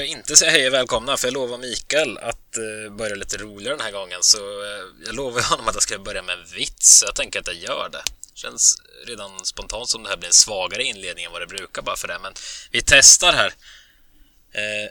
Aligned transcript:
inte 0.00 0.36
säga 0.36 0.50
hej 0.50 0.66
och 0.66 0.74
välkomna 0.74 1.16
för 1.16 1.26
jag 1.26 1.34
lovar 1.34 1.58
Mikael 1.58 2.18
att 2.18 2.58
uh, 2.58 2.96
börja 2.96 3.14
lite 3.14 3.36
roligare 3.36 3.76
den 3.76 3.84
här 3.84 3.92
gången 3.92 4.18
så 4.22 4.38
uh, 4.38 5.06
jag 5.06 5.14
lovar 5.14 5.42
honom 5.42 5.68
att 5.68 5.74
jag 5.74 5.82
ska 5.82 5.98
börja 5.98 6.22
med 6.22 6.38
en 6.38 6.44
vits 6.56 6.98
så 6.98 7.06
jag 7.06 7.14
tänker 7.14 7.40
att 7.40 7.46
jag 7.46 7.56
gör 7.56 7.88
det. 7.92 8.02
Känns 8.34 8.76
redan 9.06 9.44
spontant 9.44 9.88
som 9.88 10.02
det 10.02 10.08
här 10.08 10.16
blir 10.16 10.26
en 10.26 10.32
svagare 10.32 10.84
inledning 10.84 11.24
än 11.24 11.32
vad 11.32 11.42
det 11.42 11.46
brukar 11.46 11.82
bara 11.82 11.96
för 11.96 12.08
det 12.08 12.18
men 12.22 12.32
vi 12.70 12.82
testar 12.86 13.32
här. 13.32 13.46
Uh, 13.46 14.90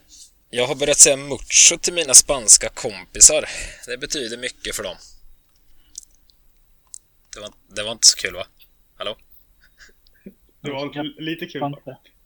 jag 0.49 0.67
har 0.67 0.75
börjat 0.75 0.97
säga 0.97 1.17
mucho 1.17 1.77
till 1.81 1.93
mina 1.93 2.13
spanska 2.13 2.69
kompisar. 2.69 3.45
Det 3.85 3.97
betyder 3.97 4.37
mycket 4.37 4.75
för 4.75 4.83
dem. 4.83 4.95
Det 7.33 7.39
var, 7.39 7.49
det 7.75 7.83
var 7.83 7.91
inte 7.91 8.07
så 8.07 8.17
kul 8.17 8.33
va? 8.33 8.47
Hallå? 8.97 9.17
Det 10.61 10.71
var 10.71 11.21
lite 11.21 11.45
kul. 11.45 11.61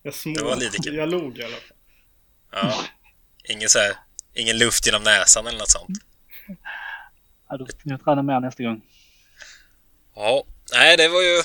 Jag 0.03 0.13
små, 0.13 0.33
det 0.33 0.43
var 0.43 0.55
lite 0.55 0.77
kul. 0.77 0.95
Jag 0.95 1.09
log 1.09 1.37
i 1.37 1.43
alla 1.43 1.57
fall. 1.57 1.74
Ja. 2.55 2.85
Ingen, 3.43 3.69
så 3.69 3.79
här, 3.79 3.95
ingen 4.33 4.57
luft 4.57 4.85
genom 4.85 5.03
näsan 5.03 5.47
eller 5.47 5.59
något 5.59 5.71
sånt. 5.71 5.97
Ja, 7.49 7.57
då 7.57 7.65
får 7.65 7.75
jag 7.83 8.03
träna 8.03 8.21
mer 8.21 8.39
nästa 8.39 8.63
gång. 8.63 8.81
Ja, 10.15 10.43
nej 10.73 10.97
det 10.97 11.07
var 11.07 11.21
ju 11.21 11.43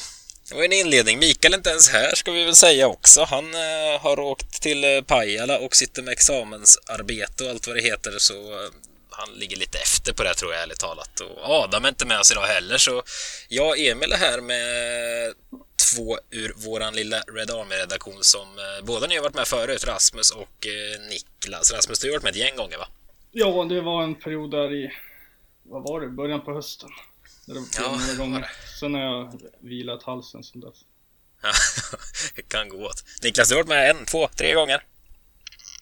det 0.48 0.56
var 0.56 0.64
en 0.64 0.72
inledning. 0.72 1.18
Mikael 1.18 1.54
är 1.54 1.58
inte 1.58 1.70
ens 1.70 1.88
här 1.88 2.14
ska 2.14 2.30
vi 2.30 2.44
väl 2.44 2.54
säga 2.54 2.88
också. 2.88 3.24
Han 3.24 3.54
eh, 3.54 4.00
har 4.00 4.20
åkt 4.20 4.62
till 4.62 4.84
eh, 4.84 5.02
Pajala 5.02 5.58
och 5.58 5.76
sitter 5.76 6.02
med 6.02 6.12
examensarbete 6.12 7.44
och 7.44 7.50
allt 7.50 7.66
vad 7.66 7.76
det 7.76 7.82
heter 7.82 8.18
så 8.18 8.34
eh, 8.34 8.70
han 9.10 9.34
ligger 9.34 9.56
lite 9.56 9.78
efter 9.78 10.12
på 10.12 10.22
det 10.22 10.34
tror 10.34 10.52
jag 10.52 10.62
ärligt 10.62 10.78
talat. 10.78 11.20
Och 11.20 11.38
Adam 11.44 11.84
är 11.84 11.88
inte 11.88 12.06
med 12.06 12.20
oss 12.20 12.30
idag 12.30 12.46
heller 12.46 12.78
så 12.78 13.02
jag 13.48 13.68
och 13.68 13.78
Emil 13.78 14.12
är 14.12 14.16
här 14.16 14.40
med 14.40 15.34
två 15.94 16.18
ur 16.30 16.52
våran 16.56 16.94
lilla 16.94 17.16
Red 17.20 17.50
Army-redaktion 17.50 18.22
som 18.22 18.40
eh, 18.58 18.84
båda 18.86 19.06
ni 19.06 19.16
har 19.16 19.22
varit 19.22 19.34
med 19.34 19.46
förut, 19.48 19.84
Rasmus 19.86 20.30
och 20.30 20.66
eh, 20.66 21.08
Niklas. 21.10 21.72
Rasmus, 21.72 21.98
du 22.00 22.08
har 22.08 22.12
varit 22.12 22.22
med 22.22 22.30
ett 22.30 22.36
gäng 22.36 22.56
gånger 22.56 22.78
va? 22.78 22.88
Ja, 23.32 23.64
det 23.64 23.80
var 23.80 24.02
en 24.02 24.14
period 24.14 24.50
där 24.50 24.72
i, 24.72 24.92
vad 25.62 25.82
var 25.82 26.00
det, 26.00 26.08
början 26.08 26.40
på 26.44 26.54
hösten. 26.54 26.90
Där 27.46 27.54
det 27.54 27.60
var 27.60 27.66
Ja, 27.78 27.90
några 27.90 28.04
det 28.06 28.12
var 28.12 28.24
gånger. 28.24 28.50
Sen 28.80 28.94
har 28.94 29.00
jag 29.00 29.40
vilat 29.60 30.02
halsen 30.02 30.44
sen 30.44 30.60
dess. 30.60 30.74
Ja, 31.42 31.48
det 32.36 32.42
kan 32.42 32.68
gå 32.68 32.86
åt. 32.86 33.04
Niklas, 33.22 33.48
du 33.48 33.54
har 33.54 33.62
varit 33.62 33.68
med 33.68 33.90
en, 33.90 34.04
två, 34.06 34.28
tre 34.28 34.54
gånger? 34.54 34.84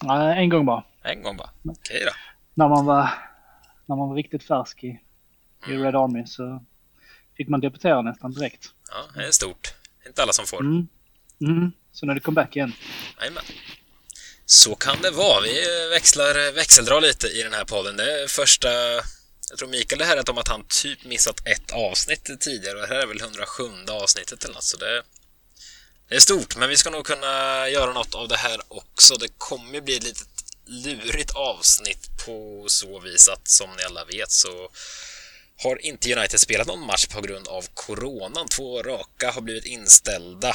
Nej, 0.03 0.37
en 0.43 0.49
gång 0.49 0.65
bara. 0.65 0.83
En 1.03 1.23
gång 1.23 1.37
bara. 1.37 1.49
Okej 1.65 2.03
då. 2.05 2.11
När 2.53 2.67
man 2.69 2.85
var, 2.85 3.09
när 3.85 3.95
man 3.95 4.09
var 4.09 4.15
riktigt 4.15 4.43
färsk 4.43 4.83
i, 4.83 4.99
i 5.67 5.71
Red 5.77 5.95
Army 5.95 6.25
så 6.27 6.65
fick 7.37 7.47
man 7.47 7.59
debutera 7.59 8.01
nästan 8.01 8.31
direkt. 8.33 8.69
Ja, 8.91 9.05
det 9.15 9.27
är 9.27 9.31
stort. 9.31 9.73
Inte 10.09 10.23
alla 10.23 10.33
som 10.33 10.47
får. 10.47 10.59
Mm. 10.59 10.87
Mm. 11.41 11.71
Så 11.93 12.05
när 12.05 12.13
det 12.13 12.19
kom 12.19 12.33
back 12.33 12.55
igen. 12.55 12.73
Jajamän. 13.19 13.43
Så 14.45 14.75
kan 14.75 15.01
det 15.01 15.11
vara. 15.11 15.41
Vi 15.41 15.65
växlar, 15.89 16.51
växeldrar 16.51 17.01
lite 17.01 17.27
i 17.27 17.43
den 17.43 17.53
här 17.53 17.65
podden. 17.65 17.97
Det 17.97 18.21
är 18.23 18.27
första... 18.27 18.69
Jag 19.49 19.57
tror 19.57 19.69
Mikael 19.69 19.99
det 19.99 20.05
här 20.05 20.17
är 20.17 20.29
om 20.29 20.37
att 20.37 20.47
han 20.47 20.65
typ 20.67 21.05
missat 21.05 21.47
ett 21.47 21.71
avsnitt 21.71 22.39
tidigare 22.39 22.75
och 22.75 22.81
det 22.81 22.87
här 22.87 23.01
är 23.01 23.07
väl 23.07 23.21
107 23.21 23.63
avsnittet 23.89 24.43
eller 24.43 24.53
något 24.53 24.63
så 24.63 24.77
det, 24.77 25.03
det 26.09 26.15
är 26.15 26.19
stort 26.19 26.55
men 26.55 26.69
vi 26.69 26.77
ska 26.77 26.89
nog 26.89 27.05
kunna 27.05 27.69
göra 27.69 27.93
något 27.93 28.15
av 28.15 28.27
det 28.27 28.37
här 28.37 28.61
också. 28.67 29.15
Det 29.15 29.27
kommer 29.37 29.81
bli 29.81 29.97
ett 29.97 30.03
litet 30.03 30.27
lurigt 30.65 31.31
avsnitt 31.31 32.25
på 32.25 32.65
så 32.67 32.99
vis 32.99 33.27
att 33.29 33.47
som 33.47 33.69
ni 33.77 33.83
alla 33.83 34.05
vet 34.05 34.31
så 34.31 34.69
har 35.63 35.85
inte 35.85 36.13
United 36.15 36.39
spelat 36.39 36.67
någon 36.67 36.85
match 36.85 37.05
på 37.05 37.21
grund 37.21 37.47
av 37.47 37.65
coronan. 37.73 38.47
Två 38.47 38.83
raka 38.83 39.31
har 39.31 39.41
blivit 39.41 39.65
inställda. 39.65 40.49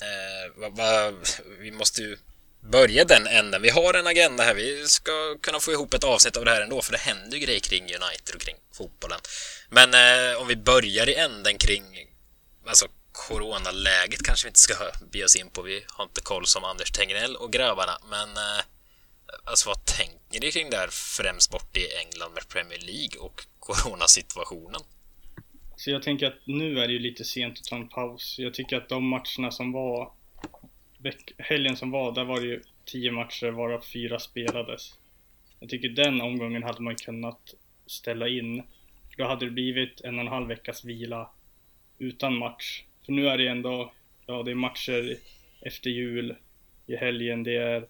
Eh, 0.00 0.60
va, 0.60 0.68
va, 0.68 1.12
vi 1.58 1.70
måste 1.70 2.02
ju 2.02 2.18
börja 2.60 3.04
den 3.04 3.26
änden. 3.26 3.62
Vi 3.62 3.70
har 3.70 3.94
en 3.94 4.06
agenda 4.06 4.44
här. 4.44 4.54
Vi 4.54 4.88
ska 4.88 5.38
kunna 5.42 5.60
få 5.60 5.72
ihop 5.72 5.94
ett 5.94 6.04
avsnitt 6.04 6.36
av 6.36 6.44
det 6.44 6.50
här 6.50 6.60
ändå, 6.60 6.82
för 6.82 6.92
det 6.92 6.98
händer 6.98 7.36
ju 7.36 7.44
grejer 7.46 7.60
kring 7.60 7.82
United 7.82 8.34
och 8.34 8.40
kring 8.40 8.56
fotbollen. 8.72 9.20
Men 9.70 9.94
eh, 9.94 10.40
om 10.40 10.48
vi 10.48 10.56
börjar 10.56 11.08
i 11.08 11.14
änden 11.14 11.58
kring 11.58 11.84
alltså 12.66 12.86
coronaläget 13.12 14.22
kanske 14.22 14.46
vi 14.46 14.48
inte 14.48 14.60
ska 14.60 14.74
be 15.12 15.24
oss 15.24 15.36
in 15.36 15.50
på. 15.50 15.62
Vi 15.62 15.84
har 15.88 16.04
inte 16.04 16.20
koll 16.20 16.46
som 16.46 16.64
Anders 16.64 16.90
Tegnell 16.90 17.36
och 17.36 17.52
grabbarna, 17.52 17.98
men 18.10 18.36
eh, 18.36 18.64
alltså 19.44 19.68
vad 19.68 19.84
tänker 19.84 20.40
ni 20.40 20.52
kring 20.52 20.70
det 20.70 20.76
här 20.76 20.88
främst 20.88 21.50
bort 21.50 21.76
i 21.76 21.94
England 21.94 22.32
med 22.34 22.48
Premier 22.48 22.78
League 22.78 23.20
och 23.20 23.46
coronasituationen? 23.66 24.80
Så 25.76 25.90
jag 25.90 26.02
tänker 26.02 26.26
att 26.26 26.46
nu 26.46 26.78
är 26.78 26.86
det 26.86 26.92
ju 26.92 26.98
lite 26.98 27.24
sent 27.24 27.58
att 27.58 27.64
ta 27.64 27.76
en 27.76 27.88
paus. 27.88 28.36
Jag 28.38 28.54
tycker 28.54 28.76
att 28.76 28.88
de 28.88 29.04
matcherna 29.08 29.50
som 29.50 29.72
var 29.72 30.12
helgen 31.38 31.76
som 31.76 31.90
var, 31.90 32.12
där 32.12 32.24
var 32.24 32.40
det 32.40 32.46
ju 32.46 32.62
tio 32.84 33.12
matcher 33.12 33.50
varav 33.50 33.80
fyra 33.80 34.18
spelades. 34.18 34.98
Jag 35.60 35.68
tycker 35.68 35.88
den 35.88 36.20
omgången 36.20 36.62
hade 36.62 36.82
man 36.82 36.96
kunnat 36.96 37.54
ställa 37.86 38.28
in. 38.28 38.62
För 39.10 39.16
då 39.16 39.28
hade 39.28 39.46
det 39.46 39.50
blivit 39.50 40.00
en 40.00 40.14
och 40.14 40.20
en 40.20 40.28
halv 40.28 40.48
veckas 40.48 40.84
vila 40.84 41.30
utan 41.98 42.38
match. 42.38 42.84
För 43.04 43.12
nu 43.12 43.28
är 43.28 43.38
det 43.38 43.48
ändå, 43.48 43.92
ja 44.26 44.42
det 44.42 44.50
är 44.50 44.54
matcher 44.54 45.16
efter 45.60 45.90
jul 45.90 46.36
i 46.86 46.96
helgen. 46.96 47.42
Det 47.42 47.56
är, 47.56 47.88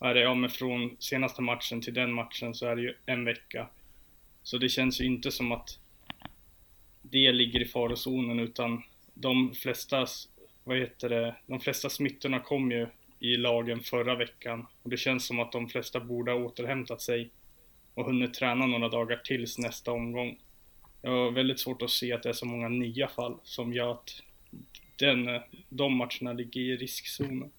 är 0.00 0.14
det, 0.14 0.20
ja 0.20 0.34
men 0.34 0.50
från 0.50 0.96
senaste 0.98 1.42
matchen 1.42 1.80
till 1.80 1.94
den 1.94 2.12
matchen 2.12 2.54
så 2.54 2.66
är 2.66 2.76
det 2.76 2.82
ju 2.82 2.94
en 3.06 3.24
vecka. 3.24 3.68
Så 4.42 4.58
det 4.58 4.68
känns 4.68 5.00
ju 5.00 5.04
inte 5.04 5.30
som 5.30 5.52
att 5.52 5.78
det 7.02 7.32
ligger 7.32 7.60
i 7.60 7.64
farozonen 7.64 8.38
utan 8.38 8.82
de 9.14 9.54
flesta, 9.54 10.06
vad 10.64 10.78
heter 10.78 11.08
det, 11.08 11.36
de 11.46 11.60
flesta 11.60 11.90
smittorna 11.90 12.40
kom 12.40 12.72
ju 12.72 12.86
i 13.18 13.36
lagen 13.36 13.80
förra 13.80 14.14
veckan 14.14 14.66
och 14.82 14.90
det 14.90 14.96
känns 14.96 15.26
som 15.26 15.40
att 15.40 15.52
de 15.52 15.68
flesta 15.68 16.00
borde 16.00 16.32
ha 16.32 16.38
återhämtat 16.38 17.00
sig 17.00 17.30
och 17.94 18.04
hunnit 18.04 18.34
träna 18.34 18.66
några 18.66 18.88
dagar 18.88 19.16
tills 19.16 19.58
nästa 19.58 19.92
omgång. 19.92 20.38
Jag 21.02 21.10
har 21.10 21.30
väldigt 21.30 21.60
svårt 21.60 21.82
att 21.82 21.90
se 21.90 22.12
att 22.12 22.22
det 22.22 22.28
är 22.28 22.32
så 22.32 22.46
många 22.46 22.68
nya 22.68 23.08
fall 23.08 23.38
som 23.42 23.72
gör 23.72 23.92
att 23.92 24.22
den, 24.96 25.40
de 25.68 25.96
matcherna 25.96 26.32
ligger 26.32 26.60
i 26.60 26.76
riskzonen. 26.76 27.52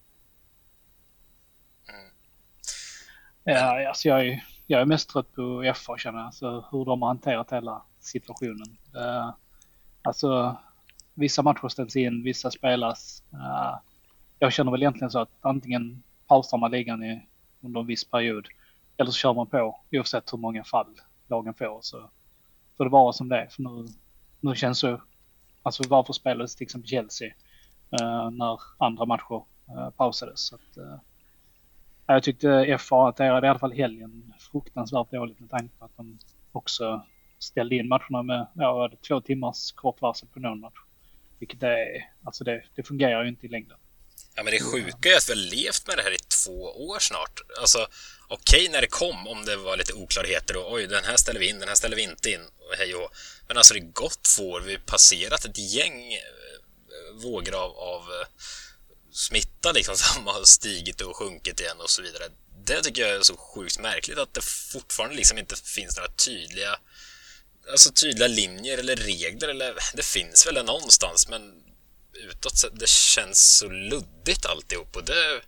Ja, 3.44 3.88
alltså 3.88 4.08
jag, 4.08 4.28
är, 4.28 4.44
jag 4.68 4.82
är 4.82 4.86
mest 4.86 5.10
trött 5.10 5.36
på 5.36 5.74
FA 5.76 5.98
känner 5.98 6.20
jag. 6.20 6.26
Alltså 6.26 6.66
hur 6.72 6.86
de 6.86 7.02
har 7.02 7.10
hanterat 7.10 7.52
hela 7.52 7.82
situationen. 8.00 8.78
Uh, 8.96 9.34
alltså 10.02 10.58
vissa 11.14 11.42
matcher 11.42 11.68
ställs 11.68 11.96
in, 11.96 12.24
vissa 12.24 12.52
spelas. 12.52 13.24
Uh, 13.34 13.76
jag 14.40 14.54
känner 14.54 14.72
väl 14.72 14.82
egentligen 14.82 15.12
så 15.12 15.20
att 15.20 15.32
antingen 15.42 16.04
pausar 16.28 16.58
man 16.58 16.72
ligan 16.72 17.04
i, 17.04 17.28
under 17.62 17.80
en 17.80 17.88
viss 17.88 18.10
period 18.10 18.48
eller 18.98 19.12
så 19.12 19.18
kör 19.18 19.34
man 19.34 19.48
på 19.48 19.80
oavsett 19.92 20.34
hur 20.34 20.38
många 20.38 20.64
fall 20.64 21.00
lagen 21.28 21.54
får. 21.54 21.80
Så 21.82 22.10
får 22.78 22.84
det 22.84 22.92
vara 22.92 23.14
som 23.14 23.30
det 23.30 23.38
är. 23.38 23.48
För 23.48 23.64
nu, 23.64 23.88
nu 24.40 24.56
känns 24.56 24.82
det, 24.82 25.02
alltså 25.64 25.84
varför 25.90 26.14
spelades 26.14 26.56
till 26.56 26.66
exempel 26.66 26.90
Chelsea 26.90 27.34
uh, 28.02 28.30
när 28.32 28.60
andra 28.78 29.06
matcher 29.06 29.44
uh, 29.70 29.90
pausades. 29.90 30.40
Så 30.40 30.56
att, 30.56 30.78
uh, 30.78 30.96
jag 32.06 32.24
tyckte 32.24 32.78
FA 32.80 33.04
hanterade 33.04 33.48
i 33.48 33.50
alla 33.50 33.60
fall 33.60 33.74
helgen 33.74 34.34
fruktansvärt 34.54 35.12
dåligt 35.12 35.40
med 35.40 35.50
tanke 35.50 35.78
på 35.80 35.86
att 35.86 35.98
de 35.98 36.20
också 36.52 37.06
ställde 37.40 37.76
in 37.76 37.88
matcherna 37.88 38.24
med 38.24 38.48
ja, 38.56 38.92
två 39.08 39.22
timmars 39.22 39.72
kort 39.72 40.02
varsel 40.02 40.28
på 40.34 40.40
någon 40.40 40.60
match. 40.60 40.80
Vilket 41.40 41.64
är, 41.64 41.86
alltså 42.24 42.44
det, 42.44 42.64
det 42.76 42.84
fungerar 42.84 43.24
ju 43.24 43.30
inte 43.30 43.46
i 43.46 43.50
längden. 43.50 43.78
Ja, 44.36 44.44
men 44.44 44.54
det 44.54 44.60
sjuka 44.60 45.10
är 45.10 45.18
att 45.18 45.30
vi 45.30 45.34
har 45.34 45.50
levt 45.56 45.88
med 45.88 45.98
det 45.98 46.04
här 46.04 46.12
i 46.12 46.18
två 46.18 46.58
år 46.90 47.00
snart. 47.00 47.42
Alltså, 47.60 47.88
okej 48.28 48.70
när 48.72 48.82
det 48.82 48.88
kom, 48.88 49.28
om 49.28 49.46
det 49.46 49.58
var 49.58 49.78
lite 49.78 49.94
oklarheter 49.94 50.58
och 50.58 50.74
oj, 50.74 50.88
den 50.88 51.04
här 51.04 51.18
ställer 51.18 51.40
vi 51.40 51.50
in, 51.50 51.60
den 51.60 51.68
här 51.68 51.76
ställer 51.76 51.96
vi 51.96 52.04
inte 52.04 52.30
in 52.30 52.42
och 52.42 52.74
hej 52.78 52.96
och. 52.96 53.10
Men 53.48 53.58
alltså, 53.58 53.74
det 53.74 53.80
är 53.80 53.92
gått 53.92 54.22
två 54.36 54.50
år. 54.50 54.62
Vi 54.62 54.74
har 54.74 54.80
passerat 54.80 55.46
ett 55.46 55.74
gäng 55.76 56.14
eh, 56.14 57.24
vågor 57.24 57.56
av, 57.56 57.72
av 57.72 58.02
eh, 58.02 58.28
smitta 59.12 59.72
liksom 59.72 59.96
som 59.98 60.28
har 60.28 60.44
stigit 60.44 61.02
och 61.02 61.18
sjunkit 61.18 61.60
igen 61.60 61.78
och 61.80 61.90
så 61.90 62.02
vidare. 62.02 62.24
Det 62.66 62.84
tycker 62.84 63.02
jag 63.02 63.12
är 63.12 63.22
så 63.22 63.38
sjukt 63.38 63.80
märkligt 63.80 64.18
att 64.18 64.34
det 64.34 64.42
fortfarande 64.72 65.16
liksom 65.16 65.38
inte 65.38 65.56
finns 65.56 65.98
några 65.98 66.12
tydliga 66.12 66.80
alltså 67.72 67.92
tydliga 67.92 68.28
linjer 68.28 68.78
eller 68.78 68.96
regler 68.96 69.48
eller 69.48 69.76
det 69.94 70.06
finns 70.06 70.48
väl 70.48 70.56
det 70.56 70.64
någonstans 70.64 71.28
men 71.30 71.54
utåt 72.14 72.58
sett, 72.58 72.80
det 72.80 72.90
känns 72.90 73.58
så 73.58 73.68
luddigt 73.68 74.46
alltihop 74.46 74.96
och 74.96 75.04
det 75.04 75.42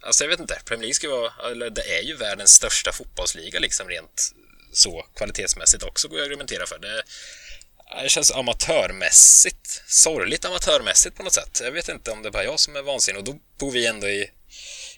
alltså 0.00 0.24
jag 0.24 0.28
vet 0.28 0.40
inte, 0.40 0.60
Premier 0.64 0.82
League 0.82 0.94
ska 0.94 1.08
vara, 1.10 1.50
eller 1.50 1.70
det 1.70 1.98
är 1.98 2.02
ju 2.02 2.16
världens 2.16 2.54
största 2.54 2.92
fotbollsliga 2.92 3.60
liksom 3.60 3.88
rent 3.88 4.34
så 4.72 5.06
kvalitetsmässigt 5.16 5.82
också 5.82 6.08
går 6.08 6.18
jag 6.18 6.24
att 6.24 6.30
argumentera 6.30 6.66
för. 6.66 6.78
Det, 6.78 7.02
det 8.02 8.08
känns 8.08 8.32
amatörmässigt, 8.32 9.82
sorgligt 9.86 10.44
amatörmässigt 10.44 11.16
på 11.16 11.22
något 11.22 11.32
sätt. 11.32 11.60
Jag 11.64 11.72
vet 11.72 11.88
inte 11.88 12.10
om 12.10 12.22
det 12.22 12.28
är 12.28 12.32
bara 12.32 12.44
jag 12.44 12.60
som 12.60 12.76
är 12.76 12.82
vansinnig 12.82 13.18
och 13.18 13.24
då 13.24 13.40
bor 13.58 13.70
vi 13.70 13.86
ändå 13.86 14.08
i, 14.08 14.30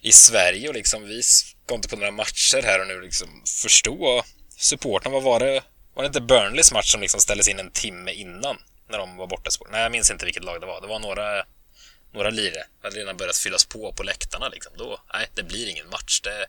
i 0.00 0.12
Sverige 0.12 0.68
och 0.68 0.74
liksom 0.74 1.02
vi 1.04 1.22
ska 1.22 1.74
inte 1.74 1.88
på 1.88 1.96
några 1.96 2.10
matcher 2.10 2.62
här 2.62 2.80
och 2.80 2.86
nu 2.86 3.00
liksom 3.00 3.28
förstå 3.62 4.22
supporten. 4.48 5.12
Vad 5.12 5.22
var 5.22 5.40
det? 5.40 5.62
Var 5.94 6.02
det 6.02 6.06
inte 6.06 6.20
Burnleys 6.20 6.72
match 6.72 6.92
som 6.92 7.00
liksom 7.00 7.20
ställdes 7.20 7.48
in 7.48 7.58
en 7.58 7.70
timme 7.70 8.12
innan 8.12 8.56
när 8.88 8.98
de 8.98 9.16
var 9.16 9.26
borta? 9.26 9.50
Nej, 9.70 9.82
jag 9.82 9.92
minns 9.92 10.10
inte 10.10 10.24
vilket 10.24 10.44
lag 10.44 10.60
det 10.60 10.66
var. 10.66 10.80
Det 10.80 10.86
var 10.86 10.98
några, 10.98 11.44
några 12.12 12.30
lire. 12.30 12.64
Det 12.80 12.86
hade 12.86 12.96
redan 13.00 13.16
börjat 13.16 13.36
fyllas 13.36 13.64
på 13.64 13.92
på 13.92 14.02
läktarna 14.02 14.48
liksom. 14.48 14.72
Då, 14.76 14.98
nej, 15.14 15.26
det 15.34 15.42
blir 15.42 15.70
ingen 15.70 15.88
match. 15.90 16.20
Det, 16.20 16.46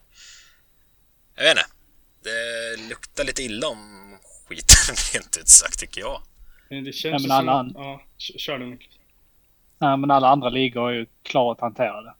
jag 1.35 1.43
vet 1.43 1.51
inte. 1.57 1.65
Det 2.23 2.89
luktar 2.89 3.23
lite 3.23 3.43
illa 3.43 3.67
om 3.67 4.17
skiten 4.49 4.95
rent 5.13 5.37
ut 5.37 5.49
sagt 5.49 5.79
tycker 5.79 6.01
jag. 6.01 6.21
Det 6.69 6.93
känns 6.93 7.03
Ja, 7.03 7.11
men 7.11 7.21
som 7.21 7.31
alla 7.31 7.51
an- 7.51 7.73
Ja, 7.75 8.03
kör 8.17 8.57
du. 8.59 8.79
Nej, 9.77 9.97
men 9.97 10.11
alla 10.11 10.27
andra 10.27 10.49
ligor 10.49 10.89
är 10.89 10.93
ju 10.93 11.05
klart 11.23 11.59
hanterade. 11.61 12.13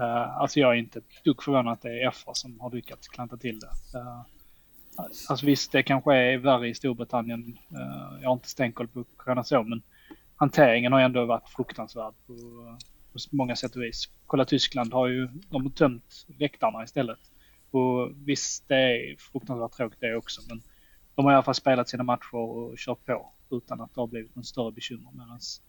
Uh, 0.00 0.40
alltså 0.40 0.60
jag 0.60 0.70
är 0.70 0.78
inte 0.78 0.98
ett 0.98 1.24
dugg 1.24 1.42
förvånad 1.42 1.72
att 1.72 1.82
det 1.82 2.02
är 2.02 2.10
FA 2.10 2.34
som 2.34 2.60
har 2.60 2.70
lyckats 2.70 3.08
klanta 3.08 3.36
till 3.36 3.60
det. 3.60 3.98
Uh, 3.98 4.22
alltså 5.28 5.46
visst, 5.46 5.72
det 5.72 5.82
kanske 5.82 6.14
är 6.14 6.38
värre 6.38 6.68
i 6.68 6.74
Storbritannien. 6.74 7.58
Uh, 7.72 8.18
jag 8.22 8.28
har 8.28 8.32
inte 8.32 8.48
stenkoll 8.48 8.88
på 8.88 9.00
Ukraina 9.00 9.44
så, 9.44 9.62
men 9.62 9.82
hanteringen 10.36 10.92
har 10.92 11.00
ändå 11.00 11.24
varit 11.24 11.48
fruktansvärd 11.48 12.14
på, 12.26 12.34
på 13.12 13.18
många 13.30 13.56
sätt 13.56 13.76
och 13.76 13.82
vis. 13.82 14.08
Kolla 14.26 14.44
Tyskland 14.44 14.92
har 14.92 15.06
ju 15.06 15.28
de 15.50 15.62
har 15.62 15.70
tömt 15.70 16.26
väktarna 16.38 16.84
istället. 16.84 17.18
Och 17.70 18.10
visst, 18.26 18.68
det 18.68 18.76
är 18.76 19.16
fruktansvärt 19.32 19.72
tråkigt 19.72 20.00
det 20.00 20.16
också, 20.16 20.40
men 20.48 20.62
de 21.14 21.24
har 21.24 21.32
i 21.32 21.34
alla 21.34 21.42
fall 21.42 21.54
spelat 21.54 21.88
sina 21.88 22.02
matcher 22.02 22.34
och 22.34 22.76
kört 22.76 23.04
på 23.04 23.32
utan 23.50 23.80
att 23.80 23.94
det 23.94 24.00
har 24.00 24.06
blivit 24.06 24.34
någon 24.34 24.44
större 24.44 24.72
bekymmer. 24.72 25.10
Medans 25.12 25.62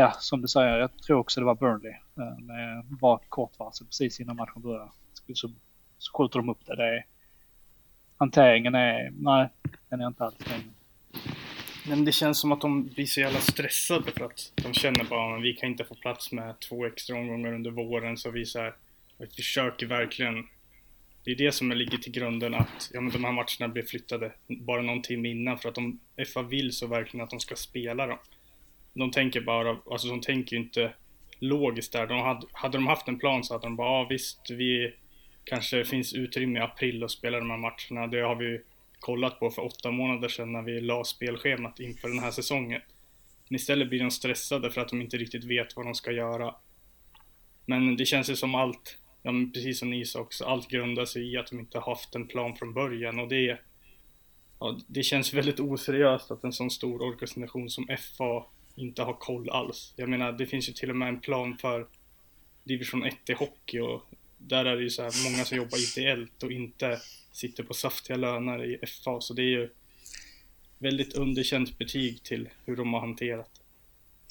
Ja, 0.00 0.12
som 0.18 0.42
du 0.42 0.48
säger, 0.48 0.78
jag 0.78 0.90
tror 1.06 1.18
också 1.18 1.40
det 1.40 1.46
var 1.46 1.54
Burnley. 1.54 1.92
Det 2.14 2.42
Med 2.42 2.84
bara 2.84 3.20
kort 3.28 3.58
varsel 3.58 3.86
precis 3.86 4.20
innan 4.20 4.36
matchen 4.36 4.62
började. 4.62 4.90
Så, 5.34 5.50
så 5.98 6.12
skjuter 6.12 6.38
de 6.38 6.48
upp 6.48 6.66
det. 6.66 6.76
det 6.76 6.84
är, 6.84 7.06
hanteringen 8.16 8.74
är, 8.74 9.10
nej, 9.10 9.48
den 9.88 10.00
är 10.00 10.06
inte 10.06 10.24
alls 10.24 10.36
den. 10.38 10.74
Men 11.88 12.04
det 12.04 12.12
känns 12.12 12.38
som 12.38 12.52
att 12.52 12.60
de 12.60 12.86
blir 12.86 13.06
så 13.06 13.20
jävla 13.20 13.38
stressade 13.38 14.12
för 14.12 14.24
att 14.24 14.52
de 14.54 14.72
känner 14.72 15.04
bara 15.04 15.36
att 15.36 15.42
vi 15.42 15.52
kan 15.52 15.70
inte 15.70 15.84
få 15.84 15.94
plats 15.94 16.32
med 16.32 16.60
två 16.60 16.86
extra 16.86 17.16
omgångar 17.16 17.52
under 17.52 17.70
våren 17.70 18.16
så 18.16 18.30
vi 18.30 18.46
så 18.46 18.58
här, 18.58 18.74
vi 19.18 19.26
försöker 19.26 19.86
verkligen 19.86 20.48
det 21.24 21.30
är 21.30 21.36
det 21.36 21.52
som 21.52 21.70
ligger 21.72 21.98
till 21.98 22.12
grunden 22.12 22.54
att 22.54 22.90
ja, 22.92 23.00
men 23.00 23.12
de 23.12 23.24
här 23.24 23.32
matcherna 23.32 23.72
blir 23.72 23.82
flyttade 23.82 24.32
bara 24.48 24.82
någon 24.82 25.02
timme 25.02 25.28
innan 25.28 25.58
för 25.58 25.68
att 25.68 25.74
de 25.74 26.00
FA 26.32 26.42
vill 26.42 26.72
så 26.72 26.86
verkligen 26.86 27.24
att 27.24 27.30
de 27.30 27.40
ska 27.40 27.56
spela 27.56 28.06
dem. 28.06 28.18
De 28.94 29.10
tänker 29.10 29.40
bara, 29.40 29.78
alltså 29.90 30.08
de 30.08 30.20
tänker 30.20 30.56
ju 30.56 30.62
inte 30.62 30.92
logiskt 31.38 31.92
där. 31.92 32.06
De 32.06 32.20
hade, 32.20 32.46
hade 32.52 32.78
de 32.78 32.86
haft 32.86 33.08
en 33.08 33.18
plan 33.18 33.44
så 33.44 33.54
hade 33.54 33.66
de 33.66 33.76
bara, 33.76 33.88
ja 33.88 34.06
visst, 34.10 34.50
vi 34.50 34.94
kanske 35.44 35.84
finns 35.84 36.14
utrymme 36.14 36.58
i 36.58 36.62
april 36.62 37.04
att 37.04 37.10
spela 37.10 37.38
de 37.38 37.50
här 37.50 37.56
matcherna. 37.58 38.06
Det 38.06 38.20
har 38.20 38.36
vi 38.36 38.60
kollat 39.00 39.40
på 39.40 39.50
för 39.50 39.64
åtta 39.64 39.90
månader 39.90 40.28
sedan 40.28 40.52
när 40.52 40.62
vi 40.62 40.80
la 40.80 41.04
spelschemat 41.04 41.80
inför 41.80 42.08
den 42.08 42.18
här 42.18 42.30
säsongen. 42.30 42.80
Men 43.48 43.56
istället 43.56 43.88
blir 43.88 44.00
de 44.00 44.10
stressade 44.10 44.70
för 44.70 44.80
att 44.80 44.88
de 44.88 45.00
inte 45.00 45.16
riktigt 45.16 45.44
vet 45.44 45.76
vad 45.76 45.86
de 45.86 45.94
ska 45.94 46.12
göra. 46.12 46.54
Men 47.66 47.96
det 47.96 48.04
känns 48.04 48.30
ju 48.30 48.36
som 48.36 48.54
allt, 48.54 48.98
ja, 49.22 49.32
men 49.32 49.52
precis 49.52 49.78
som 49.78 49.90
ni 49.90 50.04
sa 50.04 50.20
också, 50.20 50.44
allt 50.44 50.68
grundar 50.68 51.04
sig 51.04 51.32
i 51.32 51.36
att 51.36 51.46
de 51.46 51.60
inte 51.60 51.80
haft 51.80 52.14
en 52.14 52.26
plan 52.26 52.56
från 52.56 52.74
början 52.74 53.18
och 53.18 53.28
det 53.28 53.58
ja, 54.60 54.78
det 54.86 55.02
känns 55.02 55.34
väldigt 55.34 55.60
oseriöst 55.60 56.30
att 56.30 56.44
en 56.44 56.52
sån 56.52 56.70
stor 56.70 57.02
organisation 57.02 57.70
som 57.70 57.86
FA 57.86 58.44
inte 58.80 59.02
har 59.02 59.12
koll 59.12 59.50
alls. 59.50 59.92
Jag 59.96 60.08
menar, 60.08 60.32
det 60.32 60.46
finns 60.46 60.68
ju 60.68 60.72
till 60.72 60.90
och 60.90 60.96
med 60.96 61.08
en 61.08 61.20
plan 61.20 61.58
för 61.58 61.86
division 62.64 63.04
1 63.04 63.14
i 63.26 63.32
hockey 63.32 63.80
och 63.80 64.02
där 64.38 64.64
är 64.64 64.76
det 64.76 64.82
ju 64.82 64.90
så 64.90 65.02
här 65.02 65.30
många 65.30 65.44
som 65.44 65.56
jobbar 65.56 65.78
ideellt 65.78 66.42
och 66.42 66.52
inte 66.52 67.00
sitter 67.32 67.62
på 67.62 67.74
saftiga 67.74 68.16
löner 68.16 68.64
i 68.64 68.86
FA, 68.86 69.20
så 69.20 69.34
det 69.34 69.42
är 69.42 69.58
ju 69.58 69.70
väldigt 70.78 71.14
underkänt 71.14 71.78
betyg 71.78 72.22
till 72.22 72.48
hur 72.64 72.76
de 72.76 72.92
har 72.92 73.00
hanterat. 73.00 73.50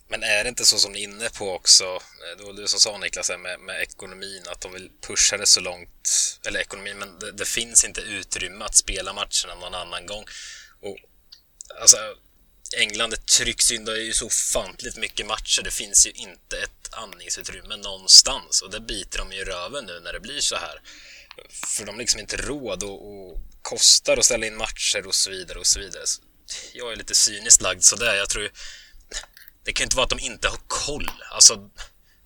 Men 0.08 0.24
är 0.24 0.44
det 0.44 0.50
inte 0.50 0.66
så 0.66 0.78
som 0.78 0.92
ni 0.92 1.00
är 1.00 1.04
inne 1.04 1.30
på 1.40 1.52
också, 1.52 1.84
eh, 1.84 2.38
det 2.38 2.44
var 2.44 2.54
du 2.54 2.68
som 2.68 2.80
sa 2.80 2.98
Niklas 2.98 3.30
med, 3.30 3.60
med 3.60 3.82
ekonomin, 3.82 4.44
att 4.52 4.62
de 4.62 4.74
vill 4.74 4.92
pusha 5.08 5.38
det 5.38 5.46
så 5.46 5.62
långt, 5.62 6.10
eller 6.48 6.60
ekonomin, 6.60 6.98
men 6.98 7.20
det, 7.20 7.32
det 7.32 7.48
finns 7.48 7.86
inte 7.86 8.02
utrymme 8.02 8.66
att 8.66 8.76
spela 8.76 9.14
matcherna 9.14 9.56
någon 9.62 9.74
annan 9.74 10.06
gång. 10.06 10.24
Och 10.80 10.98
alltså, 11.82 11.98
England 12.78 13.26
trycks 13.26 13.72
in, 13.72 13.86
det 13.86 13.92
är 13.92 13.98
ju 13.98 14.14
så 14.14 14.26
ofantligt 14.26 14.98
mycket 14.98 15.26
matcher, 15.26 15.62
det 15.64 15.72
finns 15.72 16.08
ju 16.08 16.12
inte 16.12 16.58
ett 16.58 16.94
andningsutrymme 16.94 17.76
någonstans 17.76 18.62
och 18.62 18.72
det 18.72 18.80
biter 18.80 19.20
de 19.20 19.32
ju 19.32 19.44
röven 19.44 19.86
nu 19.86 20.00
när 20.00 20.14
det 20.14 20.20
blir 20.20 20.42
så 20.42 20.56
här. 20.56 20.82
För 21.50 21.86
de 21.86 21.92
har 21.92 22.00
liksom 22.00 22.20
inte 22.20 22.38
råd 22.38 22.84
och, 22.84 23.30
och 23.30 23.42
kostar 23.62 24.18
att 24.18 24.26
ställa 24.26 24.46
in 24.46 24.58
matcher 24.58 25.08
och 25.08 25.16
så 25.16 25.30
vidare 25.30 25.60
och 25.60 25.68
så 25.68 25.80
vidare. 25.80 26.08
Så 26.08 26.22
jag 26.74 26.92
är 26.92 26.96
lite 26.96 27.16
cyniskt 27.16 27.62
lagd 27.62 27.84
sådär, 27.84 28.16
jag 28.16 28.30
tror 28.30 28.44
ju 28.44 28.50
det 29.64 29.74
kan 29.74 29.84
ju 29.84 29.86
inte 29.86 29.96
vara 29.96 30.04
att 30.04 30.10
de 30.10 30.20
inte 30.20 30.48
har 30.48 30.60
koll. 30.68 31.12
Alltså, 31.32 31.70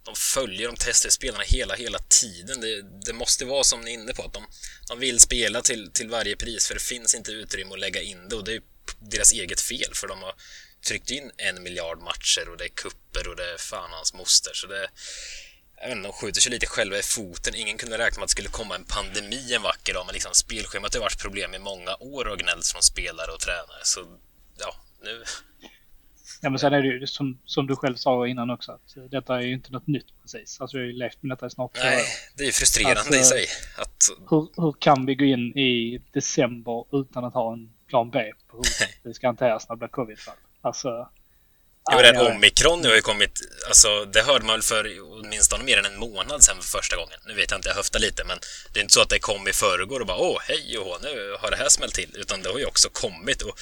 de 0.05 0.15
följer 0.15 0.67
de 0.67 0.75
testar 0.79 1.09
spelarna 1.09 1.43
hela, 1.43 1.75
hela 1.75 1.99
tiden. 1.99 2.61
Det, 2.61 2.81
det, 3.05 3.13
måste 3.13 3.45
vara 3.45 3.63
som 3.63 3.81
ni 3.81 3.91
är 3.91 3.93
inne 3.93 4.13
på, 4.13 4.23
att 4.23 4.33
de, 4.33 4.45
de 4.87 4.99
vill 4.99 5.19
spela 5.19 5.61
till, 5.61 5.91
till 5.91 6.09
varje 6.09 6.35
pris 6.35 6.67
för 6.67 6.73
det 6.73 6.81
finns 6.81 7.15
inte 7.15 7.31
utrymme 7.31 7.73
att 7.73 7.79
lägga 7.79 8.01
in 8.01 8.29
det 8.29 8.35
och 8.35 8.43
det 8.43 8.53
är 8.53 8.61
deras 8.99 9.31
eget 9.33 9.61
fel 9.61 9.91
för 9.93 10.07
de 10.07 10.21
har 10.21 10.33
tryckt 10.87 11.11
in 11.11 11.31
en 11.37 11.63
miljard 11.63 11.99
matcher 11.99 12.49
och 12.49 12.57
det 12.57 12.63
är 12.63 12.69
kupper 12.69 13.27
och 13.27 13.35
det 13.35 13.53
är 13.53 13.57
fan 13.57 13.91
hans 13.91 14.13
moster. 14.13 14.51
Så 14.53 14.67
det, 14.67 14.87
jag 15.81 15.87
vet 15.87 15.97
inte, 15.97 16.07
de 16.07 16.13
skjuter 16.13 16.41
sig 16.41 16.51
lite 16.51 16.65
själva 16.65 16.97
i 16.97 17.03
foten. 17.03 17.55
Ingen 17.55 17.77
kunde 17.77 17.97
räkna 17.97 18.19
med 18.19 18.23
att 18.23 18.29
det 18.29 18.31
skulle 18.31 18.49
komma 18.49 18.75
en 18.75 18.85
pandemi 18.85 19.53
en 19.53 19.61
vacker 19.61 19.93
dag, 19.93 20.05
men 20.05 20.13
liksom 20.13 20.33
spelschemat 20.33 20.93
har 20.93 21.01
varit 21.01 21.21
problem 21.21 21.53
i 21.53 21.59
många 21.59 21.95
år 21.99 22.27
och 22.27 22.39
gnällt 22.39 22.67
från 22.67 22.81
spelare 22.81 23.31
och 23.31 23.39
tränare. 23.39 23.81
Så 23.83 23.99
ja, 24.59 24.75
nu, 25.01 25.23
Ja, 26.41 26.49
men 26.49 26.59
sen 26.59 26.73
är 26.73 26.81
det 26.81 26.87
ju 26.87 27.07
som, 27.07 27.39
som 27.45 27.67
du 27.67 27.75
själv 27.75 27.95
sa 27.95 28.27
innan 28.27 28.49
också 28.49 28.71
att 28.71 29.11
detta 29.11 29.35
är 29.35 29.41
ju 29.41 29.53
inte 29.53 29.71
något 29.71 29.87
nytt 29.87 30.05
precis. 30.21 30.61
Alltså 30.61 30.77
vi 30.77 30.83
har 30.83 30.87
ju 30.87 30.93
levt 30.93 31.23
med 31.23 31.31
detta 31.31 31.47
i 31.47 31.49
snart 31.49 31.73
två 31.73 31.81
år. 31.81 31.85
Nej, 31.85 32.05
det 32.37 32.43
är 32.43 32.45
ju 32.45 32.51
frustrerande 32.51 32.99
Alltså, 32.99 33.15
i 33.15 33.23
sig. 33.23 33.45
Att, 33.77 33.97
Hur, 34.29 34.61
hur 34.61 34.75
kan 34.79 35.05
vi 35.05 35.15
gå 35.15 35.25
in 35.25 35.57
i 35.57 36.01
december 36.11 36.85
utan 37.01 37.25
att 37.25 37.33
ha 37.33 37.53
en 37.53 37.73
plan 37.87 38.09
B 38.09 38.31
hur 39.03 39.09
det 39.09 39.13
ska 39.13 39.27
hanteras 39.27 39.69
när 39.69 39.75
det 39.75 39.79
blir 39.79 39.87
covid-fall? 39.87 40.35
Alltså... 40.61 40.87
ja, 41.89 41.95
men 41.95 42.03
den 42.03 42.35
omikron 42.35 42.81
nu 42.81 42.87
har 42.87 42.95
ju 42.95 43.01
kommit, 43.01 43.39
alltså 43.67 44.05
det 44.05 44.21
hörde 44.21 44.45
man 44.45 44.55
väl 44.55 44.61
för 44.61 44.99
åtminstone 45.01 45.63
mer 45.63 45.77
än 45.77 45.85
en 45.85 45.99
månad 45.99 46.43
sedan 46.43 46.55
för 46.61 46.77
första 46.79 46.95
gången. 46.95 47.19
Nu 47.25 47.33
vet 47.33 47.51
jag 47.51 47.57
inte, 47.57 47.69
jag 47.69 47.75
höftar 47.75 47.99
lite, 47.99 48.23
men 48.23 48.39
det 48.73 48.79
är 48.79 48.81
inte 48.81 48.93
så 48.93 49.01
att 49.01 49.09
det 49.09 49.19
kom 49.19 49.47
i 49.47 49.53
förrgår 49.53 49.99
och 49.99 50.07
bara 50.07 50.17
åh, 50.17 50.37
hej 50.41 50.77
och 50.77 50.97
nu 51.01 51.35
har 51.39 51.51
det 51.51 51.57
här 51.57 51.69
smällt 51.69 51.93
till, 51.93 52.15
utan 52.15 52.41
det 52.41 52.49
har 52.49 52.59
ju 52.59 52.65
också 52.65 52.89
kommit 52.89 53.41
och 53.41 53.59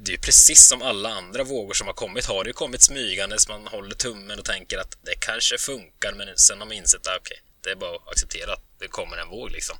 det 0.00 0.10
är 0.10 0.16
ju 0.16 0.20
precis 0.20 0.66
som 0.68 0.82
alla 0.82 1.08
andra 1.08 1.44
vågor 1.44 1.74
som 1.74 1.86
har 1.86 1.94
kommit 1.94 2.26
har 2.26 2.44
det 2.44 2.50
ju 2.50 2.54
kommit 2.54 2.82
smygandes, 2.82 3.48
man 3.48 3.66
håller 3.66 3.94
tummen 3.94 4.38
och 4.38 4.44
tänker 4.44 4.78
att 4.78 4.98
det 5.02 5.14
kanske 5.20 5.58
funkar, 5.58 6.12
men 6.12 6.28
sen 6.36 6.58
har 6.58 6.66
man 6.66 6.76
insett 6.76 7.06
att 7.06 7.18
okej, 7.20 7.40
det 7.60 7.70
är 7.70 7.76
bara 7.76 7.96
att 7.96 8.08
acceptera 8.08 8.52
att 8.52 8.64
det 8.78 8.88
kommer 8.88 9.16
en 9.16 9.28
våg 9.28 9.50
liksom. 9.50 9.76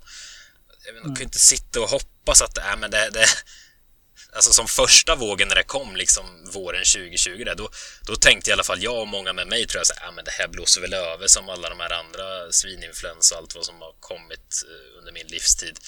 Jag 0.87 0.97
inte, 0.97 1.09
man 1.09 1.17
kan 1.17 1.21
ju 1.21 1.25
inte 1.25 1.39
sitta 1.39 1.81
och 1.81 1.89
hoppas 1.89 2.43
att 2.43 2.59
äh, 2.59 2.77
men 2.79 2.91
det, 2.91 3.11
det, 3.11 3.27
Alltså 4.37 4.53
som 4.53 4.69
första 4.69 5.15
vågen 5.15 5.49
när 5.49 5.55
det 5.55 5.63
kom 5.63 5.97
liksom 5.97 6.51
våren 6.53 6.85
2020 6.85 7.45
där, 7.45 7.55
då, 7.55 7.71
då 8.07 8.17
tänkte 8.17 8.51
i 8.51 8.53
alla 8.53 8.65
fall 8.65 8.83
jag 8.83 9.01
och 9.01 9.09
många 9.09 9.33
med 9.33 9.47
mig 9.49 9.67
tror 9.67 9.81
jag 9.81 9.87
så 9.87 9.95
här, 9.95 10.09
ah, 10.09 10.13
men 10.13 10.25
det 10.25 10.31
här 10.31 10.49
blåser 10.49 10.81
väl 10.81 10.95
över 10.95 11.27
som 11.27 11.49
alla 11.49 11.69
de 11.69 11.81
här 11.81 11.93
andra 11.93 12.53
svininfluensa 12.53 13.35
och 13.35 13.41
allt 13.41 13.55
vad 13.55 13.65
som 13.65 13.81
har 13.81 13.93
kommit 14.01 14.65
eh, 14.69 14.99
under 14.99 15.13
min 15.13 15.27
livstid. 15.27 15.79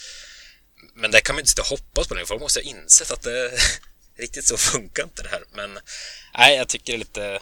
Men 0.94 1.10
det 1.10 1.20
kan 1.20 1.34
man 1.34 1.40
inte 1.40 1.50
sitta 1.50 1.62
och 1.62 1.68
hoppas 1.68 2.08
på 2.08 2.14
längre, 2.14 2.26
folk 2.26 2.40
måste 2.40 2.60
ha 2.60 2.64
insett 2.64 3.10
att 3.10 3.22
det 3.22 3.58
riktigt 4.18 4.46
så 4.46 4.56
funkar 4.56 5.02
inte 5.02 5.22
det 5.22 5.28
här. 5.28 5.42
Men 5.52 5.78
nej, 6.38 6.56
jag 6.56 6.68
tycker 6.68 6.92
det 6.92 6.96
är 6.96 6.98
lite, 6.98 7.40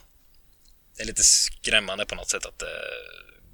det 0.96 1.02
är 1.02 1.06
lite 1.06 1.24
skrämmande 1.24 2.06
på 2.06 2.14
något 2.14 2.30
sätt 2.30 2.46
att 2.46 2.58
det 2.58 2.80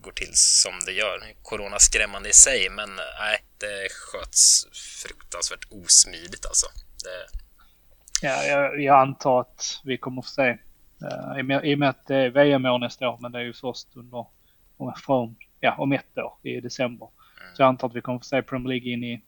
går 0.03 0.13
till 0.13 0.33
som 0.33 0.73
det 0.87 0.93
gör. 0.93 1.19
Nu 1.21 1.27
är 1.27 1.35
Corona 1.43 1.79
skrämmande 1.79 2.29
i 2.29 2.33
sig, 2.33 2.69
men 2.71 2.91
nej, 2.97 3.39
det 3.59 3.89
sköts 3.93 4.67
fruktansvärt 5.03 5.67
osmidigt 5.71 6.47
alltså. 6.47 6.67
Det, 7.05 7.43
Ja, 8.23 8.45
jag, 8.45 8.83
jag 8.83 9.01
antar 9.01 9.41
att 9.41 9.81
vi 9.85 9.99
kommer 9.99 10.23
få 10.23 10.29
se. 10.29 10.51
Uh, 11.03 11.39
i, 11.39 11.43
och 11.43 11.47
med, 11.47 11.65
I 11.65 11.75
och 11.75 11.79
med 11.79 11.89
att 11.89 12.07
det 12.07 12.17
är 12.17 12.31
VM-år 12.31 12.79
nästa 12.79 13.09
år, 13.09 13.19
men 13.21 13.33
det 13.33 13.39
är 13.39 13.43
ju 13.43 13.53
först 13.53 13.89
under, 13.95 14.27
om, 14.77 14.95
från, 14.97 15.37
ja, 15.61 15.75
om 15.79 15.93
ett 15.93 16.19
år 16.19 16.39
i 16.43 16.61
december. 16.61 17.09
Så 17.55 17.63
jag 17.63 17.69
antar 17.69 17.89
att 17.89 17.95
vi 17.95 18.01
kommer 18.01 18.19
få 18.19 18.25
se 18.25 18.43
Premier 18.43 18.69
League 18.69 18.93
in 18.93 19.05
i, 19.05 19.23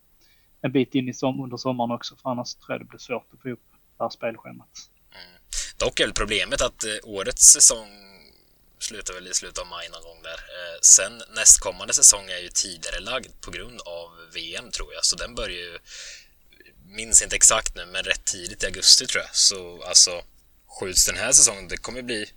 en 0.61 0.73
bit 0.73 0.95
in 0.95 1.09
i 1.09 1.15
som, 1.15 1.41
under 1.41 1.57
sommaren 1.57 1.91
också, 1.91 2.17
för 2.17 2.31
annars 2.31 2.55
tror 2.55 2.75
jag 2.75 2.81
det 2.81 2.85
blir 2.85 2.99
svårt 2.99 3.29
att 3.33 3.43
få 3.43 3.49
ihop 3.49 3.61
det 3.99 4.05
här 4.05 4.11
spelschemat. 4.11 4.69
Dock 5.79 6.01
är 6.01 6.05
väl 6.05 6.15
problemet 6.15 6.63
att 6.63 6.85
eh, 6.85 7.11
årets 7.11 7.53
säsong 7.53 7.89
slutar 8.79 9.15
väl 9.15 9.29
i 9.29 9.35
slutet 9.35 9.59
av 9.59 9.67
maj 9.67 9.89
någon 9.89 10.03
gång 10.03 10.23
där. 10.23 10.33
Eh, 10.35 10.79
sen 10.83 11.23
nästkommande 11.35 11.95
säsong 11.95 12.31
är 12.31 12.39
ju 12.39 12.49
tidigare 12.49 13.01
lagd 13.01 13.41
på 13.41 13.51
grund 13.51 13.81
av 13.81 14.11
VM 14.33 14.71
tror 14.71 14.95
jag, 14.95 15.05
så 15.05 15.17
den 15.17 15.35
börjar 15.35 15.57
ju 15.59 15.79
minns 16.87 17.23
inte 17.23 17.37
exakt 17.37 17.75
nu, 17.75 17.87
men 17.87 18.05
rätt 18.05 18.25
tidigt 18.25 18.63
i 18.63 18.67
augusti 18.67 19.07
tror 19.07 19.23
jag. 19.23 19.37
Så 19.37 19.83
alltså 19.83 20.25
skjuts 20.81 21.07
den 21.07 21.17
här 21.17 21.33
säsongen, 21.33 21.69
det 21.69 21.77
kommer 21.77 22.03
bli 22.03 22.31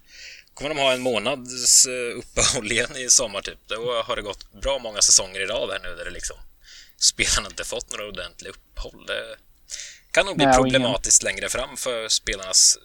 kommer 0.54 0.70
de 0.70 0.78
ha 0.78 0.94
en 0.94 1.02
månads 1.02 1.86
eh, 1.86 2.18
uppehåll 2.18 2.72
igen 2.72 2.98
i 2.98 3.10
sommar 3.10 3.42
typ. 3.42 3.58
Då 3.68 4.02
har 4.04 4.16
det 4.16 4.22
gått 4.22 4.52
bra 4.62 4.80
många 4.80 5.02
säsonger 5.02 5.40
i 5.40 5.46
rad 5.46 5.70
här 5.72 5.80
nu 5.80 5.96
där 5.96 6.06
det 6.06 6.12
liksom 6.12 6.38
spelarna 6.98 7.48
inte 7.48 7.64
fått 7.64 7.92
några 7.92 8.08
ordentliga 8.08 8.52
uppehåll. 8.54 9.06
Det 9.06 9.38
kan 10.12 10.26
nog 10.26 10.36
bli 10.38 10.46
Nej, 10.46 10.58
och 10.58 10.68
ingen- 10.68 10.74
problematiskt 10.82 11.24
längre 11.24 11.50
fram 11.50 11.78
för 11.78 12.10
spelarnas 12.10 12.78
eh, 12.78 12.84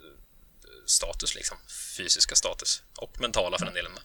status 0.86 1.34
liksom. 1.34 1.56
Fysiska 1.96 2.34
status. 2.34 2.82
Och 3.00 3.20
mentala 3.20 3.58
för 3.58 3.64
den 3.64 3.74
delen 3.74 3.92
med. 3.92 4.02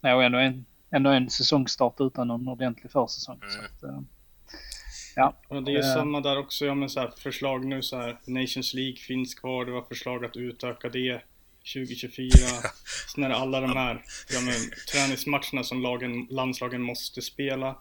Nej, 0.00 0.14
och 0.14 0.24
ändå 0.24 0.38
en, 0.38 0.66
ändå 0.90 1.10
en 1.10 1.30
säsongstart 1.30 2.00
utan 2.00 2.28
någon 2.28 2.48
ordentlig 2.48 2.92
försäsong. 2.92 3.40
Mm. 3.42 3.50
Så 3.50 3.60
att, 3.60 3.82
eh, 3.82 4.00
Ja. 5.16 5.36
Och 5.48 5.62
det 5.62 5.70
är 5.70 5.72
ju 5.72 5.78
Eh. 5.78 5.94
samma 5.94 6.20
där 6.20 6.38
också, 6.38 6.66
ja 6.66 6.74
men 6.74 6.90
så 6.90 7.00
här, 7.00 7.12
förslag 7.18 7.64
nu 7.64 7.82
så 7.82 7.96
här, 7.96 8.18
Nations 8.26 8.74
League 8.74 8.96
finns 8.96 9.34
kvar, 9.34 9.64
det 9.64 9.72
var 9.72 9.82
förslag 9.82 10.24
att 10.24 10.36
utöka 10.36 10.88
det 10.88 11.22
2024. 11.74 12.30
Sen 13.14 13.24
är 13.24 13.28
det 13.28 13.36
alla 13.36 13.60
de 13.60 13.76
här 13.76 14.04
ja, 14.30 14.40
men, 14.40 14.54
träningsmatcherna 14.92 15.62
som 15.64 15.82
lagen, 15.82 16.26
landslagen 16.30 16.82
måste 16.82 17.22
spela. 17.22 17.78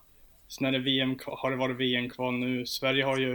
Sen 0.47 0.65
är 0.67 0.71
det 0.71 0.79
VM, 0.79 1.17
har 1.25 1.51
det 1.51 1.57
varit 1.57 1.77
VM 1.77 2.09
kvar 2.09 2.31
nu. 2.31 2.65
Sverige 2.65 3.03
har 3.03 3.17
ju, 3.17 3.33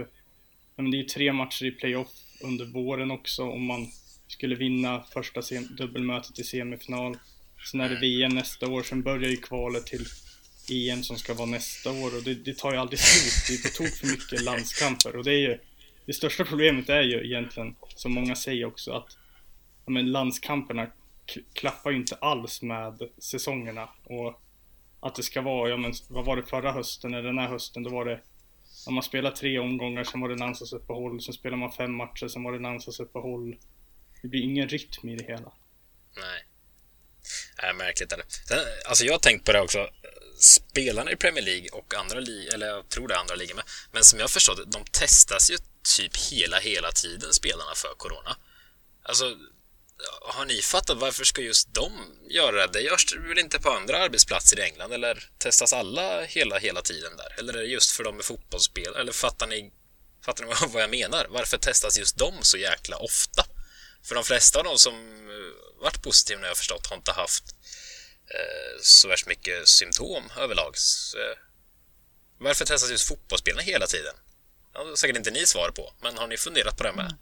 ja, 0.75 0.81
men 0.81 0.91
det 0.91 0.97
är 0.97 1.01
ju 1.01 1.07
tre 1.07 1.33
matcher 1.33 1.65
i 1.65 1.71
playoff 1.71 2.11
under 2.43 2.65
våren 2.65 3.11
också 3.11 3.43
om 3.43 3.65
man 3.65 3.87
skulle 4.33 4.55
vinna 4.55 5.03
första 5.13 5.41
dubbelmötet 5.77 6.39
i 6.39 6.43
semifinal. 6.43 7.17
Sen 7.71 7.81
är 7.81 7.89
det 7.89 7.99
VM 7.99 8.35
nästa 8.35 8.69
år, 8.69 8.83
sen 8.83 9.03
börjar 9.03 9.29
ju 9.29 9.37
kvalet 9.37 9.85
till 9.85 10.05
EM 10.71 11.03
som 11.03 11.17
ska 11.17 11.33
vara 11.33 11.49
nästa 11.49 11.91
år 11.91 12.17
och 12.17 12.23
det, 12.23 12.33
det 12.33 12.57
tar 12.57 12.71
ju 12.71 12.77
aldrig 12.77 12.99
slut. 12.99 13.47
Det 13.47 13.67
är 13.67 13.71
på 13.71 13.77
tok 13.77 13.97
för 13.97 14.07
mycket 14.07 14.41
landskamper 14.41 15.15
och 15.15 15.23
det 15.23 15.31
är 15.31 15.39
ju 15.49 15.59
det 16.05 16.13
största 16.13 16.45
problemet 16.45 16.89
är 16.89 17.01
ju 17.01 17.25
egentligen, 17.25 17.75
som 17.95 18.13
många 18.13 18.35
säger 18.35 18.65
också, 18.65 18.91
att 18.91 19.17
ja, 19.85 19.91
men 19.91 20.11
landskamperna 20.11 20.85
klappar 21.25 21.53
klaffar 21.53 21.91
ju 21.91 21.97
inte 21.97 22.15
alls 22.15 22.61
med 22.61 23.01
säsongerna 23.17 23.89
och 24.03 24.41
att 24.99 25.15
det 25.15 25.23
ska 25.23 25.41
vara, 25.41 25.69
ja 25.69 25.77
men 25.77 25.93
vad 26.09 26.25
var 26.25 26.35
det 26.35 26.43
förra 26.43 26.71
hösten 26.71 27.13
eller 27.13 27.27
den 27.27 27.37
här 27.37 27.47
hösten, 27.47 27.83
då 27.83 27.89
var 27.89 28.05
det 28.05 28.19
Ja, 28.85 28.91
man 28.91 29.03
spelar 29.03 29.31
tre 29.31 29.59
omgångar, 29.59 30.03
sen 30.03 30.21
var 30.21 30.29
det 30.29 30.35
landslagsuppehåll, 30.35 31.21
sen 31.21 31.33
spelar 31.33 31.57
man 31.57 31.71
fem 31.71 31.95
matcher, 31.95 32.27
sen 32.27 32.43
var 32.43 32.51
det 32.51 32.59
landslagsuppehåll. 32.59 33.55
Det 34.23 34.29
blir 34.29 34.41
ingen 34.41 34.69
rytm 34.69 35.09
i 35.09 35.15
det 35.15 35.23
hela. 35.23 35.51
Nej. 36.15 36.45
Nej, 37.61 37.73
märkligt 37.73 38.11
är 38.11 38.17
det. 38.17 38.25
Sen, 38.47 38.59
alltså 38.85 39.05
jag 39.05 39.13
har 39.13 39.19
tänkt 39.19 39.45
på 39.45 39.53
det 39.53 39.61
också. 39.61 39.89
Spelarna 40.39 41.11
i 41.11 41.15
Premier 41.15 41.45
League 41.45 41.69
och 41.69 41.93
andra 41.93 42.19
ligor, 42.19 42.53
eller 42.53 42.67
jag 42.67 42.89
tror 42.89 43.07
det 43.07 43.13
är 43.13 43.17
andra 43.17 43.35
ligor 43.35 43.55
med, 43.55 43.63
men 43.91 44.03
som 44.03 44.19
jag 44.19 44.23
har 44.23 44.29
förstått 44.29 44.57
det, 44.57 44.65
de 44.65 44.85
testas 44.85 45.51
ju 45.51 45.57
typ 45.97 46.17
hela, 46.17 46.59
hela 46.59 46.91
tiden, 46.91 47.33
spelarna, 47.33 47.75
för 47.75 47.93
Corona. 47.97 48.37
Alltså, 49.03 49.37
har 50.21 50.45
ni 50.45 50.61
fattat 50.61 50.97
varför 50.97 51.23
ska 51.23 51.41
just 51.41 51.73
de 51.73 51.91
göra 52.29 52.67
det? 52.67 52.73
Det 52.73 52.81
görs 52.81 53.15
väl 53.15 53.39
inte 53.39 53.59
på 53.59 53.69
andra 53.69 53.97
arbetsplatser 53.97 54.59
i 54.59 54.61
England, 54.61 54.93
eller 54.93 55.29
testas 55.37 55.73
alla 55.73 56.23
hela, 56.23 56.57
hela 56.57 56.81
tiden 56.81 57.17
där? 57.17 57.35
Eller 57.39 57.53
är 57.53 57.57
det 57.57 57.65
just 57.67 57.91
för 57.91 58.03
de 58.03 58.15
med 58.15 58.25
fotbollsspel, 58.25 58.95
Eller 58.95 59.11
fattar 59.11 59.47
ni, 59.47 59.71
fattar 60.25 60.45
ni 60.45 60.51
vad 60.73 60.83
jag 60.83 60.89
menar? 60.89 61.27
Varför 61.29 61.57
testas 61.57 61.99
just 61.99 62.17
de 62.17 62.33
så 62.41 62.57
jäkla 62.57 62.97
ofta? 62.97 63.45
För 64.07 64.15
de 64.15 64.23
flesta 64.23 64.59
av 64.59 64.65
de 64.65 64.77
som 64.77 64.93
eh, 64.93 65.81
varit 65.83 66.01
positiva 66.03 66.41
när 66.41 66.47
jag 66.47 66.57
förstått 66.57 66.87
har 66.87 66.95
inte 66.95 67.11
haft 67.11 67.43
eh, 68.35 68.79
så 68.81 69.07
värst 69.07 69.27
mycket 69.27 69.67
symptom 69.67 70.23
överlag. 70.39 70.71
Så, 70.77 71.17
eh, 71.17 71.23
varför 72.37 72.65
testas 72.65 72.91
just 72.91 73.07
fotbollsspelarna 73.07 73.61
hela 73.61 73.85
tiden? 73.85 74.13
Ja, 74.73 74.83
det 74.83 74.89
har 74.89 74.95
säkert 74.95 75.17
inte 75.17 75.31
ni 75.31 75.45
svar 75.45 75.69
på, 75.75 75.93
men 76.01 76.17
har 76.17 76.27
ni 76.27 76.37
funderat 76.37 76.77
på 76.77 76.83
det 76.83 76.93
med? 76.93 77.15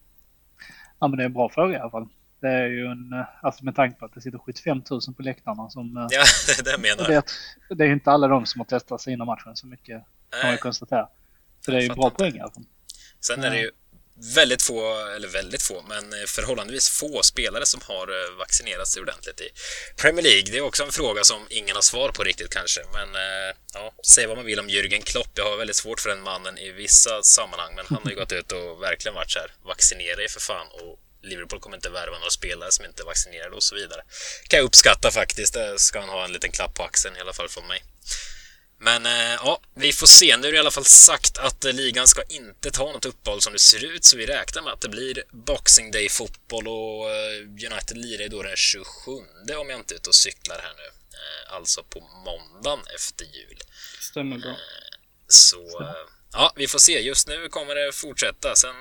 Ja, 0.99 1.07
men 1.07 1.17
det 1.17 1.23
är 1.23 1.25
en 1.25 1.33
bra 1.33 1.49
fråga 1.49 1.77
i 1.77 1.79
alla 1.79 1.91
fall. 1.91 2.07
Det 2.41 2.47
är 2.47 2.67
ju 2.67 2.85
en, 2.85 3.13
eh, 3.13 3.25
alltså 3.41 3.65
med 3.65 3.75
tanke 3.75 3.99
på 3.99 4.05
att 4.05 4.13
det 4.13 4.21
sitter 4.21 4.37
75 4.37 4.83
000 4.89 5.01
på 5.17 5.21
läktarna 5.23 5.69
som... 5.69 5.97
eh, 5.97 6.07
Ja, 6.09 6.23
det 6.47 6.63
det 6.65 6.71
jag 6.71 6.79
menar. 6.81 7.07
det, 7.07 7.23
det 7.75 7.83
är 7.83 7.87
ju 7.87 7.93
inte 7.93 8.11
alla 8.11 8.27
de 8.27 8.45
som 8.45 8.59
har 8.61 8.65
testat 8.65 9.01
sina 9.01 9.25
matchen 9.25 9.55
så 9.55 9.67
mycket 9.67 9.87
kan 9.87 10.03
man 10.31 10.41
ju 10.41 10.47
Nej. 10.51 10.57
konstatera. 10.57 11.09
Så 11.65 11.71
det 11.71 11.77
är 11.77 11.81
ju 11.81 11.87
Jag 11.87 11.95
bra 11.97 12.09
poäng 12.09 12.35
i 12.35 12.39
alla 12.39 12.51
fall. 12.51 12.63
Sen 13.19 13.43
är 13.43 13.49
det 13.51 13.59
ju 13.59 13.71
väldigt 14.21 14.61
få, 14.61 15.05
eller 15.15 15.27
väldigt 15.27 15.61
få, 15.61 15.81
men 15.87 16.13
eh, 16.13 16.25
förhållandevis 16.25 16.89
få 16.89 17.23
spelare 17.23 17.65
som 17.65 17.81
har 17.83 18.07
eh, 18.07 18.37
vaccinerat 18.37 18.87
sig 18.87 19.01
ordentligt 19.01 19.41
i 19.41 19.49
Premier 19.97 20.23
League. 20.23 20.51
Det 20.51 20.57
är 20.57 20.61
också 20.61 20.83
en 20.83 20.91
fråga 20.91 21.23
som 21.23 21.47
ingen 21.49 21.75
har 21.75 21.81
svar 21.81 22.09
på 22.09 22.23
riktigt 22.23 22.49
kanske, 22.49 22.81
men 22.93 23.15
eh, 23.15 23.55
ja, 23.73 23.93
säg 24.07 24.27
vad 24.27 24.37
man 24.37 24.45
vill 24.45 24.59
om 24.59 24.69
Jürgen 24.69 25.01
Klopp. 25.01 25.31
Jag 25.35 25.49
har 25.49 25.57
väldigt 25.57 25.75
svårt 25.75 25.99
för 25.99 26.09
den 26.09 26.21
mannen 26.21 26.57
i 26.57 26.71
vissa 26.71 27.23
sammanhang, 27.23 27.75
men 27.75 27.85
han 27.89 28.03
har 28.03 28.09
ju 28.09 28.17
gått 28.17 28.31
ut 28.31 28.51
och 28.51 28.81
verkligen 28.81 29.15
varit 29.15 29.31
så 29.31 29.39
här, 29.39 29.51
vaccinera 29.65 30.23
er 30.23 30.27
för 30.27 30.39
fan 30.39 30.67
och 30.71 30.99
Liverpool 31.23 31.59
kommer 31.59 31.77
inte 31.77 31.89
värva 31.89 32.17
några 32.17 32.29
spelare 32.29 32.71
som 32.71 32.85
inte 32.85 33.03
är 33.03 33.05
vaccinerade 33.05 33.55
och 33.55 33.63
så 33.63 33.75
vidare. 33.75 34.01
Kan 34.47 34.57
jag 34.57 34.65
uppskatta 34.65 35.11
faktiskt. 35.11 35.53
Det 35.53 35.79
ska 35.79 35.99
han 35.99 36.09
ha 36.09 36.25
en 36.25 36.31
liten 36.31 36.51
klapp 36.51 36.73
på 36.73 36.83
axeln 36.83 37.17
i 37.17 37.19
alla 37.19 37.33
fall 37.33 37.49
från 37.49 37.67
mig. 37.67 37.83
Men 38.83 39.05
eh, 39.05 39.33
ja, 39.33 39.61
vi 39.73 39.93
får 39.93 40.07
se. 40.07 40.37
Nu 40.37 40.47
är 40.47 40.51
det 40.51 40.57
i 40.57 40.59
alla 40.59 40.71
fall 40.71 40.85
sagt 40.85 41.37
att 41.37 41.65
eh, 41.65 41.73
ligan 41.73 42.07
ska 42.07 42.23
inte 42.23 42.71
ta 42.71 42.91
något 42.91 43.05
uppehåll 43.05 43.41
som 43.41 43.53
det 43.53 43.59
ser 43.59 43.85
ut, 43.85 44.03
så 44.03 44.17
vi 44.17 44.25
räknar 44.25 44.61
med 44.61 44.73
att 44.73 44.81
det 44.81 44.89
blir 44.89 45.23
Boxing 45.31 45.91
Day-fotboll 45.91 46.67
och 46.67 47.09
eh, 47.09 47.41
United 47.41 47.97
lirar 47.97 48.23
ju 48.23 48.29
då 48.29 48.43
den 48.43 48.55
27 48.55 49.11
om 49.57 49.69
jag 49.69 49.79
inte 49.79 49.93
är 49.93 49.95
ute 49.95 50.09
och 50.09 50.15
cyklar 50.15 50.59
här 50.63 50.73
nu. 50.77 50.91
Alltså 51.55 51.83
på 51.83 51.99
måndagen 51.99 52.85
efter 52.95 53.25
jul. 53.25 53.59
Stämmer 53.99 54.37
bra. 54.37 54.55
Så 55.27 55.85
ja, 56.31 56.53
vi 56.55 56.67
får 56.67 56.79
se. 56.79 56.99
Just 56.99 57.27
nu 57.27 57.49
kommer 57.49 57.75
det 57.75 57.91
fortsätta. 57.91 58.55
Sen 58.55 58.75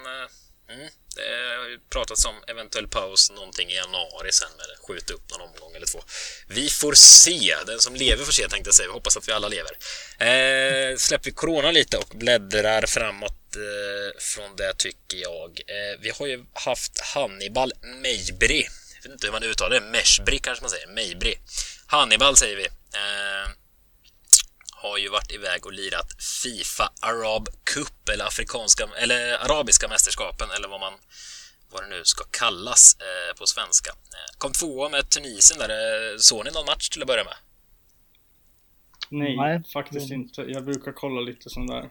mm, 0.73 0.91
det 1.15 1.23
har 1.59 1.91
pratats 1.91 2.25
om 2.25 2.35
eventuell 2.47 2.89
paus 2.89 3.31
någonting 3.31 3.71
i 3.71 3.75
januari 3.75 4.33
sen 4.33 4.49
med 4.57 4.67
det. 4.67 4.87
Skjuta 4.87 5.15
upp 5.15 5.31
någon 5.31 5.41
omgång 5.41 5.75
eller 5.77 5.87
två. 5.87 6.03
Vi 6.49 6.69
får 6.69 6.95
se. 6.95 7.57
Den 7.67 7.81
som 7.81 7.95
lever 7.95 8.25
får 8.25 8.33
se 8.33 8.49
tänkte 8.49 8.69
jag 8.69 8.75
säga. 8.75 8.89
Vi 8.89 8.93
hoppas 8.93 9.17
att 9.17 9.29
vi 9.29 9.33
alla 9.33 9.49
lever. 9.49 9.73
Eh, 10.19 10.97
släpper 10.97 11.25
vi 11.25 11.31
corona 11.31 11.71
lite 11.71 11.97
och 11.97 12.09
bläddrar 12.15 12.87
framåt 12.87 13.57
eh, 13.57 14.21
från 14.21 14.57
det 14.57 14.75
tycker 14.77 15.17
jag. 15.17 15.61
Eh, 15.67 16.01
vi 16.01 16.11
har 16.11 16.27
ju 16.27 16.45
haft 16.53 17.01
Hannibal 17.01 17.73
Mejbri. 18.03 18.69
Jag 18.95 19.03
vet 19.03 19.13
inte 19.13 19.27
hur 19.27 19.33
man 19.33 19.43
uttalar 19.43 19.81
det. 19.81 19.87
Meshbri 19.87 20.39
kanske 20.39 20.63
man 20.63 20.71
säger. 20.71 20.87
Mejbri. 20.87 21.39
Hannibal 21.87 22.37
säger 22.37 22.57
vi. 22.57 22.65
Eh, 22.67 23.51
har 24.83 24.99
ju 24.99 25.09
varit 25.09 25.33
iväg 25.33 25.67
och 25.67 25.73
lirat 25.73 26.09
Fifa 26.43 26.93
Arab 27.01 27.49
Cup 27.75 28.09
eller 28.13 28.25
afrikanska 28.25 28.89
eller 28.97 29.33
arabiska 29.45 29.89
mästerskapen 29.89 30.49
eller 30.57 30.69
vad 30.69 30.81
man 30.81 30.93
vad 31.73 31.83
det 31.83 31.89
nu 31.89 32.05
ska 32.05 32.25
kallas 32.25 32.97
eh, 33.01 33.37
på 33.39 33.47
svenska. 33.47 33.91
Eh, 33.91 34.39
kom 34.39 34.53
tvåa 34.53 34.89
med 34.89 35.11
Tunisien 35.11 35.59
där. 35.59 35.69
Eh, 35.69 36.19
såg 36.19 36.45
ni 36.45 36.51
någon 36.51 36.67
match 36.67 36.89
till 36.89 37.03
att 37.03 37.09
börja 37.09 37.25
med? 37.25 37.35
Nej, 39.11 39.37
Nej. 39.37 39.63
faktiskt 39.73 40.07
Mm. 40.11 40.21
inte. 40.21 40.41
Jag 40.43 40.65
brukar 40.65 40.93
kolla 40.93 41.21
lite 41.21 41.51
sådana 41.51 41.75
där 41.75 41.91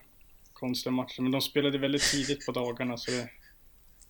konstiga 0.54 0.92
matcher, 0.92 1.22
men 1.22 1.32
de 1.32 1.42
spelade 1.42 1.78
väldigt 1.78 2.12
tidigt 2.12 2.46
på 2.46 2.52
dagarna 2.52 2.98
så 2.98 3.12
det... 3.12 3.30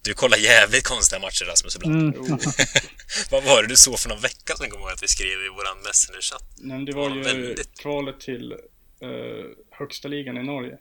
Du 0.02 0.14
kollar 0.14 0.38
jävligt 0.38 0.84
konstiga 0.88 1.20
matcher 1.22 1.46
Rasmus 1.46 1.76
ibland. 1.76 2.16
Mm. 2.16 2.40
Vad 3.32 3.44
var 3.44 3.62
det 3.62 3.68
du 3.70 3.76
såg 3.76 4.00
för 4.00 4.10
någon 4.10 4.22
vecka 4.22 4.56
sedan 4.58 4.70
kommer 4.70 4.86
jag 4.86 4.94
att 4.94 5.04
vi 5.04 5.08
skrev 5.08 5.28
i 5.46 5.50
våran 5.50 5.78
Messenger-chatt? 5.84 6.44
Nej, 6.58 6.78
men 6.78 6.86
det 6.86 6.94
var 6.94 7.10
Ja, 7.10 7.16
ju 7.16 7.22
väldigt. 7.24 7.80
kvalet 7.80 8.20
till 8.20 8.54
eh, 9.00 9.46
högsta 9.70 10.08
ligan 10.08 10.38
i 10.38 10.44
Norge. 10.44 10.78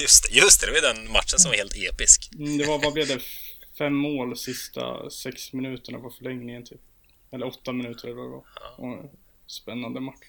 Just 0.00 0.24
det, 0.24 0.38
just 0.38 0.60
det, 0.60 0.66
det 0.66 0.72
var 0.72 0.94
den 0.94 1.12
matchen 1.12 1.38
som 1.38 1.50
var 1.50 1.56
helt 1.56 1.76
episk. 1.76 2.30
Mm, 2.38 2.58
det 2.58 2.66
var, 2.66 2.78
vad 2.78 2.92
blev 2.92 3.06
det? 3.06 3.20
Fem 3.78 3.94
mål 3.94 4.36
sista 4.36 5.10
sex 5.10 5.52
minuterna 5.52 5.98
på 5.98 6.10
förlängningen 6.10 6.64
typ. 6.64 6.80
Eller 7.30 7.46
åtta 7.46 7.72
minuter 7.72 8.08
eller 8.08 8.16
vad 8.16 8.26
det 8.26 8.30
var. 8.30 8.44
Och, 8.76 9.12
spännande 9.46 10.00
match. 10.00 10.26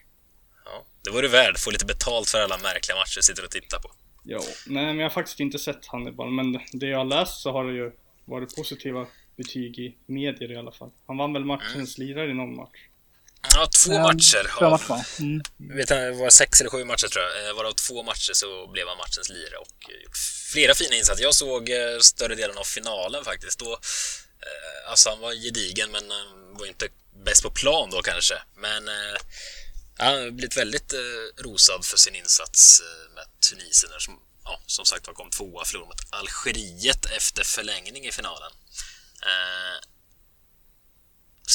Ja, 0.65 0.86
det 1.03 1.10
var 1.10 1.22
du 1.22 1.27
värd, 1.27 1.58
få 1.58 1.72
lite 1.72 1.86
betalt 1.86 2.30
för 2.30 2.38
alla 2.38 2.58
märkliga 2.58 2.96
matcher 2.96 3.15
du 3.15 3.22
sitter 3.22 3.46
och 3.46 3.51
tittar 3.51 3.80
på. 3.80 3.91
Ja, 4.24 4.39
nej 4.68 4.86
men 4.86 4.98
jag 4.98 5.06
har 5.06 5.10
faktiskt 5.10 5.39
inte 5.39 5.60
sett 5.60 5.86
Hannibal, 5.86 6.32
men 6.32 6.60
det 6.72 6.88
jag 6.88 6.98
har 6.98 7.06
läst 7.06 7.41
så 7.41 7.51
har 7.51 7.65
det 7.65 7.74
ju 7.74 7.91
varit 8.25 8.56
positiva 8.56 9.08
betyg 9.36 9.80
i 9.80 9.96
medier 10.06 10.51
i 10.51 10.56
alla 10.56 10.72
fall. 10.72 10.91
Han 11.08 11.18
vann 11.18 11.34
väl 11.34 11.46
matchens 11.46 11.98
lirare 11.98 12.32
i 12.32 12.34
någon 12.34 12.56
match. 12.56 12.80
Ja, 13.43 13.67
två 13.67 13.93
Ja, 13.93 14.03
matcher. 14.03 14.51
Två 14.60 14.69
matcher. 14.69 15.05
Mm. 15.19 15.41
vet 15.57 15.88
det 15.88 16.12
var 16.12 16.29
sex 16.29 16.62
eller 16.62 16.69
sju 16.69 16.86
matcher 16.86 17.07
tror 17.07 17.24
jag. 17.25 17.48
Eh, 17.48 17.53
Varav 17.53 17.71
två 17.71 18.03
matcher 18.03 18.33
så 18.33 18.67
blev 18.67 18.88
han 18.88 18.98
matchens 18.98 19.29
lirare 19.29 19.57
och 19.57 19.89
eh, 19.89 20.03
gjort 20.03 20.17
flera 20.51 20.74
fina 20.75 20.95
insatser. 20.95 21.24
Jag 21.24 21.36
såg 21.36 21.69
eh, 21.69 22.00
större 22.00 22.36
delen 22.36 22.57
av 22.57 22.63
finalen 22.63 23.25
faktiskt. 23.25 23.60
Då, 23.60 23.79
alltså 24.89 25.10
han 25.10 25.19
var 25.19 25.33
gedigen 25.33 25.91
men 25.91 26.03
var 26.60 26.65
inte 26.65 26.88
bäst 27.25 27.43
på 27.43 27.51
plan 27.51 27.89
då 27.89 28.01
kanske. 28.01 28.36
Men 28.55 28.89
han 29.98 30.13
har 30.13 30.31
blivit 30.31 30.57
väldigt 30.57 30.93
rosad 31.38 31.86
för 31.86 31.98
sin 31.98 32.15
insats 32.15 32.81
med 33.15 33.25
Tunisien 33.50 33.91
som, 34.00 34.19
ja, 34.43 34.62
som 34.65 34.86
sagt 34.86 35.07
var 35.07 35.13
kom 35.13 35.29
tvåa 35.29 35.65
förlorade 35.65 35.88
mot 35.88 36.01
Algeriet 36.10 37.05
efter 37.05 37.43
förlängning 37.43 38.07
i 38.07 38.12
finalen. 38.12 38.51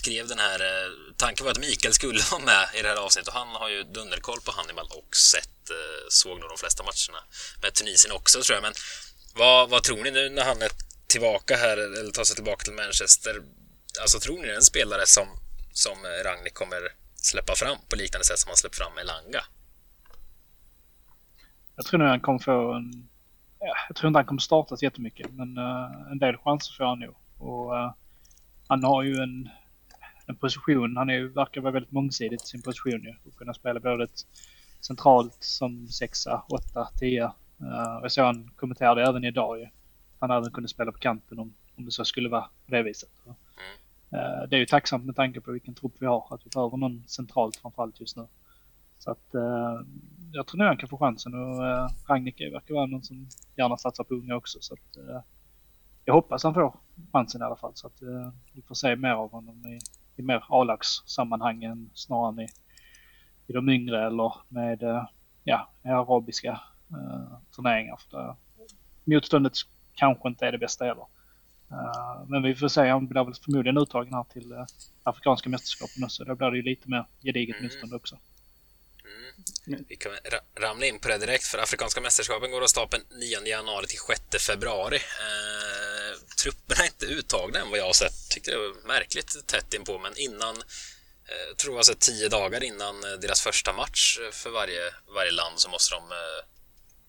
Skrev 0.01 0.29
den 0.29 0.39
här... 0.39 0.61
Eh, 0.61 0.89
tanken 1.17 1.45
var 1.45 1.51
att 1.53 1.59
Mikael 1.59 1.95
skulle 1.95 2.21
vara 2.31 2.45
med 2.45 2.65
i 2.75 2.83
det 2.83 2.89
här 2.89 2.97
avsnittet 2.97 3.29
och 3.29 3.41
han 3.41 3.49
har 3.49 3.69
ju 3.69 3.83
dunderkoll 3.83 4.41
på 4.45 4.53
Hannibal 4.53 4.87
och 5.01 5.17
sett, 5.17 5.71
eh, 5.71 6.05
såg 6.09 6.41
nog 6.41 6.49
de 6.49 6.59
flesta 6.59 6.83
matcherna 6.83 7.21
med 7.63 7.75
Tunisien 7.75 8.13
också 8.19 8.43
tror 8.43 8.55
jag. 8.57 8.63
Men 8.63 8.75
vad, 9.35 9.71
vad 9.71 9.83
tror 9.83 10.03
ni 10.05 10.11
nu 10.11 10.29
när 10.29 10.45
han 10.45 10.63
är 10.63 10.71
tillbaka 11.07 11.57
här, 11.57 11.77
eller 11.77 12.11
tar 12.11 12.25
sig 12.25 12.37
tillbaka 12.37 12.65
till 12.65 12.73
Manchester? 12.73 13.35
Alltså 14.01 14.19
tror 14.21 14.37
ni 14.37 14.47
det 14.47 14.53
är 14.53 14.57
en 14.57 14.73
spelare 14.75 15.07
som, 15.07 15.29
som 15.73 15.97
Ragnik 16.25 16.55
kommer 16.55 16.83
släppa 17.15 17.55
fram 17.55 17.79
på 17.89 17.97
liknande 17.97 18.25
sätt 18.25 18.39
som 18.39 18.49
han 18.49 18.57
släppt 18.57 18.77
fram 18.77 18.99
Elanga? 18.99 19.43
Jag 21.77 21.87
tror 21.87 21.99
nog 21.99 22.09
han 22.09 22.21
kommer 22.21 22.39
få 22.39 22.73
en... 22.73 23.09
Jag 23.89 23.97
tror 23.97 24.09
inte 24.09 24.19
han 24.19 24.27
kommer 24.27 24.41
starta 24.41 24.77
jättemycket, 24.81 25.27
men 25.31 25.57
eh, 25.57 26.11
en 26.11 26.19
del 26.19 26.37
chanser 26.37 26.73
får 26.77 26.85
han 26.85 26.99
nog. 26.99 27.17
Och 27.39 27.73
han 28.69 28.85
har 28.85 29.03
ju 29.03 29.15
en, 29.15 29.51
en 30.27 30.37
position, 30.37 30.97
han 30.97 31.11
är, 31.11 31.23
verkar 31.23 31.61
vara 31.61 31.73
väldigt 31.73 31.93
mångsidig 31.93 32.37
i 32.37 32.39
sin 32.39 32.63
position 32.63 33.03
ju. 33.03 33.15
Och 33.25 33.37
kunna 33.37 33.55
spela 33.55 33.81
både 33.81 34.05
ett 34.05 34.27
centralt 34.81 35.37
som 35.41 35.89
sexa, 35.89 36.43
åtta, 36.49 36.89
tia 36.99 37.35
Uh, 37.63 37.99
jag 38.03 38.13
såg 38.13 38.25
han 38.25 38.51
kommenterade 38.57 39.03
även 39.03 39.25
idag 39.25 39.59
ju. 39.59 39.67
Han 40.19 40.31
även 40.31 40.51
kunde 40.51 40.69
spela 40.69 40.93
på 40.93 40.99
kanten 40.99 41.39
om, 41.39 41.55
om 41.77 41.85
det 41.85 41.91
så 41.91 42.05
skulle 42.05 42.29
vara 42.29 42.43
på 42.43 42.71
det 42.71 42.83
viset. 42.83 43.11
Mm. 43.25 43.37
Uh, 44.15 44.49
det 44.49 44.57
är 44.57 44.61
ju 44.61 44.67
tacksamt 44.67 45.05
med 45.05 45.17
tanke 45.17 45.41
på 45.41 45.53
vilken 45.53 45.75
trupp 45.75 45.95
vi 45.99 46.07
har, 46.07 46.27
att 46.31 46.47
vi 46.47 46.51
behöver 46.55 46.77
någon 46.77 47.05
centralt 47.07 47.57
framförallt 47.57 48.01
just 48.01 48.17
nu. 48.17 48.27
Så 48.99 49.11
att 49.11 49.35
uh, 49.35 49.81
jag 50.33 50.47
tror 50.47 50.59
nog 50.59 50.67
han 50.67 50.77
kan 50.77 50.89
få 50.89 50.99
chansen 50.99 51.35
och 51.35 51.67
eh, 51.67 51.85
uh, 51.85 51.91
Ragnik 52.09 52.41
verkar 52.41 52.75
vara 52.75 52.87
någon 52.87 53.03
som 53.03 53.29
gärna 53.57 53.77
satsar 53.77 54.05
på 54.05 54.15
unga 54.15 54.37
också. 54.37 54.59
Så 54.61 54.75
att, 54.75 54.97
uh, 54.99 55.21
jag 56.05 56.15
hoppas 56.15 56.45
han 56.45 56.55
får 56.55 56.77
chansen 57.13 57.41
i 57.41 57.45
alla 57.45 57.57
fall 57.57 57.73
så 57.75 57.87
att 57.87 58.03
uh, 58.03 58.29
vi 58.53 58.63
får 58.63 58.75
se 58.75 58.97
mer 58.97 59.13
av 59.13 59.31
honom 59.31 59.67
i, 59.67 59.79
i 60.17 60.23
mer 60.23 60.45
A-lagssammanhangen 60.49 61.91
snarare 61.95 62.29
än 62.33 62.41
i, 62.41 62.49
i 63.47 63.53
de 63.53 63.69
yngre 63.69 64.07
eller 64.07 64.33
med 64.49 64.83
uh, 64.83 65.05
ja, 65.45 65.71
arabiska 65.85 66.61
uh, 66.93 67.39
turneringar. 67.57 68.01
För 68.11 68.19
det, 68.19 68.37
motståndet 69.05 69.53
kanske 69.95 70.29
inte 70.29 70.47
är 70.47 70.53
det 70.53 70.59
bästa 70.59 70.85
heller. 70.85 71.07
Uh, 71.73 72.25
men 72.29 72.43
vi 72.43 72.55
får 72.55 72.69
se, 72.69 72.89
han 72.89 73.07
blir 73.07 73.25
väl 73.25 73.35
förmodligen 73.35 73.79
uttagen 73.79 74.15
här 74.15 74.25
till 74.25 74.53
uh, 74.53 74.65
Afrikanska 75.03 75.49
mästerskapen 75.49 76.05
också. 76.05 76.25
Då 76.25 76.35
blir 76.35 76.51
det 76.51 76.57
ju 76.57 76.63
lite 76.63 76.91
mer 76.91 77.07
gediget 77.23 77.57
mm. 77.57 77.65
motstånd 77.65 77.95
också. 77.95 78.19
Mm. 79.67 79.85
Vi 79.89 79.97
kan 79.97 80.13
ramla 80.61 80.87
in 80.87 80.99
på 80.99 81.09
det 81.09 81.19
direkt 81.19 81.45
för 81.45 81.59
Afrikanska 81.59 82.01
mästerskapen 82.01 82.51
går 82.51 82.63
av 82.63 82.67
stapeln 82.67 83.03
9 83.11 83.47
januari 83.47 83.87
till 83.87 83.99
6 84.31 84.47
februari. 84.47 84.99
Trupperna 86.43 86.83
är 86.83 86.87
inte 86.87 87.07
uttagna 87.07 87.59
än 87.59 87.71
vad 87.71 87.79
jag 87.79 87.87
har 87.87 87.93
sett. 87.93 88.29
Tyckte 88.31 88.51
det 88.51 88.57
var 88.57 88.87
märkligt 88.87 89.47
tätt 89.47 89.75
inpå 89.75 89.99
men 89.99 90.17
innan 90.17 90.57
eh, 91.29 91.57
tror 91.57 91.79
alltså 91.79 91.95
tio 91.99 92.29
dagar 92.29 92.65
innan 92.65 93.05
eh, 93.05 93.11
deras 93.11 93.41
första 93.41 93.73
match 93.73 94.19
eh, 94.23 94.31
för 94.31 94.51
varje, 94.51 94.95
varje 95.15 95.31
land 95.31 95.61
så 95.61 95.69
måste 95.69 95.95
de 95.95 96.13
eh, 96.13 96.17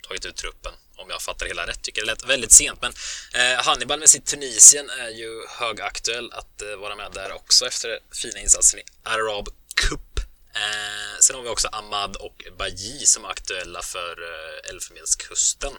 tagit 0.08 0.26
ut 0.26 0.36
truppen 0.36 0.74
om 0.96 1.10
jag 1.10 1.22
fattar 1.22 1.46
hela 1.46 1.68
rätt. 1.68 1.82
Tycker 1.82 2.02
det 2.02 2.08
lät 2.08 2.26
väldigt 2.26 2.52
sent 2.52 2.82
men 2.82 2.94
eh, 3.34 3.64
Hannibal 3.64 4.00
med 4.00 4.10
sitt 4.10 4.26
Tunisien 4.26 4.90
är 4.90 5.10
ju 5.10 5.48
högaktuell 5.48 6.32
att 6.32 6.62
eh, 6.62 6.76
vara 6.76 6.96
med 6.96 7.12
där 7.14 7.32
också 7.32 7.68
efter 7.68 8.00
fina 8.12 8.40
insatser 8.40 8.78
i 8.78 8.84
Arab 9.04 9.50
Cup 9.76 10.18
Eh, 10.58 11.20
sen 11.20 11.36
har 11.36 11.44
vi 11.44 11.50
också 11.50 11.68
Ahmad 11.72 12.16
och 12.16 12.44
Baji 12.58 13.06
som 13.06 13.26
är 13.26 13.30
aktuella 13.30 13.82
för 13.82 14.24
eh, 14.24 14.70
Elfenbenskusten. 14.70 15.74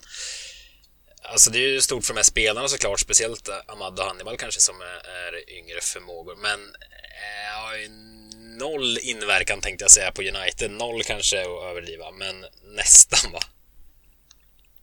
Alltså 1.22 1.50
det 1.50 1.58
är 1.58 1.68
ju 1.68 1.80
stort 1.80 2.04
för 2.04 2.14
de 2.14 2.18
här 2.18 2.24
spelarna 2.24 2.68
såklart, 2.68 3.00
speciellt 3.00 3.48
Ahmad 3.66 3.98
och 3.98 4.04
Hannibal 4.04 4.36
kanske 4.36 4.60
som 4.60 4.74
är, 4.80 5.58
yngre 5.58 5.80
förmågor. 5.80 6.36
Men 6.36 6.60
eh, 7.24 7.90
noll 8.58 8.98
inverkan 9.02 9.60
tänkte 9.60 9.84
jag 9.84 9.90
säga 9.90 10.12
på 10.12 10.22
United. 10.22 10.70
Noll 10.70 11.02
kanske 11.02 11.40
att 11.40 11.64
överdriva, 11.70 12.10
men 12.10 12.44
nästan 12.76 13.32
va? 13.32 13.40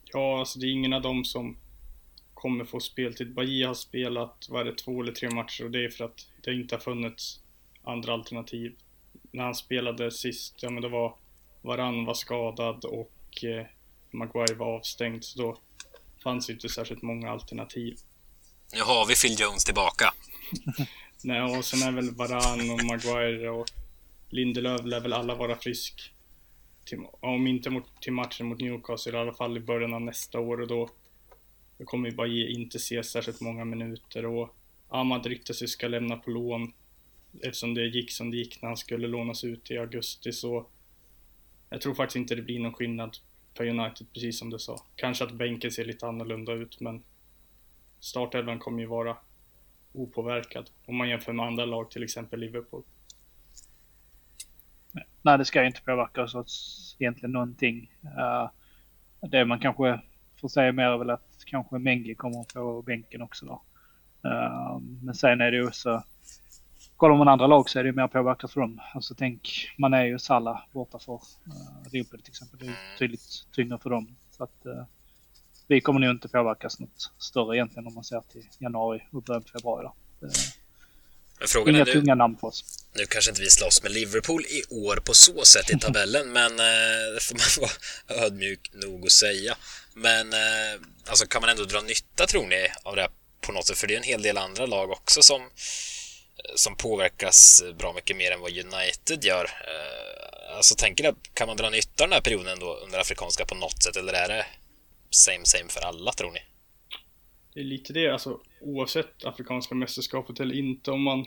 Ja, 0.04 0.40
alltså 0.40 0.60
det 0.60 0.66
är 0.66 0.72
ingen 0.72 0.94
av 0.94 1.02
dem 1.02 1.26
som 1.26 1.58
kommer 2.34 2.66
få 2.66 2.80
speltid. 2.80 3.34
Baji 3.34 3.64
har 3.64 3.74
spelat, 3.74 4.46
vad 4.50 4.62
är 4.62 4.72
det, 4.72 4.78
två 4.78 5.02
eller 5.02 5.12
tre 5.12 5.30
matcher 5.30 5.64
och 5.64 5.72
det 5.72 5.86
är 5.86 5.90
för 5.90 6.06
att 6.06 6.28
det 6.44 6.54
inte 6.54 6.76
har 6.76 6.80
funnits 6.80 7.40
andra 7.84 8.14
alternativ 8.14 8.76
när 9.36 9.44
han 9.44 9.56
spelade 9.56 10.12
sist, 10.12 10.56
ja 10.62 10.70
men 10.70 10.82
det 10.82 10.90
var 10.90 11.16
Varann 11.62 12.06
var 12.06 12.14
skadad 12.14 12.86
och 12.86 13.44
eh, 13.44 13.66
Maguire 14.12 14.56
var 14.56 14.68
avstängd 14.68 15.24
så 15.24 15.42
då 15.42 15.58
fanns 16.26 16.50
inte 16.50 16.70
särskilt 16.70 17.02
många 17.02 17.32
alternativ. 17.32 17.98
Nu 18.74 18.82
har 18.82 19.06
vi 19.06 19.16
Phil 19.16 19.40
Jones 19.40 19.64
tillbaka. 19.64 20.14
Nej, 21.24 21.42
och 21.42 21.66
sen 21.66 21.82
är 21.88 21.92
väl 21.92 22.12
Varann 22.12 22.72
och 22.72 22.84
Maguire 22.84 23.50
och 23.50 23.66
Lindelöf 24.30 24.86
lär 24.86 25.00
väl 25.00 25.14
alla 25.14 25.36
vara 25.36 25.56
frisk. 25.56 26.12
Till, 26.86 27.00
om 27.20 27.48
inte 27.48 27.70
mot, 27.70 28.02
till 28.02 28.14
matchen 28.14 28.48
mot 28.48 28.60
Newcastle, 28.60 29.18
i 29.18 29.22
alla 29.22 29.34
fall 29.34 29.58
i 29.58 29.60
början 29.60 29.94
av 29.94 30.02
nästa 30.02 30.40
år 30.40 30.62
och 30.62 30.68
då, 30.68 30.90
då 31.78 31.86
kommer 31.86 32.10
vi 32.10 32.16
bara 32.16 32.28
ge, 32.28 32.48
inte 32.48 32.80
se 32.80 33.04
särskilt 33.04 33.42
många 33.42 33.66
minuter 33.66 34.26
och 34.26 34.56
Ahmad 34.90 35.26
ryktas 35.26 35.64
ju 35.64 35.68
ska 35.68 35.88
lämna 35.88 36.18
på 36.18 36.30
lån 36.30 36.74
eftersom 37.44 37.74
det 37.74 37.88
gick 37.88 38.12
som 38.12 38.32
det 38.32 38.38
gick 38.38 38.62
när 38.62 38.70
han 38.70 38.78
skulle 38.78 39.08
lånas 39.08 39.44
ut 39.44 39.72
i 39.72 39.78
augusti 39.78 40.32
så 40.32 40.68
jag 41.70 41.82
tror 41.82 41.94
faktiskt 41.96 42.16
inte 42.16 42.36
det 42.36 42.42
blir 42.42 42.60
någon 42.60 42.74
skillnad 42.74 43.18
för 43.58 43.68
United, 43.68 44.08
precis 44.14 44.40
som 44.40 44.50
du 44.50 44.60
sa. 44.60 44.86
Kanske 44.96 45.24
att 45.24 45.32
bänken 45.32 45.72
ser 45.72 45.86
lite 45.86 46.08
annorlunda 46.08 46.54
ut, 46.54 46.80
men 46.80 47.04
startelvan 48.00 48.60
kommer 48.60 48.80
ju 48.80 48.86
vara 48.86 49.18
opåverkad 49.94 50.70
om 50.86 50.96
man 50.96 51.10
jämför 51.10 51.34
med 51.34 51.46
andra 51.46 51.66
lag, 51.66 51.92
till 51.92 52.04
exempel 52.04 52.40
Liverpool. 52.40 52.84
Nej, 55.22 55.38
det 55.38 55.46
ska 55.46 55.62
ju 55.62 55.68
inte 55.68 55.82
påverka 55.82 56.24
oss 56.24 56.96
egentligen 57.00 57.32
någonting. 57.32 57.92
Uh, 58.04 58.50
det 59.30 59.46
man 59.46 59.60
kanske 59.60 60.02
får 60.42 60.48
säga 60.48 60.72
mer 60.72 60.84
är 60.84 60.98
väl 60.98 61.10
att 61.10 61.44
kanske 61.46 61.78
Mengi 61.78 62.16
kommer 62.16 62.44
på 62.54 62.82
bänken 62.82 63.22
också 63.22 63.46
då. 63.46 63.62
Uh, 64.30 64.80
men 65.02 65.16
sen 65.16 65.42
är 65.42 65.52
det 65.52 65.58
ju 65.58 65.68
också 65.68 66.04
kollar 66.98 67.16
man 67.16 67.28
andra 67.28 67.48
lag 67.48 67.70
så 67.70 67.80
är 67.80 67.84
det 67.84 67.92
mer 67.92 68.08
påverkat 68.08 68.52
för 68.52 68.62
dem. 68.62 68.82
Alltså 68.94 69.16
tänk, 69.18 69.70
man 69.78 69.94
är 69.94 70.06
ju 70.06 70.20
Salla 70.20 70.64
borta 70.72 71.00
för 71.00 71.14
uh, 71.14 71.22
Liverpool 71.92 72.22
till 72.22 72.32
exempel. 72.32 72.60
Det 72.60 72.66
är 72.66 72.98
tydligt 73.00 73.46
tyngre 73.56 73.78
för 73.78 73.90
dem. 73.90 74.16
Så 74.38 74.44
att 74.44 74.66
uh, 74.66 74.84
vi 75.68 75.82
kommer 75.82 76.00
nog 76.00 76.10
inte 76.10 76.28
påverkas 76.28 76.80
något 76.80 77.12
större 77.18 77.58
egentligen 77.58 77.88
om 77.88 77.94
man 77.94 78.04
ser 78.04 78.22
till 78.32 78.48
januari 78.60 79.02
och 79.12 79.24
början 79.24 79.44
på 79.44 79.50
februari. 79.50 79.84
Då. 79.84 79.94
Men 81.40 81.48
frågan 81.48 81.76
Inga 81.76 81.86
är 81.86 81.94
tunga 81.94 82.16
namn 82.16 82.38
för 82.38 82.48
oss. 82.48 82.86
Nu 82.94 83.06
kanske 83.06 83.32
inte 83.32 83.42
vi 83.42 83.50
slåss 83.50 83.84
med 83.84 83.92
Liverpool 83.92 84.42
i 84.46 84.64
år 84.70 84.96
på 84.96 85.14
så 85.14 85.46
sätt 85.46 85.72
i 85.72 85.80
tabellen, 85.80 86.32
men 86.32 86.52
eh, 86.52 87.14
det 87.14 87.24
får 87.24 87.36
man 87.36 87.70
vara 88.08 88.26
ödmjuk 88.26 88.72
nog 88.74 89.06
att 89.06 89.12
säga. 89.12 89.58
Men 89.94 90.34
eh, 90.34 90.82
alltså 91.08 91.26
kan 91.26 91.42
man 91.42 91.50
ändå 91.50 91.64
dra 91.64 91.82
nytta, 91.82 92.26
tror 92.28 92.48
ni, 92.48 92.68
av 92.84 92.96
det 92.96 93.02
här 93.02 93.12
på 93.42 93.52
något 93.52 93.68
sätt? 93.68 93.78
För 93.78 93.88
det 93.88 93.94
är 93.94 93.98
en 93.98 94.04
hel 94.04 94.22
del 94.22 94.38
andra 94.38 94.66
lag 94.66 94.92
också 94.92 95.22
som 95.22 95.42
som 96.56 96.76
påverkas 96.76 97.64
bra 97.78 97.94
mycket 97.94 98.18
mer 98.18 98.32
än 98.32 98.40
vad 98.40 98.52
United 98.52 99.24
gör. 99.24 99.44
Eh, 99.46 100.56
alltså 100.56 100.76
tänker 100.76 101.04
du, 101.04 101.14
kan 101.34 101.48
man 101.48 101.58
dra 101.58 101.70
nytta 101.70 102.04
av 102.04 102.10
den 102.10 102.14
här 102.14 102.22
perioden 102.22 102.60
då 102.60 102.76
under 102.76 103.00
afrikanska 103.00 103.46
på 103.46 103.56
något 103.56 103.84
sätt 103.84 103.96
eller 103.96 104.14
är 104.14 104.28
det 104.28 104.46
same 105.10 105.46
same 105.46 105.70
för 105.70 105.82
alla 105.82 106.12
tror 106.12 106.32
ni? 106.32 106.40
Det 107.54 107.60
är 107.60 107.64
lite 107.64 107.94
det, 107.94 108.10
alltså 108.10 108.40
oavsett 108.62 109.26
afrikanska 109.26 109.76
mästerskapet 109.76 110.40
eller 110.40 110.56
inte, 110.56 110.92
om 110.92 111.02
man, 111.02 111.26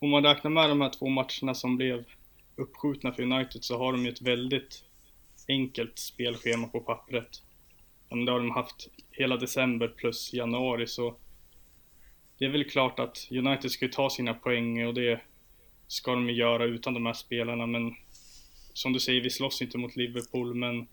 om 0.00 0.10
man 0.10 0.24
räknar 0.24 0.50
med 0.50 0.68
de 0.68 0.80
här 0.80 0.90
två 0.98 1.08
matcherna 1.08 1.54
som 1.54 1.76
blev 1.76 2.04
uppskjutna 2.56 3.12
för 3.12 3.22
United 3.22 3.64
så 3.64 3.78
har 3.78 3.92
de 3.92 4.04
ju 4.04 4.12
ett 4.12 4.22
väldigt 4.22 4.84
enkelt 5.48 5.98
spelschema 5.98 6.68
på 6.68 6.80
pappret. 6.80 7.42
Det 8.08 8.32
har 8.32 8.38
de 8.38 8.50
haft 8.50 8.88
hela 9.10 9.36
december 9.36 9.88
plus 9.88 10.32
januari 10.32 10.86
så 10.86 11.16
det 12.38 12.44
är 12.44 12.48
väl 12.48 12.64
klart 12.64 12.98
att 12.98 13.28
United 13.30 13.70
ska 13.70 13.88
ta 13.88 14.10
sina 14.10 14.34
poäng 14.34 14.86
och 14.86 14.94
det 14.94 15.20
ska 15.86 16.14
de 16.14 16.30
göra 16.30 16.64
utan 16.64 16.94
de 16.94 17.06
här 17.06 17.12
spelarna 17.12 17.66
men 17.66 17.94
som 18.72 18.92
du 18.92 19.00
säger, 19.00 19.20
vi 19.20 19.30
slåss 19.30 19.62
inte 19.62 19.78
mot 19.78 19.96
Liverpool 19.96 20.54
men 20.54 20.86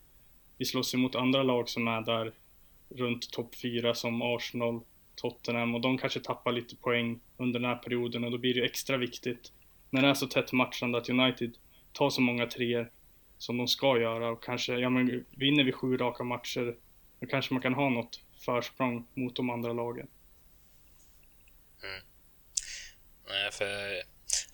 vi 0.58 0.66
slåss 0.66 0.94
ju 0.94 0.98
mot 0.98 1.16
andra 1.16 1.44
lag 1.44 1.70
som 1.70 1.88
är 1.88 2.02
där 2.02 2.34
runt 2.90 3.32
topp 3.32 3.56
4 3.56 3.96
som 3.96 4.22
Arsenal, 4.22 4.80
Tottenham 5.16 5.76
och 5.76 5.82
de 5.82 5.98
kanske 5.98 6.20
tappar 6.20 6.52
lite 6.52 6.76
poäng 6.76 7.20
under 7.38 7.60
den 7.60 7.70
här 7.70 7.76
perioden 7.78 8.24
och 8.24 8.32
då 8.32 8.38
blir 8.38 8.54
det 8.54 8.66
extra 8.66 8.98
viktigt 8.98 9.52
när 9.90 10.02
det 10.02 10.08
är 10.08 10.14
så 10.14 10.28
tätt 10.28 10.52
matchande 10.52 10.98
att 10.98 11.10
United 11.10 11.58
tar 11.92 12.10
så 12.10 12.22
många 12.22 12.46
treor 12.46 12.92
som 13.38 13.58
de 13.58 13.68
ska 13.68 14.00
göra 14.00 14.30
och 14.30 14.44
kanske, 14.44 14.78
ja 14.78 14.90
men 14.90 15.26
vinner 15.30 15.64
vi 15.64 15.72
sju 15.72 15.98
raka 15.98 16.24
matcher 16.24 16.76
då 17.20 17.28
kanske 17.28 17.54
man 17.54 17.62
kan 17.62 17.74
ha 17.74 17.90
något 17.90 18.22
försprång 18.46 19.08
mot 19.14 19.36
de 19.36 19.50
andra 19.50 19.74
lagen. 19.74 20.08
Mm. 21.84 22.02
Nej, 23.30 23.52
för 23.52 23.66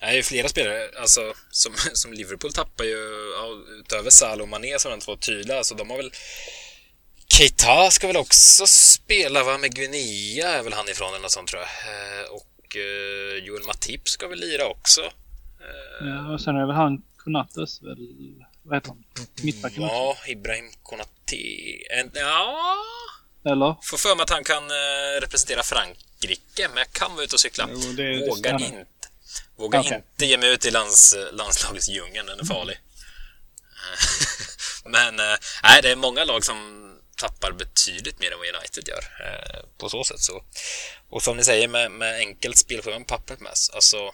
det 0.00 0.06
är 0.06 0.12
ju 0.12 0.22
flera 0.22 0.48
spelare, 0.48 0.90
alltså 1.00 1.34
som, 1.50 1.74
som 1.92 2.12
Liverpool 2.12 2.52
tappar 2.52 2.84
ju, 2.84 2.98
utöver 3.80 4.10
Salah 4.10 4.42
och 4.42 4.48
Mané 4.48 4.78
som 4.78 4.92
är 4.92 4.96
de 4.96 5.00
två 5.04 5.16
tydliga, 5.16 5.58
alltså 5.58 5.74
de 5.74 5.90
har 5.90 5.96
väl 5.96 6.12
Keita 7.32 7.90
ska 7.90 8.06
väl 8.06 8.16
också 8.16 8.66
spela 8.66 9.44
va, 9.44 9.58
med 9.58 9.74
Guinea 9.74 10.48
är 10.48 10.62
väl 10.62 10.72
han 10.72 10.88
ifrån 10.88 11.08
eller 11.08 11.22
något 11.22 11.30
sånt 11.30 11.48
tror 11.48 11.62
jag. 11.62 11.68
Eh, 11.68 12.30
och 12.30 12.76
eh, 12.76 13.44
Joel 13.44 13.64
Matip 13.66 14.08
ska 14.08 14.28
väl 14.28 14.38
lira 14.38 14.66
också. 14.66 15.00
Eh, 15.00 16.06
ja, 16.08 16.32
och 16.32 16.40
sen 16.40 16.56
är 16.56 16.66
väl 16.66 16.76
han 16.76 17.02
Konates 17.16 17.82
väl, 17.82 17.98
vad 18.62 18.76
heter 18.76 18.88
han? 18.88 19.04
Mittbacken 19.42 19.82
Ja, 19.82 20.16
Ibrahim 20.26 20.70
Konate. 20.82 21.36
Ja, 22.14 22.76
eller? 23.44 23.76
Får 23.82 23.96
för 23.96 24.16
mig 24.16 24.22
att 24.22 24.30
han 24.30 24.44
kan 24.44 24.70
eh, 24.70 25.20
representera 25.20 25.62
Frankrike, 25.62 26.68
men 26.68 26.76
jag 26.76 26.92
kan 26.92 27.14
vara 27.14 27.24
ute 27.24 27.34
och 27.34 27.40
cykla. 27.40 27.68
Jo, 27.72 27.92
det, 27.92 28.28
Vågar 28.28 28.58
det 28.58 28.64
inte. 28.64 28.86
Vågar 29.56 29.80
okay. 29.80 29.96
inte 29.96 30.26
ge 30.26 30.38
mig 30.38 30.52
ut 30.52 30.66
i 30.66 30.70
lands, 30.70 31.16
landslagets 31.32 31.88
djungel, 31.88 32.26
den 32.26 32.40
är 32.40 32.44
farlig. 32.44 32.80
men 34.84 35.20
eh, 35.20 35.36
nej, 35.62 35.82
det 35.82 35.90
är 35.90 35.96
många 35.96 36.24
lag 36.24 36.44
som 36.44 36.88
tappar 37.16 37.52
betydligt 37.52 38.20
mer 38.20 38.32
än 38.32 38.38
vad 38.38 38.48
United 38.48 38.88
gör 38.88 38.98
eh, 38.98 39.60
på 39.78 39.88
så 39.88 40.04
sätt. 40.04 40.20
Så. 40.20 40.44
Och 41.08 41.22
som 41.22 41.36
ni 41.36 41.44
säger 41.44 41.68
med, 41.68 41.90
med 41.90 42.14
enkelt 42.14 42.58
spelschema 42.58 42.98
på 42.98 43.04
pappret 43.04 43.40
med, 43.40 43.52
alltså 43.72 44.12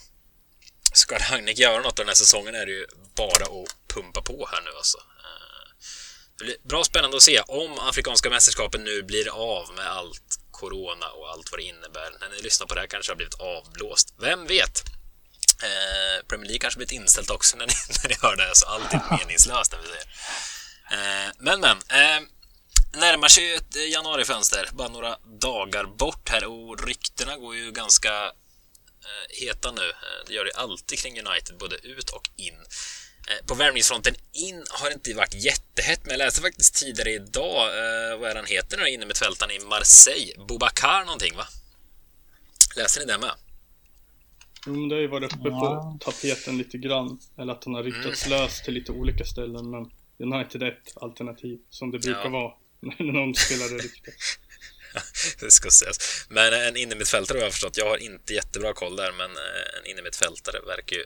ska 0.92 1.18
Ragnik 1.18 1.58
göra 1.58 1.82
något 1.82 1.96
den 1.96 2.08
här 2.08 2.14
säsongen 2.14 2.54
är 2.54 2.66
det 2.66 2.72
ju 2.72 2.86
bara 3.14 3.44
att 3.44 3.94
pumpa 3.94 4.22
på 4.22 4.48
här 4.52 4.60
nu 4.64 4.70
alltså. 4.76 4.98
Det 6.38 6.44
blir 6.44 6.56
bra 6.68 6.84
spännande 6.84 7.16
att 7.16 7.22
se 7.22 7.40
om 7.40 7.78
Afrikanska 7.78 8.30
mästerskapen 8.30 8.84
nu 8.84 9.02
blir 9.02 9.28
av 9.28 9.72
med 9.76 9.86
allt 9.86 10.40
corona 10.50 11.06
och 11.06 11.30
allt 11.30 11.50
vad 11.50 11.60
det 11.60 11.64
innebär. 11.64 12.10
När 12.20 12.28
ni 12.28 12.42
lyssnar 12.42 12.66
på 12.66 12.74
det 12.74 12.80
här 12.80 12.88
kanske 12.88 13.10
det 13.10 13.12
har 13.12 13.16
blivit 13.16 13.40
avblåst. 13.40 14.14
Vem 14.20 14.46
vet? 14.46 14.84
Eh, 15.62 16.26
Premier 16.28 16.46
League 16.46 16.58
kanske 16.58 16.78
blivit 16.78 16.92
inställt 16.92 17.30
också 17.30 17.56
när 17.56 17.66
ni, 17.66 17.72
när 18.02 18.08
ni 18.08 18.16
hör 18.22 18.36
det 18.36 18.42
här, 18.42 18.54
så 18.54 18.66
allt 18.66 18.92
är 18.94 19.18
meningslöst 19.18 19.72
när 19.72 19.78
vi 19.78 19.86
säger. 19.88 20.06
Eh, 20.90 21.32
men, 21.38 21.60
men. 21.60 21.76
Eh, 21.76 22.20
närmar 22.92 23.28
sig 23.28 23.54
ett 23.54 23.76
januarifönster, 23.92 24.68
bara 24.72 24.88
några 24.88 25.16
dagar 25.40 25.84
bort 25.84 26.28
här 26.28 26.44
och 26.44 26.86
ryktena 26.86 27.36
går 27.36 27.56
ju 27.56 27.72
ganska 27.72 28.24
eh, 29.08 29.40
heta 29.40 29.72
nu. 29.72 29.88
Eh, 29.88 30.26
det 30.26 30.34
gör 30.34 30.44
det 30.44 30.52
alltid 30.54 30.98
kring 30.98 31.20
United, 31.26 31.56
både 31.58 31.76
ut 31.76 32.10
och 32.10 32.30
in. 32.36 32.58
Eh, 33.30 33.46
på 33.46 33.54
värvningsfronten 33.54 34.14
in 34.32 34.64
har 34.70 34.88
det 34.88 34.94
inte 34.94 35.14
varit 35.14 35.34
jättehett, 35.34 36.00
men 36.02 36.10
jag 36.10 36.18
läste 36.18 36.40
faktiskt 36.40 36.74
tidigare 36.74 37.10
idag, 37.12 37.56
eh, 37.66 38.18
vad 38.20 38.30
är 38.30 38.34
han 38.34 38.46
heter 38.46 38.76
nu 38.78 38.88
inne 38.88 39.06
med 39.06 39.14
tvältan 39.16 39.50
i 39.50 39.58
Marseille? 39.58 40.32
Bobakar 40.48 41.04
någonting, 41.04 41.36
va? 41.36 41.44
Läser 42.76 43.00
ni 43.00 43.06
det 43.06 43.18
med? 43.18 43.32
Jo, 44.66 44.72
men 44.72 44.88
det 44.88 44.94
har 44.94 45.00
ju 45.00 45.08
varit 45.08 45.32
uppe 45.34 45.48
Ja. 45.48 45.98
på 46.02 46.10
tapeten 46.12 46.58
lite 46.58 46.78
grann. 46.78 47.20
Eller 47.38 47.52
att 47.52 47.64
han 47.64 47.74
har 47.74 47.82
ryktats 47.82 48.26
lös 48.26 48.62
till 48.62 48.74
lite 48.74 48.92
olika 48.92 49.24
ställen. 49.24 49.70
Men 49.70 49.90
United 50.32 50.62
är 50.62 50.66
ett 50.66 50.92
alternativ, 50.96 51.58
som 51.70 51.90
det 51.90 51.98
brukar 51.98 52.20
Ja. 52.24 52.28
vara 52.28 52.52
när 52.80 53.12
någon 53.12 53.34
spelare 53.34 53.68
ryktas. 53.78 54.38
det 55.40 55.50
ska 55.50 55.70
sägas. 55.70 56.26
Men 56.28 56.52
en 56.52 56.76
innermittfältare 56.76 57.38
har 57.38 57.44
jag 57.44 57.52
förstått. 57.52 57.76
Jag 57.76 57.88
har 57.88 57.96
inte 57.96 58.34
jättebra 58.34 58.74
koll 58.74 58.96
där, 58.96 59.12
men 59.12 59.36
eh, 59.36 59.78
en 59.78 59.86
innermittfältare 59.86 60.60
verkar 60.60 60.96
ju 60.96 61.04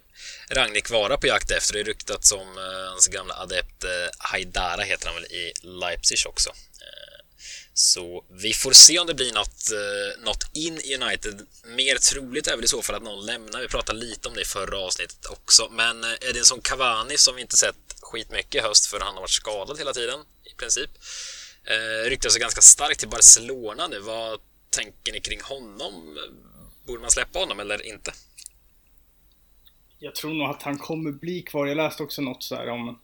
Ragnik 0.51 0.91
vara 0.91 1.17
på 1.17 1.27
jakt 1.27 1.51
efter. 1.51 1.75
Det 1.75 1.81
är 1.81 1.85
ryktats 1.85 2.33
om 2.33 2.59
eh, 2.59 2.91
hans 2.91 3.07
gamla 3.07 3.35
adept 3.35 3.85
eh, 3.85 3.91
Haidara 4.19 4.83
heter 4.83 5.07
han 5.07 5.15
väl 5.15 5.25
i 5.25 5.53
Leipzig 5.63 6.19
också. 6.27 6.53
Så 7.75 8.25
vi 8.31 8.53
får 8.53 8.73
se 8.73 8.99
om 8.99 9.07
det 9.07 9.15
blir 9.15 9.33
något, 9.33 9.71
något 10.19 10.45
in 10.53 10.81
i 10.81 10.97
United. 10.97 11.47
Mer 11.65 11.97
troligt 11.97 12.47
är 12.47 12.57
väl 12.57 12.65
i 12.65 12.69
så 12.69 12.83
fall 12.83 12.97
att 12.97 13.03
någon 13.03 13.27
lämnar. 13.27 13.61
Vi 13.61 13.69
pratade 13.69 13.99
lite 13.99 14.29
om 14.29 14.35
det 14.35 14.41
i 14.41 14.45
förra 14.45 14.79
avsnittet 14.79 15.27
också. 15.27 15.69
Men 15.71 16.05
är 16.05 16.33
det 16.33 16.39
en 16.39 16.45
sån 16.45 16.61
Cavani 16.61 17.19
som 17.19 17.35
vi 17.35 17.43
inte 17.43 17.57
sett 17.57 17.77
skitmycket 18.01 18.55
i 18.55 18.61
höst 18.61 18.87
för 18.87 19.01
han 19.01 19.15
har 19.15 19.21
varit 19.21 19.31
skadad 19.31 19.79
hela 19.79 19.93
tiden 19.93 20.21
i 20.45 20.55
princip. 20.55 20.91
Eh, 21.65 22.11
ryktas 22.11 22.39
ganska 22.39 22.61
starkt 22.61 23.01
till 23.01 23.09
Barcelona 23.09 23.89
nu. 23.89 24.01
Vad 24.01 24.41
tänker 24.71 25.13
ni 25.13 25.21
kring 25.21 25.41
honom? 25.41 26.19
Borde 26.87 27.01
man 27.01 27.11
släppa 27.11 27.39
honom 27.39 27.61
eller 27.61 27.87
inte? 27.87 28.13
Jag 29.99 30.15
tror 30.15 30.35
nog 30.35 30.51
att 30.51 30.63
han 30.63 30.79
kommer 30.79 31.13
bli 31.13 31.43
kvar. 31.43 31.67
Jag 31.67 31.77
läste 31.77 32.03
också 32.03 32.23
något 32.23 32.43
så 32.43 32.55
här 32.57 32.69
om 32.69 32.99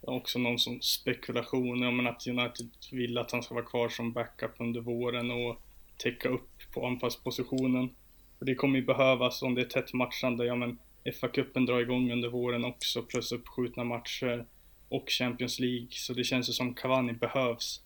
också 0.00 0.38
någon 0.38 0.58
som 0.58 0.80
spekulation 0.80 1.86
om 1.86 2.06
att 2.06 2.26
United 2.26 2.70
vill 2.92 3.18
att 3.18 3.30
han 3.30 3.42
ska 3.42 3.54
vara 3.54 3.64
kvar 3.64 3.88
som 3.88 4.12
backup 4.12 4.54
under 4.58 4.80
våren 4.80 5.30
och 5.30 5.60
täcka 5.96 6.28
upp 6.28 6.72
på 6.72 6.86
anfallspositionen. 6.86 7.94
För 8.38 8.46
det 8.46 8.54
kommer 8.54 8.78
ju 8.78 8.84
behövas 8.84 9.42
om 9.42 9.54
det 9.54 9.60
är 9.60 9.68
tätt 9.68 9.92
matchande. 9.92 10.44
Ja 10.44 10.54
men 10.54 10.78
FA-cupen 11.04 11.66
drar 11.66 11.80
igång 11.80 12.12
under 12.12 12.28
våren 12.28 12.64
också 12.64 13.02
plus 13.02 13.32
uppskjutna 13.32 13.84
matcher 13.84 14.46
och 14.88 15.10
Champions 15.10 15.58
League. 15.58 15.88
Så 15.90 16.12
det 16.12 16.24
känns 16.24 16.48
ju 16.48 16.52
som 16.52 16.74
Cavani 16.74 17.12
behövs 17.12 17.82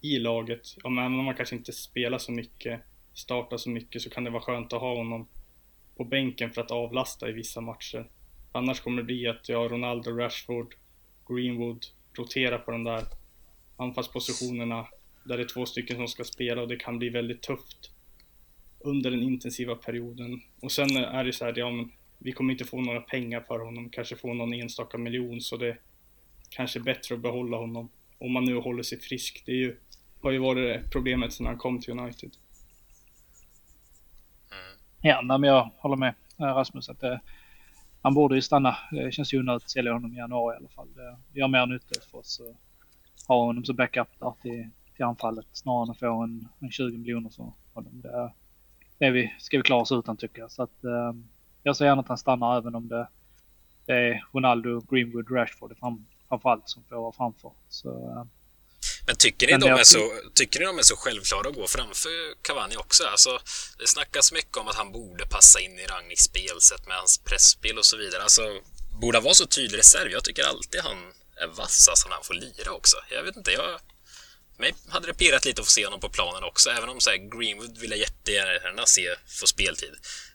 i 0.00 0.18
laget. 0.18 0.76
Och 0.84 0.90
även 0.90 1.18
om 1.18 1.24
man 1.24 1.36
kanske 1.36 1.56
inte 1.56 1.72
spelar 1.72 2.18
så 2.18 2.32
mycket, 2.32 2.80
startar 3.14 3.56
så 3.56 3.70
mycket 3.70 4.02
så 4.02 4.10
kan 4.10 4.24
det 4.24 4.30
vara 4.30 4.42
skönt 4.42 4.72
att 4.72 4.80
ha 4.80 4.96
honom 4.96 5.28
på 5.96 6.04
bänken 6.04 6.50
för 6.50 6.60
att 6.60 6.70
avlasta 6.70 7.28
i 7.28 7.32
vissa 7.32 7.60
matcher. 7.60 8.10
Annars 8.52 8.80
kommer 8.80 8.96
det 8.96 9.06
bli 9.06 9.28
att 9.28 9.48
jag 9.48 9.72
Ronaldo, 9.72 10.10
Rashford, 10.10 10.74
Greenwood 11.28 11.86
roterar 12.18 12.58
på 12.58 12.70
de 12.70 12.84
där 12.84 13.04
anfallspositionerna 13.76 14.86
där 15.24 15.36
det 15.36 15.42
är 15.42 15.48
två 15.48 15.66
stycken 15.66 15.96
som 15.96 16.08
ska 16.08 16.24
spela 16.24 16.62
och 16.62 16.68
det 16.68 16.76
kan 16.76 16.98
bli 16.98 17.08
väldigt 17.08 17.42
tufft 17.42 17.90
under 18.78 19.10
den 19.10 19.22
intensiva 19.22 19.74
perioden. 19.74 20.42
Och 20.60 20.72
sen 20.72 20.96
är 20.96 21.24
det 21.24 21.32
så 21.32 21.44
här, 21.44 21.54
ja 21.56 21.70
men 21.70 21.92
vi 22.18 22.32
kommer 22.32 22.52
inte 22.52 22.64
få 22.64 22.80
några 22.80 23.00
pengar 23.00 23.40
för 23.40 23.58
honom, 23.58 23.90
kanske 23.90 24.16
få 24.16 24.34
någon 24.34 24.52
enstaka 24.52 24.98
miljon 24.98 25.40
så 25.40 25.56
det 25.56 25.76
kanske 26.50 26.80
bättre 26.80 27.14
att 27.14 27.20
behålla 27.20 27.56
honom 27.56 27.90
om 28.18 28.32
man 28.32 28.44
nu 28.44 28.56
håller 28.56 28.82
sig 28.82 29.00
frisk. 29.00 29.42
Det 29.46 29.52
är 29.52 29.56
ju, 29.56 29.76
har 30.22 30.30
ju 30.30 30.38
varit 30.38 30.90
problemet 30.92 31.32
sedan 31.32 31.46
han 31.46 31.58
kom 31.58 31.80
till 31.80 31.98
United. 31.98 32.30
Mm. 34.52 34.78
Ja, 35.00 35.38
men 35.38 35.42
jag 35.42 35.70
håller 35.76 35.96
med 35.96 36.14
eh, 36.38 36.44
Rasmus 36.44 36.88
att 36.88 37.00
det, 37.00 37.20
han 38.02 38.14
borde 38.14 38.34
ju 38.34 38.42
stanna. 38.42 38.76
Det 38.90 39.12
känns 39.12 39.34
ju 39.34 39.38
onödigt 39.38 39.64
att 39.64 39.70
sälja 39.70 39.92
honom 39.92 40.14
i 40.14 40.16
januari 40.16 40.54
i 40.54 40.56
alla 40.56 40.68
fall. 40.68 40.88
Det 40.94 41.40
gör 41.40 41.48
mer 41.48 41.66
nytta 41.66 42.00
för 42.10 42.18
oss 42.18 42.40
att 42.40 42.56
ha 43.28 43.44
honom 43.44 43.64
som 43.64 43.76
backup 43.76 44.08
där 44.18 44.34
till, 44.42 44.70
till 44.96 45.04
anfallet 45.04 45.46
snarare 45.52 45.84
än 45.84 45.90
att 45.90 45.98
få 45.98 46.22
en, 46.22 46.48
en 46.58 46.70
20 46.70 46.98
miljoner 46.98 47.30
för 47.30 47.52
honom. 47.72 48.00
Det, 48.00 48.32
det 48.98 49.10
vi, 49.10 49.34
ska 49.38 49.56
vi 49.56 49.62
klara 49.62 49.80
oss 49.80 49.92
utan 49.92 50.16
tycker 50.16 50.40
jag. 50.40 50.50
Så 50.50 50.62
att, 50.62 50.84
eh, 50.84 51.12
jag 51.62 51.76
ser 51.76 51.84
gärna 51.84 52.00
att 52.00 52.08
han 52.08 52.18
stannar 52.18 52.58
även 52.58 52.74
om 52.74 52.88
det, 52.88 53.08
det 53.86 53.92
är 53.92 54.24
Ronaldo, 54.32 54.80
Greenwood, 54.90 55.30
Rashford 55.30 55.78
fram, 55.78 56.06
framförallt 56.30 56.68
som 56.68 56.84
får 56.88 56.96
vara 56.96 57.12
framför. 57.12 57.52
Så, 57.70 57.88
eh, 57.88 58.24
Men 59.06 59.16
tycker 59.16 59.46
ni, 59.46 59.52
Men 59.52 59.60
de 59.60 59.70
är 59.70 59.84
så, 59.84 60.12
tycker 60.34 60.60
ni 60.60 60.66
de 60.66 60.78
är 60.78 60.82
så 60.82 60.96
självklara 60.96 61.48
att 61.48 61.54
gå 61.54 61.66
framför 61.66 62.10
Cavani 62.42 62.76
också? 62.76 63.04
Alltså, 63.04 63.38
det 63.78 63.86
snackas 63.86 64.32
mycket 64.32 64.56
om 64.56 64.68
att 64.68 64.76
han 64.76 64.92
borde 64.92 65.26
passa 65.26 65.60
in 65.60 65.78
i 65.78 65.86
Ragniks 65.86 66.22
spelsätt 66.22 66.86
med 66.86 66.96
hans 66.96 67.18
pressspel 67.18 67.78
och 67.78 67.86
så 67.86 67.96
vidare. 67.96 68.22
Alltså, 68.22 68.42
borde 69.00 69.18
han 69.18 69.24
vara 69.24 69.34
så 69.34 69.46
tydlig 69.46 69.78
reserv? 69.78 70.10
Jag 70.10 70.24
tycker 70.24 70.42
alltid 70.42 70.80
han 70.80 70.98
är 71.36 71.46
vass 71.46 71.88
alltså, 71.88 72.08
när 72.08 72.14
han 72.14 72.24
får 72.24 72.34
lira 72.34 72.72
också. 72.72 72.96
Jag 73.10 73.22
vet 73.22 73.36
inte, 73.36 73.50
jag... 73.50 73.80
Mig 74.60 74.72
hade 74.88 75.06
det 75.06 75.14
pirrat 75.14 75.44
lite 75.44 75.60
att 75.60 75.66
få 75.66 75.70
se 75.70 75.84
honom 75.84 76.00
på 76.00 76.08
planen 76.08 76.44
också, 76.44 76.70
även 76.70 76.88
om 76.88 77.00
så 77.00 77.10
här, 77.10 77.16
Greenwood 77.16 77.78
vill 77.78 77.90
jag 77.90 77.98
jättegärna 77.98 78.86
se 78.86 79.06
få 79.40 79.46
speltid. 79.46 79.94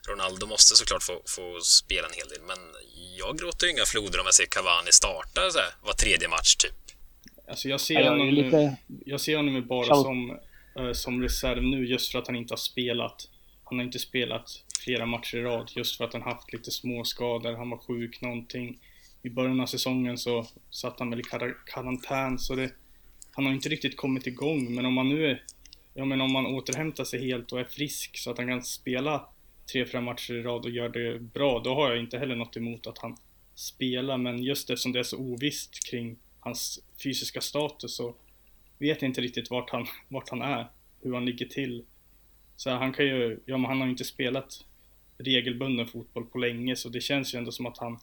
Ronaldo 0.09 0.45
måste 0.47 0.75
såklart 0.75 1.03
få, 1.03 1.21
få 1.35 1.59
spela 1.61 2.07
en 2.07 2.13
hel 2.13 2.27
del, 2.27 2.41
men 2.51 2.57
jag 3.17 3.37
gråter 3.39 3.65
ju 3.67 3.71
inga 3.71 3.85
floder 3.85 4.19
om 4.19 4.25
jag 4.25 4.33
ser 4.33 4.45
Cavani 4.45 4.91
starta 4.91 5.41
så 5.51 5.59
här, 5.59 5.71
var 5.87 5.93
tredje 5.93 6.27
match 6.27 6.55
typ. 6.55 6.79
Alltså 7.47 7.69
jag 7.69 7.81
ser 7.81 7.99
jag 7.99 8.11
honom 8.11 8.29
lite... 8.29 8.75
jag 9.05 9.21
ser 9.21 9.35
honom 9.37 9.55
ju 9.55 9.61
bara 9.61 9.95
som, 9.95 10.39
eh, 10.79 10.91
som 10.91 11.21
reserv 11.21 11.63
nu 11.63 11.85
just 11.85 12.11
för 12.11 12.19
att 12.19 12.27
han 12.27 12.35
inte 12.35 12.51
har 12.51 12.57
spelat. 12.57 13.27
Han 13.63 13.77
har 13.77 13.85
inte 13.85 13.99
spelat 13.99 14.47
flera 14.79 15.05
matcher 15.05 15.37
i 15.37 15.41
rad 15.41 15.71
just 15.75 15.97
för 15.97 16.05
att 16.05 16.13
han 16.13 16.21
haft 16.21 16.53
lite 16.53 16.71
små 16.71 17.03
skador. 17.03 17.53
Han 17.53 17.69
var 17.69 17.77
sjuk 17.77 18.21
någonting. 18.21 18.79
I 19.23 19.29
början 19.29 19.59
av 19.59 19.65
säsongen 19.65 20.17
så 20.17 20.47
satt 20.71 20.99
han 20.99 21.09
väl 21.09 21.19
i 21.19 21.23
kar- 21.23 21.65
karantän 21.65 22.39
så 22.39 22.55
det, 22.55 22.71
han 23.35 23.45
har 23.45 23.53
inte 23.53 23.69
riktigt 23.69 23.97
kommit 23.97 24.27
igång. 24.27 24.75
Men 24.75 24.85
om 24.85 24.97
han 24.97 25.09
nu 25.09 25.25
är, 25.25 25.43
ja 25.93 26.05
men 26.05 26.21
om 26.21 26.35
han 26.35 26.45
återhämtar 26.45 27.03
sig 27.03 27.27
helt 27.27 27.51
och 27.51 27.59
är 27.59 27.63
frisk 27.63 28.17
så 28.17 28.31
att 28.31 28.37
han 28.37 28.47
kan 28.47 28.63
spela 28.63 29.29
tre, 29.71 29.85
fyra 29.85 30.01
matcher 30.01 30.33
i 30.33 30.41
rad 30.41 30.65
och 30.65 30.71
gör 30.71 30.89
det 30.89 31.19
bra, 31.19 31.61
då 31.63 31.75
har 31.75 31.89
jag 31.89 31.99
inte 31.99 32.17
heller 32.17 32.35
något 32.35 32.57
emot 32.57 32.87
att 32.87 32.97
han 32.97 33.17
spelar. 33.55 34.17
Men 34.17 34.43
just 34.43 34.69
eftersom 34.69 34.91
det 34.91 34.99
är 34.99 35.03
så 35.03 35.17
ovisst 35.17 35.89
kring 35.89 36.17
hans 36.39 36.79
fysiska 37.03 37.41
status 37.41 37.95
så 37.95 38.15
vet 38.77 39.01
jag 39.01 39.09
inte 39.09 39.21
riktigt 39.21 39.49
vart 39.49 39.69
han, 39.69 39.85
vart 40.07 40.29
han 40.29 40.41
är, 40.41 40.67
hur 41.01 41.13
han 41.13 41.25
ligger 41.25 41.45
till. 41.45 41.85
Så 42.55 42.69
han 42.69 42.93
kan 42.93 43.05
ju, 43.05 43.39
ja 43.45 43.57
men 43.57 43.65
han 43.65 43.79
har 43.79 43.87
ju 43.87 43.91
inte 43.91 44.03
spelat 44.03 44.65
regelbunden 45.17 45.87
fotboll 45.87 46.25
på 46.25 46.37
länge 46.37 46.75
så 46.75 46.89
det 46.89 47.01
känns 47.01 47.33
ju 47.33 47.37
ändå 47.37 47.51
som 47.51 47.65
att 47.65 47.77
han 47.77 47.99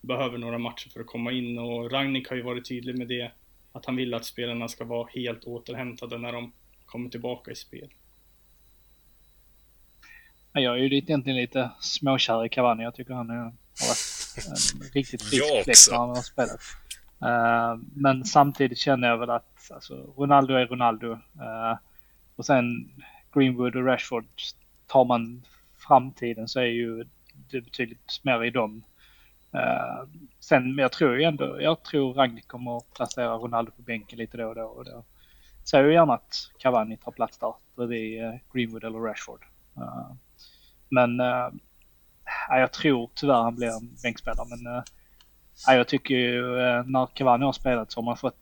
behöver 0.00 0.38
några 0.38 0.58
matcher 0.58 0.90
för 0.90 1.00
att 1.00 1.06
komma 1.06 1.32
in 1.32 1.58
och 1.58 1.92
Ragnik 1.92 2.28
har 2.28 2.36
ju 2.36 2.42
varit 2.42 2.68
tydlig 2.68 2.98
med 2.98 3.08
det 3.08 3.32
att 3.74 3.86
han 3.86 3.96
vill 3.96 4.14
att 4.14 4.24
spelarna 4.24 4.68
ska 4.68 4.84
vara 4.84 5.08
helt 5.14 5.44
återhämtade 5.44 6.18
när 6.18 6.32
de 6.32 6.52
kommer 6.86 7.10
tillbaka 7.10 7.50
i 7.50 7.54
spel. 7.54 7.88
Ja, 10.52 10.60
Jag 10.60 10.74
är 10.74 10.82
ju 10.82 10.88
lite, 10.88 11.12
egentligen 11.12 11.36
lite 11.36 11.70
småkär 11.80 12.44
i 12.44 12.48
Cavani. 12.48 12.82
Jag 12.82 12.94
tycker 12.94 13.14
han 13.14 13.30
är, 13.30 13.34
har 13.34 13.50
varit 13.88 14.46
en 14.48 14.92
riktigt 14.94 15.22
frisk 15.22 15.64
fläkt 15.64 15.90
när 15.90 15.98
han 15.98 16.08
har 16.08 16.22
spelat. 16.22 16.60
Eh, 17.22 17.76
men 17.94 18.24
samtidigt 18.24 18.78
känner 18.78 19.08
jag 19.08 19.18
väl 19.18 19.30
att 19.30 19.70
alltså, 19.70 20.14
Ronaldo 20.16 20.54
är 20.54 20.66
Ronaldo. 20.66 21.12
Eh, 21.12 21.78
och 22.36 22.46
sen 22.46 22.90
Greenwood 23.34 23.76
och 23.76 23.84
Rashford, 23.84 24.26
tar 24.86 25.04
man 25.04 25.42
framtiden 25.78 26.48
så 26.48 26.60
är 26.60 26.64
ju 26.64 27.04
det 27.50 27.60
betydligt 27.60 28.20
mer 28.22 28.44
i 28.44 28.50
dem. 28.50 28.84
Eh, 29.54 30.08
sen, 30.40 30.74
men 30.74 30.82
jag 30.82 30.92
tror 30.92 31.16
ju 31.18 31.24
ändå, 31.24 31.60
jag 31.60 31.82
tror 31.82 32.14
Ragnik 32.14 32.48
kommer 32.48 32.76
att 32.76 32.94
placera 32.94 33.34
Ronaldo 33.34 33.72
på 33.72 33.82
bänken 33.82 34.18
lite 34.18 34.36
då 34.36 34.48
och 34.48 34.54
då. 34.54 34.62
Och 34.62 34.84
då 34.84 35.04
Så 35.64 35.76
jag 35.76 35.92
gärna 35.92 36.14
att 36.14 36.50
Cavani 36.58 36.96
tar 36.96 37.12
plats 37.12 37.38
där 37.38 37.54
bredvid 37.76 38.24
eh, 38.24 38.34
Greenwood 38.52 38.84
eller 38.84 38.98
Rashford. 38.98 39.44
Eh, 39.76 40.12
men 40.88 41.20
eh, 41.20 41.48
jag 42.50 42.72
tror 42.72 43.10
tyvärr 43.14 43.42
han 43.42 43.56
blir 43.56 43.68
en 43.68 43.96
bänkspelare. 44.02 44.46
Men 44.48 44.76
eh, 44.76 44.82
jag 45.66 45.88
tycker 45.88 46.14
ju 46.14 46.42
när 46.82 47.06
Cavani 47.06 47.44
har 47.44 47.52
spelat 47.52 47.92
så 47.92 48.00
har 48.00 48.04
man 48.04 48.16
fått 48.16 48.38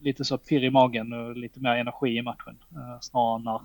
lite 0.00 0.24
så 0.24 0.38
pirr 0.38 0.64
i 0.64 0.70
magen 0.70 1.12
och 1.12 1.36
lite 1.36 1.60
mer 1.60 1.70
energi 1.70 2.16
i 2.16 2.22
matchen. 2.22 2.58
Snarare 3.00 3.42
när 3.42 3.60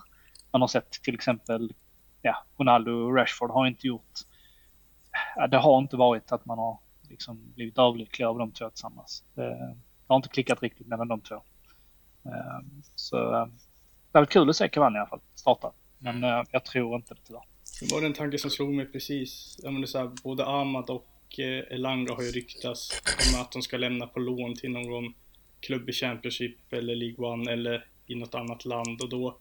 man 0.51 0.61
har 0.61 0.67
sett 0.67 0.91
till 0.91 1.15
exempel 1.15 1.73
ja, 2.21 2.45
Ronaldo 2.57 2.91
och 2.91 3.15
Rashford 3.15 3.51
har 3.51 3.67
inte 3.67 3.87
gjort... 3.87 4.13
Ja, 5.37 5.47
det 5.47 5.57
har 5.57 5.77
inte 5.79 5.97
varit 5.97 6.31
att 6.31 6.45
man 6.45 6.57
har 6.57 6.79
liksom 7.09 7.53
blivit 7.55 7.77
överlycklig 7.77 8.25
av 8.25 8.37
de 8.37 8.51
två 8.51 8.69
tillsammans. 8.69 9.23
Det, 9.35 9.75
har 10.07 10.15
inte 10.15 10.29
klickat 10.29 10.63
riktigt 10.63 10.87
mellan 10.87 11.07
de 11.07 11.21
två. 11.21 11.35
Eh, 12.25 12.59
så 12.95 13.17
det 14.11 14.19
var 14.19 14.25
kul 14.25 14.49
att 14.49 14.55
se 14.55 14.69
Cavani 14.69 14.95
i 14.95 14.99
alla 14.99 15.09
fall 15.09 15.21
starta. 15.35 15.71
Men 15.99 16.23
mm. 16.23 16.45
jag 16.51 16.65
tror 16.65 16.95
inte 16.95 17.13
det 17.13 17.21
tyvärr. 17.27 17.43
Det 17.81 17.95
var 17.95 18.05
en 18.05 18.13
tanke 18.13 18.37
som 18.37 18.49
slog 18.49 18.73
mig 18.73 18.85
precis. 18.85 19.59
Jag 19.63 19.73
menar 19.73 19.85
så 19.85 19.97
här, 19.97 20.11
både 20.23 20.45
Ahmad 20.45 20.89
och 20.89 21.39
Elanga 21.69 22.13
har 22.13 22.23
ju 22.23 22.31
ryktats 22.31 23.01
om 23.33 23.41
att 23.41 23.51
de 23.51 23.61
ska 23.61 23.77
lämna 23.77 24.07
på 24.07 24.19
lån 24.19 24.55
till 24.55 24.71
någon 24.71 25.13
klubb 25.59 25.89
i 25.89 25.93
Championship 25.93 26.73
eller 26.73 26.95
League 26.95 27.27
One 27.27 27.51
eller 27.51 27.85
i 28.05 28.15
något 28.15 28.35
annat 28.35 28.65
land 28.65 29.01
och 29.01 29.09
då 29.09 29.37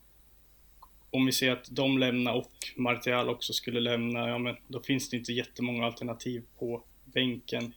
om 1.11 1.27
vi 1.27 1.33
ser 1.33 1.51
att 1.51 1.69
de 1.71 1.99
lämnar 1.99 2.33
och 2.33 2.53
Martial 2.77 3.29
också 3.29 3.53
skulle 3.53 3.81
lämna, 3.81 4.29
ja 4.29 4.39
men 4.39 4.57
då 4.69 4.83
finns 4.83 5.11
det 5.11 5.17
inte 5.17 5.33
jättemånga 5.33 5.87
alternativ 5.87 6.45
på 6.59 6.85
bänken. 7.05 7.75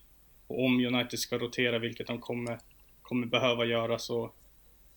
Och 0.47 0.65
om 0.65 0.85
United 0.85 1.19
ska 1.19 1.37
rotera, 1.37 1.79
vilket 1.79 2.07
de 2.07 2.21
kommer, 2.21 2.59
kommer 3.01 3.27
behöva 3.27 3.65
göra, 3.65 3.99
så 3.99 4.33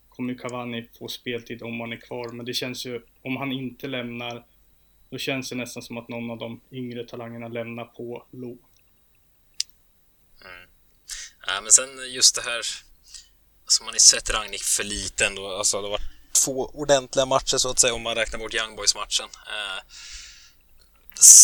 kommer 0.09 0.35
Cavani 0.35 0.89
få 0.99 1.09
speltid 1.09 1.63
om 1.63 1.81
han 1.81 1.93
är 1.93 1.97
kvar. 2.01 2.29
Men 2.29 2.47
det 2.47 2.55
känns 2.55 2.87
ju, 2.87 3.03
om 3.23 3.37
han 3.37 3.53
inte 3.53 3.87
lämnar, 3.89 4.47
då 5.11 5.19
känns 5.19 5.51
det 5.51 5.57
nästan 5.57 5.83
som 5.83 5.99
att 5.99 6.09
någon 6.09 6.31
av 6.31 6.39
de 6.39 6.61
yngre 6.71 7.05
talangerna 7.05 7.49
lämnar 7.49 7.85
på 7.85 8.27
lån. 8.31 8.59
Mm. 10.45 10.69
Ja, 11.47 11.61
men 11.63 11.71
sen 11.71 12.13
just 12.15 12.35
det 12.35 12.43
här, 12.43 12.61
alltså 13.63 13.85
man 13.85 13.95
har 13.95 13.99
sett 13.99 14.31
Ragnik 14.31 14.63
för 14.63 14.85
lite 14.85 15.27
ändå, 15.27 15.47
alltså 15.47 15.77
det 15.77 15.83
har 15.83 15.91
varit 15.91 16.12
två 16.33 16.71
ordentliga 16.75 17.27
matcher 17.27 17.59
så 17.59 17.71
att 17.71 17.79
säga 17.79 17.95
om 17.95 18.03
man 18.03 18.15
räknar 18.15 18.39
bort 18.39 18.55
Young 18.55 18.77
Boys-matchen. 18.77 19.29
Eh, 19.47 19.83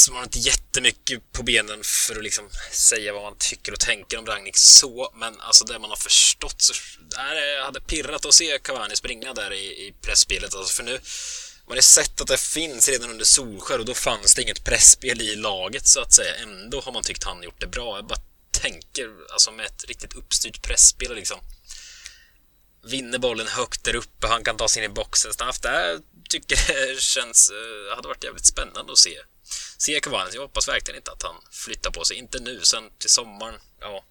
man 0.08 0.16
har 0.16 0.24
inte 0.24 0.38
jättemycket 0.38 1.32
på 1.32 1.42
benen 1.42 1.80
för 1.84 2.16
att 2.16 2.22
liksom 2.22 2.50
säga 2.72 3.12
vad 3.12 3.22
man 3.22 3.36
tycker 3.38 3.72
och 3.72 3.80
tänker 3.80 4.18
om 4.18 4.26
Ragnik 4.26 4.58
så, 4.58 5.12
men 5.14 5.40
alltså 5.40 5.64
det 5.64 5.78
man 5.78 5.90
har 5.90 5.96
förstått 5.96 6.62
så 6.62 6.72
det 7.10 7.64
hade 7.64 7.80
pirrat 7.80 8.26
att 8.26 8.34
se 8.34 8.58
Cavani 8.58 8.96
springa 8.96 9.34
där 9.34 9.52
i, 9.52 9.86
i 9.86 9.94
pressspelet. 10.00 10.54
Alltså 10.54 10.72
för 10.72 10.82
nu 10.82 11.00
man 11.68 11.76
har 11.76 11.82
sett 11.82 12.20
att 12.20 12.26
det 12.26 12.40
finns 12.40 12.88
redan 12.88 13.10
under 13.10 13.24
Solskär 13.24 13.78
och 13.78 13.84
då 13.84 13.94
fanns 13.94 14.34
det 14.34 14.42
inget 14.42 14.64
pressspel 14.64 15.20
i 15.20 15.36
laget 15.36 15.86
så 15.86 16.00
att 16.00 16.12
säga. 16.12 16.34
Ändå 16.34 16.80
har 16.80 16.92
man 16.92 17.02
tyckt 17.02 17.24
han 17.24 17.42
gjort 17.42 17.60
det 17.60 17.66
bra. 17.66 17.96
Jag 17.96 18.06
bara 18.06 18.20
tänker 18.50 19.10
alltså 19.32 19.50
med 19.50 19.66
ett 19.66 19.84
riktigt 19.88 20.12
uppstyrt 20.12 20.62
pressspel 20.62 21.14
liksom 21.14 21.38
vinner 22.82 23.18
bollen 23.18 23.46
högt 23.46 23.84
där 23.84 23.94
uppe, 23.94 24.26
han 24.26 24.44
kan 24.44 24.56
ta 24.56 24.68
sig 24.68 24.84
in 24.84 24.90
i 24.90 24.94
boxen 24.94 25.32
snabbt. 25.32 25.62
Det 25.62 26.00
tycker 26.30 26.56
det 26.56 27.00
känns, 27.00 27.50
uh, 27.50 27.96
hade 27.96 28.08
varit 28.08 28.24
jävligt 28.24 28.46
spännande 28.46 28.92
att 28.92 28.98
se. 28.98 29.18
Se 29.78 30.00
Cavani, 30.00 30.30
jag 30.34 30.42
hoppas 30.42 30.68
verkligen 30.68 30.96
inte 30.96 31.12
att 31.12 31.22
han 31.22 31.36
flyttar 31.50 31.90
på 31.90 32.04
sig. 32.04 32.16
Inte 32.16 32.38
nu, 32.38 32.60
sen 32.62 32.90
till 32.98 33.10
sommaren, 33.10 33.60
ja. 33.80 34.04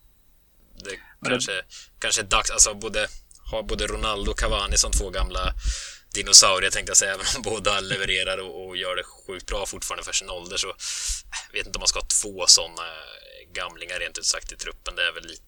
Det 0.84 1.00
Men 1.20 1.32
kanske, 1.32 1.52
det... 1.52 1.66
kanske 2.00 2.22
är 2.22 2.26
dags, 2.26 2.52
alltså 2.52 2.74
både, 2.74 3.08
ha 3.52 3.64
både 3.64 3.88
Ronaldo 3.88 4.32
och 4.32 4.40
Cavani 4.40 4.78
som 4.78 4.92
två 4.92 5.10
gamla 5.10 5.54
dinosaurier 6.14 6.72
tänkte 6.72 6.90
jag 6.90 6.98
säga, 6.98 7.14
även 7.14 7.26
om 7.36 7.42
båda 7.42 7.80
levererar 7.80 8.38
och, 8.38 8.68
och, 8.68 8.78
gör 8.78 8.96
det 8.96 9.04
sjukt 9.04 9.46
bra 9.46 9.66
fortfarande 9.66 10.04
för 10.04 10.14
sin 10.14 10.30
ålder 10.30 10.58
så 10.58 10.68
jag 11.48 11.54
vet 11.60 11.66
inte 11.68 11.78
om 11.78 11.82
man 11.82 11.88
ska 11.88 12.00
ha 12.00 12.08
två 12.22 12.48
sådana 12.48 12.84
gamlingar 13.54 14.00
rent 14.00 14.18
ut 14.18 14.26
sagt 14.26 14.52
i 14.52 14.56
truppen. 14.56 14.96
Det 14.96 15.04
är 15.08 15.12
väl 15.12 15.28
lite 15.28 15.44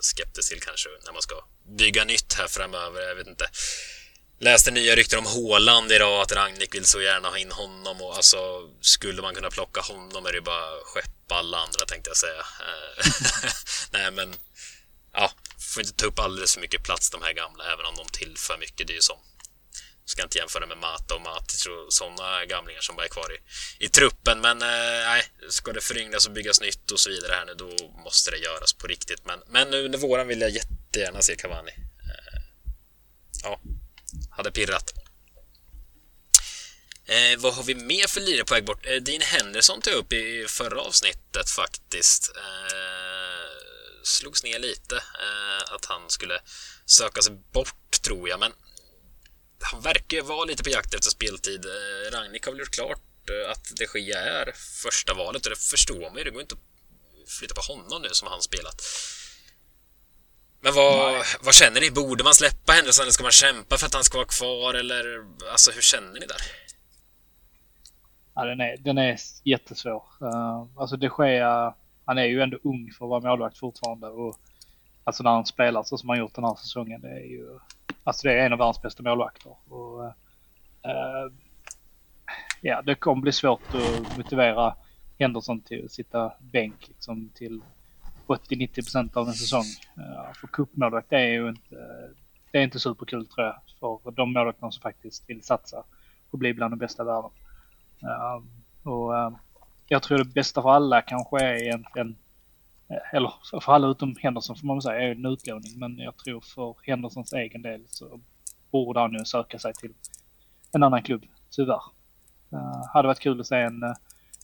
skeptisk 0.00 0.48
till 0.48 0.60
kanske 0.60 0.88
när 1.04 1.12
man 1.12 1.22
ska 1.22 1.34
bygga 1.78 2.04
nytt 2.04 2.32
här 2.32 2.48
framöver. 2.48 3.00
Jag 3.00 3.14
vet 3.14 3.26
inte. 3.26 3.50
Läste 4.40 4.70
nya 4.70 4.96
rykten 4.96 5.18
om 5.18 5.26
Håland 5.26 5.92
idag, 5.92 6.22
att 6.22 6.32
Ragnik 6.32 6.74
vill 6.74 6.84
så 6.84 7.00
gärna 7.00 7.28
ha 7.28 7.38
in 7.38 7.52
honom 7.52 8.02
och 8.02 8.16
alltså 8.16 8.36
skulle 8.80 9.22
man 9.22 9.34
kunna 9.34 9.50
plocka 9.50 9.80
honom 9.80 10.26
är 10.26 10.32
det 10.32 10.40
bara 10.40 10.84
skeppa 10.84 11.34
alla 11.34 11.58
andra 11.58 11.84
tänkte 11.86 12.10
jag 12.10 12.16
säga. 12.16 12.40
Eh, 12.40 13.06
nej 13.90 14.10
men, 14.10 14.34
ja, 15.12 15.32
får 15.58 15.82
inte 15.82 15.94
ta 15.94 16.06
upp 16.06 16.18
alldeles 16.18 16.54
för 16.54 16.60
mycket 16.60 16.82
plats 16.82 17.10
de 17.10 17.22
här 17.22 17.32
gamla, 17.32 17.72
även 17.72 17.86
om 17.86 17.94
de 17.96 18.06
tillför 18.12 18.58
mycket. 18.58 18.86
Det 18.86 18.92
är 18.92 18.94
ju 18.94 19.00
som 19.00 19.18
Ska 20.06 20.22
inte 20.22 20.38
jämföra 20.38 20.66
med 20.66 20.78
Mata 20.78 21.14
och 21.14 21.20
Matic 21.20 21.66
och 21.66 21.92
sådana 21.92 22.44
gamlingar 22.44 22.80
som 22.80 22.96
bara 22.96 23.04
är 23.04 23.08
kvar 23.08 23.32
i, 23.32 23.38
i 23.84 23.88
truppen. 23.88 24.40
Men 24.40 24.62
eh, 24.62 25.24
ska 25.48 25.72
det 25.72 25.80
föryngras 25.80 26.26
och 26.26 26.32
byggas 26.32 26.60
nytt 26.60 26.90
och 26.90 27.00
så 27.00 27.10
vidare 27.10 27.32
här 27.32 27.46
nu, 27.46 27.54
då 27.54 27.88
måste 28.04 28.30
det 28.30 28.38
göras 28.38 28.72
på 28.72 28.86
riktigt. 28.86 29.24
Men, 29.24 29.42
men 29.46 29.70
nu 29.70 29.84
under 29.84 29.98
våren 29.98 30.28
vill 30.28 30.40
jag 30.40 30.50
jättegärna 30.50 31.22
se 31.22 31.36
Cavani. 31.36 31.70
Eh, 31.70 32.40
ja, 33.42 33.60
hade 34.30 34.50
pirrat. 34.50 34.92
Eh, 37.06 37.38
vad 37.38 37.54
har 37.54 37.62
vi 37.62 37.74
mer 37.74 38.06
för 38.06 38.20
lirare 38.20 38.44
på 38.44 38.54
väg 38.54 38.64
bort? 38.64 38.86
Eh, 38.86 38.96
Dean 38.96 39.20
Henderson 39.20 39.80
tog 39.80 39.94
upp 39.94 40.12
i 40.12 40.46
förra 40.48 40.80
avsnittet 40.80 41.50
faktiskt. 41.50 42.32
Eh, 42.36 43.24
slogs 44.02 44.44
ner 44.44 44.58
lite 44.58 44.96
eh, 44.96 45.74
att 45.74 45.84
han 45.84 46.10
skulle 46.10 46.40
söka 46.86 47.22
sig 47.22 47.32
bort 47.52 48.02
tror 48.02 48.28
jag, 48.28 48.40
men 48.40 48.52
han 49.60 49.80
verkar 49.80 50.22
vara 50.22 50.44
lite 50.44 50.62
på 50.62 50.70
jakt 50.70 50.94
efter 50.94 51.10
speltid. 51.10 51.64
Eh, 51.64 52.16
Ragnik 52.16 52.44
har 52.44 52.52
väl 52.52 52.60
gjort 52.60 52.74
klart 52.74 53.30
eh, 53.30 53.50
att 53.50 53.72
de 53.78 53.98
Gia 54.00 54.20
är 54.20 54.52
första 54.82 55.14
valet 55.14 55.46
och 55.46 55.50
det 55.50 55.58
förstår 55.58 56.10
man 56.10 56.16
ju. 56.18 56.24
Det 56.24 56.30
går 56.30 56.42
inte 56.42 56.54
att 56.54 57.30
flytta 57.30 57.54
på 57.54 57.72
honom 57.72 58.02
nu 58.02 58.08
som 58.12 58.28
han 58.28 58.42
spelat. 58.42 58.82
Men 60.60 60.74
vad, 60.74 61.24
vad 61.40 61.54
känner 61.54 61.80
ni? 61.80 61.90
Borde 61.90 62.24
man 62.24 62.34
släppa 62.34 62.72
Henderson 62.72 63.02
eller 63.02 63.12
ska 63.12 63.22
man 63.22 63.32
kämpa 63.32 63.76
för 63.78 63.86
att 63.86 63.94
han 63.94 64.04
ska 64.04 64.18
vara 64.18 64.28
kvar 64.28 64.74
eller 64.74 65.24
alltså 65.52 65.70
hur 65.70 65.80
känner 65.80 66.20
ni 66.20 66.26
där? 66.26 66.42
Ja, 68.34 68.44
den 68.44 68.60
är, 68.60 68.76
den 68.76 68.98
är 68.98 69.18
jättesvår. 69.44 70.02
Uh, 70.22 70.66
alltså 70.76 70.96
de 70.96 71.10
Gea, 71.18 71.74
han 72.04 72.18
är 72.18 72.24
ju 72.24 72.40
ändå 72.40 72.58
ung 72.64 72.92
för 72.98 73.04
att 73.04 73.08
vara 73.08 73.20
målvakt 73.20 73.58
fortfarande 73.58 74.06
och 74.06 74.40
alltså 75.04 75.22
när 75.22 75.30
han 75.30 75.46
spelar 75.46 75.82
så 75.82 75.98
som 75.98 76.08
han 76.08 76.18
gjort 76.18 76.34
den 76.34 76.44
här 76.44 76.54
säsongen, 76.54 77.00
det 77.00 77.08
är 77.08 77.26
ju 77.30 77.58
Alltså 78.04 78.28
det 78.28 78.34
är 78.34 78.46
en 78.46 78.52
av 78.52 78.58
världens 78.58 78.82
bästa 78.82 79.02
målvakter. 79.02 79.56
Och, 79.68 80.04
uh, 80.04 81.32
ja, 82.60 82.82
det 82.82 82.94
kommer 82.94 83.22
bli 83.22 83.32
svårt 83.32 83.74
att 83.74 84.16
motivera 84.16 84.74
Henderson 85.18 85.60
till 85.60 85.84
att 85.84 85.92
sitta 85.92 86.32
bänk 86.40 86.88
liksom, 86.88 87.30
till 87.34 87.60
80-90% 88.26 89.16
av 89.16 89.28
en 89.28 89.34
säsong. 89.34 89.64
Uh, 89.98 90.32
för 90.34 90.46
cupmålvakt 90.46 91.12
är 91.12 91.18
ju 91.18 91.48
inte, 91.48 91.76
det 92.50 92.58
är 92.58 92.62
inte 92.62 92.80
superkul 92.80 93.26
tror 93.26 93.46
jag 93.46 93.60
för 94.02 94.10
de 94.10 94.32
målvakterna 94.32 94.72
som 94.72 94.82
faktiskt 94.82 95.30
vill 95.30 95.42
satsa 95.42 95.84
och 96.30 96.38
bli 96.38 96.54
bland 96.54 96.72
de 96.72 96.78
bästa 96.78 97.02
i 97.02 97.06
världen. 97.06 97.30
Uh, 98.02 98.42
och 98.92 99.32
jag 99.86 100.02
tror 100.02 100.18
det 100.18 100.24
bästa 100.24 100.62
för 100.62 100.70
alla 100.70 101.02
kanske 101.02 101.44
är 101.44 101.62
egentligen 101.62 102.16
Eh, 102.94 103.14
eller 103.16 103.60
för 103.60 103.72
alla 103.72 103.88
utom 103.88 104.16
Henderson 104.20 104.56
får 104.56 104.66
man 104.66 104.76
väl 104.76 104.82
säga, 104.82 105.00
är 105.00 105.10
en 105.10 105.26
utlåning. 105.26 105.78
Men 105.78 105.98
jag 105.98 106.16
tror 106.16 106.40
för 106.40 106.76
Hendersons 106.82 107.32
egen 107.32 107.62
del 107.62 107.84
så 107.88 108.20
borde 108.70 109.00
han 109.00 109.12
nu 109.12 109.24
söka 109.24 109.58
sig 109.58 109.72
till 109.74 109.94
en 110.72 110.82
annan 110.82 111.02
klubb, 111.02 111.26
tyvärr. 111.50 111.82
Uh, 112.52 112.86
hade 112.92 113.08
varit 113.08 113.20
kul 113.20 113.40
att 113.40 113.46
se 113.46 113.56
en, 113.56 113.82
eh, 113.82 113.94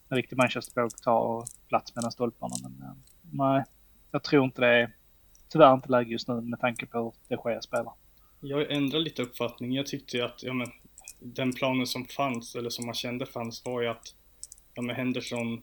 en 0.08 0.16
riktig 0.16 0.36
Manchester 0.36 0.88
ta 1.02 1.44
plats 1.68 1.94
mellan 1.96 2.12
stolparna. 2.12 2.54
Men 2.62 2.72
uh, 2.72 2.94
nej, 3.32 3.64
jag 4.10 4.22
tror 4.22 4.44
inte 4.44 4.60
det 4.60 4.66
är 4.66 4.92
tyvärr 5.48 5.74
inte 5.74 5.88
läge 5.88 6.10
just 6.10 6.28
nu 6.28 6.40
med 6.40 6.60
tanke 6.60 6.86
på 6.86 6.98
hur 6.98 7.12
det 7.28 7.36
sker 7.36 7.60
spelar. 7.60 7.92
Jag 8.40 8.72
ändrar 8.72 8.98
lite 8.98 9.22
uppfattning. 9.22 9.72
Jag 9.72 9.86
tyckte 9.86 10.24
att 10.24 10.42
ja, 10.42 10.52
men, 10.52 10.68
den 11.18 11.52
planen 11.52 11.86
som 11.86 12.04
fanns, 12.04 12.54
eller 12.54 12.70
som 12.70 12.86
man 12.86 12.94
kände 12.94 13.26
fanns, 13.26 13.64
var 13.64 13.80
ju 13.80 13.88
att 13.88 14.14
ja, 14.74 14.82
men 14.82 14.96
Henderson 14.96 15.62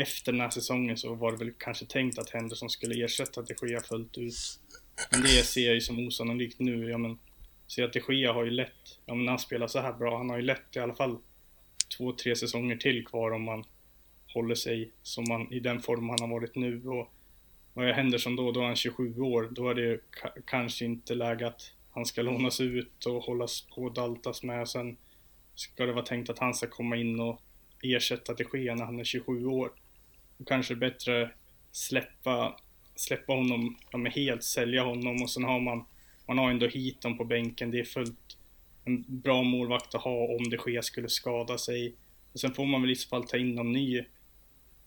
efter 0.00 0.32
den 0.32 0.40
här 0.40 0.50
säsongen 0.50 0.96
så 0.96 1.14
var 1.14 1.32
det 1.32 1.38
väl 1.38 1.52
kanske 1.58 1.86
tänkt 1.86 2.18
att 2.18 2.30
Henderson 2.30 2.70
skulle 2.70 3.04
ersätta 3.04 3.42
de 3.42 3.68
Gea 3.68 3.80
fullt 3.80 4.18
ut. 4.18 4.34
Men 5.12 5.22
det 5.22 5.28
ser 5.28 5.66
jag 5.66 5.74
ju 5.74 5.80
som 5.80 6.06
osannolikt 6.06 6.60
nu. 6.60 6.90
Ja, 6.90 6.98
men, 6.98 7.18
ser 7.66 7.84
att 7.84 7.92
de 7.92 8.14
Gea 8.14 8.32
har 8.32 8.44
ju 8.44 8.50
lätt, 8.50 8.98
ja 9.06 9.14
men 9.14 9.24
när 9.24 9.32
han 9.32 9.38
spelar 9.38 9.66
så 9.66 9.80
här 9.80 9.92
bra, 9.92 10.16
han 10.16 10.30
har 10.30 10.36
ju 10.36 10.42
lätt 10.42 10.76
i 10.76 10.78
alla 10.78 10.94
fall 10.94 11.18
två, 11.96 12.12
tre 12.12 12.36
säsonger 12.36 12.76
till 12.76 13.06
kvar 13.06 13.30
om 13.30 13.42
man 13.42 13.64
håller 14.34 14.54
sig 14.54 14.90
som 15.02 15.24
man, 15.28 15.52
i 15.52 15.60
den 15.60 15.80
form 15.80 16.08
han 16.08 16.20
har 16.20 16.28
varit 16.28 16.54
nu. 16.54 16.88
Och 16.88 17.12
vad 17.74 17.88
är 17.88 17.92
Henderson 17.92 18.36
då? 18.36 18.52
Då 18.52 18.60
är 18.60 18.64
han 18.64 18.76
27 18.76 19.20
år. 19.20 19.48
Då 19.50 19.68
är 19.68 19.74
det 19.74 19.82
ju 19.82 20.00
kanske 20.46 20.84
inte 20.84 21.14
läge 21.14 21.46
att 21.46 21.72
han 21.90 22.06
ska 22.06 22.22
lånas 22.22 22.60
ut 22.60 23.06
och 23.06 23.22
hållas 23.22 23.60
på 23.60 23.82
och 23.82 23.94
daltas 23.94 24.42
med. 24.42 24.68
Sen 24.68 24.96
ska 25.54 25.86
det 25.86 25.92
vara 25.92 26.04
tänkt 26.04 26.30
att 26.30 26.38
han 26.38 26.54
ska 26.54 26.66
komma 26.66 26.96
in 26.96 27.20
och 27.20 27.40
ersätta 27.82 28.34
de 28.34 28.44
Gea 28.58 28.74
när 28.74 28.84
han 28.84 29.00
är 29.00 29.04
27 29.04 29.46
år. 29.46 29.72
Kanske 30.46 30.76
bättre 30.76 31.30
släppa, 31.72 32.56
släppa 32.94 33.32
honom 33.32 33.76
ja, 33.90 33.98
med 33.98 34.12
helt, 34.12 34.44
sälja 34.44 34.82
honom 34.82 35.22
och 35.22 35.30
sen 35.30 35.44
har 35.44 35.60
man, 35.60 35.84
man 36.26 36.38
har 36.38 36.50
ändå 36.50 36.68
Heaton 36.68 37.18
på 37.18 37.24
bänken. 37.24 37.70
Det 37.70 37.80
är 37.80 37.84
fullt 37.84 38.38
en 38.84 39.04
bra 39.08 39.42
målvakt 39.42 39.94
att 39.94 40.02
ha 40.02 40.26
om 40.36 40.50
det 40.50 40.58
sker 40.58 40.80
skulle 40.80 41.08
skada 41.08 41.58
sig. 41.58 41.94
Och 42.32 42.40
sen 42.40 42.54
får 42.54 42.66
man 42.66 42.82
väl 42.82 42.90
i 42.90 42.96
så 42.96 43.08
fall 43.08 43.26
ta 43.26 43.36
in 43.36 43.54
någon 43.54 43.72
ny 43.72 44.04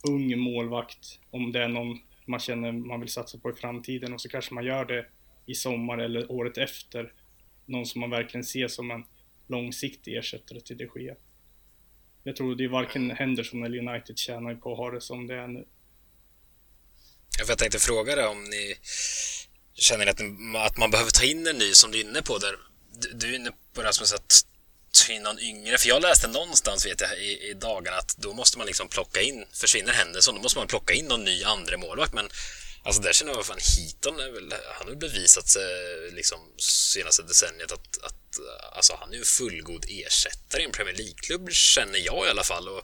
ung 0.09 0.39
målvakt 0.39 1.19
om 1.31 1.51
det 1.51 1.63
är 1.63 1.67
någon 1.67 1.99
man 2.25 2.39
känner 2.39 2.71
man 2.71 2.99
vill 2.99 3.09
satsa 3.09 3.37
på 3.37 3.49
i 3.49 3.53
framtiden 3.53 4.13
och 4.13 4.21
så 4.21 4.29
kanske 4.29 4.53
man 4.53 4.65
gör 4.65 4.85
det 4.85 5.05
i 5.45 5.55
sommar 5.55 5.97
eller 5.97 6.31
året 6.31 6.57
efter. 6.57 7.13
Någon 7.65 7.85
som 7.85 8.01
man 8.01 8.09
verkligen 8.09 8.43
ser 8.43 8.67
som 8.67 8.91
en 8.91 9.03
långsiktig 9.47 10.17
ersättare 10.17 10.59
till 10.59 10.77
de 10.77 10.89
Gea. 10.95 11.15
Jag 12.23 12.35
tror 12.35 12.55
det 12.55 12.63
är 12.63 12.67
varken 12.67 13.11
Henderson 13.11 13.63
eller 13.63 13.77
United 13.77 14.17
tjänar 14.17 14.55
på 14.55 14.71
att 14.71 14.77
ha 14.77 14.91
det 14.91 15.01
som 15.01 15.27
det 15.27 15.35
är 15.35 15.47
nu. 15.47 15.65
Jag 17.47 17.57
tänkte 17.57 17.79
fråga 17.79 18.15
dig 18.15 18.25
om 18.25 18.43
ni 18.43 18.75
Känner 19.75 20.05
ni 20.05 20.11
att, 20.11 20.71
att 20.71 20.77
man 20.77 20.91
behöver 20.91 21.11
ta 21.11 21.23
in 21.23 21.47
en 21.47 21.57
ny, 21.57 21.73
som 21.73 21.91
du 21.91 21.99
är 21.99 22.03
inne 22.03 22.21
på 22.21 22.37
där? 22.37 22.55
Du, 22.99 23.13
du 23.13 23.31
är 23.31 23.35
inne 23.35 23.51
på 23.73 23.81
Rasmus 23.81 24.13
att 24.13 24.41
ta 25.07 25.13
in 25.13 25.23
någon 25.23 25.39
yngre. 25.39 25.77
För 25.77 25.89
jag 25.89 26.01
läste 26.01 26.27
någonstans 26.27 26.85
vet 26.85 27.01
jag, 27.01 27.17
i, 27.19 27.49
i 27.49 27.53
dagarna 27.53 27.97
att 27.97 28.17
då 28.17 28.33
måste 28.33 28.57
man 28.57 28.67
liksom 28.67 28.87
plocka 28.87 29.21
in, 29.21 29.45
försvinner 29.53 29.93
Henderson, 29.93 30.35
då 30.35 30.41
måste 30.41 30.59
man 30.59 30.67
plocka 30.67 30.93
in 30.93 31.05
någon 31.05 31.23
ny 31.23 31.43
andra 31.43 31.77
målvakt 31.77 32.13
men 32.13 32.29
Alltså 32.85 33.01
där 33.01 33.13
känner 33.13 33.31
jag 33.31 33.37
vad 33.37 33.45
fan 33.45 33.59
Heaton 33.77 34.19
är 34.19 34.31
väl, 34.31 34.53
han 34.79 34.87
har 34.87 34.95
bevisat 34.95 35.47
sig 35.47 35.63
liksom 36.11 36.39
senaste 36.57 37.23
decenniet 37.23 37.71
att, 37.71 38.03
att 38.03 38.39
alltså 38.75 38.97
han 38.99 39.09
är 39.09 39.13
ju 39.13 39.19
en 39.19 39.25
fullgod 39.25 39.85
ersättare 39.89 40.61
i 40.61 40.65
en 40.65 40.71
Premier 40.71 40.95
League-klubb 40.95 41.51
känner 41.51 41.99
jag 41.99 42.27
i 42.27 42.29
alla 42.29 42.43
fall 42.43 42.69
och 42.69 42.81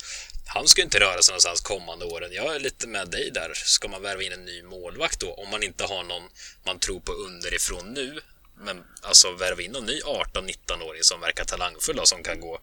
han 0.47 0.67
ska 0.67 0.81
ju 0.81 0.85
inte 0.85 0.99
röra 0.99 1.21
sig 1.21 1.31
någonstans 1.31 1.61
kommande 1.61 2.05
åren. 2.05 2.33
Jag 2.33 2.55
är 2.55 2.59
lite 2.59 2.87
med 2.87 3.09
dig 3.09 3.31
där. 3.31 3.53
Ska 3.53 3.87
man 3.87 4.01
värva 4.01 4.23
in 4.23 4.31
en 4.31 4.45
ny 4.45 4.63
målvakt 4.63 5.19
då 5.19 5.33
om 5.33 5.49
man 5.49 5.63
inte 5.63 5.83
har 5.83 6.03
någon 6.03 6.29
man 6.65 6.79
tror 6.79 6.99
på 6.99 7.11
underifrån 7.11 7.93
nu 7.93 8.19
men 8.61 8.83
alltså 9.01 9.31
värva 9.31 9.61
in 9.61 9.71
någon 9.71 9.85
ny 9.85 9.99
18-19-åring 10.01 11.03
som 11.03 11.21
verkar 11.21 11.45
talangfull 11.45 11.99
och 11.99 12.07
som 12.07 12.23
kan 12.23 12.39
gå 12.39 12.59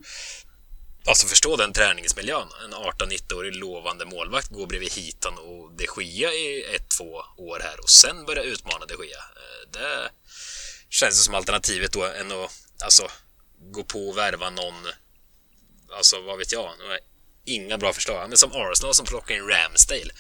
Alltså 1.09 1.27
förstå 1.27 1.57
den 1.57 1.73
träningsmiljön. 1.73 2.49
En 2.65 2.75
18-19-årig 2.75 3.57
lovande 3.57 4.05
målvakt 4.05 4.49
går 4.49 4.67
bredvid 4.67 4.93
Hitan 4.93 5.39
och 5.39 5.73
de 5.73 6.03
Gia 6.03 6.33
i 6.33 6.75
ett, 6.75 6.89
två 6.89 7.23
år 7.37 7.61
här 7.63 7.81
och 7.81 7.91
sen 7.91 8.25
börja 8.25 8.43
utmana 8.43 8.87
de 8.87 8.95
Gia. 8.95 9.19
Eh, 9.19 9.71
det 9.73 10.11
känns 10.91 11.25
som 11.25 11.35
alternativet 11.35 11.93
då 11.93 12.05
än 12.05 12.33
att 12.33 12.51
alltså, 12.83 13.11
gå 13.73 13.85
på 13.85 14.09
och 14.09 14.19
värva 14.19 14.51
någon, 14.51 14.75
alltså 15.97 16.21
vad 16.21 16.39
vet 16.39 16.53
jag, 16.53 16.71
inga 17.45 17.79
bra 17.79 17.93
förslag. 17.93 18.29
Men 18.29 18.39
som 18.39 18.53
Arsenal 18.53 18.95
som 18.95 19.07
plockar 19.07 19.35
in 19.35 19.49
Ramsdale. 19.49 20.11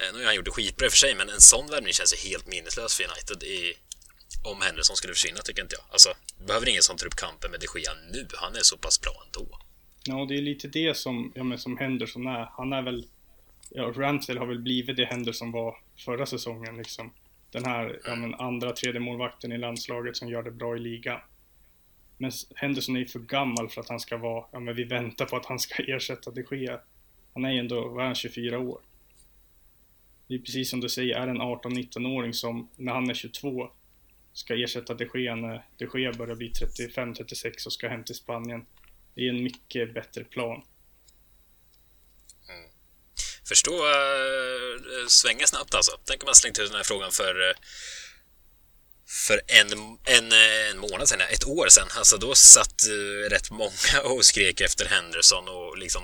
Eh, 0.00 0.12
nu 0.12 0.18
har 0.18 0.24
han 0.24 0.34
gjort 0.34 0.44
det 0.44 0.50
skitbra 0.50 0.86
i 0.86 0.88
och 0.88 0.92
för 0.92 0.98
sig, 0.98 1.14
men 1.14 1.30
en 1.30 1.40
sån 1.40 1.70
värvning 1.70 1.92
känns 1.92 2.14
ju 2.14 2.28
helt 2.28 2.46
minneslös 2.46 2.94
för 2.94 3.04
United 3.04 3.42
i, 3.42 3.74
om 4.44 4.60
Henderson 4.60 4.96
skulle 4.96 5.12
försvinna, 5.14 5.42
tycker 5.42 5.62
inte 5.62 5.76
jag. 5.76 5.84
Alltså, 5.92 6.14
behöver 6.46 6.68
ingen 6.68 6.82
som 6.82 6.96
tar 6.96 7.06
upp 7.06 7.16
kampen 7.16 7.50
med 7.50 7.60
de 7.60 7.80
Gia 7.80 7.94
nu. 7.94 8.28
Han 8.34 8.56
är 8.56 8.62
så 8.62 8.76
pass 8.76 9.00
bra 9.00 9.22
ändå. 9.26 9.63
Ja, 10.06 10.24
det 10.28 10.34
är 10.34 10.42
lite 10.42 10.68
det 10.68 10.96
som, 10.96 11.32
ja, 11.34 11.44
men 11.44 11.58
som 11.58 11.78
Henderson 11.78 12.26
är. 12.26 12.48
Han 12.52 12.72
är 12.72 12.82
väl, 12.82 13.06
ja, 13.70 13.92
Ramsdale 13.96 14.40
har 14.40 14.46
väl 14.46 14.62
blivit 14.62 14.96
det 14.96 15.04
Henderson 15.04 15.52
var 15.52 15.76
förra 15.96 16.26
säsongen 16.26 16.76
liksom. 16.76 17.10
Den 17.50 17.64
här, 17.64 18.00
ja 18.04 18.14
men 18.14 18.34
andra, 18.34 18.72
tredje 18.72 19.00
målvakten 19.00 19.52
i 19.52 19.58
landslaget 19.58 20.16
som 20.16 20.28
gör 20.28 20.42
det 20.42 20.50
bra 20.50 20.76
i 20.76 20.78
ligan. 20.78 21.20
Men 22.18 22.30
Henderson 22.54 22.96
är 22.96 23.00
ju 23.00 23.06
för 23.06 23.18
gammal 23.18 23.68
för 23.68 23.80
att 23.80 23.88
han 23.88 24.00
ska 24.00 24.16
vara, 24.16 24.44
ja 24.52 24.60
men 24.60 24.74
vi 24.74 24.84
väntar 24.84 25.24
på 25.24 25.36
att 25.36 25.46
han 25.46 25.58
ska 25.58 25.82
ersätta 25.86 26.30
de 26.30 26.44
Gea. 26.50 26.80
Han 27.34 27.44
är 27.44 27.52
ju 27.52 27.58
ändå, 27.58 27.88
vad 27.88 28.02
är 28.02 28.06
han, 28.06 28.14
24 28.14 28.58
år? 28.58 28.80
Det 30.26 30.34
är 30.34 30.38
precis 30.38 30.70
som 30.70 30.80
du 30.80 30.88
säger, 30.88 31.16
är 31.16 31.28
en 31.28 31.42
18-19-åring 31.42 32.34
som 32.34 32.68
när 32.76 32.92
han 32.92 33.10
är 33.10 33.14
22 33.14 33.70
ska 34.32 34.54
ersätta 34.54 34.94
de 34.94 35.08
Gea 35.14 35.36
när 35.36 35.66
de 35.76 36.00
Gea 36.00 36.12
börjar 36.12 36.36
bli 36.36 36.50
35-36 36.50 37.66
och 37.66 37.72
ska 37.72 37.88
hem 37.88 38.04
till 38.04 38.14
Spanien. 38.14 38.66
Det 39.14 39.20
är 39.20 39.28
en 39.28 39.42
mycket 39.42 39.94
bättre 39.94 40.24
plan. 40.24 40.62
Mm. 42.48 42.70
Förstå 43.48 43.74
äh, 43.74 45.06
svänga 45.08 45.46
snabbt 45.46 45.74
alltså. 45.74 46.00
Tänk 46.04 46.22
om 46.22 46.26
man 46.26 46.34
slängt 46.34 46.58
ut 46.58 46.68
den 46.68 46.76
här 46.76 46.84
frågan 46.84 47.12
för 47.12 47.50
eh, 47.50 47.56
för 49.26 49.40
en, 49.46 49.72
en, 50.04 50.32
eh, 50.32 50.70
en 50.70 50.78
månad 50.78 51.08
sedan, 51.08 51.20
ett 51.20 51.46
år 51.46 51.68
sedan. 51.68 51.88
Alltså 51.96 52.16
då 52.16 52.34
satt 52.34 52.82
äh, 52.88 53.30
rätt 53.30 53.50
många 53.50 54.00
och 54.04 54.24
skrek 54.24 54.60
efter 54.60 54.86
Henderson 54.86 55.48
och 55.48 55.78
liksom 55.78 56.02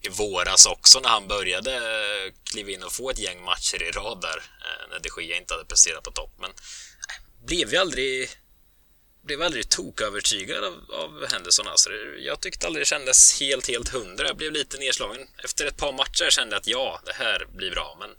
i 0.00 0.08
våras 0.08 0.66
också 0.66 1.00
när 1.00 1.08
han 1.08 1.28
började 1.28 1.74
äh, 1.74 2.32
kliva 2.44 2.70
in 2.70 2.82
och 2.82 2.92
få 2.92 3.10
ett 3.10 3.18
gäng 3.18 3.42
matcher 3.42 3.82
i 3.82 3.90
rad 3.90 4.20
där 4.20 4.36
äh, 4.36 4.90
när 4.90 5.00
de 5.00 5.22
Gea 5.22 5.36
inte 5.36 5.54
hade 5.54 5.64
presterat 5.64 6.04
på 6.04 6.10
topp. 6.10 6.32
Men 6.40 6.50
blev 7.46 7.72
ju 7.72 7.76
aldrig 7.76 8.30
blev 9.28 9.42
aldrig 9.42 9.68
tokövertygad 9.68 10.64
av, 10.64 10.74
av 10.92 11.26
Henderson. 11.32 11.68
Alltså, 11.68 11.90
jag 12.18 12.40
tyckte 12.40 12.66
aldrig 12.66 12.80
det 12.80 12.86
kändes 12.86 13.40
helt, 13.40 13.68
helt 13.68 13.88
hundra. 13.88 14.26
Jag 14.26 14.36
blev 14.36 14.52
lite 14.52 14.78
nedslagen. 14.78 15.26
Efter 15.44 15.66
ett 15.66 15.76
par 15.76 15.92
matcher 15.92 16.30
kände 16.30 16.54
jag 16.54 16.60
att 16.60 16.66
ja, 16.66 17.00
det 17.04 17.12
här 17.12 17.46
blir 17.56 17.70
bra. 17.70 17.96
Men 18.00 18.10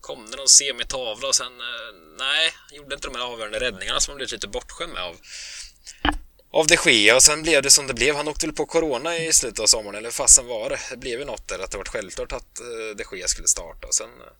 kom 0.00 0.30
det 0.30 0.36
någon 0.36 0.48
semitavla 0.48 1.28
och 1.28 1.34
sen, 1.34 1.60
eh, 1.60 1.92
nej, 2.18 2.52
gjorde 2.72 2.94
inte 2.94 3.08
de 3.08 3.16
här 3.16 3.24
avgörande 3.24 3.60
räddningarna 3.60 4.00
som 4.00 4.12
man 4.12 4.16
blev 4.16 4.32
lite 4.32 4.48
bortskämd 4.48 4.92
med 4.92 5.02
av 5.02 5.16
av 6.50 6.66
de 6.66 6.76
Gea 6.90 7.16
och 7.16 7.22
sen 7.22 7.42
blev 7.42 7.62
det 7.62 7.70
som 7.70 7.86
det 7.86 7.94
blev. 7.94 8.16
Han 8.16 8.28
åkte 8.28 8.46
väl 8.46 8.54
på 8.54 8.66
Corona 8.66 9.16
i 9.16 9.32
slutet 9.32 9.60
av 9.60 9.66
sommaren, 9.66 9.94
eller 9.94 10.10
fasen 10.10 10.46
var 10.46 10.70
det? 10.70 10.80
Det 10.90 10.96
blev 10.96 11.18
ju 11.18 11.24
något 11.24 11.48
där 11.48 11.58
att 11.58 11.70
det 11.70 11.78
var 11.78 11.84
självklart 11.84 12.32
att 12.32 12.60
eh, 12.60 12.96
de 12.96 13.16
Gea 13.16 13.28
skulle 13.28 13.48
starta. 13.48 13.88
Sen 13.90 14.06
eh, 14.06 14.32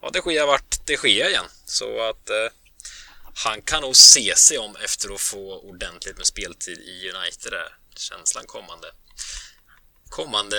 ja, 0.00 0.10
har 0.14 0.22
de 0.22 0.32
Gea 0.32 0.46
varit 0.46 0.86
de 0.86 0.96
Gea 1.08 1.28
igen. 1.28 1.44
Så 1.64 2.02
att 2.02 2.30
eh, 2.30 2.48
han 3.34 3.62
kan 3.62 3.82
nog 3.82 3.96
se 3.96 4.36
sig 4.36 4.58
om 4.58 4.76
efter 4.76 5.14
att 5.14 5.20
få 5.20 5.58
ordentligt 5.58 6.16
med 6.16 6.26
speltid 6.26 6.78
i 6.78 7.10
United 7.10 7.52
där. 7.52 7.76
Känslan 7.96 8.46
kommande 8.46 8.92
kommande 10.08 10.56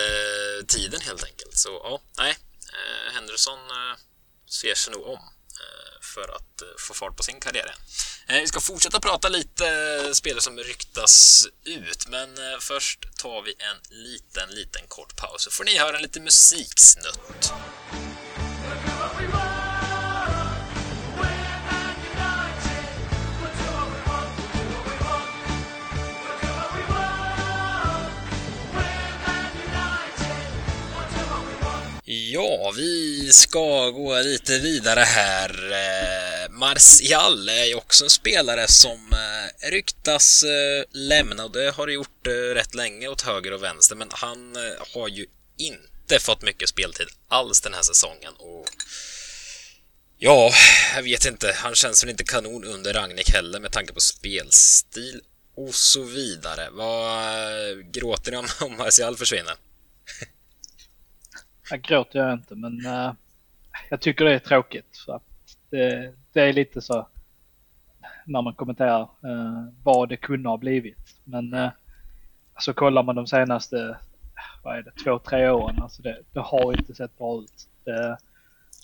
tiden 0.68 1.00
helt 1.00 1.24
enkelt. 1.24 1.58
Så 1.58 1.68
ja, 1.68 2.00
nej. 2.18 2.36
Eh, 2.72 3.14
Henderson 3.14 3.58
eh, 3.58 3.98
ser 4.50 4.74
sig 4.74 4.92
nog 4.92 5.06
om 5.06 5.20
eh, 5.60 6.02
för 6.02 6.36
att 6.36 6.62
eh, 6.62 6.68
få 6.78 6.94
fart 6.94 7.16
på 7.16 7.22
sin 7.22 7.40
karriär. 7.40 7.74
Eh, 8.28 8.40
vi 8.40 8.46
ska 8.46 8.60
fortsätta 8.60 9.00
prata 9.00 9.28
lite 9.28 9.68
eh, 9.68 10.12
spelare 10.12 10.40
som 10.40 10.58
ryktas 10.58 11.46
ut, 11.64 12.06
men 12.08 12.38
först 12.60 13.18
tar 13.18 13.42
vi 13.42 13.52
en 13.52 13.76
liten, 13.90 14.50
liten 14.50 14.82
kort 14.88 15.16
paus 15.16 15.42
så 15.42 15.50
får 15.50 15.64
ni 15.64 15.78
höra 15.78 15.96
en 15.96 16.02
liten 16.02 16.24
musiksnutt. 16.24 17.52
Ja, 32.32 32.72
vi 32.76 33.28
ska 33.32 33.90
gå 33.90 34.20
lite 34.20 34.58
vidare 34.58 35.00
här. 35.00 35.50
Marcial 36.50 37.30
Martial 37.30 37.48
är 37.48 37.64
ju 37.64 37.74
också 37.74 38.04
en 38.04 38.10
spelare 38.10 38.68
som 38.68 39.12
eh, 39.12 39.70
ryktas 39.70 40.42
eh, 40.42 40.84
lämna 40.90 41.44
och 41.44 41.52
det 41.52 41.70
har 41.70 41.86
det 41.86 41.92
gjort 41.92 42.26
rätt 42.54 42.74
länge 42.74 43.08
åt 43.08 43.22
höger 43.22 43.52
och 43.52 43.62
vänster 43.62 43.96
men 43.96 44.08
han 44.10 44.56
har 44.94 45.08
ju 45.08 45.26
inte 45.56 46.18
fått 46.18 46.42
mycket 46.42 46.68
speltid 46.68 47.06
alls 47.28 47.60
den 47.60 47.74
här 47.74 47.82
säsongen 47.82 48.32
och 48.38 48.66
ja, 50.18 50.52
jag 50.96 51.02
vet 51.02 51.26
inte. 51.26 51.52
Han 51.56 51.74
känns 51.74 52.04
väl 52.04 52.10
inte 52.10 52.24
kanon 52.24 52.64
under 52.64 52.92
Ragnik 52.92 53.30
heller 53.30 53.60
med 53.60 53.72
tanke 53.72 53.92
på 53.92 54.00
spelstil 54.00 55.20
och 55.56 55.74
så 55.74 56.02
vidare. 56.02 56.68
Vad 56.72 57.92
gråter 57.92 58.30
ni 58.30 58.36
om, 58.36 58.48
om 58.60 58.76
Martial 58.76 59.16
försvinner? 59.16 59.54
Jag 61.70 61.82
gråter 61.82 62.18
jag 62.18 62.32
inte 62.32 62.54
men 62.54 62.86
uh, 62.86 63.12
jag 63.90 64.00
tycker 64.00 64.24
det 64.24 64.34
är 64.34 64.38
tråkigt. 64.38 64.96
För 65.06 65.14
att 65.16 65.22
det, 65.70 66.14
det 66.32 66.40
är 66.40 66.52
lite 66.52 66.80
så 66.80 67.08
när 68.24 68.42
man 68.42 68.54
kommenterar 68.54 69.02
uh, 69.02 69.68
vad 69.82 70.08
det 70.08 70.16
kunde 70.16 70.48
ha 70.48 70.56
blivit. 70.56 71.20
Men 71.24 71.54
uh, 71.54 71.70
alltså 72.54 72.72
kollar 72.72 73.02
man 73.02 73.16
de 73.16 73.26
senaste 73.26 73.98
vad 74.62 74.78
är 74.78 74.82
det, 74.82 74.90
två, 74.90 75.18
tre 75.18 75.50
åren, 75.50 75.82
alltså 75.82 76.02
det, 76.02 76.18
det 76.32 76.40
har 76.40 76.78
inte 76.78 76.94
sett 76.94 77.18
bra 77.18 77.42
ut. 77.42 77.68
Det, 77.84 78.18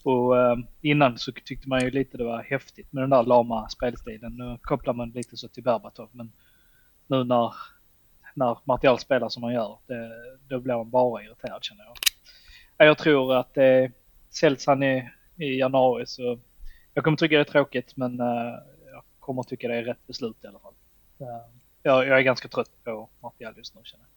och 0.04 0.38
eh, 0.38 0.56
innan 0.80 1.18
så 1.18 1.32
tyckte 1.32 1.68
man 1.68 1.80
ju 1.80 1.90
lite 1.90 2.16
det 2.16 2.24
var 2.24 2.42
häftigt 2.42 2.92
med 2.92 3.02
den 3.02 3.10
där 3.10 3.22
lama 3.22 3.68
spelstilen. 3.68 4.36
Nu 4.36 4.58
kopplar 4.62 4.94
man 4.94 5.10
lite 5.10 5.36
så 5.36 5.48
till 5.48 5.62
Berbatov 5.62 6.08
men 6.12 6.32
nu 7.06 7.24
när, 7.24 7.54
när 8.34 8.58
Martial 8.64 8.98
spelar 8.98 9.28
som 9.28 9.42
han 9.42 9.52
gör, 9.52 9.78
det, 9.86 10.10
då 10.48 10.60
blir 10.60 10.74
man 10.74 10.90
bara 10.90 11.22
irriterad 11.22 11.64
känner 11.64 11.84
jag. 11.84 11.94
Jag 12.78 12.98
tror 12.98 13.34
att 13.34 13.56
eh, 13.56 13.62
det 13.62 13.92
säljs 14.30 14.66
han 14.66 14.82
i, 14.82 15.10
i 15.36 15.58
januari 15.58 16.06
så 16.06 16.38
jag 16.94 17.04
kommer 17.04 17.16
tycka 17.16 17.34
det 17.34 17.40
är 17.40 17.44
tråkigt 17.44 17.96
men 17.96 18.20
uh, 18.20 18.54
jag 18.92 19.02
kommer 19.20 19.42
tycka 19.42 19.68
det 19.68 19.74
är 19.74 19.82
rätt 19.82 20.06
beslut 20.06 20.36
i 20.44 20.46
alla 20.46 20.58
fall. 20.58 20.74
Uh, 21.20 21.26
jag, 21.82 22.06
jag, 22.06 22.18
är 22.18 22.22
ganska 22.22 22.48
trött 22.48 22.70
på 22.84 23.08
Martial 23.22 23.54
just 23.56 23.74
nu 23.74 23.80
känner 23.84 24.04
jag. 24.04 24.10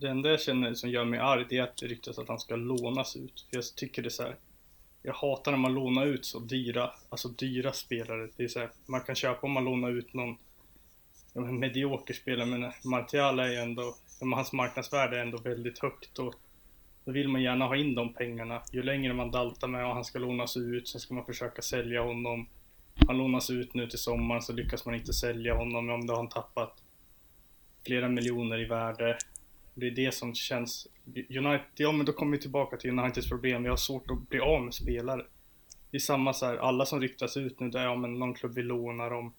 Det 0.00 0.08
enda 0.08 0.30
jag 0.30 0.40
känner 0.40 0.74
som 0.74 0.90
gör 0.90 1.04
mig 1.04 1.20
arg 1.20 1.46
det 1.48 1.58
är 1.58 1.62
att 1.62 1.76
det 1.76 1.86
ryktas 1.86 2.18
att 2.18 2.28
han 2.28 2.38
ska 2.38 2.56
lånas 2.56 3.16
ut. 3.16 3.46
jag 3.50 3.64
tycker 3.76 4.02
det 4.02 4.08
är 4.08 4.10
så 4.10 4.22
här, 4.22 4.36
Jag 5.02 5.14
hatar 5.14 5.50
när 5.50 5.58
man 5.58 5.74
lånar 5.74 6.06
ut 6.06 6.26
så 6.26 6.38
dyra, 6.38 6.90
alltså 7.08 7.28
dyra 7.28 7.72
spelare. 7.72 8.28
Det 8.36 8.44
är 8.44 8.48
så 8.48 8.58
här, 8.58 8.70
man 8.86 9.00
kan 9.00 9.14
köpa 9.14 9.46
om 9.46 9.52
man 9.52 9.64
lånar 9.64 9.90
ut 9.90 10.14
någon 10.14 10.38
medioker 11.58 12.14
spelare 12.14 12.46
men 12.46 12.72
Martial 12.84 13.38
är 13.38 13.48
ju 13.48 13.56
ändå, 13.56 13.94
hans 14.34 14.52
marknadsvärde 14.52 15.18
är 15.18 15.22
ändå 15.22 15.38
väldigt 15.38 15.78
högt 15.78 16.18
och 16.18 16.34
då 17.08 17.12
vill 17.12 17.28
man 17.28 17.42
gärna 17.42 17.66
ha 17.66 17.76
in 17.76 17.94
de 17.94 18.14
pengarna. 18.14 18.62
Ju 18.72 18.82
längre 18.82 19.14
man 19.14 19.30
daltar 19.30 19.68
med 19.68 19.86
och 19.86 19.94
han 19.94 20.04
ska 20.04 20.18
lånas 20.18 20.56
ut, 20.56 20.88
sen 20.88 21.00
ska 21.00 21.14
man 21.14 21.24
försöka 21.24 21.62
sälja 21.62 22.02
honom. 22.02 22.48
Han 23.06 23.18
lånas 23.18 23.50
ut 23.50 23.74
nu 23.74 23.86
till 23.86 23.98
sommaren 23.98 24.42
så 24.42 24.52
lyckas 24.52 24.86
man 24.86 24.94
inte 24.94 25.12
sälja 25.12 25.54
honom, 25.54 25.90
om 25.90 26.06
då 26.06 26.12
har 26.12 26.18
han 26.18 26.28
tappat 26.28 26.82
flera 27.86 28.08
miljoner 28.08 28.60
i 28.60 28.64
värde. 28.64 29.18
Det 29.74 29.86
är 29.86 29.90
det 29.90 30.14
som 30.14 30.34
känns... 30.34 30.86
United, 31.14 31.66
ja 31.76 31.92
men 31.92 32.06
då 32.06 32.12
kommer 32.12 32.36
vi 32.36 32.42
tillbaka 32.42 32.76
till 32.76 32.98
Uniteds 32.98 33.28
problem. 33.28 33.62
Vi 33.62 33.68
har 33.68 33.76
svårt 33.76 34.10
att 34.10 34.28
bli 34.28 34.40
av 34.40 34.62
med 34.62 34.74
spelare. 34.74 35.24
det 35.90 35.96
är 35.96 36.00
samma 36.00 36.32
så 36.32 36.46
här, 36.46 36.56
alla 36.56 36.86
som 36.86 37.00
ryktas 37.00 37.36
ut 37.36 37.60
nu, 37.60 37.70
det 37.70 37.78
är 37.78 37.84
ja 37.84 37.96
men 37.96 38.18
någon 38.18 38.34
klubb 38.34 38.54
vill 38.54 38.66
låna 38.66 39.08
dem. 39.08 39.32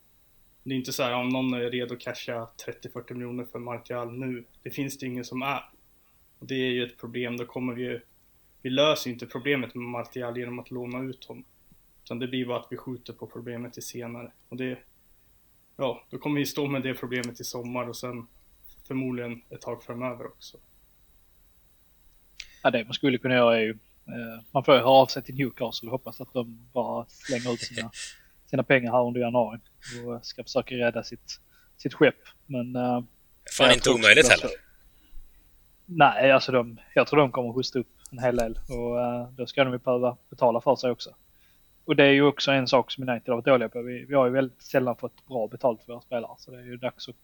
Det 0.63 0.73
är 0.73 0.77
inte 0.77 0.93
så 0.93 1.03
här 1.03 1.13
om 1.13 1.29
någon 1.29 1.53
är 1.53 1.59
redo 1.71 1.93
att 1.93 1.99
casha 1.99 2.47
30-40 2.83 3.13
miljoner 3.13 3.45
för 3.51 3.59
Martial 3.59 4.13
nu. 4.13 4.45
Det 4.63 4.69
finns 4.69 4.97
det 4.97 5.05
ingen 5.05 5.25
som 5.25 5.41
är. 5.41 5.78
Och 6.39 6.47
det 6.47 6.55
är 6.55 6.71
ju 6.71 6.83
ett 6.83 6.97
problem, 6.97 7.37
då 7.37 7.45
kommer 7.45 7.73
vi 7.73 7.83
ju... 7.83 8.01
Vi 8.61 8.69
löser 8.69 9.09
ju 9.09 9.13
inte 9.13 9.25
problemet 9.25 9.75
med 9.75 9.85
Martial 9.85 10.37
genom 10.37 10.59
att 10.59 10.71
låna 10.71 10.99
ut 10.99 11.25
honom. 11.25 11.45
Utan 12.03 12.19
det 12.19 12.27
blir 12.27 12.45
bara 12.45 12.59
att 12.59 12.67
vi 12.69 12.77
skjuter 12.77 13.13
på 13.13 13.27
problemet 13.27 13.73
till 13.73 13.83
senare. 13.83 14.31
Och 14.49 14.57
det... 14.57 14.79
Ja, 15.77 16.03
då 16.09 16.17
kommer 16.17 16.39
vi 16.39 16.45
stå 16.45 16.67
med 16.67 16.81
det 16.81 16.93
problemet 16.93 17.39
i 17.39 17.43
sommar 17.43 17.89
och 17.89 17.97
sen 17.97 18.27
förmodligen 18.87 19.41
ett 19.49 19.61
tag 19.61 19.83
framöver 19.83 20.27
också. 20.27 20.57
Ja, 22.63 22.71
det 22.71 22.83
man 22.83 22.93
skulle 22.93 23.17
kunna 23.17 23.35
göra 23.35 23.57
är 23.57 23.61
ju 23.61 23.71
eh, 24.07 24.43
man 24.51 24.63
får 24.63 24.73
ju 24.73 24.79
höra 24.79 24.89
av 24.89 25.05
sig 25.05 25.23
till 25.23 25.35
Newcastle 25.35 25.87
och 25.87 25.91
hoppas 25.91 26.21
att 26.21 26.33
de 26.33 26.69
bara 26.73 27.05
slänger 27.09 27.53
ut 27.53 27.61
sina, 27.61 27.91
sina 28.45 28.63
pengar 28.63 28.91
här 28.91 29.07
under 29.07 29.21
januari 29.21 29.59
och 30.05 30.25
ska 30.25 30.43
försöka 30.43 30.75
rädda 30.75 31.03
sitt, 31.03 31.39
sitt 31.77 31.93
skepp. 31.93 32.19
Men... 32.45 32.75
Uh, 32.75 33.03
Fan 33.57 33.71
inte 33.71 33.89
omöjligt 33.89 34.29
heller. 34.29 34.68
Nej, 35.91 36.31
alltså 36.31 36.51
de, 36.51 36.77
jag 36.93 37.07
tror 37.07 37.19
de 37.19 37.31
kommer 37.31 37.49
att 37.49 37.55
hosta 37.55 37.79
upp 37.79 37.87
en 38.11 38.19
hel 38.19 38.35
del 38.35 38.59
och 38.69 38.95
uh, 38.95 39.29
då 39.31 39.45
ska 39.45 39.63
de 39.63 39.73
ju 39.73 39.79
behöva 39.79 40.17
betala 40.29 40.61
för 40.61 40.75
sig 40.75 40.91
också. 40.91 41.15
Och 41.85 41.95
det 41.95 42.03
är 42.03 42.11
ju 42.11 42.23
också 42.23 42.51
en 42.51 42.67
sak 42.67 42.91
som 42.91 43.09
United 43.09 43.29
har 43.29 43.35
varit 43.35 43.45
dåliga 43.45 43.69
på. 43.69 43.81
Vi, 43.81 44.05
vi 44.05 44.15
har 44.15 44.25
ju 44.25 44.31
väldigt 44.31 44.61
sällan 44.61 44.95
fått 44.95 45.27
bra 45.27 45.47
betalt 45.47 45.83
för 45.83 45.93
våra 45.93 46.01
spelare 46.01 46.31
så 46.37 46.51
det 46.51 46.57
är 46.57 46.63
ju 46.63 46.77
dags 46.77 47.09
att 47.09 47.15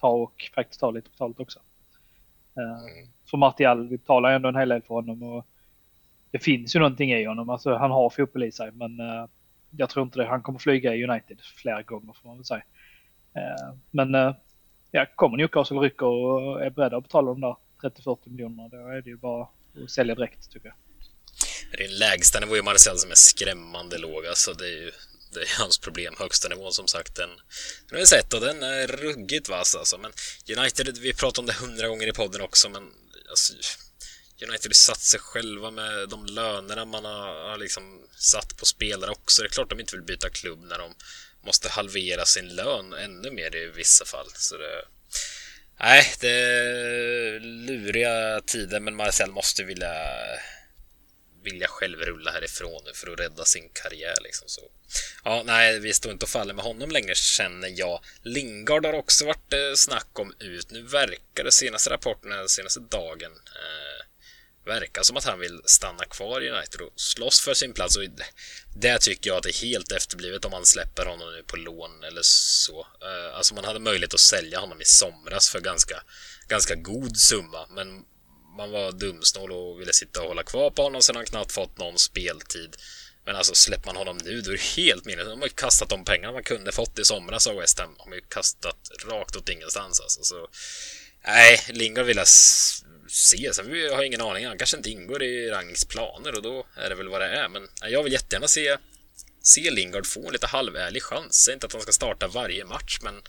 ta 0.00 0.08
och 0.08 0.50
faktiskt 0.54 0.80
ta 0.80 0.90
lite 0.90 1.10
betalt 1.10 1.40
också. 1.40 1.58
Uh, 2.58 3.06
för 3.30 3.36
Martial, 3.36 3.88
vi 3.88 3.98
betalar 3.98 4.32
ändå 4.32 4.48
en 4.48 4.56
hel 4.56 4.68
del 4.68 4.82
för 4.82 4.94
honom 4.94 5.22
och 5.22 5.46
det 6.30 6.38
finns 6.38 6.76
ju 6.76 6.80
någonting 6.80 7.12
i 7.12 7.24
honom. 7.24 7.50
Alltså 7.50 7.74
han 7.74 7.90
har 7.90 8.10
fotboll 8.10 8.44
i 8.44 8.52
sig 8.52 8.70
men 8.72 9.00
uh, 9.00 9.26
jag 9.70 9.90
tror 9.90 10.02
inte 10.02 10.18
det. 10.18 10.26
Han 10.26 10.42
kommer 10.42 10.58
flyga 10.58 10.94
i 10.94 11.04
United 11.04 11.40
flera 11.40 11.82
gånger 11.82 12.12
får 12.12 12.28
man 12.28 12.36
väl 12.36 12.44
säga. 12.44 12.62
Uh, 13.36 13.74
men 13.90 14.34
ja, 14.90 15.06
kommer 15.14 15.36
Newcastle 15.36 15.78
rycker 15.78 16.06
och 16.06 16.64
är 16.64 16.70
beredda 16.70 16.96
att 16.96 17.02
betala 17.02 17.30
de 17.30 17.40
där 17.40 17.56
30-40 17.82 18.28
miljoner, 18.30 18.68
då 18.68 18.76
är 18.76 19.02
det 19.02 19.10
ju 19.10 19.16
bara 19.16 19.42
att 19.42 19.90
sälja 19.90 20.14
direkt 20.14 20.50
tycker 20.52 20.66
jag. 20.68 20.76
Det 21.72 21.84
är 21.84 21.88
en 21.88 21.98
lägsta 21.98 22.40
nivå 22.40 22.56
i 22.56 22.62
Marcel 22.62 22.98
som 22.98 23.10
är 23.10 23.14
skrämmande 23.14 23.98
låg 23.98 24.26
alltså. 24.26 24.52
Det 24.52 24.66
är 24.66 24.82
ju 24.82 24.92
det 25.32 25.40
är 25.40 25.58
hans 25.58 25.78
problem. 25.78 26.14
Högsta 26.18 26.48
nivån 26.48 26.72
som 26.72 26.86
sagt, 26.86 27.16
den, 27.16 27.30
den 27.88 27.96
har 27.96 27.98
vi 27.98 28.06
sett 28.06 28.32
och 28.32 28.40
den 28.40 28.62
är 28.62 28.86
ruggigt 28.86 29.48
vass 29.48 29.74
alltså. 29.74 29.98
Men 29.98 30.12
United, 30.58 30.98
vi 30.98 31.14
pratar 31.14 31.42
om 31.42 31.46
det 31.46 31.52
hundra 31.52 31.88
gånger 31.88 32.08
i 32.08 32.12
podden 32.12 32.40
också, 32.40 32.68
men 32.68 32.82
alltså, 33.30 33.54
United 34.48 34.70
har 34.70 34.74
satt 34.74 35.00
sig 35.00 35.20
själva 35.20 35.70
med 35.70 36.08
de 36.08 36.26
lönerna 36.26 36.84
man 36.84 37.04
har, 37.04 37.50
har 37.50 37.58
liksom 37.58 38.00
satt 38.18 38.56
på 38.56 38.66
spelare 38.66 39.10
också. 39.10 39.42
Det 39.42 39.48
är 39.48 39.50
klart 39.50 39.70
de 39.70 39.80
inte 39.80 39.96
vill 39.96 40.04
byta 40.04 40.28
klubb 40.28 40.64
när 40.64 40.78
de 40.78 40.94
måste 41.44 41.68
halvera 41.68 42.24
sin 42.24 42.48
lön 42.48 42.92
ännu 42.92 43.30
mer 43.30 43.56
i 43.56 43.66
vissa 43.66 44.04
fall. 44.04 44.26
Så 44.34 44.56
det, 44.56 44.84
nej, 45.80 46.04
det 46.20 46.30
är 46.30 47.40
luriga 47.40 48.40
tider, 48.40 48.80
men 48.80 48.96
Marcel 48.96 49.30
måste 49.30 49.64
vilja 49.64 49.94
vilja 51.44 51.66
själv 51.68 52.00
rulla 52.00 52.30
härifrån 52.30 52.82
nu 52.84 52.92
för 52.94 53.12
att 53.12 53.20
rädda 53.20 53.44
sin 53.44 53.68
karriär. 53.72 54.14
Liksom. 54.22 54.48
Så, 54.48 54.60
ja, 55.24 55.42
nej, 55.46 55.78
vi 55.78 55.92
står 55.92 56.12
inte 56.12 56.24
och 56.24 56.28
faller 56.28 56.54
med 56.54 56.64
honom 56.64 56.90
längre 56.90 57.14
känner 57.14 57.72
jag. 57.78 58.00
Lingard 58.22 58.86
har 58.86 58.92
också 58.92 59.26
varit 59.26 59.52
eh, 59.52 59.74
snack 59.76 60.18
om 60.18 60.34
ut. 60.38 60.70
Nu 60.70 60.82
verkar 60.82 61.44
det 61.44 61.52
senaste 61.52 61.90
rapporten 61.90 62.30
den 62.30 62.48
senaste 62.48 62.80
dagen 62.80 63.32
eh, 63.32 64.06
verkar 64.64 65.02
som 65.02 65.16
att 65.16 65.24
han 65.24 65.38
vill 65.38 65.60
stanna 65.64 66.04
kvar 66.04 66.40
i 66.40 66.50
United 66.50 66.80
och 66.80 66.92
slåss 66.96 67.40
för 67.40 67.54
sin 67.54 67.72
plats. 67.72 67.96
Och 67.96 68.02
det 68.76 68.98
tycker 68.98 69.30
jag 69.30 69.36
att 69.36 69.42
det 69.42 69.50
är 69.50 69.66
helt 69.66 69.92
efterblivet 69.92 70.44
om 70.44 70.50
man 70.50 70.66
släpper 70.66 71.06
honom 71.06 71.32
nu 71.32 71.42
på 71.42 71.56
lån 71.56 72.04
eller 72.04 72.22
så. 72.24 72.86
Eh, 73.02 73.36
alltså 73.36 73.54
man 73.54 73.64
hade 73.64 73.78
möjlighet 73.78 74.14
att 74.14 74.20
sälja 74.20 74.60
honom 74.60 74.80
i 74.80 74.84
somras 74.84 75.50
för 75.50 75.60
ganska, 75.60 76.02
ganska 76.48 76.74
god 76.74 77.16
summa, 77.16 77.66
men 77.70 78.04
man 78.56 78.70
var 78.70 78.92
dumsnål 78.92 79.52
och 79.52 79.80
ville 79.80 79.92
sitta 79.92 80.22
och 80.22 80.28
hålla 80.28 80.42
kvar 80.42 80.70
på 80.70 80.82
honom 80.82 81.02
sen 81.02 81.16
han 81.16 81.26
knappt 81.26 81.52
fått 81.52 81.78
någon 81.78 81.98
speltid. 81.98 82.76
Men 83.24 83.36
alltså 83.36 83.54
släpper 83.54 83.86
man 83.86 83.96
honom 83.96 84.18
nu, 84.24 84.40
då 84.40 84.50
är 84.50 84.54
det 84.54 84.62
helt 84.62 85.04
meningslöst. 85.04 85.30
De 85.30 85.40
har 85.40 85.48
ju 85.48 85.54
kastat 85.54 85.88
de 85.88 86.04
pengarna 86.04 86.32
man 86.32 86.42
kunde 86.42 86.72
fått 86.72 86.98
i 86.98 87.04
somras 87.04 87.46
av 87.46 87.56
West 87.56 87.78
Ham. 87.80 87.94
De 87.98 88.08
har 88.08 88.14
ju 88.14 88.20
kastat 88.20 88.90
rakt 89.06 89.36
åt 89.36 89.48
ingenstans 89.48 90.00
alltså. 90.00 90.22
Så, 90.22 90.48
nej, 91.26 91.60
Lingard 91.68 92.06
vill 92.06 92.16
jag 92.16 92.28
se. 93.12 93.54
Sen 93.54 93.70
har 93.70 93.76
jag 93.76 94.06
ingen 94.06 94.20
aning. 94.20 94.46
Han 94.46 94.58
kanske 94.58 94.76
inte 94.76 94.90
ingår 94.90 95.22
i 95.22 95.50
Rangs 95.50 95.84
planer 95.84 96.36
och 96.36 96.42
då 96.42 96.66
är 96.76 96.88
det 96.88 96.94
väl 96.94 97.08
vad 97.08 97.20
det 97.20 97.26
är. 97.26 97.48
Men 97.48 97.68
jag 97.82 98.02
vill 98.02 98.12
jättegärna 98.12 98.48
se, 98.48 98.76
se 99.42 99.70
Lingard 99.70 100.06
få 100.06 100.26
en 100.26 100.32
lite 100.32 100.46
halvärlig 100.46 101.02
chans. 101.02 101.44
Säg 101.44 101.54
inte 101.54 101.66
att 101.66 101.72
han 101.72 101.82
ska 101.82 101.92
starta 101.92 102.28
varje 102.28 102.64
match, 102.64 102.98
men 103.02 103.22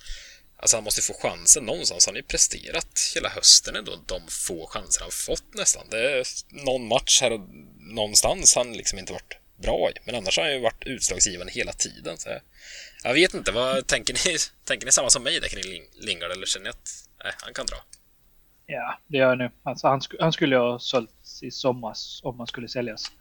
Alltså 0.57 0.77
han 0.77 0.83
måste 0.83 1.01
få 1.01 1.13
chansen 1.13 1.65
någonstans. 1.65 2.05
Han 2.05 2.15
har 2.15 2.19
ju 2.19 2.27
presterat 2.27 3.11
hela 3.15 3.29
hösten 3.29 3.75
ändå, 3.75 3.99
de 4.05 4.21
få 4.27 4.67
chanser 4.67 5.01
han 5.01 5.11
fått 5.11 5.53
nästan. 5.53 5.87
Det 5.89 6.11
är 6.11 6.27
någon 6.49 6.87
match 6.87 7.21
här 7.21 7.31
och 7.31 7.41
någonstans 7.79 8.55
han 8.55 8.73
liksom 8.73 8.99
inte 8.99 9.13
varit 9.13 9.37
bra 9.61 9.89
i. 9.95 9.99
Men 10.05 10.15
annars 10.15 10.37
har 10.37 10.43
han 10.43 10.53
ju 10.53 10.59
varit 10.59 10.83
utslagsgivande 10.85 11.53
hela 11.53 11.73
tiden. 11.73 12.17
Så 12.17 12.29
jag 13.03 13.13
vet 13.13 13.33
inte, 13.33 13.51
vad 13.51 13.87
tänker 13.87 14.13
ni? 14.13 14.37
Tänker 14.65 14.85
ni 14.85 14.91
samma 14.91 15.09
som 15.09 15.23
mig 15.23 15.39
där 15.39 15.47
kring 15.47 15.83
Lingard 15.93 16.31
eller 16.31 16.45
känner 16.45 16.63
ni 16.63 16.69
att 16.69 17.07
nej, 17.23 17.33
han 17.37 17.53
kan 17.53 17.65
dra? 17.65 17.83
Ja, 18.65 18.93
det 19.07 19.17
gör 19.17 19.29
jag 19.29 19.37
nu. 19.37 19.51
Alltså, 19.63 19.87
han, 19.87 20.01
sk 20.01 20.15
han 20.19 20.31
skulle 20.31 20.57
ha 20.57 20.79
sålts 20.79 21.43
i 21.43 21.51
somras 21.51 22.21
om 22.23 22.37
han 22.37 22.47
skulle 22.47 22.67
säljas. 22.67 23.11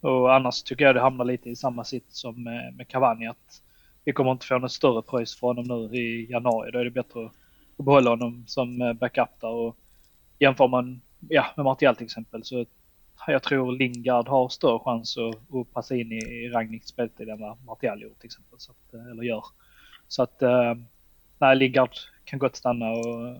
Och 0.00 0.34
annars 0.34 0.62
tycker 0.62 0.84
jag 0.84 0.94
det 0.94 1.00
hamnar 1.00 1.24
lite 1.24 1.50
i 1.50 1.56
samma 1.56 1.84
sitt 1.84 2.12
som 2.12 2.42
med, 2.44 2.74
med 2.74 2.88
Cavani. 2.88 3.26
Att 3.26 3.62
vi 4.04 4.12
kommer 4.12 4.32
inte 4.32 4.46
få 4.46 4.58
något 4.58 4.72
större 4.72 5.02
pröjs 5.02 5.36
för 5.36 5.46
honom 5.46 5.64
nu 5.64 5.98
i 5.98 6.30
januari. 6.30 6.70
Då 6.70 6.78
är 6.78 6.84
det 6.84 6.90
bättre 6.90 7.26
att 7.76 7.84
behålla 7.84 8.10
honom 8.10 8.44
som 8.46 8.82
eh, 8.82 8.92
backup 8.92 9.40
där. 9.40 9.48
Och 9.48 9.76
jämför 10.38 10.68
man 10.68 11.00
ja, 11.28 11.46
med 11.56 11.64
Martial 11.64 11.96
till 11.96 12.04
exempel 12.04 12.44
så 12.44 12.64
jag 13.26 13.42
tror 13.42 13.72
Lingard 13.72 14.28
har 14.28 14.48
större 14.48 14.78
chans 14.78 15.18
att, 15.18 15.54
att 15.56 15.72
passa 15.72 15.96
in 15.96 16.12
i, 16.12 16.16
Ragnhilds 16.16 16.54
Ragniks 16.54 16.88
speltid 16.88 17.28
än 17.28 17.40
vad 17.40 17.64
Martial 17.64 18.02
gjort 18.02 18.18
till 18.18 18.26
exempel. 18.26 18.60
Så 18.60 18.72
att, 18.72 18.94
eh, 18.94 19.10
eller 19.10 19.22
gör. 19.22 19.44
Så 20.08 20.22
att 20.22 20.42
eh, 20.42 20.74
nej, 21.38 21.56
Lingard 21.56 21.90
kan 22.24 22.38
gott 22.38 22.56
stanna 22.56 22.90
och 22.90 23.36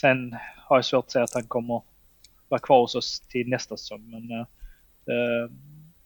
sen 0.00 0.36
har 0.56 0.76
jag 0.76 0.84
svårt 0.84 1.04
att 1.04 1.10
säga 1.10 1.24
att 1.24 1.34
han 1.34 1.46
kommer 1.46 1.82
vara 2.48 2.60
kvar 2.60 2.80
hos 2.80 2.94
oss 2.94 3.20
till 3.20 3.48
nästa 3.48 3.76
säsong. 3.76 4.10
Men 4.10 4.30
eh, 4.40 5.50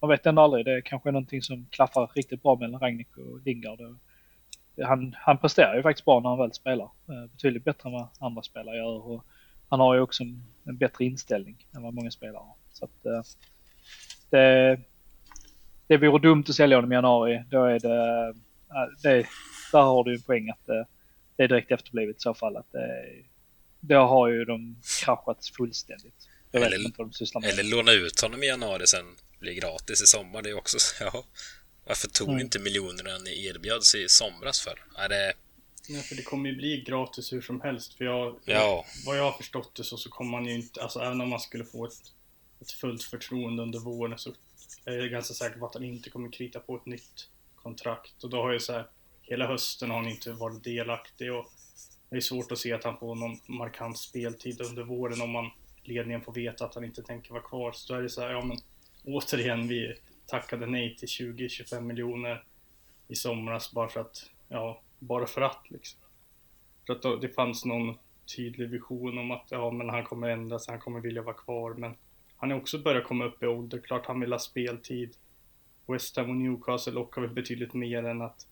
man 0.01 0.11
vet 0.11 0.27
ändå 0.27 0.43
aldrig. 0.43 0.65
Det 0.65 0.73
är 0.73 0.81
kanske 0.81 1.09
är 1.09 1.13
någonting 1.13 1.43
som 1.43 1.67
klaffar 1.71 2.11
riktigt 2.15 2.43
bra 2.43 2.57
mellan 2.57 2.81
Ragnik 2.81 3.17
och 3.17 3.41
Lingard. 3.45 3.81
Han, 4.83 5.15
han 5.19 5.39
presterar 5.39 5.77
ju 5.77 5.83
faktiskt 5.83 6.05
bra 6.05 6.21
när 6.21 6.29
han 6.29 6.39
väl 6.39 6.53
spelar. 6.53 6.85
Eh, 6.85 7.31
betydligt 7.33 7.65
bättre 7.65 7.89
än 7.89 7.93
vad 7.93 8.09
andra 8.19 8.43
spelare 8.43 8.77
gör. 8.77 9.11
Och 9.11 9.25
han 9.69 9.81
har 9.81 9.95
ju 9.95 10.01
också 10.01 10.23
en, 10.23 10.45
en 10.65 10.77
bättre 10.77 11.05
inställning 11.05 11.67
än 11.77 11.83
vad 11.83 11.95
många 11.95 12.11
spelare 12.11 12.43
har. 12.43 12.55
Så 12.73 12.85
att, 12.85 13.07
eh, 13.07 13.23
det, 14.31 14.81
det 15.87 15.97
vore 15.97 16.23
dumt 16.23 16.45
att 16.49 16.55
sälja 16.55 16.77
honom 16.77 16.93
i 16.93 16.95
januari. 16.95 17.45
Då 17.51 17.65
är 17.65 17.79
det, 17.79 18.29
eh, 18.29 18.87
det 19.03 19.27
där 19.73 19.83
har 19.83 20.05
du 20.05 20.15
en 20.15 20.23
poäng 20.23 20.51
att 20.51 20.67
det, 20.67 20.87
det 21.37 21.43
är 21.43 21.49
direkt 21.49 21.71
efterblivet 21.71 22.17
i 22.17 22.21
så 22.21 22.35
fall. 22.35 22.57
Att 22.57 22.73
det, 22.73 23.05
då 23.81 23.99
har 23.99 24.29
ju 24.29 24.45
de 24.45 24.77
kraschat 25.01 25.47
fullständigt. 25.57 26.29
Jag 26.51 26.63
eller, 26.63 26.85
inte 26.85 26.99
vad 26.99 27.07
de 27.07 27.13
sysslar 27.13 27.41
med. 27.41 27.51
Eller 27.51 27.63
låna 27.63 27.93
ut 27.93 28.21
honom 28.21 28.43
i 28.43 28.47
januari 28.47 28.87
sen 28.87 29.17
blir 29.39 29.53
gratis 29.53 30.03
i 30.03 30.07
sommar. 30.07 30.43
Det 30.43 30.51
är 30.51 30.59
också 30.59 30.79
så, 30.79 31.05
ja. 31.05 31.25
Varför 31.85 32.09
tog 32.09 32.29
mm. 32.29 32.41
inte 32.41 32.59
miljonerna 32.59 33.19
ni 33.19 33.47
erbjöds 33.47 33.95
i 33.95 34.09
somras 34.09 34.61
för? 34.61 34.85
Är 34.97 35.09
det... 35.09 35.33
Nej, 35.89 36.03
för 36.03 36.15
det 36.15 36.23
kommer 36.23 36.51
ju 36.51 36.57
bli 36.57 36.85
gratis 36.87 37.33
hur 37.33 37.41
som 37.41 37.61
helst. 37.61 37.95
För 37.95 38.05
jag, 38.05 38.41
ja. 38.45 38.87
vad 39.07 39.19
jag 39.19 39.23
har 39.23 39.33
förstått 39.33 39.75
det 39.75 39.85
så, 39.85 39.97
så 39.97 40.11
kommer 40.11 40.31
man 40.31 40.47
ju 40.47 40.55
inte, 40.55 40.83
alltså 40.83 41.01
även 41.01 41.21
om 41.21 41.29
man 41.29 41.41
skulle 41.41 41.65
få 41.65 41.87
ett, 41.87 42.13
ett 42.61 42.71
fullt 42.71 43.03
förtroende 43.03 43.63
under 43.63 43.79
våren 43.79 44.19
så 44.19 44.35
är 44.85 44.93
jag 44.93 45.11
ganska 45.11 45.35
säker 45.35 45.59
på 45.59 45.67
att 45.67 45.75
han 45.75 45.85
inte 45.85 46.11
kommer 46.11 46.33
krita 46.33 46.61
på 46.61 46.77
ett 46.77 46.87
nytt 46.87 47.29
kontrakt. 47.57 48.25
Och 48.25 48.31
då 48.31 48.43
har 48.43 48.53
ju 48.53 48.61
så 48.61 48.73
här, 48.73 48.87
hela 49.23 49.47
hösten 49.47 49.91
har 49.91 49.97
han 49.97 50.09
inte 50.09 50.33
varit 50.33 50.65
delaktig 50.65 51.33
och 51.33 51.53
det 52.11 52.17
är 52.17 52.21
svårt 52.21 52.53
att 52.53 52.59
se 52.59 52.73
att 52.73 52.85
han 52.85 52.99
får 52.99 53.15
någon 53.15 53.39
markant 53.47 53.99
speltid 53.99 54.61
under 54.61 54.83
våren 54.83 55.21
om 55.21 55.31
man 55.31 55.51
ledningen 55.83 56.21
får 56.21 56.33
veta 56.33 56.65
att 56.65 56.75
han 56.75 56.85
inte 56.85 57.03
tänker 57.03 57.33
vara 57.33 57.43
kvar. 57.43 57.73
Så 57.73 57.93
då 57.93 57.99
är 57.99 58.03
det 58.03 58.09
så 58.09 58.21
här, 58.21 58.31
ja 58.31 58.45
men 58.45 58.57
återigen, 59.05 59.69
vi 59.69 59.95
tackade 60.27 60.67
nej 60.67 60.97
till 60.97 61.09
20-25 61.09 61.81
miljoner 61.81 62.45
i 63.09 63.15
somras 63.15 63.73
bara 63.73 63.89
för 63.89 64.01
att, 64.01 64.31
ja, 64.49 64.83
bara 64.99 65.27
för 65.27 65.41
att 65.41 65.71
liksom. 65.71 66.01
För 66.87 66.93
att 66.93 67.03
då, 67.03 67.17
det 67.17 67.29
fanns 67.29 67.65
någon 67.65 67.95
tydlig 68.37 68.71
vision 68.71 69.19
om 69.19 69.31
att, 69.31 69.47
ja 69.51 69.71
men 69.71 69.89
han 69.89 70.05
kommer 70.05 70.29
ändra 70.29 70.59
sig, 70.59 70.73
han 70.73 70.81
kommer 70.81 71.01
vilja 71.01 71.23
vara 71.23 71.37
kvar, 71.37 71.75
men 71.75 71.95
han 72.37 72.51
är 72.51 72.57
också 72.57 72.79
börjat 72.79 73.05
komma 73.05 73.25
upp 73.25 73.43
i 73.43 73.47
ålder, 73.47 73.79
klart 73.79 74.07
han 74.07 74.21
vill 74.21 74.33
ha 74.33 74.39
speltid. 74.39 75.17
West 75.87 76.17
Ham 76.17 76.31
och 76.31 76.37
Newcastle 76.37 76.93
lockar 76.93 77.23
väl 77.23 77.31
betydligt 77.31 77.75
mer 77.75 78.05
än 78.05 78.23
att 78.23 78.47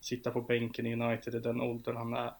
sitta 0.00 0.30
på 0.30 0.40
bänken 0.40 0.86
i 0.86 0.92
United 0.92 1.34
i 1.34 1.38
den 1.38 1.60
åldern 1.60 1.96
han 1.96 2.14
är. 2.14 2.32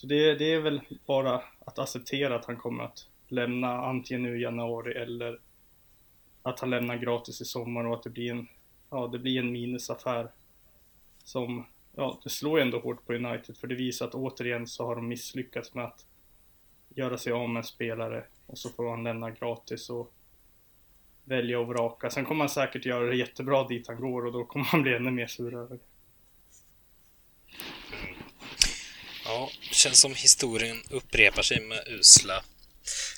Så 0.00 0.06
det, 0.06 0.34
det 0.34 0.52
är 0.52 0.60
väl 0.60 0.80
bara 1.06 1.42
att 1.58 1.78
acceptera 1.78 2.36
att 2.36 2.44
han 2.44 2.56
kommer 2.56 2.84
att 2.84 3.06
lämna 3.28 3.86
antingen 3.86 4.22
nu 4.22 4.38
i 4.38 4.42
januari 4.42 4.92
eller 4.92 5.40
att 6.42 6.60
han 6.60 6.70
lämnar 6.70 6.96
gratis 6.96 7.40
i 7.40 7.44
sommar 7.44 7.84
och 7.84 7.94
att 7.94 8.02
det 8.02 8.10
blir 8.10 8.30
en 8.30 8.48
ja, 8.90 9.06
det 9.06 9.18
blir 9.18 9.38
en 9.38 9.52
minusaffär 9.52 10.30
som, 11.24 11.66
ja, 11.96 12.20
det 12.22 12.30
slår 12.30 12.58
ju 12.58 12.62
ändå 12.62 12.80
hårt 12.80 13.06
på 13.06 13.12
United 13.12 13.56
för 13.56 13.66
det 13.66 13.74
visar 13.74 14.06
att 14.06 14.14
återigen 14.14 14.66
så 14.66 14.86
har 14.86 14.96
de 14.96 15.08
misslyckats 15.08 15.74
med 15.74 15.84
att 15.84 16.06
göra 16.88 17.18
sig 17.18 17.32
av 17.32 17.48
med 17.48 17.60
en 17.60 17.64
spelare 17.64 18.24
och 18.46 18.58
så 18.58 18.68
får 18.68 18.90
han 18.90 19.04
lämna 19.04 19.30
gratis 19.30 19.90
och 19.90 20.12
välja 21.24 21.60
och 21.60 21.68
vraka. 21.68 22.10
Sen 22.10 22.24
kommer 22.24 22.40
han 22.40 22.48
säkert 22.48 22.86
göra 22.86 23.06
det 23.06 23.16
jättebra 23.16 23.68
dit 23.68 23.88
han 23.88 24.00
går 24.00 24.26
och 24.26 24.32
då 24.32 24.44
kommer 24.44 24.66
han 24.66 24.82
bli 24.82 24.94
ännu 24.94 25.10
mer 25.10 25.26
sur 25.26 25.54
över 25.54 25.76
det. 25.76 25.89
Ja, 29.30 29.50
känns 29.72 30.00
som 30.00 30.14
historien 30.14 30.82
upprepar 30.90 31.42
sig 31.42 31.60
med 31.60 31.88
usla 31.88 32.44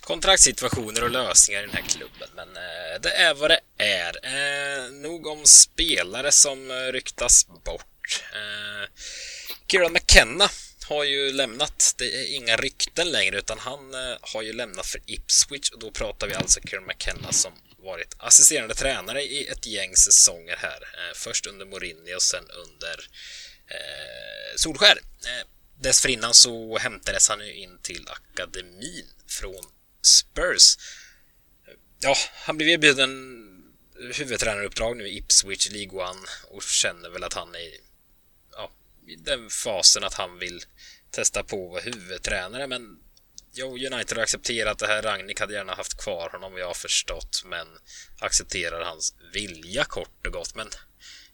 kontraktssituationer 0.01 1.05
och 1.05 1.11
lösningar 1.11 1.63
i 1.63 1.67
den 1.67 1.75
här 1.75 1.83
klubben. 1.83 2.29
Men 2.37 2.49
eh, 2.57 3.01
det 3.03 3.11
är 3.11 3.35
vad 3.35 3.51
det 3.51 3.61
är. 3.79 4.13
Eh, 4.23 4.93
nog 4.93 5.27
om 5.27 5.45
spelare 5.45 6.33
som 6.33 6.71
eh, 6.71 6.75
ryktas 6.75 7.47
bort. 7.65 8.25
Eh, 8.33 8.91
Kieran 9.69 9.93
McKenna 9.93 10.49
har 10.89 11.05
ju 11.05 11.33
lämnat. 11.33 11.95
Det 11.99 12.05
är 12.05 12.37
inga 12.37 12.57
rykten 12.57 13.11
längre 13.11 13.39
utan 13.39 13.59
han 13.59 13.95
eh, 13.95 14.17
har 14.21 14.43
ju 14.43 14.53
lämnat 14.53 14.87
för 14.87 15.01
Ipswich 15.07 15.71
och 15.71 15.79
då 15.79 15.91
pratar 15.91 16.27
vi 16.27 16.35
alltså 16.35 16.61
Kieran 16.61 16.87
McKenna 16.87 17.33
som 17.33 17.53
varit 17.79 18.15
assisterande 18.19 18.75
tränare 18.75 19.23
i 19.23 19.47
ett 19.47 19.67
gäng 19.67 19.97
säsonger 19.97 20.57
här. 20.57 20.83
Eh, 20.83 21.15
först 21.15 21.47
under 21.47 21.67
Mourinho 21.67 22.15
och 22.17 22.23
sen 22.23 22.45
under 22.51 22.97
eh, 23.69 24.57
Solskär. 24.57 24.99
Eh, 25.25 25.47
Dessförinnan 25.81 26.35
så 26.35 26.79
hämtades 26.79 27.29
han 27.29 27.47
ju 27.47 27.55
in 27.55 27.79
till 27.83 28.09
akademin 28.09 29.07
från 29.27 29.65
Spurs. 30.03 30.77
Ja, 32.01 32.17
han 32.35 32.57
blev 32.57 32.69
erbjuden 32.69 33.39
huvudtränaruppdrag 34.15 34.97
nu 34.97 35.09
i 35.09 35.19
Ipswich 35.19 35.71
League 35.71 36.09
One 36.09 36.29
och 36.51 36.63
känner 36.63 37.11
väl 37.11 37.25
att 37.25 37.35
han 37.35 37.55
är 37.55 37.71
ja, 38.53 38.73
i 39.07 39.17
den 39.17 39.51
fasen 39.51 40.05
att 40.05 40.15
han 40.15 40.39
vill 40.39 40.63
testa 41.11 41.43
på 41.43 41.65
att 41.67 41.73
vara 41.73 41.83
huvudtränare 41.83 42.67
men 42.67 42.99
Jo, 43.55 43.69
United 43.69 44.17
har 44.17 44.23
accepterat 44.23 44.79
det 44.79 44.87
här. 44.87 45.03
Ragnik 45.03 45.41
hade 45.41 45.55
gärna 45.55 45.75
haft 45.75 46.03
kvar 46.03 46.31
honom, 46.31 46.57
jag 46.57 46.67
har 46.67 46.75
förstått, 46.75 47.43
men 47.45 47.67
accepterar 48.19 48.85
hans 48.85 49.15
vilja 49.33 49.85
kort 49.85 50.27
och 50.27 50.33
gott. 50.33 50.55
Men 50.55 50.69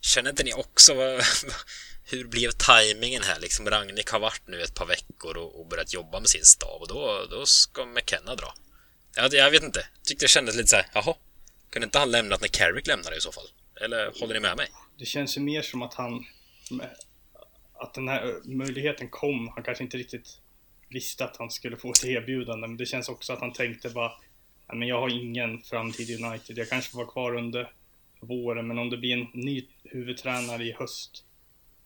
känner 0.01 0.29
inte 0.29 0.43
ni 0.43 0.53
också 0.53 0.93
vad, 0.93 1.23
hur 2.11 2.27
blev 2.27 2.49
tajmingen 2.51 3.21
här? 3.21 3.39
Liksom 3.39 3.69
Ragnik 3.69 4.09
har 4.09 4.19
varit 4.19 4.47
nu 4.47 4.61
ett 4.61 4.75
par 4.75 4.85
veckor 4.85 5.37
och, 5.37 5.59
och 5.59 5.67
börjat 5.67 5.93
jobba 5.93 6.19
med 6.19 6.29
sin 6.29 6.43
stav 6.43 6.81
och 6.81 6.87
då, 6.87 7.25
då 7.29 7.45
ska 7.45 7.85
McKenna 7.85 8.35
dra. 8.35 8.53
Jag, 9.15 9.33
jag 9.33 9.51
vet 9.51 9.63
inte. 9.63 9.87
Tyckte 10.03 10.25
det 10.25 10.29
kändes 10.29 10.55
lite 10.55 10.67
så 10.67 10.75
här, 10.75 10.85
jaha, 10.93 11.15
kunde 11.69 11.85
inte 11.85 11.99
han 11.99 12.11
lämnat 12.11 12.41
när 12.41 12.47
Carrick 12.47 12.87
lämnade 12.87 13.17
i 13.17 13.21
så 13.21 13.31
fall? 13.31 13.47
Eller 13.81 14.19
håller 14.19 14.33
ni 14.33 14.39
med 14.39 14.57
mig? 14.57 14.67
Det 14.97 15.05
känns 15.05 15.37
ju 15.37 15.41
mer 15.41 15.61
som 15.61 15.81
att 15.81 15.93
han, 15.93 16.25
att 17.73 17.93
den 17.93 18.07
här 18.07 18.35
möjligheten 18.43 19.09
kom, 19.09 19.47
han 19.47 19.63
kanske 19.63 19.83
inte 19.83 19.97
riktigt 19.97 20.27
visste 20.89 21.25
att 21.25 21.37
han 21.37 21.51
skulle 21.51 21.77
få 21.77 21.91
ett 21.91 22.05
erbjudande, 22.05 22.67
men 22.67 22.77
det 22.77 22.85
känns 22.85 23.09
också 23.09 23.33
att 23.33 23.39
han 23.39 23.53
tänkte 23.53 23.89
bara 23.89 24.11
men 24.73 24.87
jag 24.87 24.99
har 25.01 25.09
ingen 25.09 25.61
framtid 25.61 26.09
i 26.09 26.23
United. 26.23 26.57
Jag 26.57 26.69
kanske 26.69 26.91
får 26.91 26.97
vara 26.97 27.11
kvar 27.11 27.35
under 27.35 27.71
våren, 28.21 28.67
men 28.67 28.79
om 28.79 28.89
det 28.89 28.97
blir 28.97 29.13
en 29.13 29.27
ny 29.33 29.65
huvudtränare 29.83 30.63
i 30.63 30.71
höst, 30.71 31.23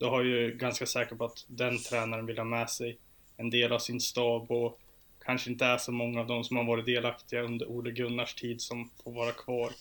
då 0.03 0.09
har 0.09 0.23
jag 0.23 0.41
ju 0.41 0.57
ganska 0.57 0.85
säker 0.85 1.15
på 1.15 1.25
att 1.25 1.45
den 1.47 1.77
tränaren 1.77 2.25
vill 2.25 2.37
ha 2.37 2.45
med 2.45 2.69
sig 2.69 2.97
en 3.37 3.49
del 3.49 3.71
av 3.71 3.79
sin 3.79 4.01
stab 4.01 4.51
och 4.51 4.79
kanske 5.25 5.51
inte 5.51 5.65
är 5.65 5.77
så 5.77 5.91
många 5.91 6.19
av 6.19 6.27
dem 6.27 6.43
som 6.43 6.57
har 6.57 6.63
varit 6.63 6.85
delaktiga 6.85 7.41
under 7.41 7.65
Ole 7.67 7.91
Gunnars 7.91 8.35
tid 8.35 8.61
som 8.61 8.89
får 9.03 9.11
vara 9.11 9.31
kvar. 9.31 9.71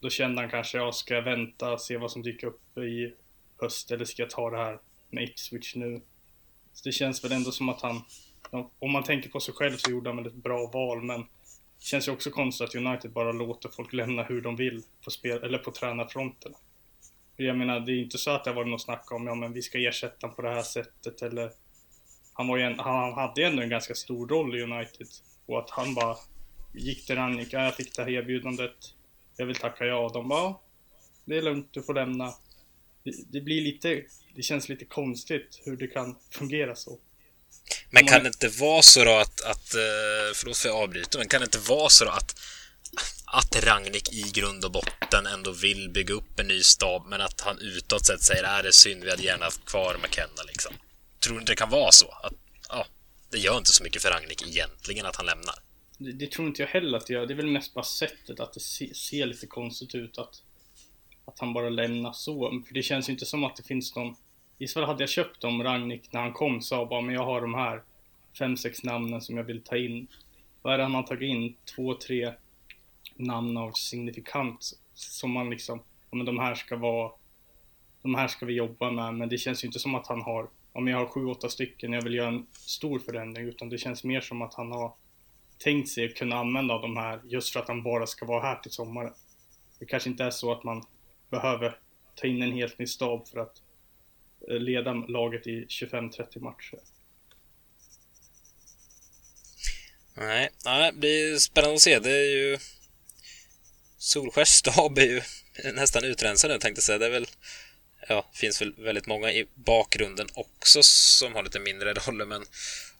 Då 0.00 0.10
kände 0.10 0.40
han 0.40 0.50
kanske, 0.50 0.78
ja, 0.78 0.92
ska 0.92 1.14
jag 1.14 1.22
vänta 1.22 1.72
och 1.72 1.80
se 1.80 1.96
vad 1.96 2.10
som 2.10 2.22
dyker 2.22 2.46
upp 2.46 2.78
i 2.78 3.14
höst 3.60 3.90
eller 3.90 4.04
ska 4.04 4.22
jag 4.22 4.30
ta 4.30 4.50
det 4.50 4.56
här 4.56 4.78
med 5.10 5.24
Ipswich 5.24 5.74
nu? 5.76 6.00
Så 6.72 6.88
det 6.88 6.92
känns 6.92 7.24
väl 7.24 7.32
ändå 7.32 7.50
som 7.50 7.68
att 7.68 7.82
han 7.82 8.02
om 8.78 8.92
man 8.92 9.02
tänker 9.02 9.30
på 9.30 9.40
sig 9.40 9.54
själv 9.54 9.76
så 9.76 9.90
gjorde 9.90 10.10
han 10.10 10.16
väl 10.16 10.26
ett 10.26 10.34
bra 10.34 10.70
val, 10.72 11.02
men 11.02 11.20
det 11.20 11.84
känns 11.84 12.08
ju 12.08 12.12
också 12.12 12.30
konstigt 12.30 12.68
att 12.68 12.74
United 12.74 13.12
bara 13.12 13.32
låter 13.32 13.68
folk 13.68 13.92
lämna 13.92 14.22
hur 14.22 14.40
de 14.40 14.56
vill 14.56 14.82
på, 15.04 15.10
spel, 15.10 15.42
eller 15.42 15.58
på 15.58 15.70
tränarfronten. 15.70 16.54
Jag 17.40 17.56
menar, 17.56 17.80
det 17.80 17.92
är 17.92 18.02
inte 18.02 18.18
så 18.18 18.30
att 18.30 18.44
det 18.44 18.52
varit 18.52 18.68
något 18.68 18.82
snack 18.82 19.12
om, 19.12 19.26
ja 19.26 19.34
men 19.34 19.52
vi 19.52 19.62
ska 19.62 19.78
ersätta 19.78 20.26
honom 20.26 20.36
på 20.36 20.42
det 20.42 20.54
här 20.54 20.62
sättet 20.62 21.22
eller... 21.22 21.50
Han, 22.32 22.48
var 22.48 22.56
ju 22.56 22.62
en, 22.62 22.78
han 22.78 23.12
hade 23.12 23.40
ju 23.40 23.46
ändå 23.46 23.62
en 23.62 23.68
ganska 23.68 23.94
stor 23.94 24.28
roll 24.28 24.58
i 24.58 24.62
United. 24.62 25.06
Och 25.46 25.58
att 25.58 25.70
han 25.70 25.94
bara 25.94 26.16
gick 26.74 27.06
till 27.06 27.16
Rannika, 27.16 27.64
jag 27.64 27.76
fick 27.76 27.96
det 27.96 28.02
här 28.02 28.10
erbjudandet, 28.10 28.76
jag 29.36 29.46
vill 29.46 29.56
tacka 29.56 29.84
ja. 29.84 29.98
Och 29.98 30.12
de 30.12 30.28
bara, 30.28 30.54
det 31.24 31.36
är 31.36 31.42
lugnt, 31.42 31.68
du 31.70 31.82
får 31.82 31.94
lämna. 31.94 32.34
Det, 33.04 33.12
det 33.32 33.40
blir 33.40 33.60
lite, 33.60 34.02
det 34.34 34.42
känns 34.42 34.68
lite 34.68 34.84
konstigt 34.84 35.60
hur 35.64 35.76
det 35.76 35.86
kan 35.86 36.16
fungera 36.30 36.74
så. 36.74 36.98
Men 37.90 38.06
kan 38.06 38.22
det 38.22 38.28
inte 38.28 38.48
vara 38.48 38.82
så 38.82 39.04
då 39.04 39.16
att, 39.16 39.40
att 39.40 39.74
eh, 39.74 40.34
förlåt 40.34 40.56
för 40.56 40.68
jag 40.68 40.82
avbryter, 40.82 41.18
men 41.18 41.28
kan 41.28 41.40
det 41.40 41.44
inte 41.44 41.70
vara 41.70 41.88
så 41.88 42.04
då 42.04 42.10
att 42.10 42.40
att 43.26 43.64
Ragnik 43.64 44.12
i 44.12 44.22
grund 44.34 44.64
och 44.64 44.72
botten 44.72 45.26
ändå 45.26 45.52
vill 45.52 45.90
bygga 45.90 46.14
upp 46.14 46.40
en 46.40 46.48
ny 46.48 46.62
stab 46.62 47.06
men 47.06 47.20
att 47.20 47.40
han 47.40 47.58
utåt 47.58 48.06
sett 48.06 48.22
säger 48.22 48.44
att 48.44 48.62
det 48.62 48.68
är 48.68 48.72
synd, 48.72 49.04
vi 49.04 49.10
hade 49.10 49.22
gärna 49.22 49.44
haft 49.44 49.64
kvar 49.64 49.96
McKenna 50.02 50.42
liksom. 50.46 50.74
Tror 51.20 51.34
du 51.34 51.40
inte 51.40 51.52
det 51.52 51.56
kan 51.56 51.70
vara 51.70 51.92
så? 51.92 52.08
Att, 52.22 52.32
ja, 52.68 52.86
det 53.30 53.38
gör 53.38 53.58
inte 53.58 53.70
så 53.70 53.84
mycket 53.84 54.02
för 54.02 54.10
Ragnik 54.10 54.42
egentligen 54.48 55.06
att 55.06 55.16
han 55.16 55.26
lämnar. 55.26 55.54
Det, 55.98 56.12
det 56.12 56.30
tror 56.30 56.48
inte 56.48 56.62
jag 56.62 56.68
heller 56.68 56.98
att 56.98 57.06
det 57.06 57.12
gör. 57.12 57.26
Det 57.26 57.34
är 57.34 57.36
väl 57.36 57.46
mest 57.46 57.74
bara 57.74 57.84
sättet 57.84 58.40
att 58.40 58.52
det 58.52 58.60
se, 58.60 58.94
ser 58.94 59.26
lite 59.26 59.46
konstigt 59.46 59.94
ut 59.94 60.18
att, 60.18 60.42
att 61.24 61.38
han 61.38 61.52
bara 61.52 61.68
lämnar 61.68 62.12
så. 62.12 62.62
För 62.66 62.74
det 62.74 62.82
känns 62.82 63.08
ju 63.08 63.12
inte 63.12 63.26
som 63.26 63.44
att 63.44 63.56
det 63.56 63.62
finns 63.62 63.96
någon 63.96 64.16
i 64.58 64.68
så 64.68 64.74
fall 64.74 64.88
hade 64.88 65.02
jag 65.02 65.10
köpt 65.10 65.40
dem, 65.40 65.62
Ragnik, 65.62 66.12
när 66.12 66.20
han 66.20 66.32
kom 66.32 66.62
sa 66.62 66.86
bara 66.86 67.00
men 67.00 67.14
jag 67.14 67.24
har 67.24 67.40
de 67.40 67.54
här 67.54 67.82
fem, 68.38 68.56
sex 68.56 68.82
namnen 68.82 69.20
som 69.20 69.36
jag 69.36 69.44
vill 69.44 69.62
ta 69.62 69.76
in. 69.76 70.06
Vad 70.62 70.74
är 70.74 70.78
det 70.78 70.84
han 70.84 70.94
har 70.94 71.02
tagit 71.02 71.30
in? 71.30 71.56
Två, 71.76 71.94
tre 71.94 72.32
namn 73.18 73.56
av 73.56 73.72
signifikant 73.72 74.72
som 74.94 75.30
man 75.30 75.50
liksom, 75.50 75.82
ja 76.10 76.16
men 76.16 76.26
de 76.26 76.38
här 76.38 76.54
ska 76.54 76.76
vara, 76.76 77.12
de 78.02 78.14
här 78.14 78.28
ska 78.28 78.46
vi 78.46 78.52
jobba 78.52 78.90
med, 78.90 79.14
men 79.14 79.28
det 79.28 79.38
känns 79.38 79.64
ju 79.64 79.66
inte 79.66 79.78
som 79.78 79.94
att 79.94 80.06
han 80.06 80.20
har, 80.20 80.48
om 80.72 80.88
jag 80.88 80.98
har 80.98 81.06
sju, 81.06 81.26
åtta 81.26 81.48
stycken, 81.48 81.92
jag 81.92 82.02
vill 82.02 82.14
göra 82.14 82.28
en 82.28 82.46
stor 82.52 82.98
förändring, 82.98 83.48
utan 83.48 83.68
det 83.68 83.78
känns 83.78 84.04
mer 84.04 84.20
som 84.20 84.42
att 84.42 84.54
han 84.54 84.72
har 84.72 84.94
tänkt 85.58 85.88
sig 85.88 86.06
att 86.06 86.14
kunna 86.14 86.36
använda 86.36 86.78
de 86.78 86.96
här 86.96 87.20
just 87.24 87.52
för 87.52 87.60
att 87.60 87.68
han 87.68 87.82
bara 87.82 88.06
ska 88.06 88.26
vara 88.26 88.42
här 88.42 88.56
till 88.56 88.70
sommaren. 88.70 89.12
Det 89.78 89.86
kanske 89.86 90.10
inte 90.10 90.24
är 90.24 90.30
så 90.30 90.52
att 90.52 90.64
man 90.64 90.84
behöver 91.30 91.78
ta 92.14 92.26
in 92.26 92.42
en 92.42 92.52
helt 92.52 92.78
ny 92.78 92.86
stab 92.86 93.28
för 93.28 93.40
att 93.40 93.62
eh, 94.50 94.58
leda 94.58 94.92
laget 94.92 95.46
i 95.46 95.66
25-30 95.66 96.40
matcher. 96.40 96.78
Nej, 100.14 100.48
nej, 100.64 100.92
det 100.92 100.98
blir 100.98 101.36
spännande 101.36 101.74
att 101.74 101.80
se. 101.80 101.98
Det 101.98 102.10
är 102.10 102.36
ju... 102.36 102.58
Solskärs 103.98 104.48
stab 104.48 104.98
är 104.98 105.02
ju 105.02 105.22
nästan 105.72 106.04
utrensad 106.04 106.50
nu 106.50 106.58
tänkte 106.58 106.78
jag 106.78 106.84
säga. 106.84 106.98
Det 106.98 107.06
är 107.06 107.10
väl... 107.10 107.26
Ja, 108.08 108.30
finns 108.32 108.60
väl 108.62 108.74
väldigt 108.78 109.06
många 109.06 109.32
i 109.32 109.46
bakgrunden 109.54 110.28
också 110.34 110.82
som 110.82 111.34
har 111.34 111.42
lite 111.42 111.60
mindre 111.60 111.94
roller, 111.94 112.24
men 112.24 112.44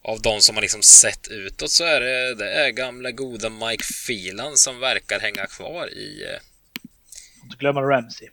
av 0.03 0.23
de 0.23 0.41
som 0.41 0.55
har 0.55 0.63
liksom 0.63 0.83
sett 0.83 1.29
utåt 1.29 1.71
så 1.71 1.85
är 1.85 2.01
det, 2.01 2.35
det 2.35 2.51
är 2.53 2.71
gamla 2.71 3.11
goda 3.11 3.49
Mike 3.49 3.85
Phelan 4.07 4.57
som 4.57 4.79
verkar 4.79 5.21
hänga 5.21 5.47
kvar 5.47 5.89
i... 5.89 6.25
Eh, 6.25 6.41
Inte 7.43 7.57
glömma 7.57 7.83
Ramsey. 7.83 8.29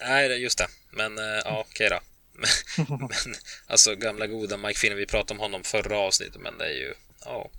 Nej, 0.00 0.42
just 0.42 0.58
det. 0.58 0.66
Men 0.90 1.18
eh, 1.18 1.24
ja, 1.44 1.66
okej 1.70 1.90
då. 1.90 2.00
men, 2.98 3.34
alltså 3.66 3.94
gamla 3.94 4.26
goda 4.26 4.56
Mike 4.56 4.78
Finner, 4.78 4.96
vi 4.96 5.06
pratade 5.06 5.32
om 5.32 5.40
honom 5.40 5.64
förra 5.64 5.98
avsnittet, 5.98 6.40
men 6.40 6.58
det 6.58 6.64
är 6.64 6.74
ju, 6.74 6.94
ja. 7.24 7.50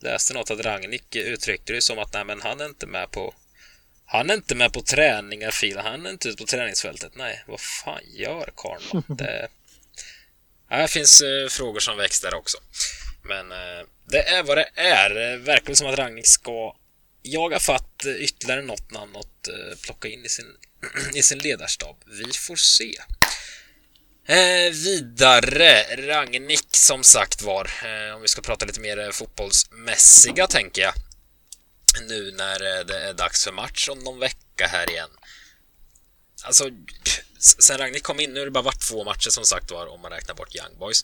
Läste 0.00 0.34
något 0.34 0.50
att 0.50 0.60
Ragnik 0.60 1.16
uttryckte 1.16 1.72
det 1.72 1.80
som 1.80 1.98
att 1.98 2.12
nej, 2.12 2.24
men 2.24 2.40
han 2.40 2.60
är 2.60 2.66
inte 2.66 2.86
med 2.86 3.10
på 3.10 3.34
han 4.06 4.30
är 4.30 4.34
inte 4.34 4.54
med 4.54 4.72
på 4.72 4.82
träningar, 4.82 5.50
Fil. 5.50 5.78
Han 5.78 6.06
är 6.06 6.10
inte 6.10 6.28
ute 6.28 6.38
på 6.38 6.46
träningsfältet. 6.46 7.12
Nej, 7.14 7.44
vad 7.46 7.60
fan 7.60 8.00
gör 8.06 8.52
karln 8.56 9.04
det, 9.16 9.48
det 10.68 10.88
finns 10.88 11.20
eh, 11.20 11.48
frågor 11.48 11.80
som 11.80 11.96
väcks 11.96 12.20
där 12.20 12.34
också. 12.34 12.58
Men 13.22 13.52
eh, 13.52 13.86
det 14.04 14.22
är 14.22 14.42
vad 14.42 14.56
det 14.56 14.70
är. 14.74 15.36
Verkar 15.36 15.74
som 15.74 15.86
att 15.86 15.98
Ragnik 15.98 16.26
ska 16.26 16.76
jaga 17.22 17.58
fatt 17.58 18.06
ytterligare 18.18 18.62
något 18.62 18.90
namn 18.90 19.16
att 19.16 19.48
eh, 19.48 19.78
plocka 19.82 20.08
in 20.08 20.24
i 20.24 20.28
sin, 20.28 20.56
i 21.14 21.22
sin 21.22 21.38
ledarstab. 21.38 21.96
Vi 22.06 22.32
får 22.32 22.56
se. 22.56 22.94
Eh, 24.28 24.72
vidare, 24.72 25.82
Ragnik 25.96 26.68
som 26.70 27.02
sagt 27.04 27.42
var, 27.42 27.70
eh, 27.84 28.14
om 28.14 28.22
vi 28.22 28.28
ska 28.28 28.42
prata 28.42 28.66
lite 28.66 28.80
mer 28.80 29.12
fotbollsmässiga 29.12 30.46
tänker 30.46 30.82
jag. 30.82 30.92
Nu 32.00 32.30
när 32.30 32.78
eh, 32.78 32.84
det 32.86 32.98
är 32.98 33.14
dags 33.14 33.44
för 33.44 33.52
match 33.52 33.88
om 33.88 33.98
någon 33.98 34.18
vecka 34.18 34.66
här 34.66 34.90
igen. 34.90 35.10
Alltså, 36.44 36.70
sen 37.38 37.78
Ragnik 37.78 38.02
kom 38.02 38.20
in, 38.20 38.34
nu 38.34 38.40
har 38.40 38.46
det 38.46 38.50
bara 38.50 38.64
varit 38.64 38.88
två 38.88 39.04
matcher 39.04 39.30
som 39.30 39.44
sagt 39.44 39.70
var 39.70 39.86
om 39.86 40.00
man 40.00 40.10
räknar 40.10 40.34
bort 40.34 40.54
Young 40.54 40.78
Boys. 40.78 41.02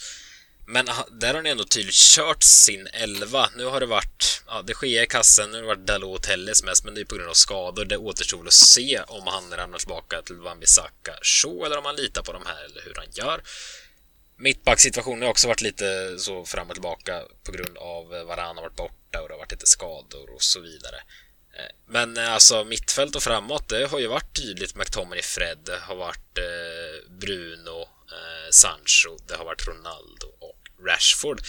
Men 0.66 0.88
där 1.10 1.34
har 1.34 1.42
ni 1.42 1.50
ändå 1.50 1.64
tydligt 1.64 1.94
kört 1.94 2.42
sin 2.42 2.86
elva. 2.86 3.50
Nu 3.56 3.64
har 3.64 3.80
det 3.80 3.86
varit 3.86 4.42
ja, 4.46 4.62
det 4.62 4.74
sker 4.74 5.02
i 5.02 5.06
kassen, 5.06 5.50
nu 5.50 5.56
har 5.56 5.62
det 5.62 5.68
varit 5.68 5.86
Dalot 5.86 6.18
och 6.18 6.22
Telles 6.22 6.62
mest, 6.62 6.84
men 6.84 6.94
det 6.94 7.00
är 7.00 7.04
på 7.04 7.14
grund 7.14 7.30
av 7.30 7.34
skador. 7.34 7.84
Det 7.84 7.96
återstår 7.96 8.46
att 8.46 8.52
se 8.52 9.00
om 9.00 9.26
han 9.26 9.50
ramlar 9.56 9.78
tillbaka 9.78 10.22
till 10.22 10.36
Wan-Bissaka 10.36 11.14
Shaw 11.22 11.66
eller 11.66 11.78
om 11.78 11.84
han 11.84 11.96
litar 11.96 12.22
på 12.22 12.32
de 12.32 12.42
här 12.46 12.64
eller 12.64 12.82
hur 12.82 12.94
han 12.96 13.06
gör. 13.12 13.42
Mittbacksituationen 14.42 15.22
har 15.22 15.30
också 15.30 15.48
varit 15.48 15.60
lite 15.60 16.18
så 16.18 16.44
fram 16.44 16.68
och 16.68 16.74
tillbaka 16.74 17.22
på 17.44 17.52
grund 17.52 17.78
av 17.78 18.14
eh, 18.14 18.24
Varan 18.24 18.56
har 18.56 18.62
varit 18.62 18.76
borta 18.76 19.22
och 19.22 19.28
det 19.28 19.34
har 19.34 19.38
varit 19.38 19.52
lite 19.52 19.66
skador 19.66 20.34
och 20.34 20.42
så 20.42 20.60
vidare. 20.60 20.96
Eh, 21.56 21.74
men 21.86 22.16
eh, 22.16 22.32
alltså 22.32 22.64
mittfält 22.64 23.16
och 23.16 23.22
framåt, 23.22 23.68
det 23.68 23.86
har 23.86 23.98
ju 23.98 24.06
varit 24.06 24.36
tydligt. 24.36 24.76
McTominay, 24.76 25.22
Fred, 25.22 25.58
det 25.64 25.78
har 25.78 25.96
varit 25.96 26.38
Bruno, 27.20 27.88
Sancho, 28.50 29.16
det 29.28 29.36
har 29.36 29.44
varit 29.44 29.68
Ronaldo 29.68 30.26
och 30.40 30.86
Rashford. 30.86 31.40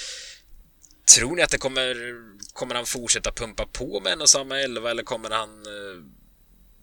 Tror 1.16 1.36
ni 1.36 1.42
att 1.42 1.52
det 1.52 1.58
kommer, 1.58 2.16
kommer 2.54 2.76
han 2.76 2.86
fortsätta 2.86 3.32
pumpa 3.32 3.66
på 3.66 4.00
med 4.00 4.14
en 4.14 4.22
och 4.22 4.30
samma 4.30 4.60
elva 4.60 4.92
eller 4.92 5.04
kommer 5.04 5.30
han 5.30 5.64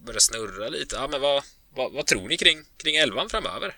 börja 0.06 0.20
snurra 0.20 0.68
lite? 0.68 0.96
Ja, 0.96 1.08
men 1.08 1.20
vad, 1.20 1.42
vad, 1.74 1.92
vad 1.92 2.06
tror 2.06 2.28
ni 2.28 2.36
kring, 2.36 2.64
kring 2.76 2.96
elvan 2.96 3.30
framöver? 3.30 3.76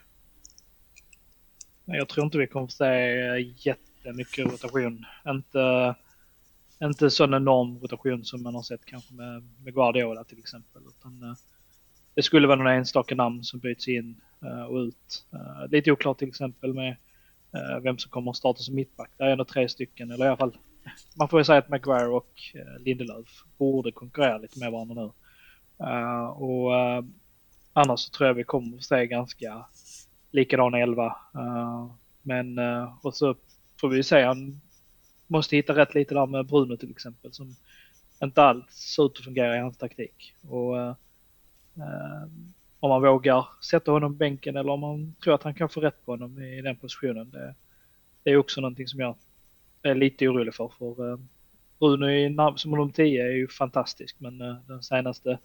Jag 1.85 2.09
tror 2.09 2.25
inte 2.25 2.39
vi 2.39 2.47
kommer 2.47 2.67
få 2.67 2.73
se 2.73 3.19
eh, 3.21 3.67
jättemycket 3.67 4.47
rotation. 4.47 5.05
Inte, 5.27 5.95
inte 6.83 7.11
sån 7.11 7.35
enorm 7.35 7.79
rotation 7.79 8.25
som 8.25 8.43
man 8.43 8.55
har 8.55 8.63
sett 8.63 8.85
kanske 8.85 9.15
med, 9.15 9.43
med 9.65 9.75
Guardiola 9.75 10.25
till 10.25 10.39
exempel. 10.39 10.83
Utan, 10.89 11.23
eh, 11.23 11.35
det 12.15 12.23
skulle 12.23 12.47
vara 12.47 12.57
några 12.57 12.75
enstaka 12.75 13.15
namn 13.15 13.45
som 13.45 13.61
byts 13.61 13.89
in 13.89 14.21
eh, 14.43 14.63
och 14.63 14.77
ut. 14.77 15.27
Lite 15.69 15.93
oklart 15.93 16.19
till 16.19 16.29
exempel 16.29 16.75
med 16.75 16.97
vem 17.83 17.99
som 17.99 18.11
kommer 18.11 18.31
att 18.31 18.37
starta 18.37 18.61
som 18.61 18.75
mittback. 18.75 19.11
Det 19.17 19.25
är 19.25 19.31
ändå 19.31 19.45
tre 19.45 19.69
stycken, 19.69 20.11
eller 20.11 20.25
i 20.25 20.29
alla 20.29 20.37
fall 20.37 20.59
man 21.15 21.29
får 21.29 21.41
ju 21.41 21.45
säga 21.45 21.59
att 21.59 21.69
Maguire 21.69 22.07
och 22.07 22.31
Lindelöf 22.79 23.45
borde 23.59 23.93
konkurrera 23.93 24.39
lite 24.39 24.59
med 24.59 24.73
varandra 24.73 24.95
nu. 24.95 25.11
och 26.29 26.73
annars 27.73 28.01
så 28.01 28.11
tror 28.11 28.27
jag 28.27 28.35
vi 28.35 28.45
kommer 28.45 28.77
att 28.77 28.85
se 28.85 29.07
ganska 29.07 29.67
likadan 30.33 30.75
elva. 30.75 31.17
Eh, 31.35 31.91
men 32.23 32.59
eh, 32.59 32.95
och 33.03 33.15
så 33.15 33.35
får 33.81 33.89
vi 33.89 34.03
se, 34.03 34.23
han 34.23 34.61
måste 35.27 35.57
hitta 35.57 35.77
rätt 35.77 35.95
lite 35.95 36.15
där 36.15 36.27
med 36.27 36.47
Bruno 36.47 36.77
till 36.77 36.91
exempel 36.91 37.33
som 37.33 37.57
inte 38.23 38.43
alls 38.43 38.71
ser 38.71 39.07
ut 39.07 39.19
att 39.19 39.25
fungera 39.25 39.57
i 39.57 39.61
hans 39.61 39.77
taktik. 39.77 40.35
Och, 40.49 40.81
eh, 40.81 40.95
om 42.81 42.89
man 42.91 43.03
vågar 43.03 43.47
sätta 43.63 43.91
honom 43.91 44.13
på 44.13 44.17
bänken 44.17 44.57
eller 44.57 44.73
om 44.73 44.81
man 44.81 45.15
tror 45.25 45.35
att 45.35 45.43
han 45.43 45.55
kan 45.55 45.69
få 45.69 45.81
rätt 45.81 46.05
på 46.05 46.13
honom 46.13 46.43
i 46.43 46.63
den 46.63 46.77
positionen. 46.77 47.31
Det, 47.31 47.55
det 48.23 48.31
är 48.31 48.37
också 48.37 48.61
någonting 48.61 48.89
som 48.89 49.01
jag 49.01 49.17
är 49.83 49.95
lite 49.95 50.29
orolig 50.29 50.55
för. 50.55 50.69
för 50.69 51.19
Bruno 51.79 52.11
i, 52.11 52.37
som 52.57 52.71
nummer 52.71 52.93
10 52.93 53.25
är 53.27 53.31
ju 53.31 53.49
fantastisk 53.49 54.17
men 54.19 54.39
den 54.67 54.83
senaste 54.83 55.39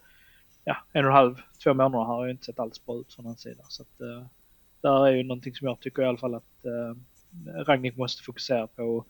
ja, 0.68 0.76
en 0.92 1.04
och 1.04 1.10
en 1.10 1.16
halv, 1.16 1.40
två 1.64 1.74
månader 1.74 2.04
har 2.04 2.26
jag 2.26 2.34
inte 2.34 2.44
sett 2.44 2.58
alls 2.58 2.86
bra 2.86 3.00
ut 3.00 3.14
från 3.14 3.26
hans 3.26 3.40
sida. 3.40 3.64
Så 3.68 3.82
att, 3.82 4.00
eh, 4.00 4.26
där 4.80 5.06
är 5.06 5.12
ju 5.12 5.22
någonting 5.22 5.54
som 5.54 5.68
jag 5.68 5.80
tycker 5.80 6.02
i 6.02 6.06
alla 6.06 6.18
fall 6.18 6.34
att 6.34 6.64
eh, 6.64 6.94
Ragnik 7.64 7.96
måste 7.96 8.22
fokusera 8.22 8.66
på 8.66 9.04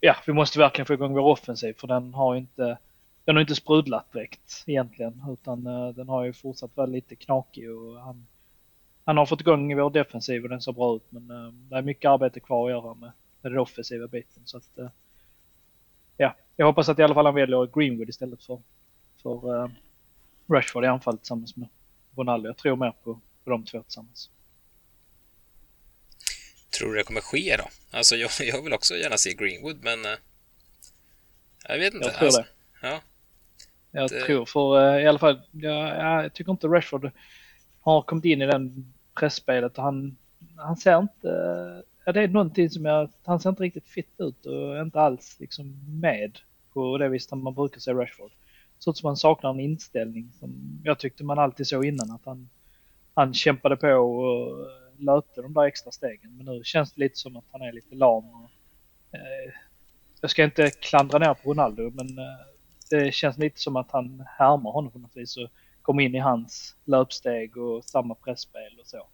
ja, 0.00 0.16
vi 0.26 0.32
måste 0.32 0.58
verkligen 0.58 0.86
få 0.86 0.94
igång 0.94 1.14
vår 1.14 1.22
offensiv 1.22 1.74
för 1.78 1.88
den 1.88 2.14
har 2.14 2.36
inte, 2.36 2.78
den 3.24 3.36
har 3.36 3.40
inte 3.40 3.54
sprudlat 3.54 4.12
direkt 4.12 4.64
egentligen 4.66 5.22
utan 5.32 5.66
eh, 5.66 5.88
den 5.88 6.08
har 6.08 6.24
ju 6.24 6.32
fortsatt 6.32 6.76
vara 6.76 6.86
lite 6.86 7.16
knakig 7.16 7.70
och 7.70 8.00
han, 8.00 8.26
han 9.04 9.16
har 9.16 9.26
fått 9.26 9.40
igång 9.40 9.76
vår 9.76 9.90
defensiv 9.90 10.42
och 10.42 10.48
den 10.48 10.60
ser 10.60 10.72
bra 10.72 10.96
ut 10.96 11.06
men 11.08 11.30
eh, 11.30 11.52
det 11.52 11.76
är 11.76 11.82
mycket 11.82 12.08
arbete 12.08 12.40
kvar 12.40 12.66
att 12.66 12.70
göra 12.70 12.94
med, 12.94 13.12
med 13.42 13.52
den 13.52 13.58
offensiva 13.58 14.06
biten 14.06 14.42
så 14.44 14.56
att 14.56 14.78
eh, 14.78 14.88
ja, 16.16 16.34
jag 16.56 16.66
hoppas 16.66 16.88
att 16.88 16.98
i 16.98 17.02
alla 17.02 17.14
fall 17.14 17.26
han 17.26 17.34
väljer 17.34 17.78
Greenwood 17.78 18.08
istället 18.08 18.42
för, 18.42 18.60
för 19.22 19.64
eh, 19.64 19.70
Rashford 20.48 20.84
i 20.84 20.86
anfall 20.86 21.18
tillsammans 21.18 21.56
med 21.56 21.68
Ronaldo. 22.16 22.48
Jag 22.48 22.56
tror 22.56 22.76
mer 22.76 22.92
på, 23.04 23.20
på 23.44 23.50
de 23.50 23.64
två 23.64 23.82
tillsammans. 23.82 24.30
Tror 26.80 26.90
du 26.90 26.98
det 26.98 27.04
kommer 27.04 27.20
ske 27.20 27.56
då? 27.56 27.64
Alltså 27.90 28.16
jag, 28.16 28.30
jag 28.40 28.62
vill 28.62 28.72
också 28.72 28.94
gärna 28.94 29.16
se 29.16 29.34
Greenwood 29.34 29.76
men 29.82 29.98
uh, 29.98 30.10
jag 31.68 31.78
vet 31.78 31.94
inte. 31.94 32.06
Jag 32.06 32.14
tror 32.14 32.26
alltså, 32.26 32.40
det. 32.40 32.88
Ja. 32.88 33.00
Jag 33.90 34.10
det... 34.10 34.20
tror 34.20 34.46
för 34.46 34.94
uh, 34.94 35.02
i 35.02 35.06
alla 35.06 35.18
fall, 35.18 35.40
jag, 35.50 35.88
jag 35.88 36.34
tycker 36.34 36.52
inte 36.52 36.66
Rashford 36.66 37.10
har 37.80 38.02
kommit 38.02 38.24
in 38.24 38.42
i 38.42 38.46
den 38.46 38.92
pressspelet 39.14 39.78
och 39.78 39.84
han, 39.84 40.16
han 40.56 40.76
ser 40.76 40.98
inte, 40.98 41.28
uh, 41.28 41.80
ja, 42.04 42.12
det 42.12 42.22
är 42.22 42.28
någonting 42.28 42.70
som 42.70 42.84
jag, 42.84 43.10
han 43.24 43.40
ser 43.40 43.50
inte 43.50 43.62
riktigt 43.62 43.88
fit 43.88 44.14
ut 44.18 44.46
och 44.46 44.80
inte 44.80 45.00
alls 45.00 45.36
liksom 45.40 45.80
med 46.00 46.38
på 46.72 46.98
det 46.98 47.08
viset 47.08 47.38
man 47.38 47.54
brukar 47.54 47.80
se 47.80 47.92
Rashford. 47.92 48.30
Så 48.78 48.92
som 48.92 49.06
han 49.06 49.16
saknar 49.16 49.50
en 49.50 49.60
inställning 49.60 50.32
som 50.38 50.80
jag 50.84 50.98
tyckte 50.98 51.24
man 51.24 51.38
alltid 51.38 51.66
såg 51.66 51.84
innan 51.84 52.10
att 52.10 52.24
han, 52.24 52.48
han 53.14 53.34
kämpade 53.34 53.76
på 53.76 53.88
och 53.88 54.66
löpte 55.00 55.42
de 55.42 55.54
där 55.54 55.62
extra 55.62 55.90
stegen. 55.90 56.36
Men 56.36 56.46
nu 56.46 56.64
känns 56.64 56.92
det 56.92 57.00
lite 57.00 57.18
som 57.18 57.36
att 57.36 57.44
han 57.52 57.62
är 57.62 57.72
lite 57.72 57.94
lam. 57.94 58.24
Och, 58.24 58.50
eh, 59.12 59.52
jag 60.20 60.30
ska 60.30 60.44
inte 60.44 60.70
klandra 60.70 61.18
ner 61.18 61.34
på 61.34 61.50
Ronaldo, 61.50 61.90
men 61.90 62.18
eh, 62.18 62.46
det 62.90 63.14
känns 63.14 63.38
lite 63.38 63.60
som 63.60 63.76
att 63.76 63.90
han 63.90 64.24
härmar 64.38 64.70
honom 64.70 64.90
på 64.90 64.98
något 64.98 65.16
vis 65.16 65.36
och 65.36 65.48
kommer 65.82 66.02
in 66.02 66.14
i 66.14 66.18
hans 66.18 66.76
löpsteg 66.84 67.56
och 67.56 67.84
samma 67.84 68.14
pressspel 68.14 68.78
och 68.80 68.86
så. 68.86 69.06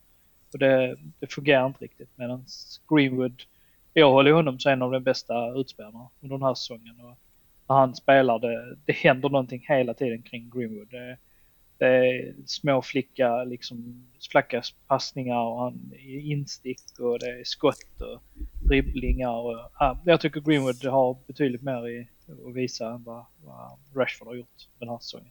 Och 0.53 0.59
det, 0.59 0.97
det 1.19 1.27
fungerar 1.27 1.67
inte 1.67 1.85
riktigt. 1.85 2.11
Medan 2.15 2.45
Greenwood, 2.89 3.43
jag 3.93 4.13
håller 4.13 4.33
honom 4.33 4.59
som 4.59 4.73
en 4.73 4.83
av 4.83 4.93
de 4.93 5.03
bästa 5.03 5.53
utspelarna 5.55 6.09
under 6.21 6.37
den 6.37 6.47
här 6.47 6.55
säsongen. 6.55 7.01
Och 7.01 7.19
när 7.69 7.77
han 7.77 7.95
spelar, 7.95 8.39
det, 8.39 8.77
det 8.85 8.93
händer 8.93 9.29
någonting 9.29 9.65
hela 9.69 9.95
tiden 9.95 10.23
kring 10.23 10.51
Greenwood. 10.51 10.89
Det, 10.91 11.19
det 11.79 11.87
är 11.87 12.35
små 12.47 12.83
flicka, 12.83 13.45
liksom 13.45 14.07
flacka 14.31 14.63
passningar 14.87 15.41
och 15.41 15.61
han 15.61 15.93
instick 16.09 16.99
och 16.99 17.19
det 17.19 17.31
är 17.31 17.45
skott 17.45 18.01
och 18.01 18.21
dribblingar. 18.69 19.31
Och, 19.31 19.71
ja, 19.79 20.03
jag 20.07 20.21
tycker 20.21 20.41
Greenwood 20.41 20.85
har 20.85 21.17
betydligt 21.27 21.63
mer 21.63 21.89
i 21.89 22.09
att 22.49 22.55
visa 22.55 22.91
än 22.91 23.05
vad, 23.05 23.25
vad 23.45 23.79
Rashford 23.95 24.29
har 24.29 24.35
gjort 24.35 24.69
den 24.79 24.89
här 24.89 24.99
säsongen. 24.99 25.31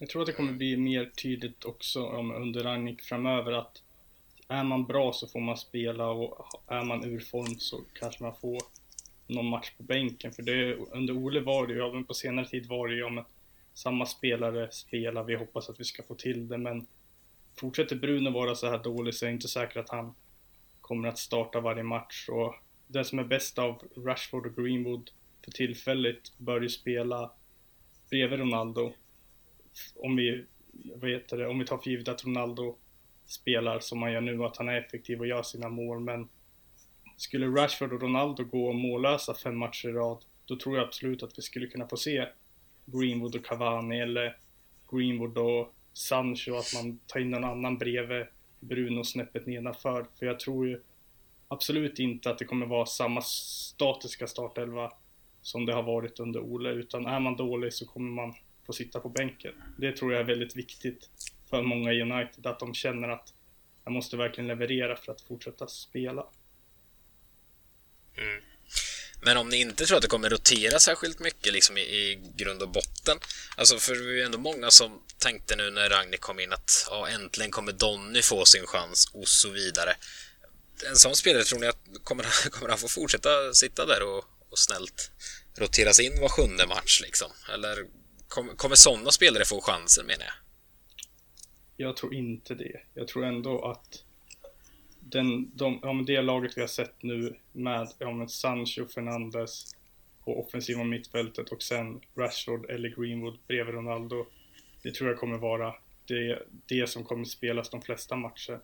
Jag 0.00 0.08
tror 0.08 0.22
att 0.22 0.26
det 0.26 0.32
kommer 0.32 0.52
bli 0.52 0.76
mer 0.76 1.04
tydligt 1.04 1.64
också 1.64 2.06
om 2.06 2.30
under 2.30 2.62
Ragnik 2.62 3.02
framöver 3.02 3.52
att 3.52 3.82
är 4.48 4.64
man 4.64 4.84
bra 4.84 5.12
så 5.12 5.26
får 5.26 5.40
man 5.40 5.56
spela 5.56 6.08
och 6.08 6.46
är 6.66 6.84
man 6.84 7.04
ur 7.04 7.20
form 7.20 7.54
så 7.58 7.80
kanske 7.92 8.22
man 8.22 8.34
får 8.34 8.58
någon 9.26 9.46
match 9.46 9.72
på 9.76 9.82
bänken. 9.82 10.32
För 10.32 10.42
det, 10.42 10.74
under 10.74 11.16
Ole 11.16 11.40
var 11.40 11.66
det 11.66 11.72
ju, 11.72 11.88
även 11.88 12.04
på 12.04 12.14
senare 12.14 12.46
tid 12.46 12.66
var 12.66 12.88
det 12.88 12.94
ju 12.94 13.04
om 13.04 13.18
att 13.18 13.28
samma 13.74 14.06
spelare 14.06 14.70
spelar, 14.70 15.24
vi 15.24 15.34
hoppas 15.34 15.70
att 15.70 15.80
vi 15.80 15.84
ska 15.84 16.02
få 16.02 16.14
till 16.14 16.48
det, 16.48 16.58
men 16.58 16.86
fortsätter 17.60 17.96
Bruno 17.96 18.30
vara 18.30 18.54
så 18.54 18.66
här 18.66 18.78
dålig 18.78 19.14
så 19.14 19.24
är 19.24 19.28
jag 19.28 19.36
inte 19.36 19.48
säker 19.48 19.80
att 19.80 19.90
han 19.90 20.14
kommer 20.80 21.08
att 21.08 21.18
starta 21.18 21.60
varje 21.60 21.82
match. 21.82 22.28
Och 22.28 22.54
det 22.86 23.04
som 23.04 23.18
är 23.18 23.24
bäst 23.24 23.58
av 23.58 23.82
Rashford 23.96 24.46
och 24.46 24.56
Greenwood 24.56 25.10
för 25.44 25.50
tillfället 25.50 26.38
bör 26.38 26.60
ju 26.60 26.68
spela 26.68 27.32
bredvid 28.10 28.38
Ronaldo. 28.38 28.92
Om 29.94 30.16
vi, 30.16 30.44
vet 30.94 31.28
det, 31.28 31.46
om 31.46 31.58
vi 31.58 31.64
tar 31.64 31.78
för 31.78 31.90
givet 31.90 32.08
att 32.08 32.24
Ronaldo 32.24 32.76
spelar 33.26 33.80
som 33.80 34.02
han 34.02 34.12
gör 34.12 34.20
nu, 34.20 34.44
att 34.44 34.56
han 34.56 34.68
är 34.68 34.80
effektiv 34.80 35.20
och 35.20 35.26
gör 35.26 35.42
sina 35.42 35.68
mål, 35.68 36.00
men 36.00 36.28
skulle 37.16 37.46
Rashford 37.46 37.92
och 37.92 38.02
Ronaldo 38.02 38.44
gå 38.44 38.72
mållösa 38.72 39.34
fem 39.34 39.58
matcher 39.58 39.88
i 39.88 39.92
rad, 39.92 40.24
då 40.44 40.56
tror 40.56 40.76
jag 40.76 40.86
absolut 40.86 41.22
att 41.22 41.38
vi 41.38 41.42
skulle 41.42 41.66
kunna 41.66 41.88
få 41.88 41.96
se 41.96 42.28
Greenwood 42.84 43.36
och 43.36 43.44
Cavani 43.44 44.00
eller 44.00 44.36
Greenwood 44.90 45.38
och 45.38 45.74
Sancho, 45.92 46.54
att 46.54 46.74
man 46.74 46.98
tar 46.98 47.20
in 47.20 47.30
någon 47.30 47.44
annan 47.44 47.78
bredvid 47.78 48.26
Bruno 48.60 49.04
snäppet 49.04 49.46
nedanför. 49.46 50.06
För 50.18 50.26
jag 50.26 50.40
tror 50.40 50.68
ju 50.68 50.82
absolut 51.48 51.98
inte 51.98 52.30
att 52.30 52.38
det 52.38 52.44
kommer 52.44 52.66
vara 52.66 52.86
samma 52.86 53.20
statiska 53.22 54.26
startelva 54.26 54.92
som 55.42 55.66
det 55.66 55.74
har 55.74 55.82
varit 55.82 56.20
under 56.20 56.40
Ole, 56.40 56.70
utan 56.70 57.06
är 57.06 57.20
man 57.20 57.36
dålig 57.36 57.72
så 57.72 57.86
kommer 57.86 58.10
man 58.10 58.34
få 58.66 58.72
sitta 58.72 59.00
på 59.00 59.08
bänken. 59.08 59.54
Det 59.78 59.96
tror 59.96 60.12
jag 60.12 60.20
är 60.20 60.24
väldigt 60.24 60.56
viktigt 60.56 61.10
för 61.50 61.62
många 61.62 61.92
i 61.92 62.02
United, 62.02 62.46
att 62.46 62.58
de 62.58 62.74
känner 62.74 63.08
att 63.08 63.34
jag 63.84 63.92
måste 63.92 64.16
verkligen 64.16 64.48
leverera 64.48 64.96
för 64.96 65.12
att 65.12 65.20
fortsätta 65.20 65.66
spela. 65.66 66.26
Mm. 68.16 68.42
Men 69.24 69.36
om 69.36 69.48
ni 69.48 69.56
inte 69.56 69.86
tror 69.86 69.96
att 69.96 70.02
det 70.02 70.08
kommer 70.08 70.30
rotera 70.30 70.78
särskilt 70.78 71.20
mycket 71.20 71.52
liksom 71.52 71.78
i, 71.78 71.80
i 71.80 72.22
grund 72.36 72.62
och 72.62 72.68
botten. 72.68 73.18
Alltså 73.56 73.78
för 73.78 73.94
det 73.94 74.00
var 74.00 74.10
ju 74.10 74.22
ändå 74.22 74.38
många 74.38 74.70
som 74.70 75.02
tänkte 75.18 75.56
nu 75.56 75.70
när 75.70 75.90
Ragnik 75.90 76.20
kom 76.20 76.40
in 76.40 76.52
att 76.52 76.86
ja, 76.90 77.08
äntligen 77.08 77.50
kommer 77.50 77.72
Donny 77.72 78.22
få 78.22 78.44
sin 78.44 78.66
chans 78.66 79.10
och 79.14 79.28
så 79.28 79.50
vidare. 79.50 79.96
En 80.88 80.96
sån 80.96 81.16
spelare, 81.16 81.44
tror 81.44 81.60
ni 81.60 81.66
att 81.66 81.78
kommer, 82.04 82.26
kommer 82.50 82.68
han 82.68 82.78
få 82.78 82.88
fortsätta 82.88 83.54
sitta 83.54 83.86
där 83.86 84.02
och, 84.02 84.24
och 84.50 84.58
snällt 84.58 85.10
roteras 85.56 86.00
in 86.00 86.20
var 86.20 86.28
sjunde 86.28 86.66
match 86.66 87.00
liksom? 87.02 87.30
Eller 87.52 87.86
kom, 88.28 88.56
kommer 88.56 88.76
sådana 88.76 89.10
spelare 89.10 89.44
få 89.44 89.60
chansen 89.60 90.06
menar 90.06 90.24
jag? 90.24 90.34
Jag 91.76 91.96
tror 91.96 92.14
inte 92.14 92.54
det. 92.54 92.80
Jag 92.94 93.08
tror 93.08 93.24
ändå 93.24 93.64
att 93.70 94.04
den, 95.04 95.56
de, 95.56 95.78
ja, 95.82 95.92
men 95.92 96.04
det 96.04 96.22
laget 96.22 96.56
vi 96.56 96.60
har 96.60 96.68
sett 96.68 97.02
nu 97.02 97.36
med 97.52 97.88
ja, 97.98 98.12
men 98.12 98.28
Sancho, 98.28 98.86
Fernandes 98.88 99.76
på 100.24 100.40
offensiva 100.40 100.84
mittfältet 100.84 101.48
och 101.48 101.62
sen 101.62 102.00
Rashford 102.14 102.70
eller 102.70 102.88
Greenwood 102.88 103.38
bredvid 103.48 103.74
Ronaldo. 103.74 104.26
Det 104.82 104.94
tror 104.94 105.10
jag 105.10 105.18
kommer 105.18 105.38
vara 105.38 105.74
det, 106.06 106.42
det 106.66 106.88
som 106.88 107.04
kommer 107.04 107.24
spelas 107.24 107.70
de 107.70 107.82
flesta 107.82 108.16
matcher. 108.16 108.60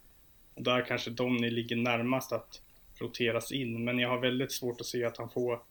Och 0.55 0.63
där 0.63 0.85
kanske 0.85 1.11
Donny 1.11 1.51
ligger 1.51 1.77
närmast 1.77 2.33
att 2.33 2.63
roteras 3.01 3.53
in, 3.53 3.85
men 3.85 3.99
jag 3.99 4.09
har 4.09 4.21
väldigt 4.21 4.53
svårt 4.53 4.81
att 4.81 4.87
se 4.87 5.05
att 5.05 5.17
han 5.17 5.31
får 5.31 5.63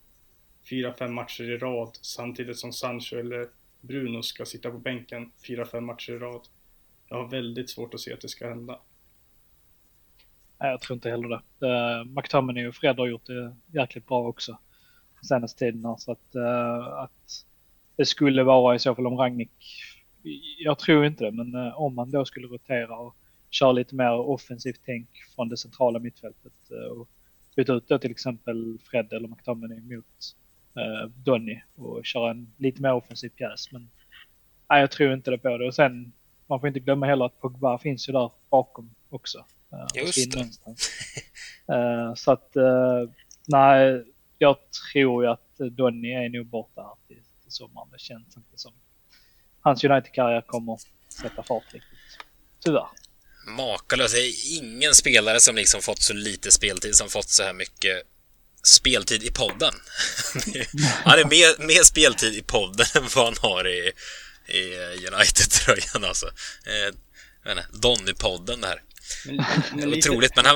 fyra, 0.69 0.93
fem 0.93 1.13
matcher 1.13 1.43
i 1.43 1.57
rad 1.57 1.97
samtidigt 2.01 2.57
som 2.57 2.73
Sancho 2.73 3.15
eller 3.15 3.49
Bruno 3.81 4.23
ska 4.23 4.45
sitta 4.45 4.71
på 4.71 4.77
bänken 4.77 5.31
fyra, 5.47 5.65
fem 5.65 5.85
matcher 5.85 6.13
i 6.13 6.17
rad. 6.17 6.47
Jag 7.09 7.17
har 7.17 7.29
väldigt 7.29 7.69
svårt 7.69 7.93
att 7.93 7.99
se 7.99 8.13
att 8.13 8.21
det 8.21 8.29
ska 8.29 8.49
hända. 8.49 8.79
Nej, 10.59 10.71
jag 10.71 10.81
tror 10.81 10.95
inte 10.95 11.09
heller 11.09 11.29
det. 11.29 11.67
Uh, 11.67 12.05
McTominay 12.05 12.67
och 12.67 12.75
Fred 12.75 12.97
har 12.99 13.07
gjort 13.07 13.25
det 13.25 13.55
jäkligt 13.67 14.07
bra 14.07 14.27
också 14.27 14.57
senaste 15.21 15.59
tiden. 15.59 15.95
Så 15.97 16.11
att, 16.11 16.35
uh, 16.35 16.87
att 16.87 17.45
det 17.95 18.05
skulle 18.05 18.43
vara 18.43 18.75
i 18.75 18.79
så 18.79 18.95
fall 18.95 19.07
om 19.07 19.17
Ragnik, 19.17 19.51
jag 20.59 20.79
tror 20.79 21.05
inte 21.05 21.23
det, 21.23 21.31
men 21.31 21.55
uh, 21.55 21.81
om 21.81 21.95
man 21.95 22.11
då 22.11 22.25
skulle 22.25 22.47
rotera 22.47 22.97
och 22.97 23.15
köra 23.49 23.71
lite 23.71 23.95
mer 23.95 24.11
offensivt 24.11 24.81
tänk 24.85 25.09
från 25.35 25.49
det 25.49 25.57
centrala 25.57 25.99
mittfältet 25.99 26.53
uh, 26.71 26.91
och 26.91 27.09
byta 27.55 27.73
ut 27.73 27.87
då 27.87 27.99
till 27.99 28.11
exempel 28.11 28.77
Fred 28.83 29.13
eller 29.13 29.27
McTominay 29.27 29.81
mot 29.81 30.35
uh, 30.77 31.09
Donny 31.09 31.61
och 31.75 32.05
köra 32.05 32.31
en 32.31 32.53
lite 32.57 32.81
mer 32.81 32.93
offensiv 32.93 33.29
pjäs. 33.29 33.71
Men 33.71 33.89
nej, 34.69 34.79
jag 34.79 34.91
tror 34.91 35.13
inte 35.13 35.31
det 35.31 35.37
på 35.37 35.57
det. 35.57 35.67
Och 35.67 35.75
sen, 35.75 36.11
man 36.47 36.59
får 36.59 36.67
inte 36.67 36.79
glömma 36.79 37.05
heller 37.05 37.25
att 37.25 37.41
Pogba 37.41 37.77
finns 37.77 38.09
ju 38.09 38.13
där 38.13 38.31
bakom 38.49 38.95
också. 39.09 39.45
Just 39.95 40.31
det. 40.31 40.39
Uh, 41.73 42.13
så 42.15 42.31
att, 42.31 42.51
uh, 42.55 43.09
nej, 43.45 44.05
jag 44.37 44.57
tror 44.93 45.23
ju 45.23 45.29
att 45.29 45.57
Donny 45.57 46.13
är 46.13 46.29
nog 46.29 46.45
borta 46.45 46.81
här 46.81 47.07
till, 47.07 47.23
till 47.43 47.51
sommaren. 47.51 47.89
Det 47.91 47.99
känns 47.99 48.37
inte 48.37 48.57
som 48.57 48.73
hans 49.61 49.83
United-karriär 49.83 50.41
kommer 50.41 50.77
sätta 51.21 51.43
fart 51.43 51.73
riktigt. 51.73 51.99
Tyvärr. 52.59 52.87
Makalöst. 53.47 54.15
Det 54.15 54.21
är 54.21 54.57
ingen 54.57 54.93
spelare 54.93 55.39
som 55.39 55.55
liksom 55.55 55.81
fått 55.81 56.01
så 56.01 56.13
lite 56.13 56.51
speltid 56.51 56.95
som 56.95 57.09
fått 57.09 57.29
så 57.29 57.43
här 57.43 57.53
mycket 57.53 58.03
speltid 58.63 59.23
i 59.23 59.31
podden. 59.31 59.73
han 61.03 61.19
är 61.19 61.25
mer, 61.25 61.65
mer 61.67 61.83
speltid 61.83 62.33
i 62.33 62.41
podden 62.41 62.85
än 62.95 63.03
vad 63.15 63.25
han 63.25 63.51
har 63.51 63.67
i, 63.67 63.91
i 64.47 64.77
United-tröjan 65.07 66.03
alltså. 66.03 66.25
Eh, 66.65 66.93
Donny-podden 67.73 68.61
där. 68.61 68.81
Men, 69.25 69.43
men 69.75 69.89
lite, 69.89 70.09
Otroligt, 70.09 70.35
men 70.35 70.45
han... 70.45 70.55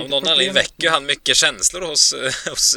Av 0.00 0.10
någon 0.10 0.28
anledning 0.28 0.54
väcker 0.54 0.90
han 0.90 1.06
mycket 1.06 1.36
känslor 1.36 1.80
hos, 1.80 2.14
hos 2.48 2.76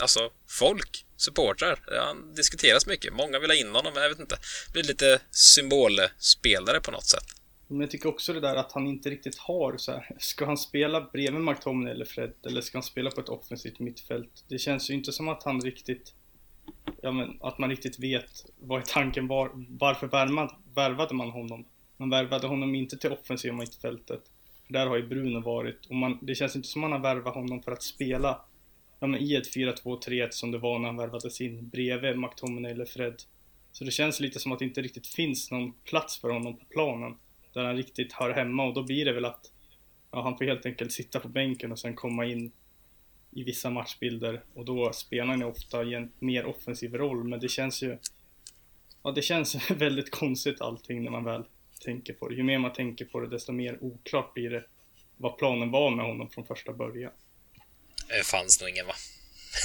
alltså 0.00 0.30
folk, 0.48 1.04
supportrar. 1.16 1.78
Han 2.06 2.34
diskuteras 2.34 2.86
mycket. 2.86 3.12
Många 3.12 3.38
vill 3.38 3.50
ha 3.50 3.56
in 3.56 3.74
honom, 3.74 3.92
men 3.94 4.02
jag 4.02 4.10
vet 4.10 4.20
inte. 4.20 4.36
Blir 4.72 4.82
lite 4.82 5.20
symbolspelare 5.30 6.80
på 6.80 6.90
något 6.90 7.06
sätt. 7.06 7.24
Men 7.68 7.80
jag 7.80 7.90
tycker 7.90 8.08
också 8.08 8.32
det 8.32 8.40
där 8.40 8.56
att 8.56 8.72
han 8.72 8.86
inte 8.86 9.10
riktigt 9.10 9.38
har 9.38 9.76
så 9.76 9.92
här. 9.92 10.08
Ska 10.18 10.46
han 10.46 10.58
spela 10.58 11.00
bredvid 11.00 11.40
McTominay 11.40 11.92
eller 11.92 12.04
Fred? 12.04 12.32
Eller 12.46 12.60
ska 12.60 12.78
han 12.78 12.82
spela 12.82 13.10
på 13.10 13.20
ett 13.20 13.28
offensivt 13.28 13.78
mittfält? 13.78 14.44
Det 14.48 14.58
känns 14.58 14.90
ju 14.90 14.94
inte 14.94 15.12
som 15.12 15.28
att 15.28 15.42
han 15.42 15.60
riktigt... 15.60 16.14
Ja 17.02 17.12
men 17.12 17.38
att 17.40 17.58
man 17.58 17.70
riktigt 17.70 17.98
vet 17.98 18.44
vad 18.58 18.80
är 18.80 18.84
tanken 18.86 19.28
var. 19.28 19.50
Varför 19.68 20.06
värvade 20.74 21.14
man 21.14 21.30
honom? 21.30 21.66
Man 22.02 22.10
värvade 22.10 22.46
honom 22.46 22.74
inte 22.74 22.98
till 22.98 23.12
offensiva 23.12 23.54
mittfältet. 23.54 24.20
Där 24.68 24.86
har 24.86 24.96
ju 24.96 25.06
Bruno 25.06 25.40
varit 25.40 25.86
och 25.86 25.94
man, 25.94 26.18
det 26.22 26.34
känns 26.34 26.56
inte 26.56 26.68
som 26.68 26.84
att 26.84 26.90
man 26.90 27.00
har 27.00 27.14
värvat 27.14 27.34
honom 27.34 27.62
för 27.62 27.72
att 27.72 27.82
spela 27.82 28.40
ja, 29.00 29.06
men 29.06 29.20
i 29.20 29.34
ett 29.34 29.54
4-2-3-1 29.56 30.28
som 30.30 30.50
det 30.50 30.58
var 30.58 30.78
när 30.78 30.86
han 30.86 30.96
värvades 30.96 31.40
in 31.40 31.68
bredvid 31.68 32.18
McTominay 32.18 32.72
eller 32.72 32.84
Fred. 32.84 33.22
Så 33.72 33.84
det 33.84 33.90
känns 33.90 34.20
lite 34.20 34.38
som 34.38 34.52
att 34.52 34.58
det 34.58 34.64
inte 34.64 34.82
riktigt 34.82 35.06
finns 35.06 35.50
någon 35.50 35.72
plats 35.72 36.20
för 36.20 36.30
honom 36.30 36.56
på 36.56 36.64
planen 36.64 37.16
där 37.52 37.64
han 37.64 37.76
riktigt 37.76 38.12
hör 38.12 38.30
hemma 38.30 38.64
och 38.64 38.74
då 38.74 38.82
blir 38.82 39.04
det 39.04 39.12
väl 39.12 39.24
att 39.24 39.52
ja, 40.10 40.22
han 40.22 40.38
får 40.38 40.44
helt 40.44 40.66
enkelt 40.66 40.92
sitta 40.92 41.20
på 41.20 41.28
bänken 41.28 41.72
och 41.72 41.78
sen 41.78 41.94
komma 41.94 42.26
in 42.26 42.52
i 43.30 43.44
vissa 43.44 43.70
matchbilder 43.70 44.44
och 44.54 44.64
då 44.64 44.92
spelar 44.92 45.26
han 45.26 45.40
ju 45.40 45.46
ofta 45.46 45.84
i 45.84 45.94
en 45.94 46.12
mer 46.18 46.46
offensiv 46.46 46.94
roll 46.94 47.24
men 47.24 47.40
det 47.40 47.48
känns 47.48 47.82
ju 47.82 47.98
Ja 49.02 49.10
det 49.10 49.22
känns 49.22 49.70
väldigt 49.70 50.10
konstigt 50.10 50.60
allting 50.60 51.02
när 51.02 51.10
man 51.10 51.24
väl 51.24 51.44
tänker 51.82 52.12
på 52.12 52.28
det. 52.28 52.34
Ju 52.34 52.42
mer 52.42 52.58
man 52.58 52.72
tänker 52.72 53.04
på 53.04 53.20
det, 53.20 53.28
desto 53.28 53.52
mer 53.52 53.78
oklart 53.80 54.34
blir 54.34 54.50
det 54.50 54.64
vad 55.16 55.38
planen 55.38 55.70
var 55.70 55.90
med 55.90 56.04
honom 56.04 56.30
från 56.30 56.46
första 56.46 56.72
början. 56.72 57.12
Det 58.08 58.26
fanns 58.26 58.60
nog 58.60 58.70
ingen 58.70 58.86
va? 58.86 58.94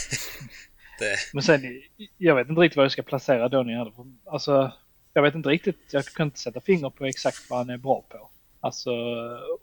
det... 1.00 1.16
Men 1.34 1.44
sen, 1.44 1.82
jag 2.18 2.36
vet 2.36 2.50
inte 2.50 2.62
riktigt 2.62 2.78
vad 2.78 2.86
jag 2.86 2.92
ska 2.92 3.02
placera 3.02 3.50
Donny 3.50 3.74
heller. 3.74 3.94
Alltså, 4.26 4.72
jag 5.14 5.22
vet 5.22 5.36
inte 5.36 5.50
riktigt, 5.50 5.80
jag 5.92 6.06
kan 6.06 6.28
inte 6.28 6.40
sätta 6.40 6.62
finger 6.62 6.90
på 6.90 7.06
exakt 7.06 7.50
vad 7.50 7.60
han 7.60 7.70
är 7.70 7.78
bra 7.78 8.06
på. 8.10 8.30
Alltså, 8.60 8.92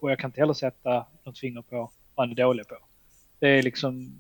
och 0.01 0.11
jag 0.11 0.19
kan 0.19 0.29
inte 0.29 0.41
heller 0.41 0.55
sätta 0.55 1.07
något 1.25 1.39
finger 1.39 1.63
på 1.63 1.91
vad 2.15 2.29
han 2.29 2.31
är 2.31 2.43
dålig 2.43 2.69
på. 2.69 2.77
Det 3.39 3.49
är 3.49 3.63
liksom, 3.63 4.15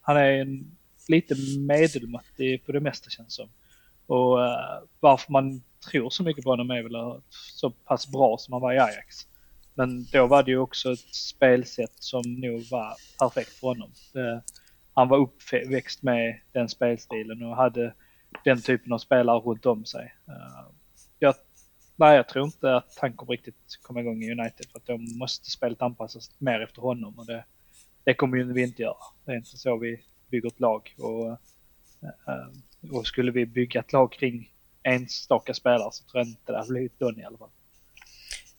han 0.00 0.16
är 0.16 0.32
en, 0.32 0.76
lite 1.08 1.34
medelmåttig 1.58 2.66
på 2.66 2.72
det 2.72 2.80
mesta 2.80 3.10
känns 3.10 3.34
som. 3.34 3.48
Och 4.12 4.38
uh, 4.38 4.88
varför 5.00 5.32
man 5.32 5.62
tror 5.90 6.10
så 6.10 6.22
mycket 6.22 6.44
på 6.44 6.50
honom 6.50 6.70
är 6.70 6.82
väl 6.82 7.20
så 7.30 7.70
pass 7.70 8.08
bra 8.12 8.36
som 8.38 8.52
han 8.52 8.62
var 8.62 8.72
i 8.72 8.78
Ajax. 8.78 9.16
Men 9.74 10.04
då 10.12 10.26
var 10.26 10.42
det 10.42 10.50
ju 10.50 10.58
också 10.58 10.92
ett 10.92 11.14
spelsätt 11.14 11.94
som 11.94 12.22
nog 12.34 12.62
var 12.70 12.94
perfekt 13.18 13.52
för 13.52 13.66
honom. 13.66 13.90
Det, 14.12 14.42
han 14.94 15.08
var 15.08 15.18
uppväxt 15.18 16.02
med 16.02 16.40
den 16.52 16.68
spelstilen 16.68 17.42
och 17.42 17.56
hade 17.56 17.94
den 18.44 18.62
typen 18.62 18.92
av 18.92 18.98
spelare 18.98 19.38
runt 19.38 19.66
om 19.66 19.84
sig. 19.84 20.14
Uh, 20.28 20.70
jag, 21.18 21.34
nej, 21.96 22.16
jag 22.16 22.28
tror 22.28 22.44
inte 22.44 22.76
att 22.76 22.98
han 23.00 23.12
kommer 23.12 23.32
riktigt 23.32 23.78
komma 23.82 24.00
igång 24.00 24.22
i 24.22 24.32
United 24.32 24.66
för 24.72 24.78
att 24.78 24.86
då 24.86 24.98
måste 24.98 25.50
spelet 25.50 25.82
anpassas 25.82 26.30
mer 26.38 26.60
efter 26.60 26.82
honom 26.82 27.18
och 27.18 27.26
det, 27.26 27.44
det 28.04 28.14
kommer 28.14 28.36
ju 28.36 28.52
vi 28.52 28.62
inte 28.62 28.82
göra. 28.82 28.96
Det 29.24 29.32
är 29.32 29.36
inte 29.36 29.56
så 29.58 29.76
vi 29.76 30.04
bygger 30.30 30.48
ett 30.48 30.60
lag 30.60 30.94
och, 30.98 31.26
uh, 31.26 31.36
och 32.90 33.06
skulle 33.06 33.32
vi 33.32 33.46
bygga 33.46 33.80
ett 33.80 33.92
lag 33.92 34.12
kring 34.12 34.52
enstaka 34.82 35.54
spelare 35.54 35.92
så 35.92 36.04
tror 36.04 36.20
jag 36.20 36.28
inte 36.28 36.52
det 36.52 36.58
hade 36.58 36.68
blivit 36.68 36.98
Donny 36.98 37.22
i 37.22 37.24
alla 37.24 37.38
fall. 37.38 37.50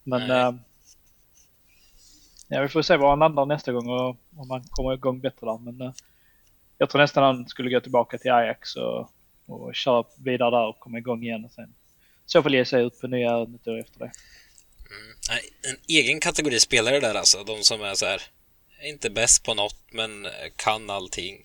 Men 0.04 0.32
äh, 0.32 0.54
ja, 2.48 2.62
vi 2.62 2.68
får 2.68 2.82
se 2.82 2.98
var 2.98 3.10
han 3.10 3.20
landar 3.20 3.46
nästa 3.46 3.72
gång 3.72 3.90
och 3.90 4.18
om 4.36 4.50
han 4.50 4.64
kommer 4.70 4.94
igång 4.94 5.20
bättre 5.20 5.48
där. 5.48 5.58
Men 5.58 5.82
äh, 5.82 5.94
jag 6.78 6.90
tror 6.90 7.02
nästan 7.02 7.24
han 7.24 7.48
skulle 7.48 7.70
gå 7.70 7.80
tillbaka 7.80 8.18
till 8.18 8.32
Ajax 8.32 8.76
och, 8.76 9.10
och 9.46 9.76
köra 9.76 10.04
vidare 10.18 10.52
där 10.52 10.68
och 10.68 10.80
komma 10.80 10.98
igång 10.98 11.24
igen 11.24 11.46
och 11.46 11.52
sen 11.52 11.74
så 12.26 12.44
fall 12.44 12.56
ge 12.56 12.66
sig 12.66 12.84
ut 12.84 13.00
på 13.00 13.08
nya 13.08 13.32
äventyr 13.32 13.80
efter 13.80 14.00
det. 14.00 14.12
Mm. 14.90 15.44
En 15.70 15.78
egen 15.88 16.20
kategori 16.20 16.60
spelare 16.60 17.00
där 17.00 17.16
alltså, 17.16 17.44
de 17.44 17.64
som 17.64 17.82
är 17.82 17.94
så 17.94 18.06
här 18.06 18.22
inte 18.84 19.10
bäst 19.10 19.44
på 19.44 19.54
något 19.54 19.84
men 19.92 20.28
kan 20.56 20.90
allting. 20.90 21.38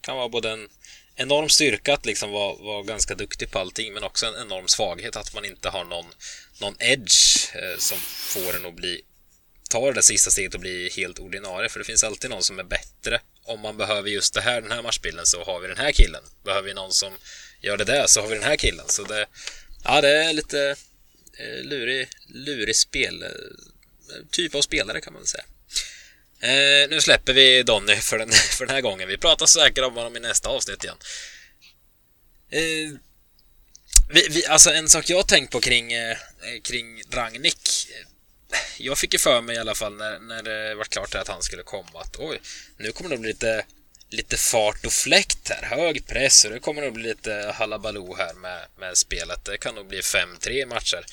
Kan 0.00 0.16
vara 0.16 0.28
både 0.28 0.50
en 0.50 0.68
enorm 1.16 1.48
styrka 1.48 1.94
att 1.94 2.06
liksom 2.06 2.30
vara, 2.30 2.54
vara 2.54 2.82
ganska 2.82 3.14
duktig 3.14 3.50
på 3.50 3.58
allting 3.58 3.92
men 3.92 4.02
också 4.02 4.26
en 4.26 4.46
enorm 4.46 4.68
svaghet 4.68 5.16
att 5.16 5.34
man 5.34 5.44
inte 5.44 5.68
har 5.68 5.84
någon, 5.84 6.06
någon 6.60 6.76
edge 6.78 7.48
eh, 7.54 7.78
som 7.78 7.98
får 8.04 8.56
en 8.56 8.66
att 8.66 8.76
bli 8.76 9.02
ta 9.70 9.86
det 9.86 9.92
där 9.92 10.02
sista 10.02 10.30
steget 10.30 10.54
och 10.54 10.60
bli 10.60 10.90
helt 10.96 11.18
ordinarie 11.18 11.68
för 11.68 11.78
det 11.78 11.84
finns 11.84 12.04
alltid 12.04 12.30
någon 12.30 12.42
som 12.42 12.58
är 12.58 12.64
bättre. 12.64 13.20
Om 13.44 13.60
man 13.60 13.76
behöver 13.76 14.10
just 14.10 14.34
det 14.34 14.40
här, 14.40 14.60
den 14.60 14.72
här 14.72 14.82
matchbilden 14.82 15.26
så 15.26 15.44
har 15.44 15.60
vi 15.60 15.68
den 15.68 15.76
här 15.76 15.92
killen. 15.92 16.22
Behöver 16.44 16.68
vi 16.68 16.74
någon 16.74 16.92
som 16.92 17.12
gör 17.60 17.76
det 17.76 17.84
där 17.84 18.06
så 18.06 18.20
har 18.20 18.28
vi 18.28 18.34
den 18.34 18.44
här 18.44 18.56
killen. 18.56 18.84
Så 18.88 19.02
det, 19.02 19.26
ja, 19.84 20.00
det 20.00 20.08
är 20.08 20.32
lite 20.32 20.76
eh, 21.38 21.64
lurig, 21.64 22.08
lurig 22.28 22.76
spel, 22.76 23.22
eh, 23.22 23.28
typ 24.30 24.54
av 24.54 24.62
spelare 24.62 25.00
kan 25.00 25.12
man 25.12 25.22
väl 25.22 25.26
säga. 25.26 25.44
Eh, 26.42 26.88
nu 26.90 27.00
släpper 27.00 27.32
vi 27.32 27.62
Donny 27.62 27.96
för 27.96 28.18
den, 28.18 28.32
för 28.58 28.66
den 28.66 28.74
här 28.74 28.82
gången. 28.82 29.08
Vi 29.08 29.18
pratar 29.18 29.46
säkert 29.46 29.84
om 29.84 29.94
honom 29.94 30.16
i 30.16 30.20
nästa 30.20 30.48
avsnitt 30.48 30.84
igen. 30.84 30.96
Eh, 32.50 32.98
vi, 34.08 34.28
vi, 34.30 34.46
alltså 34.46 34.70
en 34.70 34.88
sak 34.88 35.10
jag 35.10 35.16
har 35.16 35.22
tänkt 35.22 35.52
på 35.52 35.60
kring, 35.60 35.92
eh, 35.92 36.16
kring 36.64 37.02
Ragnik. 37.10 37.88
Eh, 37.90 38.06
jag 38.78 38.98
fick 38.98 39.12
ju 39.12 39.18
för 39.18 39.40
mig 39.40 39.56
i 39.56 39.58
alla 39.58 39.74
fall 39.74 39.96
när, 39.96 40.18
när 40.18 40.42
det 40.42 40.74
var 40.74 40.84
klart 40.84 41.14
att 41.14 41.28
han 41.28 41.42
skulle 41.42 41.62
komma 41.62 42.00
att 42.00 42.16
oj, 42.18 42.40
nu 42.76 42.92
kommer 42.92 43.10
det 43.10 43.18
bli 43.18 43.28
lite, 43.28 43.64
lite 44.10 44.36
fart 44.36 44.86
och 44.86 44.92
fläkt 44.92 45.48
här. 45.48 45.76
Hög 45.76 46.06
press 46.06 46.44
och 46.44 46.50
det 46.50 46.58
kommer 46.58 46.82
det 46.82 46.90
bli 46.90 47.02
lite 47.02 47.54
halabaloo 47.54 48.16
här 48.16 48.34
med, 48.34 48.66
med 48.78 48.96
spelet. 48.96 49.44
Det 49.44 49.58
kan 49.58 49.74
nog 49.74 49.86
bli 49.86 50.00
5-3 50.00 50.66
matcher. 50.66 51.04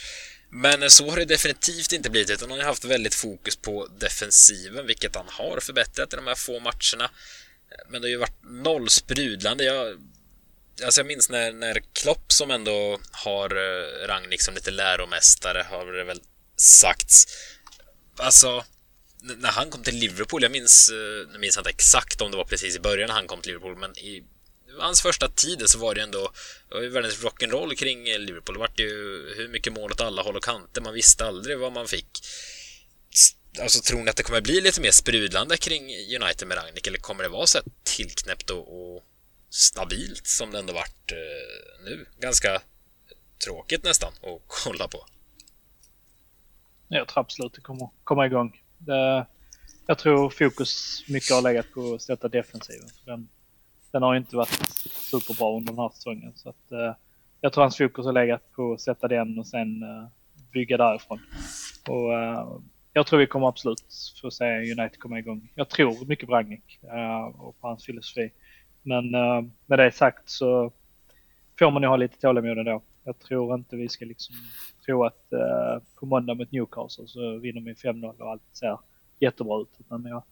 Men 0.49 0.91
så 0.91 1.09
har 1.09 1.17
det 1.17 1.25
definitivt 1.25 1.91
inte 1.91 2.09
blivit, 2.09 2.29
utan 2.29 2.49
han 2.49 2.59
har 2.59 2.65
haft 2.65 2.85
väldigt 2.85 3.15
fokus 3.15 3.55
på 3.55 3.87
defensiven, 3.99 4.87
vilket 4.87 5.15
han 5.15 5.25
har 5.29 5.59
förbättrat 5.59 6.13
i 6.13 6.15
de 6.15 6.27
här 6.27 6.35
få 6.35 6.59
matcherna. 6.59 7.11
Men 7.89 8.01
det 8.01 8.07
har 8.07 8.09
ju 8.09 8.17
varit 8.17 8.43
noll 8.43 8.89
sprudlande. 8.89 9.63
Jag, 9.63 9.97
alltså 10.83 10.99
jag 10.99 11.07
minns 11.07 11.29
när, 11.29 11.51
när 11.51 11.81
Klopp, 11.93 12.31
som 12.31 12.51
ändå 12.51 12.99
har 13.11 13.55
eh, 13.55 14.07
Ragnik 14.07 14.41
som 14.41 14.55
lite 14.55 14.71
läromästare, 14.71 15.65
har 15.69 15.85
det 15.85 16.03
väl 16.03 16.21
sagts. 16.55 17.27
Alltså, 18.17 18.63
när 19.21 19.49
han 19.49 19.69
kom 19.69 19.83
till 19.83 19.95
Liverpool, 19.95 20.43
jag 20.43 20.51
minns, 20.51 20.89
eh, 20.89 21.31
jag 21.31 21.39
minns 21.41 21.57
inte 21.57 21.69
exakt 21.69 22.21
om 22.21 22.31
det 22.31 22.37
var 22.37 22.45
precis 22.45 22.75
i 22.75 22.79
början 22.79 23.07
när 23.07 23.15
han 23.15 23.27
kom 23.27 23.41
till 23.41 23.51
Liverpool, 23.51 23.77
men 23.77 23.97
i 23.97 24.23
hans 24.77 25.01
första 25.01 25.27
tid 25.27 25.63
så 25.65 25.79
var 25.79 25.95
det 25.95 26.01
ändå 26.01 26.31
världens 26.91 27.23
rock'n'roll 27.23 27.75
kring 27.75 28.03
Liverpool. 28.03 28.55
Det 28.55 28.59
vart 28.59 28.79
ju 28.79 28.89
hur 29.37 29.47
mycket 29.47 29.73
mål 29.73 29.91
åt 29.91 30.01
alla 30.01 30.21
håll 30.21 30.35
och 30.35 30.43
kanter. 30.43 30.81
Man 30.81 30.93
visste 30.93 31.25
aldrig 31.25 31.59
vad 31.59 31.71
man 31.71 31.87
fick. 31.87 32.07
Alltså, 33.61 33.81
tror 33.81 34.03
ni 34.03 34.09
att 34.09 34.15
det 34.15 34.23
kommer 34.23 34.41
bli 34.41 34.61
lite 34.61 34.81
mer 34.81 34.91
sprudlande 34.91 35.57
kring 35.57 35.83
United 36.21 36.47
med 36.47 36.57
Ragnik 36.57 36.87
eller 36.87 36.97
kommer 36.97 37.23
det 37.23 37.29
vara 37.29 37.47
så 37.47 37.59
tillknäppt 37.83 38.49
och, 38.49 38.95
och 38.95 39.03
stabilt 39.49 40.27
som 40.27 40.51
det 40.51 40.59
ändå 40.59 40.73
varit 40.73 41.11
eh, 41.11 41.83
nu? 41.83 42.05
Ganska 42.19 42.61
tråkigt 43.45 43.83
nästan 43.83 44.13
att 44.13 44.41
kolla 44.47 44.87
på. 44.87 45.05
Jag 46.87 47.07
tror 47.07 47.21
absolut 47.21 47.53
det 47.53 47.61
kommer 47.61 47.89
komma 48.03 48.25
igång. 48.25 48.61
Det, 48.77 49.25
jag 49.85 49.97
tror 49.97 50.29
fokus 50.29 51.03
mycket 51.07 51.35
har 51.35 51.41
legat 51.41 51.71
på 51.73 51.93
att 51.93 52.01
sätta 52.01 52.27
defensiven. 52.27 52.89
Den, 53.05 53.29
den 53.91 54.03
har 54.03 54.15
inte 54.15 54.35
varit 54.35 54.79
superbra 54.83 55.57
under 55.57 55.71
den 55.73 55.79
här 55.79 55.89
säsongen. 55.89 56.33
Så 56.35 56.49
att, 56.49 56.71
eh, 56.71 56.93
jag 57.41 57.53
tror 57.53 57.63
hans 57.63 57.77
fokus 57.77 58.05
har 58.05 58.13
legat 58.13 58.51
på 58.51 58.73
att 58.73 58.81
sätta 58.81 59.07
den 59.07 59.39
och 59.39 59.47
sen 59.47 59.83
eh, 59.83 60.07
bygga 60.51 60.77
därifrån. 60.77 61.19
Och, 61.87 62.13
eh, 62.13 62.47
jag 62.93 63.07
tror 63.07 63.19
vi 63.19 63.27
kommer 63.27 63.47
absolut 63.47 63.83
få 64.21 64.31
se 64.31 64.45
United 64.45 64.99
komma 64.99 65.19
igång. 65.19 65.51
Jag 65.55 65.69
tror 65.69 66.05
mycket 66.05 66.29
på 66.29 66.35
Ragnik 66.35 66.79
uh, 66.83 66.99
eh, 66.99 67.25
och 67.25 67.61
på 67.61 67.67
hans 67.67 67.85
filosofi. 67.85 68.31
Men 68.81 69.15
uh, 69.15 69.43
med 69.65 69.79
det 69.79 69.91
sagt 69.91 70.29
så 70.29 70.71
får 71.59 71.71
man 71.71 71.81
ju 71.81 71.87
ha 71.87 71.95
lite 71.95 72.19
tålamod 72.19 72.57
ändå. 72.57 72.81
Jag 73.03 73.19
tror 73.19 73.55
inte 73.55 73.75
vi 73.75 73.89
ska 73.89 74.05
liksom 74.05 74.35
tro 74.85 75.03
att 75.03 75.27
uh, 75.33 75.83
på 75.99 76.05
måndag 76.05 76.33
mot 76.33 76.51
Newcastle 76.51 77.07
så 77.07 77.37
vinner 77.37 77.61
vi 77.61 77.73
5-0 77.73 78.19
och 78.19 78.31
allt 78.31 78.41
ser 78.51 78.77
jättebra 79.19 79.61
ut. 79.61 79.79
Utan 79.79 80.05
jag, 80.05 80.23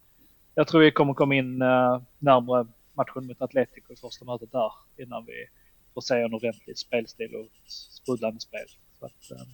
jag 0.54 0.66
tror 0.66 0.80
vi 0.80 0.90
kommer 0.90 1.14
komma 1.14 1.34
in 1.34 1.62
uh, 1.62 2.02
närmare 2.18 2.66
matchen 2.98 3.26
mot 3.26 3.42
Atletico 3.42 3.92
i 3.92 3.96
första 3.96 4.24
mötet 4.24 4.52
där 4.52 4.72
innan 5.02 5.24
vi 5.26 5.46
får 5.94 6.00
se 6.00 6.14
en 6.14 6.34
ordentlig 6.34 6.78
spelstil 6.78 7.34
och 7.34 7.48
sprudlande 7.68 8.40
spel. 8.40 8.68
Så 8.98 9.06
att, 9.06 9.30
ehm, 9.30 9.48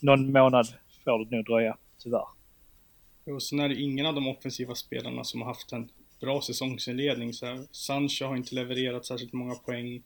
någon 0.00 0.32
månad 0.32 0.66
får 1.04 1.24
det 1.24 1.36
nog 1.36 1.44
dröja 1.44 1.76
tyvärr. 1.98 2.26
Och 3.24 3.42
sen 3.42 3.60
är 3.60 3.68
det 3.68 3.80
ingen 3.80 4.06
av 4.06 4.14
de 4.14 4.28
offensiva 4.28 4.74
spelarna 4.74 5.24
som 5.24 5.40
har 5.40 5.48
haft 5.48 5.72
en 5.72 5.90
bra 6.20 6.40
säsongsinledning. 6.40 7.32
Så 7.32 7.46
här, 7.46 7.66
Sancho 7.70 8.24
har 8.24 8.36
inte 8.36 8.54
levererat 8.54 9.06
särskilt 9.06 9.32
många 9.32 9.54
poäng. 9.54 10.02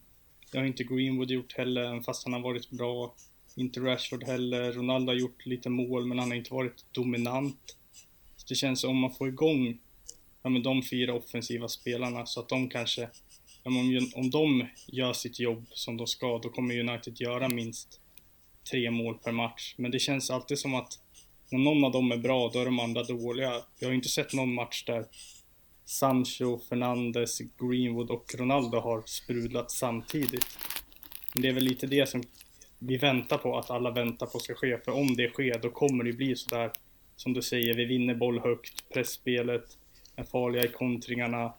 Det 0.53 0.59
har 0.59 0.65
inte 0.65 0.85
Greenwood 0.85 1.31
gjort 1.31 1.53
heller, 1.53 2.01
fast 2.01 2.25
han 2.25 2.33
har 2.33 2.41
varit 2.41 2.71
bra. 2.71 3.15
Inte 3.57 3.81
Rashford 3.81 4.25
heller. 4.25 4.73
Ronaldo 4.73 5.13
har 5.13 5.17
gjort 5.17 5.47
lite 5.47 5.69
mål, 5.69 6.07
men 6.07 6.19
han 6.19 6.29
har 6.29 6.37
inte 6.37 6.55
varit 6.55 6.85
dominant. 6.93 7.77
Så 8.37 8.47
det 8.49 8.55
känns 8.55 8.81
som 8.81 8.91
om 8.91 8.97
man 8.97 9.13
får 9.13 9.29
igång 9.29 9.79
ja, 10.43 10.51
men 10.51 10.63
de 10.63 10.83
fyra 10.83 11.15
offensiva 11.15 11.69
spelarna 11.69 12.27
så 12.27 12.41
att 12.41 12.49
de 12.49 12.69
kanske, 12.69 13.01
ja, 13.63 13.71
om, 13.71 14.11
om 14.15 14.31
de 14.31 14.67
gör 14.87 15.13
sitt 15.13 15.41
jobb 15.41 15.67
som 15.71 15.97
de 15.97 16.07
ska, 16.07 16.39
då 16.39 16.49
kommer 16.49 16.81
United 16.81 17.21
göra 17.21 17.49
minst 17.49 18.01
tre 18.71 18.91
mål 18.91 19.19
per 19.25 19.33
match. 19.33 19.75
Men 19.79 19.91
det 19.91 19.99
känns 19.99 20.31
alltid 20.31 20.59
som 20.59 20.75
att 20.75 20.99
när 21.51 21.59
någon 21.59 21.85
av 21.85 21.93
dem 21.93 22.13
är 22.13 22.17
bra, 22.17 22.51
då 22.53 22.59
är 22.59 22.65
de 22.65 22.81
andra 22.81 23.03
dåliga. 23.03 23.63
Jag 23.79 23.89
har 23.89 23.95
inte 23.95 24.09
sett 24.09 24.33
någon 24.33 24.55
match 24.55 24.85
där 24.85 25.05
Sancho, 25.85 26.59
Fernandes, 26.69 27.39
Greenwood 27.39 28.11
och 28.11 28.35
Ronaldo 28.39 28.79
har 28.79 29.03
sprudlat 29.07 29.71
samtidigt. 29.71 30.47
Men 31.35 31.43
det 31.43 31.49
är 31.49 31.53
väl 31.53 31.65
lite 31.65 31.87
det 31.87 32.09
som 32.09 32.23
vi 32.79 32.97
väntar 32.97 33.39
på, 33.39 33.59
att 33.59 33.71
alla 33.71 33.91
väntar 33.91 34.27
på 34.27 34.39
ska 34.39 34.55
ske. 34.55 34.79
För 34.85 34.93
om 34.93 35.17
det 35.17 35.31
sker, 35.31 35.59
då 35.59 35.71
kommer 35.71 36.05
det 36.05 36.13
bli 36.13 36.37
sådär 36.37 36.73
som 37.17 37.33
du 37.33 37.43
säger, 37.43 37.75
vi 37.75 37.85
vinner 37.85 38.15
boll 38.15 38.41
högt, 38.41 38.89
pressspelet, 38.95 39.79
är 40.17 40.25
farliga 40.25 40.65
i 40.65 40.69
kontringarna, 40.69 41.53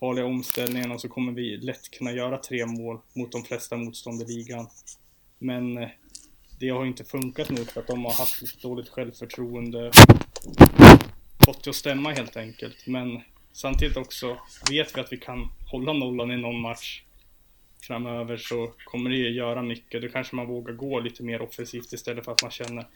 farliga 0.00 0.26
omställningarna 0.26 0.94
och 0.94 1.00
så 1.00 1.08
kommer 1.08 1.32
vi 1.32 1.56
lätt 1.56 1.90
kunna 1.90 2.12
göra 2.12 2.38
tre 2.38 2.66
mål 2.66 2.98
mot 3.12 3.32
de 3.32 3.44
flesta 3.44 3.76
motstånd 3.76 4.22
i 4.22 4.24
ligan. 4.24 4.66
Men 5.38 5.78
eh, 5.78 5.88
det 6.58 6.68
har 6.68 6.86
inte 6.86 7.04
funkat 7.04 7.50
nu 7.50 7.64
för 7.64 7.80
att 7.80 7.86
de 7.86 8.04
har 8.04 8.12
haft 8.12 8.42
lite 8.42 8.68
dåligt 8.68 8.88
självförtroende. 8.88 9.90
Fått 11.44 11.64
det 11.64 11.70
att 11.70 11.76
stämma 11.76 12.10
helt 12.12 12.36
enkelt. 12.36 12.86
Men 12.86 13.20
samtidigt 13.52 13.96
också 13.96 14.38
vet 14.70 14.96
vi 14.96 15.00
att 15.00 15.12
vi 15.12 15.16
kan 15.16 15.48
hålla 15.70 15.92
nollan 15.92 16.30
i 16.30 16.36
någon 16.36 16.60
match 16.60 17.02
framöver 17.80 18.36
så 18.36 18.72
kommer 18.84 19.10
det 19.10 19.16
ju 19.16 19.30
göra 19.30 19.62
mycket. 19.62 20.02
Då 20.02 20.08
kanske 20.08 20.36
man 20.36 20.46
vågar 20.46 20.74
gå 20.74 21.00
lite 21.00 21.22
mer 21.22 21.42
offensivt 21.42 21.92
istället 21.92 22.24
för 22.24 22.32
att 22.32 22.42
man 22.42 22.50
känner 22.50 22.86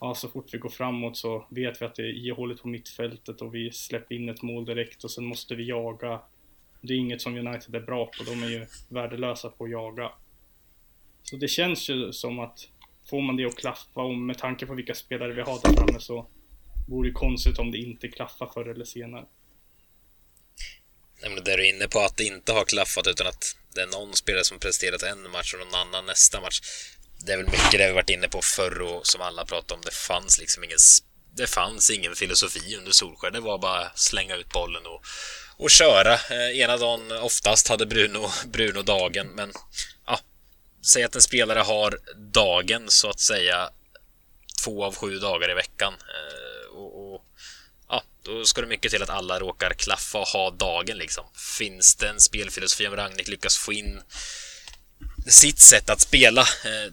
ja, 0.00 0.14
så 0.14 0.28
fort 0.28 0.54
vi 0.54 0.58
går 0.58 0.68
framåt 0.68 1.16
så 1.16 1.46
vet 1.50 1.82
vi 1.82 1.86
att 1.86 1.94
det 1.94 2.02
är 2.02 2.26
ihåligt 2.26 2.62
på 2.62 2.68
mittfältet 2.68 3.42
och 3.42 3.54
vi 3.54 3.72
släpper 3.72 4.14
in 4.14 4.28
ett 4.28 4.42
mål 4.42 4.64
direkt 4.64 5.04
och 5.04 5.10
sen 5.10 5.24
måste 5.24 5.54
vi 5.54 5.68
jaga. 5.68 6.20
Det 6.80 6.92
är 6.92 6.98
inget 6.98 7.22
som 7.22 7.36
United 7.36 7.74
är 7.74 7.80
bra 7.80 8.06
på, 8.06 8.24
de 8.24 8.42
är 8.42 8.48
ju 8.48 8.66
värdelösa 8.88 9.48
på 9.48 9.64
att 9.64 9.70
jaga. 9.70 10.12
Så 11.22 11.36
det 11.36 11.48
känns 11.48 11.90
ju 11.90 12.12
som 12.12 12.38
att 12.38 12.68
får 13.10 13.20
man 13.20 13.36
det 13.36 13.44
att 13.44 13.56
klaffa 13.56 14.00
och 14.00 14.14
med 14.14 14.38
tanke 14.38 14.66
på 14.66 14.74
vilka 14.74 14.94
spelare 14.94 15.32
vi 15.32 15.40
har 15.40 15.60
där 15.62 15.72
framme 15.72 16.00
så 16.00 16.26
vore 16.88 17.08
det 17.08 17.12
konstigt 17.12 17.58
om 17.58 17.70
det 17.70 17.78
inte 17.78 18.08
klaffar 18.08 18.46
förr 18.54 18.68
eller 18.68 18.84
senare. 18.84 19.26
Nej, 21.22 21.30
men 21.30 21.44
det 21.44 21.52
är 21.52 21.56
du 21.56 21.68
inne 21.68 21.88
på 21.88 21.98
att 22.00 22.16
det 22.16 22.24
inte 22.24 22.52
har 22.52 22.64
klaffat 22.64 23.06
utan 23.06 23.26
att 23.26 23.56
det 23.74 23.80
är 23.82 23.86
någon 23.86 24.14
spelare 24.14 24.44
som 24.44 24.58
presterat 24.58 25.02
en 25.02 25.30
match 25.30 25.54
och 25.54 25.60
någon 25.60 25.74
annan 25.74 26.06
nästa 26.06 26.40
match. 26.40 26.60
Det 27.18 27.32
är 27.32 27.36
väl 27.36 27.46
mycket 27.46 27.72
det 27.72 27.86
vi 27.86 27.92
varit 27.92 28.10
inne 28.10 28.28
på 28.28 28.42
förr 28.42 28.80
och 28.80 29.06
som 29.06 29.20
alla 29.20 29.44
pratade 29.44 29.74
om. 29.74 29.80
Det 29.84 29.94
fanns 29.94 30.38
liksom 30.38 30.64
ingen 30.64 30.78
det 31.36 31.46
fanns 31.46 31.90
ingen 31.90 32.14
filosofi 32.14 32.76
under 32.76 32.92
Solskär. 32.92 33.30
Det 33.30 33.40
var 33.40 33.58
bara 33.58 33.90
slänga 33.94 34.36
ut 34.36 34.52
bollen 34.52 34.86
och, 34.86 35.04
och 35.56 35.70
köra. 35.70 36.14
Eh, 36.14 36.58
ena 36.60 36.76
dagen 36.76 37.12
oftast 37.12 37.68
hade 37.68 37.86
Bruno, 37.86 38.30
Bruno 38.46 38.82
dagen, 38.82 39.26
men 39.26 39.52
ja, 40.06 40.20
säg 40.86 41.04
att 41.04 41.14
en 41.14 41.22
spelare 41.22 41.58
har 41.58 41.98
dagen 42.32 42.84
så 42.88 43.10
att 43.10 43.20
säga 43.20 43.70
två 44.64 44.84
av 44.84 44.96
sju 44.96 45.18
dagar 45.18 45.50
i 45.50 45.54
veckan. 45.54 45.94
Eh, 45.94 46.76
och, 46.76 47.14
och, 47.14 47.24
ja, 47.88 48.02
då 48.22 48.44
ska 48.44 48.60
det 48.60 48.66
mycket 48.66 48.92
till 48.92 49.02
att 49.02 49.10
alla 49.10 49.40
råkar 49.40 49.74
klaffa 49.74 50.18
och 50.18 50.28
ha 50.28 50.50
dagen 50.50 50.98
liksom. 50.98 51.24
Finns 51.58 51.96
det 51.96 52.08
en 52.08 52.20
spelfilosofi 52.20 52.86
om 52.88 52.96
Ragnik 52.96 53.28
lyckas 53.28 53.56
få 53.56 53.72
in 53.72 54.02
sitt 55.26 55.58
sätt 55.58 55.90
att 55.90 56.00
spela, 56.00 56.40
eh, 56.40 56.92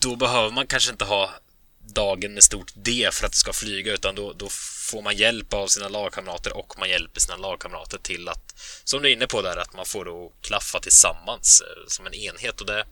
då 0.00 0.16
behöver 0.16 0.50
man 0.50 0.66
kanske 0.66 0.90
inte 0.90 1.04
ha 1.04 1.30
dagen 1.94 2.34
med 2.34 2.42
stort 2.42 2.72
D 2.74 3.08
för 3.12 3.26
att 3.26 3.32
det 3.32 3.38
ska 3.38 3.52
flyga 3.52 3.92
utan 3.92 4.14
då, 4.14 4.32
då 4.32 4.48
får 4.90 5.02
man 5.02 5.16
hjälp 5.16 5.54
av 5.54 5.66
sina 5.66 5.88
lagkamrater 5.88 6.56
och 6.56 6.78
man 6.78 6.88
hjälper 6.88 7.20
sina 7.20 7.36
lagkamrater 7.36 7.98
till 7.98 8.28
att, 8.28 8.54
som 8.84 9.02
du 9.02 9.08
är 9.08 9.12
inne 9.12 9.26
på 9.26 9.42
där, 9.42 9.56
att 9.56 9.74
man 9.74 9.86
får 9.86 10.04
det 10.04 10.10
att 10.10 10.32
klaffa 10.46 10.80
tillsammans 10.80 11.62
eh, 11.66 11.84
som 11.86 12.06
en 12.06 12.14
enhet 12.14 12.60
och 12.60 12.66
det 12.66 12.84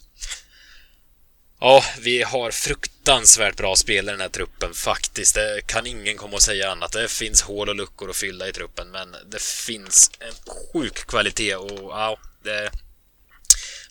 Ja, 1.60 1.84
vi 2.00 2.22
har 2.22 2.50
fruktansvärt 2.50 3.56
bra 3.56 3.76
spelare 3.76 4.14
i 4.14 4.16
den 4.16 4.20
här 4.20 4.28
truppen 4.28 4.74
faktiskt. 4.74 5.34
Det 5.34 5.66
kan 5.66 5.86
ingen 5.86 6.16
komma 6.16 6.34
och 6.34 6.42
säga 6.42 6.70
annat. 6.70 6.92
Det 6.92 7.10
finns 7.10 7.42
hål 7.42 7.68
och 7.68 7.76
luckor 7.76 8.10
att 8.10 8.16
fylla 8.16 8.48
i 8.48 8.52
truppen, 8.52 8.90
men 8.90 9.16
det 9.26 9.42
finns 9.42 10.10
en 10.18 10.52
sjuk 10.72 11.06
kvalitet 11.06 11.56
och 11.56 11.90
ja, 11.90 12.18
det... 12.44 12.70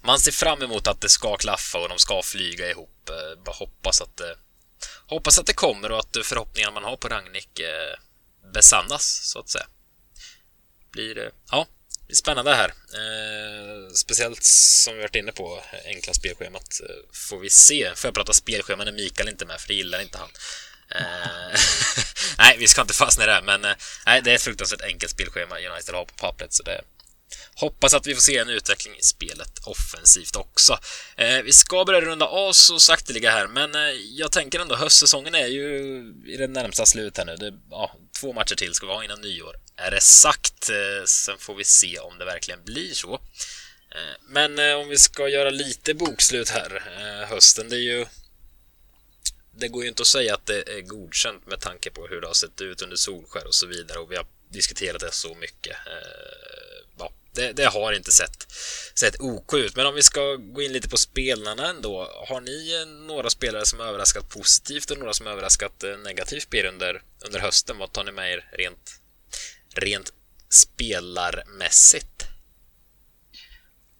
Man 0.08 0.20
ser 0.20 0.32
fram 0.32 0.62
emot 0.62 0.88
att 0.88 1.02
det 1.02 1.10
ska 1.10 1.38
klaffa 1.38 1.80
och 1.80 1.90
de 1.90 2.00
ska 2.00 2.22
flyga 2.24 2.70
ihop. 2.70 3.10
Eh, 3.10 3.44
bara 3.44 3.56
hoppas 3.56 4.02
att 4.02 4.18
det 4.18 4.36
hoppas 5.06 5.40
att 5.40 5.46
det 5.46 5.54
kommer 5.54 5.92
och 5.92 6.00
att 6.00 6.18
förhoppningarna 6.24 6.74
man 6.74 6.84
har 6.84 6.98
på 6.98 7.08
Ragnik 7.08 7.60
eh, 7.60 8.00
besannas, 8.54 9.32
så 9.32 9.40
att 9.40 9.50
säga. 9.50 9.66
Blir. 10.92 11.18
Eh, 11.18 11.32
ja, 11.52 11.68
det 12.08 12.14
är 12.14 12.16
spännande 12.16 12.56
här. 12.56 12.70
Eh, 12.70 13.92
speciellt 13.96 14.44
som 14.44 14.94
vi 14.96 15.02
varit 15.02 15.16
inne 15.16 15.32
på, 15.32 15.64
enkla 15.86 16.14
spelschemat. 16.14 16.82
Får 17.14 17.40
vi 17.40 17.50
se. 17.50 17.92
Får 17.96 18.08
jag 18.08 18.16
prata 18.16 18.34
spelschema 18.34 18.84
när 18.84 18.92
Mikael 18.92 19.30
inte 19.30 19.44
är 19.44 19.48
med, 19.48 19.60
för 19.62 19.68
det 19.68 19.74
gillar 19.74 20.02
inte 20.02 20.18
han. 20.18 20.30
Eh, 20.92 21.60
nej, 22.38 22.58
vi 22.60 22.68
ska 22.68 22.82
inte 22.82 22.94
fastna 22.94 23.24
i 23.24 23.28
det 23.28 23.34
här, 23.34 23.42
men 23.42 23.66
eh, 23.66 23.76
nej, 24.06 24.22
det 24.22 24.32
är 24.32 24.36
ett 24.36 24.42
fruktansvärt 24.42 24.82
enkelt 24.82 25.12
spelschema 25.12 25.60
United 25.60 25.96
har 25.96 26.06
på 26.06 26.14
pappret, 26.14 26.54
så 26.54 26.64
det 26.64 26.82
Hoppas 27.56 27.94
att 27.94 28.08
vi 28.08 28.16
får 28.16 28.22
se 28.22 28.38
en 28.38 28.50
utveckling 28.50 28.96
i 28.98 29.04
spelet 29.04 29.60
offensivt 29.66 30.36
också. 30.36 30.80
Eh, 31.16 31.42
vi 31.42 31.54
ska 31.54 31.86
börja 31.86 32.02
runda 32.02 32.26
av 32.26 32.54
så 32.54 32.80
sakteliga 32.80 33.32
här, 33.32 33.48
men 33.48 33.76
eh, 33.76 33.82
jag 33.92 34.32
tänker 34.32 34.60
ändå 34.60 34.76
höstsäsongen 34.76 35.36
är 35.36 35.48
ju 35.48 35.68
i 36.26 36.38
det 36.38 36.48
närmsta 36.48 36.86
slut 36.86 37.18
här 37.18 37.26
nu. 37.26 37.36
Det, 37.36 37.54
ja, 37.70 37.96
två 38.20 38.34
matcher 38.34 38.56
till 38.56 38.74
ska 38.74 38.88
vi 38.88 38.94
ha 38.94 39.04
innan 39.04 39.22
nyår. 39.22 39.56
Är 39.76 39.92
det 39.92 40.02
sagt? 40.02 40.70
Eh, 40.70 41.06
sen 41.06 41.38
får 41.38 41.56
vi 41.56 41.64
se 41.64 42.00
om 42.00 42.18
det 42.18 42.26
verkligen 42.26 42.64
blir 42.64 42.94
så. 42.94 43.14
Eh, 43.92 44.16
men 44.30 44.60
eh, 44.60 44.76
om 44.76 44.90
vi 44.90 44.98
ska 44.98 45.28
göra 45.28 45.50
lite 45.50 45.94
bokslut 45.94 46.50
här, 46.50 46.84
eh, 46.98 47.30
hösten, 47.30 47.70
det 47.70 47.76
är 47.76 47.82
ju 47.98 48.06
det 49.60 49.68
går 49.68 49.84
ju 49.84 49.90
inte 49.90 50.02
att 50.02 50.08
säga 50.08 50.34
att 50.34 50.46
det 50.46 50.70
är 50.70 50.82
godkänt 50.82 51.46
med 51.46 51.60
tanke 51.62 51.90
på 51.92 52.08
hur 52.08 52.22
det 52.22 52.28
har 52.28 52.34
sett 52.34 52.62
ut 52.62 52.82
under 52.82 52.96
Solskär 52.96 53.48
och 53.48 53.56
så 53.56 53.68
vidare 53.68 54.00
och 54.00 54.12
vi 54.12 54.16
har 54.16 54.26
diskuterat 54.50 55.00
det 55.00 55.12
så 55.12 55.36
mycket 55.36 55.76
eh, 55.88 56.77
det, 57.38 57.54
det, 57.54 57.66
har 57.66 57.94
inte 57.94 58.12
sett, 58.12 58.38
sett 59.00 59.22
OK 59.22 59.54
ut. 59.54 59.76
Men 59.76 59.86
om 59.86 59.96
vi 59.96 60.04
ska 60.04 60.36
gå 60.36 60.62
in 60.62 60.72
lite 60.72 60.90
på 60.90 60.98
spelarna 60.98 61.70
ändå. 61.70 62.08
Har 62.30 62.42
ni 62.42 62.86
några 63.08 63.30
spelare 63.30 63.66
som 63.66 63.80
har 63.80 63.88
överraskat 63.88 64.30
positivt 64.30 64.92
och 64.92 65.00
några 65.00 65.14
som 65.14 65.26
har 65.26 65.34
överraskat 65.34 65.84
eh, 65.84 65.98
negativt 66.06 66.50
på 66.50 66.56
er 66.58 66.66
under, 66.66 67.02
under 67.26 67.40
hösten? 67.40 67.78
Vad 67.80 67.92
tar 67.92 68.04
ni 68.04 68.12
med 68.12 68.32
er 68.34 68.50
rent, 68.52 69.02
rent 69.76 70.14
spelarmässigt? 70.50 72.24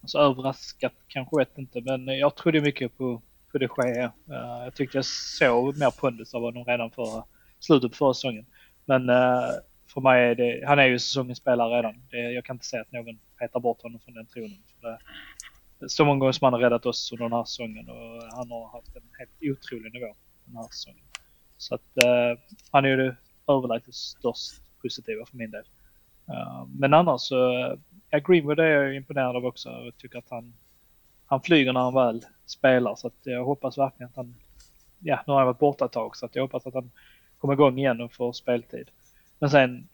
Alltså 0.02 0.18
överraskat 0.18 0.92
kanske 1.08 1.36
vet 1.38 1.58
inte, 1.58 1.80
men 1.80 2.06
jag 2.06 2.36
trodde 2.36 2.60
mycket 2.60 2.98
på, 2.98 3.22
på 3.52 3.58
det 3.58 3.68
sker. 3.68 4.04
Uh, 4.04 4.64
jag 4.64 4.74
tyckte 4.74 4.98
jag 4.98 5.04
såg 5.04 5.78
mer 5.78 5.90
pondus 5.90 6.34
av 6.34 6.42
honom 6.42 6.64
redan 6.64 6.90
för 6.90 7.24
slutet 7.60 7.90
på 7.90 7.96
förra 7.96 8.14
säsongen. 8.14 8.46
Men 8.84 9.10
uh, 9.10 9.50
för 9.94 10.00
mig 10.00 10.30
är 10.30 10.34
det, 10.34 10.66
han 10.66 10.78
är 10.78 10.86
ju 10.86 10.98
säsongens 10.98 11.38
spelare 11.38 11.78
redan. 11.78 11.94
Det, 12.10 12.16
jag 12.16 12.44
kan 12.44 12.56
inte 12.56 12.66
säga 12.66 12.82
att 12.82 12.92
någon 12.92 13.18
petar 13.38 13.60
bort 13.60 13.82
honom 13.82 14.00
från 14.00 14.14
den 14.14 14.26
tronen. 14.26 14.62
För 14.80 14.98
det, 15.78 15.88
så 15.88 16.04
många 16.04 16.18
gånger 16.18 16.32
som 16.32 16.44
han 16.44 16.52
har 16.52 16.60
räddat 16.60 16.86
oss 16.86 17.12
under 17.12 17.24
den 17.24 17.32
här 17.32 17.44
säsongen 17.44 17.88
och 17.88 18.22
han 18.36 18.50
har 18.50 18.72
haft 18.72 18.96
en 18.96 19.02
helt 19.18 19.56
otrolig 19.56 19.92
nivå 19.92 20.14
den 20.44 20.56
här 20.56 20.68
säsongen. 20.70 21.04
Så 21.56 21.74
att 21.74 22.04
uh, 22.04 22.40
han 22.70 22.84
är 22.84 22.88
ju 22.88 22.96
det 22.96 23.16
överlägset 23.48 23.94
störst 23.94 24.62
positiva 24.82 25.26
för 25.26 25.36
min 25.36 25.50
del. 25.50 25.64
Uh, 26.28 26.66
men 26.78 26.94
annars 26.94 27.20
så, 27.20 27.58
eh, 27.58 27.78
ja, 28.10 28.18
Greenwood 28.18 28.60
är 28.60 28.64
jag 28.64 28.94
imponerad 28.94 29.36
av 29.36 29.44
också. 29.44 29.68
Jag 29.68 29.96
tycker 29.96 30.18
att 30.18 30.30
han, 30.30 30.54
han 31.26 31.42
flyger 31.42 31.72
när 31.72 31.80
han 31.80 31.94
väl 31.94 32.24
spelar 32.46 32.94
så 32.94 33.06
att 33.06 33.18
jag 33.22 33.44
hoppas 33.44 33.78
verkligen 33.78 34.10
att 34.10 34.16
han, 34.16 34.34
ja 34.98 35.22
nu 35.26 35.32
har 35.32 35.38
han 35.38 35.46
varit 35.46 35.58
borta 35.58 35.84
ett 35.84 35.92
tag 35.92 36.16
så 36.16 36.26
att 36.26 36.36
jag 36.36 36.42
hoppas 36.42 36.66
att 36.66 36.74
han 36.74 36.90
kommer 37.38 37.54
igång 37.54 37.78
igen 37.78 38.00
och 38.00 38.12
får 38.12 38.32
speltid. 38.32 38.90
Men 39.38 39.50
sen, 39.50 39.88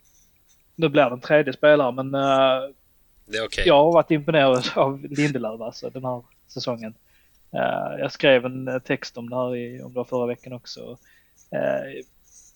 nu 0.75 0.89
blir 0.89 1.03
det 1.03 1.11
en 1.11 1.19
tredje 1.19 1.53
spelare 1.53 1.91
men 1.91 2.15
uh, 2.15 2.75
det 3.25 3.37
är 3.37 3.45
okay. 3.45 3.63
jag 3.67 3.83
har 3.83 3.91
varit 3.91 4.11
imponerad 4.11 4.65
av 4.75 5.03
Lindelöf 5.03 5.61
alltså 5.61 5.89
den 5.89 6.05
här 6.05 6.23
säsongen. 6.47 6.93
Uh, 7.53 7.99
jag 7.99 8.11
skrev 8.11 8.45
en 8.45 8.81
text 8.85 9.17
om 9.17 9.29
det 9.29 9.35
här 9.35 9.55
i, 9.55 9.81
om 9.81 9.93
det 9.93 9.97
var 9.97 10.03
förra 10.03 10.25
veckan 10.25 10.53
också. 10.53 10.97
Uh, 11.55 12.03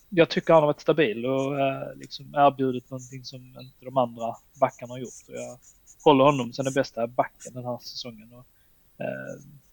jag 0.08 0.28
tycker 0.28 0.52
han 0.52 0.62
har 0.62 0.66
varit 0.66 0.80
stabil 0.80 1.26
och 1.26 1.52
uh, 1.52 1.94
liksom 1.94 2.34
erbjudit 2.34 2.90
någonting 2.90 3.24
som 3.24 3.40
inte 3.60 3.84
de 3.84 3.96
andra 3.96 4.36
backarna 4.60 4.92
har 4.92 4.98
gjort. 4.98 5.28
Och 5.28 5.34
jag 5.34 5.58
håller 6.04 6.24
honom 6.24 6.52
som 6.52 6.64
den 6.64 6.74
bästa 6.74 7.06
backen 7.06 7.52
den 7.54 7.64
här 7.64 7.78
säsongen. 7.78 8.32
Och, 8.32 8.46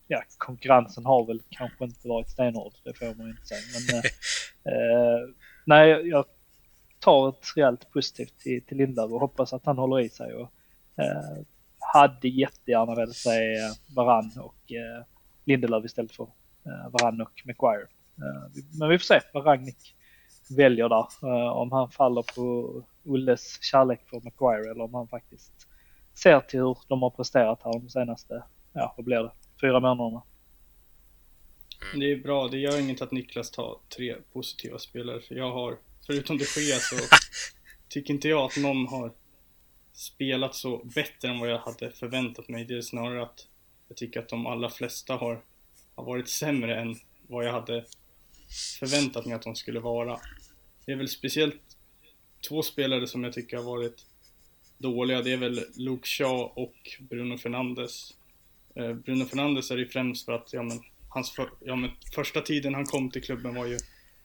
ja, 0.07 0.23
konkurrensen 0.37 1.05
har 1.05 1.25
väl 1.25 1.41
kanske 1.49 1.83
inte 1.83 2.07
varit 2.07 2.29
stenhård, 2.29 2.73
det 2.83 2.93
får 2.93 3.15
man 3.15 3.29
inte 3.29 3.45
säga. 3.45 3.61
Men, 3.73 4.03
nej, 5.65 6.07
jag 6.07 6.25
tar 6.99 7.29
ett 7.29 7.53
rejält 7.55 7.91
positivt 7.91 8.39
till, 8.39 8.61
till 8.61 8.77
Lindlöf 8.77 9.11
och 9.11 9.19
hoppas 9.19 9.53
att 9.53 9.65
han 9.65 9.77
håller 9.77 9.99
i 9.99 10.09
sig. 10.09 10.33
Och, 10.33 10.51
eh, 10.97 11.43
hade 11.79 12.27
jättegärna 12.27 12.95
velat 12.95 13.15
se 13.15 13.57
Varann 13.95 14.31
och 14.39 14.71
eh, 14.71 15.05
Lindelöf 15.45 15.85
istället 15.85 16.11
för 16.11 16.23
eh, 16.65 16.91
Varann 16.91 17.21
och 17.21 17.43
Maguire. 17.45 17.87
Eh, 18.17 18.63
men 18.79 18.89
vi 18.89 18.99
får 18.99 19.05
se 19.05 19.21
vad 19.33 19.45
Ragnik 19.45 19.95
väljer 20.49 20.89
där. 20.89 21.07
Eh, 21.23 21.57
om 21.57 21.71
han 21.71 21.91
faller 21.91 22.23
på 22.35 22.73
Ulles 23.03 23.61
kärlek 23.61 24.01
för 24.09 24.21
Maguire 24.21 24.71
eller 24.71 24.83
om 24.83 24.93
han 24.93 25.07
faktiskt 25.07 25.67
ser 26.13 26.39
till 26.39 26.59
hur 26.59 26.77
de 26.87 27.01
har 27.01 27.09
presterat 27.09 27.61
här 27.63 27.73
de 27.73 27.89
senaste, 27.89 28.43
ja 28.73 28.93
vad 28.97 29.05
blir 29.05 29.23
det, 29.23 29.31
fyra 29.61 29.79
månaderna. 29.79 30.23
Det 31.95 32.11
är 32.11 32.23
bra, 32.23 32.47
det 32.47 32.57
gör 32.57 32.79
inget 32.79 33.01
att 33.01 33.11
Niklas 33.11 33.51
tar 33.51 33.77
tre 33.97 34.15
positiva 34.33 34.79
spelare 34.79 35.21
för 35.21 35.35
jag 35.35 35.51
har 35.51 35.77
förutom 36.07 36.37
de 36.37 36.43
Gea 36.43 36.79
så 36.79 36.95
tycker 37.89 38.13
inte 38.13 38.29
jag 38.29 38.45
att 38.45 38.57
någon 38.57 38.87
har 38.87 39.11
spelat 39.97 40.55
så 40.55 40.77
bättre 40.95 41.27
än 41.27 41.39
vad 41.39 41.49
jag 41.49 41.59
hade 41.59 41.91
förväntat 41.91 42.49
mig. 42.49 42.65
Det 42.65 42.77
är 42.77 42.81
snarare 42.81 43.23
att 43.23 43.47
jag 43.87 43.97
tycker 43.97 44.19
att 44.19 44.29
de 44.29 44.47
allra 44.47 44.69
flesta 44.69 45.15
har, 45.15 45.41
har 45.95 46.03
varit 46.03 46.29
sämre 46.29 46.81
än 46.81 46.95
vad 47.27 47.45
jag 47.45 47.51
hade 47.51 47.85
förväntat 48.79 49.25
mig 49.25 49.35
att 49.35 49.41
de 49.41 49.55
skulle 49.55 49.79
vara. 49.79 50.19
Det 50.85 50.91
är 50.91 50.95
väl 50.95 51.07
speciellt 51.07 51.61
två 52.47 52.61
spelare 52.61 53.07
som 53.07 53.23
jag 53.23 53.33
tycker 53.33 53.57
har 53.57 53.63
varit 53.63 54.05
dåliga. 54.77 55.21
Det 55.21 55.31
är 55.31 55.37
väl 55.37 55.65
Luke 55.75 56.07
Shaw 56.07 56.51
och 56.55 56.97
Bruno 56.99 57.37
Fernandes. 57.37 58.13
Eh, 58.75 58.93
Bruno 58.93 59.25
Fernandes 59.25 59.71
är 59.71 59.75
det 59.75 59.81
ju 59.81 59.89
främst 59.89 60.25
för 60.25 60.31
att, 60.31 60.53
ja 60.53 60.63
men, 60.63 60.79
hans 61.09 61.31
för, 61.31 61.49
ja, 61.59 61.75
men, 61.75 61.91
första 62.15 62.41
tiden 62.41 62.73
han 62.73 62.85
kom 62.85 63.11
till 63.11 63.23
klubben 63.23 63.55
var 63.55 63.65
ju 63.65 63.77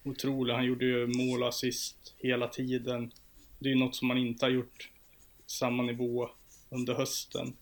otrolig. 0.05 0.55
Han 0.55 0.65
gjorde 0.65 0.85
ju 0.85 1.07
mål 1.07 1.43
och 1.43 1.49
assist 1.49 2.15
hela 2.19 2.49
tiden. 2.49 3.13
Det 3.59 3.69
är 3.69 3.73
ju 3.73 3.79
något 3.79 3.97
som 3.97 4.09
man 4.09 4.19
inte 4.19 4.45
har 4.45 4.51
gjort 4.51 4.92
samma 5.47 5.83
nivå 5.83 6.31
under 6.71 6.95
hösten. 6.95 7.57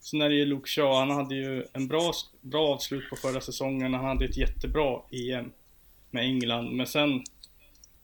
Sen 0.00 0.22
är 0.22 0.28
det 0.28 0.34
ju 0.34 0.44
Luke 0.44 0.68
Shaw, 0.68 0.98
han 0.98 1.10
hade 1.10 1.34
ju 1.34 1.66
en 1.72 1.88
bra, 1.88 2.12
bra 2.40 2.68
avslut 2.68 3.10
på 3.10 3.16
förra 3.16 3.40
säsongen. 3.40 3.94
Han 3.94 4.04
hade 4.04 4.24
ett 4.24 4.36
jättebra 4.36 5.00
EM 5.10 5.52
med 6.10 6.24
England. 6.24 6.76
Men 6.76 6.86
sen 6.86 7.24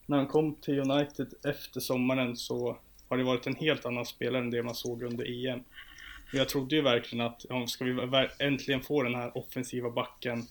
när 0.06 0.16
han 0.16 0.26
kom 0.26 0.54
till 0.54 0.80
United 0.80 1.34
efter 1.44 1.80
sommaren 1.80 2.36
så 2.36 2.78
har 3.08 3.16
det 3.16 3.24
varit 3.24 3.46
en 3.46 3.56
helt 3.56 3.86
annan 3.86 4.06
spelare 4.06 4.42
än 4.42 4.50
det 4.50 4.62
man 4.62 4.74
såg 4.74 5.02
under 5.02 5.46
EM. 5.46 5.60
Jag 6.32 6.48
trodde 6.48 6.76
ju 6.76 6.82
verkligen 6.82 7.26
att, 7.26 7.46
ja, 7.48 7.66
ska 7.66 7.84
vi 7.84 8.28
äntligen 8.38 8.80
få 8.80 9.02
den 9.02 9.14
här 9.14 9.38
offensiva 9.38 9.90
backen 9.90 10.46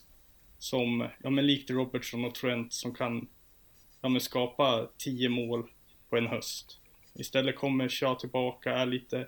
som, 0.60 1.08
ja 1.24 1.30
men 1.30 1.48
likt 1.48 1.70
Robertson 1.70 2.26
och 2.26 2.36
Trent 2.36 2.74
som 2.74 2.94
kan, 2.94 3.28
ja 4.02 4.10
men 4.10 4.22
skapa 4.22 4.88
10 4.98 5.30
mål 5.30 5.70
på 6.10 6.18
en 6.18 6.28
höst. 6.28 6.80
Istället 7.20 7.56
kommer 7.56 7.90
Shaw 7.90 8.20
tillbaka, 8.20 8.74
är 8.74 8.86
lite, 8.86 9.28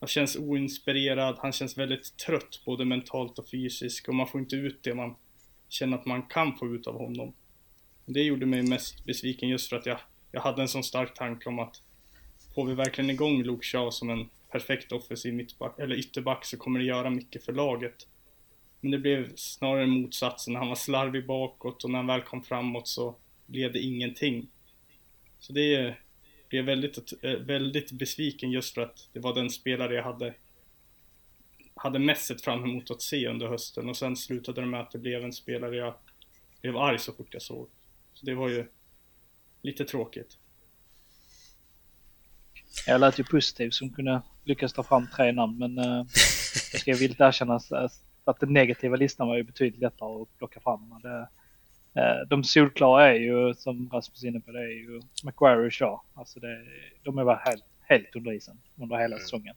han 0.00 0.08
känns 0.08 0.36
oinspirerad, 0.36 1.36
han 1.38 1.52
känns 1.52 1.78
väldigt 1.78 2.16
trött 2.16 2.62
både 2.64 2.84
mentalt 2.84 3.38
och 3.38 3.48
fysiskt 3.48 4.08
och 4.08 4.14
man 4.14 4.28
får 4.28 4.40
inte 4.40 4.56
ut 4.56 4.82
det 4.82 4.94
man 4.94 5.14
känner 5.68 5.98
att 5.98 6.06
man 6.06 6.22
kan 6.22 6.56
få 6.56 6.74
ut 6.74 6.86
av 6.86 6.98
honom. 6.98 7.34
Det 8.06 8.22
gjorde 8.22 8.46
mig 8.46 8.62
mest 8.62 9.04
besviken 9.04 9.48
just 9.48 9.68
för 9.68 9.76
att 9.76 9.86
jag, 9.86 9.98
jag 10.32 10.40
hade 10.40 10.62
en 10.62 10.68
sån 10.68 10.84
stark 10.84 11.14
tanke 11.14 11.48
om 11.48 11.58
att 11.58 11.82
får 12.54 12.66
vi 12.66 12.74
verkligen 12.74 13.10
igång 13.10 13.42
Luke 13.42 13.66
Shaw 13.66 13.90
som 13.90 14.10
en 14.10 14.28
perfekt 14.50 14.92
offensiv 14.92 15.34
mittback, 15.34 15.78
eller 15.78 15.96
ytterback 15.96 16.44
så 16.44 16.56
kommer 16.56 16.78
det 16.80 16.86
göra 16.86 17.10
mycket 17.10 17.44
för 17.44 17.52
laget. 17.52 18.06
Men 18.80 18.90
det 18.90 18.98
blev 18.98 19.36
snarare 19.36 19.86
motsatsen. 19.86 20.56
Han 20.56 20.68
var 20.68 20.74
slarvig 20.74 21.26
bakåt 21.26 21.84
och 21.84 21.90
när 21.90 21.98
han 21.98 22.06
väl 22.06 22.22
kom 22.22 22.42
framåt 22.42 22.88
så 22.88 23.16
blev 23.46 23.72
det 23.72 23.80
ingenting. 23.80 24.48
Så 25.38 25.52
det 25.52 25.96
blev 26.48 26.64
väldigt, 26.64 27.12
eh, 27.22 27.32
väldigt 27.32 27.92
besviken 27.92 28.50
just 28.50 28.74
för 28.74 28.80
att 28.80 29.08
det 29.12 29.20
var 29.20 29.34
den 29.34 29.50
spelare 29.50 29.94
jag 29.94 30.04
hade 30.04 30.34
hade 31.74 31.98
mest 31.98 32.26
sett 32.26 32.42
fram 32.42 32.64
emot 32.64 32.90
att 32.90 33.02
se 33.02 33.28
under 33.28 33.48
hösten 33.48 33.88
och 33.88 33.96
sen 33.96 34.16
slutade 34.16 34.60
det 34.60 34.66
med 34.66 34.80
att 34.80 34.90
det 34.90 34.98
blev 34.98 35.24
en 35.24 35.32
spelare 35.32 35.76
jag 35.76 35.94
blev 36.60 36.76
arg 36.76 36.98
så 36.98 37.12
fort 37.12 37.28
jag 37.30 37.42
såg. 37.42 37.68
Så 38.14 38.26
det 38.26 38.34
var 38.34 38.48
ju 38.48 38.66
lite 39.62 39.84
tråkigt. 39.84 40.38
Jag 42.86 43.00
lät 43.00 43.18
ju 43.18 43.24
positiv 43.24 43.70
som 43.70 43.90
kunde 43.90 44.22
lyckas 44.44 44.72
ta 44.72 44.82
fram 44.82 45.08
tre 45.16 45.32
namn 45.32 45.58
men 45.58 45.78
eh, 45.78 46.06
jag 46.72 46.80
ska 46.80 46.94
villigt 46.94 47.20
erkänna 47.20 47.60
att 48.24 48.40
den 48.40 48.52
negativa 48.52 48.96
listan 48.96 49.28
var 49.28 49.36
ju 49.36 49.42
betydligt 49.42 49.80
lättare 49.80 50.22
att 50.22 50.38
plocka 50.38 50.60
fram. 50.60 51.00
Det, 51.02 51.28
de 52.28 52.44
solklara 52.44 53.08
är 53.08 53.14
ju, 53.14 53.54
som 53.54 53.90
Rasmus 53.92 54.24
är 54.24 54.28
inne 54.28 54.40
på, 54.40 54.52
det 54.52 54.60
är 54.60 54.68
ju 54.68 55.02
Macquarie 55.24 55.66
och 55.66 55.74
Shaw. 55.74 56.00
Alltså 56.14 56.40
det, 56.40 56.64
de 57.02 57.18
är 57.18 57.24
bara 57.24 57.42
helt, 57.44 57.64
helt 57.80 58.16
under 58.16 58.32
isen 58.32 58.58
under 58.80 58.96
hela 58.96 59.16
mm. 59.16 59.18
säsongen. 59.18 59.54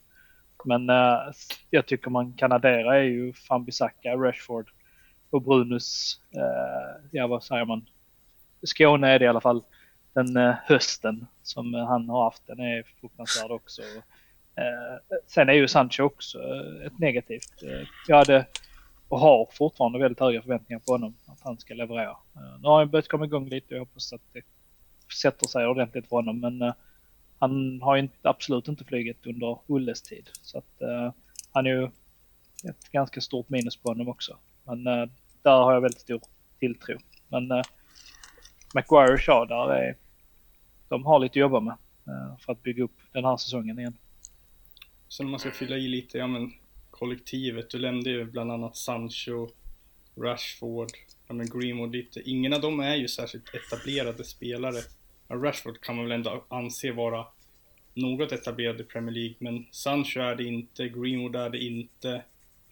Men 0.65 0.89
uh, 0.89 1.31
jag 1.69 1.85
tycker 1.85 2.09
man 2.09 2.33
kan 2.33 2.51
addera 2.51 2.97
är 2.97 3.03
ju 3.03 3.33
Fambisaka, 3.33 4.15
Rashford 4.15 4.69
och 5.29 5.41
Brunus, 5.41 6.19
uh, 6.35 7.07
ja 7.11 7.27
vad 7.27 7.43
säger 7.43 7.65
man, 7.65 7.85
Skåne 8.63 9.09
är 9.09 9.19
det 9.19 9.25
i 9.25 9.27
alla 9.27 9.41
fall, 9.41 9.63
den 10.13 10.37
uh, 10.37 10.55
hösten 10.65 11.27
som 11.43 11.73
han 11.73 12.09
har 12.09 12.23
haft, 12.23 12.47
den 12.47 12.59
är 12.59 12.83
fruktansvärd 12.99 13.51
också. 13.51 13.81
Eh, 14.55 15.17
sen 15.27 15.49
är 15.49 15.53
ju 15.53 15.67
Sancho 15.67 16.03
också 16.03 16.39
eh, 16.39 16.85
ett 16.85 16.99
negativt. 16.99 17.63
Eh, 17.63 17.87
jag 18.07 18.17
hade 18.17 18.45
och 19.11 19.19
har 19.19 19.47
fortfarande 19.51 19.99
väldigt 19.99 20.19
höga 20.19 20.41
förväntningar 20.41 20.79
på 20.79 20.91
honom 20.91 21.15
att 21.25 21.41
han 21.41 21.57
ska 21.57 21.73
leverera. 21.73 22.17
Eh, 22.35 22.59
nu 22.61 22.67
har 22.67 22.79
han 22.79 22.89
börjat 22.89 23.07
komma 23.07 23.25
igång 23.25 23.49
lite 23.49 23.67
och 23.67 23.75
jag 23.75 23.79
hoppas 23.79 24.13
att 24.13 24.21
det 24.33 24.41
sätter 25.21 25.47
sig 25.47 25.67
ordentligt 25.67 26.09
för 26.09 26.15
honom. 26.15 26.39
Men 26.39 26.61
eh, 26.61 26.73
han 27.39 27.81
har 27.81 27.95
ju 27.95 28.01
inte, 28.01 28.29
absolut 28.29 28.67
inte 28.67 28.83
flugit 28.83 29.25
under 29.25 29.59
Ulles 29.67 30.01
tid. 30.01 30.29
Så 30.41 30.57
att 30.57 30.81
eh, 30.81 31.13
han 31.51 31.65
är 31.65 31.69
ju 31.69 31.83
ett 32.69 32.91
ganska 32.91 33.21
stort 33.21 33.49
minus 33.49 33.77
på 33.77 33.89
honom 33.89 34.07
också. 34.07 34.37
Men 34.63 34.83
där 35.41 35.57
har 35.63 35.73
jag 35.73 35.81
väldigt 35.81 36.01
stor 36.01 36.21
tilltro. 36.59 36.97
Men 37.27 37.51
eh, 37.51 37.63
Maguire 38.73 39.13
och 39.13 39.21
Shaw 39.21 39.47
där 39.47 39.69
är, 39.69 39.97
de 40.87 41.05
har 41.05 41.19
lite 41.19 41.31
att 41.31 41.35
jobba 41.35 41.59
med 41.59 41.77
för 42.39 42.51
att 42.51 42.63
bygga 42.63 42.83
upp 42.83 42.97
den 43.13 43.25
här 43.25 43.37
säsongen 43.37 43.79
igen. 43.79 43.97
Sen 45.09 45.25
om 45.25 45.31
man 45.31 45.39
ska 45.39 45.51
fylla 45.51 45.75
i 45.75 45.87
lite, 45.87 46.17
ja 46.17 46.27
men 46.27 46.51
kollektivet. 47.01 47.69
Du 47.69 47.79
nämnde 47.79 48.09
ju 48.09 48.25
bland 48.25 48.51
annat 48.51 48.77
Sancho, 48.77 49.47
Rashford, 50.17 50.89
ja 51.27 51.33
men 51.33 51.49
Greenwood 51.49 51.91
lite. 51.91 52.29
Ingen 52.29 52.53
av 52.53 52.61
dem 52.61 52.79
är 52.79 52.95
ju 52.95 53.07
särskilt 53.07 53.55
etablerade 53.55 54.23
spelare. 54.23 54.81
Rashford 55.29 55.81
kan 55.81 55.95
man 55.95 56.05
väl 56.05 56.11
ändå 56.11 56.45
anse 56.49 56.91
vara 56.91 57.25
något 57.93 58.31
etablerad 58.31 58.81
i 58.81 58.83
Premier 58.83 59.15
League, 59.15 59.35
men 59.39 59.65
Sancho 59.71 60.19
är 60.19 60.35
det 60.35 60.43
inte, 60.43 60.89
Greenwood 60.89 61.35
är 61.35 61.49
det 61.49 61.63
inte. 61.63 62.23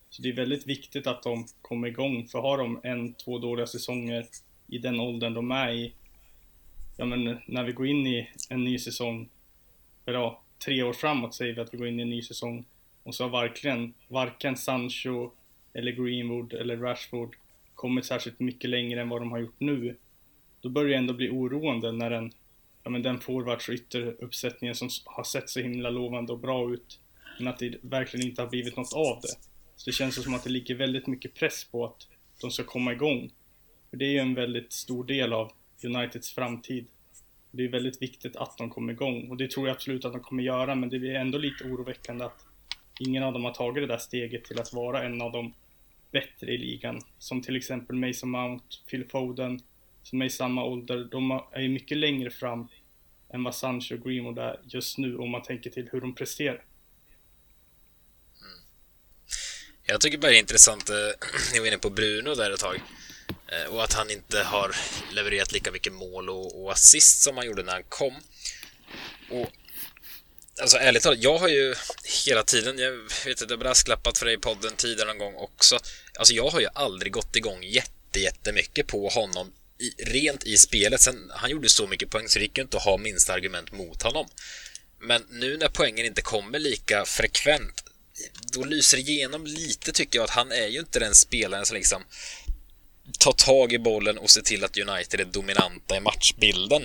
Så 0.10 0.22
det 0.22 0.30
är 0.30 0.34
väldigt 0.34 0.68
viktigt 0.68 1.08
att 1.08 1.24
de 1.24 1.46
kommer 1.62 1.88
igång, 1.88 2.28
för 2.28 2.40
har 2.40 2.58
de 2.58 2.80
en, 2.84 3.14
två 3.14 3.38
dåliga 3.38 3.68
säsonger 3.68 4.26
i 4.68 4.78
den 4.78 5.00
åldern 5.00 5.34
de 5.34 5.52
är 5.52 5.72
i, 5.72 5.94
ja 6.98 7.06
men 7.06 7.38
när 7.46 7.64
vi 7.64 7.72
går 7.72 7.88
in 7.88 8.08
i 8.08 8.30
en 8.50 8.64
ny 8.64 8.80
säsong, 8.80 9.30
ja, 10.06 10.42
tre 10.66 10.84
år 10.84 10.94
framåt 10.94 11.36
säger 11.36 11.56
vi 11.56 11.62
att 11.62 11.74
vi 11.74 11.78
går 11.78 11.88
in 11.88 12.00
i 12.00 12.04
en 12.04 12.10
ny 12.10 12.22
säsong, 12.22 12.66
och 13.10 13.16
så 13.16 13.24
har 13.24 13.41
verkligen 13.41 13.93
varken 14.07 14.57
Sancho 14.57 15.32
eller 15.74 15.91
Greenwood 15.91 16.53
eller 16.53 16.78
Rashford 16.78 17.36
kommit 17.76 18.05
särskilt 18.05 18.39
mycket 18.39 18.70
längre 18.70 19.01
än 19.01 19.10
vad 19.10 19.22
de 19.22 19.32
har 19.32 19.39
gjort 19.39 19.60
nu. 19.60 19.95
Då 20.62 20.70
börjar 20.70 20.89
det 20.89 20.95
ändå 20.95 21.14
bli 21.14 21.30
oroande 21.30 21.91
när 21.91 22.10
den, 22.10 22.32
ja 22.84 22.89
men 22.89 23.03
den 23.03 23.20
forwards 23.20 23.68
och 23.70 23.74
ytteruppsättningen 23.74 24.76
som 24.76 24.89
har 25.05 25.24
sett 25.24 25.49
så 25.49 25.60
himla 25.60 25.89
lovande 25.89 26.34
och 26.34 26.39
bra 26.39 26.74
ut, 26.74 26.99
men 27.38 27.47
att 27.47 27.60
det 27.60 27.76
verkligen 27.82 28.28
inte 28.28 28.41
har 28.41 28.49
blivit 28.49 28.78
något 28.78 28.93
av 28.93 29.20
det. 29.22 29.36
Så 29.76 29.89
det 29.89 29.91
känns 29.91 30.24
som 30.24 30.34
att 30.34 30.43
det 30.43 30.49
ligger 30.49 30.76
väldigt 30.76 31.07
mycket 31.07 31.34
press 31.34 31.64
på 31.72 31.86
att 31.86 32.07
de 32.41 32.51
ska 32.51 32.64
komma 32.64 32.91
igång. 32.91 33.32
För 33.89 33.97
det 33.97 34.05
är 34.05 34.12
ju 34.12 34.20
en 34.20 34.36
väldigt 34.36 34.74
stor 34.74 35.03
del 35.03 35.34
av 35.34 35.51
Uniteds 35.84 36.32
framtid. 36.34 36.88
Det 37.51 37.64
är 37.64 37.70
väldigt 37.70 38.01
viktigt 38.01 38.36
att 38.36 38.57
de 38.57 38.70
kommer 38.70 38.93
igång 38.93 39.30
och 39.30 39.38
det 39.38 39.51
tror 39.51 39.68
jag 39.68 39.76
absolut 39.76 40.05
att 40.05 40.14
de 40.14 40.22
kommer 40.22 40.43
göra 40.43 40.76
men 40.76 40.89
det 40.89 40.97
är 40.97 41.20
ändå 41.20 41.38
lite 41.38 41.64
oroväckande 41.64 42.26
att 42.26 42.49
ingen 43.02 43.24
av 43.24 43.34
dem 43.34 43.45
har 43.45 43.54
tagit 43.54 43.84
det 43.84 43.88
där 43.88 43.97
steget 43.97 44.45
till 44.45 44.60
att 44.60 44.74
vara 44.74 45.04
en 45.04 45.22
av 45.22 45.32
de 45.32 45.54
bättre 46.12 46.52
i 46.52 46.58
ligan. 46.58 47.02
Som 47.20 47.41
till 47.41 47.56
exempel 47.56 47.95
Mason 47.95 48.30
Mount, 48.30 48.66
Phil 48.89 49.06
Foden, 49.10 49.62
som 50.04 50.22
är 50.22 50.26
i 50.26 50.30
samma 50.30 50.64
ålder. 50.64 51.08
De 51.12 51.32
är 51.52 51.62
ju 51.62 51.70
mycket 51.70 51.97
längre 51.97 52.30
fram 52.30 52.68
än 53.34 53.43
vad 53.43 53.56
Sancho 53.56 53.95
och 53.95 54.04
Greenwood 54.04 54.39
är 54.39 54.60
just 54.64 54.97
nu 54.97 55.18
om 55.18 55.30
man 55.30 55.43
tänker 55.43 55.70
till 55.70 55.89
hur 55.91 56.02
de 56.02 56.16
presterar. 56.16 56.64
Mm. 58.41 58.60
Jag 59.84 60.02
tycker 60.02 60.18
bara 60.18 60.32
det 60.32 60.38
är 60.38 60.39
intressant, 60.39 60.89
eh, 60.89 60.95
ni 61.54 61.60
var 61.60 61.68
inne 61.68 61.78
på 61.78 61.89
Bruno 61.89 62.36
där 62.36 62.52
ett 62.52 62.60
tag, 62.60 62.76
eh, 63.47 63.74
och 63.74 63.84
att 63.84 63.93
han 63.93 64.12
inte 64.12 64.43
har 64.43 64.76
levererat 65.16 65.52
lika 65.52 65.72
mycket 65.72 65.93
mål 65.93 66.30
och, 66.30 66.64
och 66.64 66.72
assist 66.72 67.22
som 67.24 67.38
han 67.38 67.45
gjorde 67.45 67.64
när 67.64 67.74
han 67.74 67.84
kom. 67.89 68.14
Och 69.30 69.52
Alltså 70.62 70.78
ärligt 70.78 71.03
talat, 71.03 71.24
jag 71.24 71.38
har 71.38 71.47
ju 71.47 71.76
hela 72.26 72.43
tiden, 72.43 72.80
jag 72.80 72.91
vet 73.26 73.41
inte, 73.41 73.53
jag 73.53 73.60
brasklappat 73.60 74.18
för 74.18 74.26
dig 74.26 74.36
i 74.36 74.38
podden 74.38 74.76
tidigare 74.76 75.07
någon 75.07 75.18
gång 75.18 75.36
också. 75.36 75.80
Alltså 76.20 76.34
jag 76.34 76.49
har 76.49 76.60
ju 76.60 76.68
aldrig 76.74 77.14
gått 77.14 77.36
igång 77.36 77.64
jätte, 77.64 78.20
jättemycket 78.20 78.88
på 78.88 79.10
honom 79.10 79.53
i, 79.80 80.03
rent 80.03 80.43
i 80.43 80.57
spelet. 80.57 81.01
Sen, 81.01 81.32
han 81.36 81.49
gjorde 81.49 81.70
så 81.70 81.88
mycket 81.88 82.10
poäng 82.10 82.30
så 82.30 82.39
det 82.39 82.45
gick 82.45 82.57
ju 82.57 82.64
inte 82.64 82.78
att 82.78 82.84
ha 82.84 82.97
minsta 82.97 83.34
argument 83.34 83.72
mot 83.72 84.03
honom. 84.03 84.28
Men 84.99 85.26
nu 85.30 85.57
när 85.57 85.70
poängen 85.70 86.05
inte 86.05 86.22
kommer 86.22 86.60
lika 86.60 87.05
frekvent, 87.05 87.84
då 88.53 88.64
lyser 88.64 88.97
det 88.97 89.03
igenom 89.03 89.45
lite 89.45 89.91
tycker 89.91 90.20
jag 90.20 90.24
att 90.24 90.30
han 90.30 90.51
är 90.51 90.68
ju 90.68 90.80
inte 90.80 90.99
den 90.99 91.16
spelaren 91.16 91.66
som 91.66 91.76
liksom 91.78 92.03
tar 93.20 93.32
tag 93.32 93.74
i 93.74 93.80
bollen 93.80 94.18
och 94.18 94.30
ser 94.30 94.41
till 94.41 94.64
att 94.64 94.78
United 94.78 95.20
är 95.20 95.26
dominanta 95.26 95.97
i 95.97 95.99
matchbilden. 95.99 96.84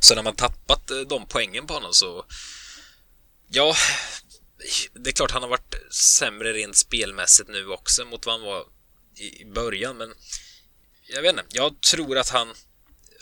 Så 0.00 0.14
när 0.14 0.22
man 0.22 0.36
tappat 0.36 0.90
eh, 0.90 1.00
de 1.00 1.26
poängen 1.26 1.66
på 1.66 1.74
honom 1.74 1.92
så 1.92 2.24
Ja, 3.54 3.76
det 4.94 5.10
är 5.10 5.12
klart 5.12 5.30
han 5.30 5.42
har 5.42 5.48
varit 5.48 5.74
sämre 5.90 6.52
rent 6.52 6.76
spelmässigt 6.76 7.48
nu 7.48 7.68
också 7.68 8.04
mot 8.04 8.26
vad 8.26 8.34
han 8.34 8.46
var 8.46 8.64
i 9.16 9.44
början, 9.44 9.96
men 9.96 10.14
jag 11.08 11.22
vet 11.22 11.30
inte. 11.30 11.44
Jag 11.48 11.80
tror 11.80 12.18
att 12.18 12.28
han... 12.28 12.54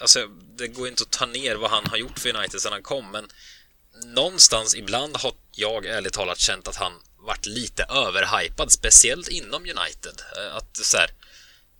Alltså, 0.00 0.26
det 0.58 0.68
går 0.68 0.88
inte 0.88 1.02
att 1.02 1.10
ta 1.10 1.26
ner 1.26 1.56
vad 1.56 1.70
han 1.70 1.86
har 1.86 1.96
gjort 1.96 2.18
för 2.18 2.36
United 2.36 2.60
sedan 2.60 2.72
han 2.72 2.82
kom, 2.82 3.10
men 3.10 3.28
någonstans 4.04 4.74
ibland 4.74 5.16
har 5.16 5.34
jag 5.52 5.86
ärligt 5.86 6.12
talat 6.12 6.38
känt 6.38 6.68
att 6.68 6.76
han 6.76 6.92
varit 7.18 7.46
lite 7.46 7.82
överhypad, 7.82 8.72
speciellt 8.72 9.28
inom 9.28 9.62
United. 9.62 10.22
Eh, 10.36 10.56
att 10.56 10.76
så 10.76 10.96
här, 10.96 11.10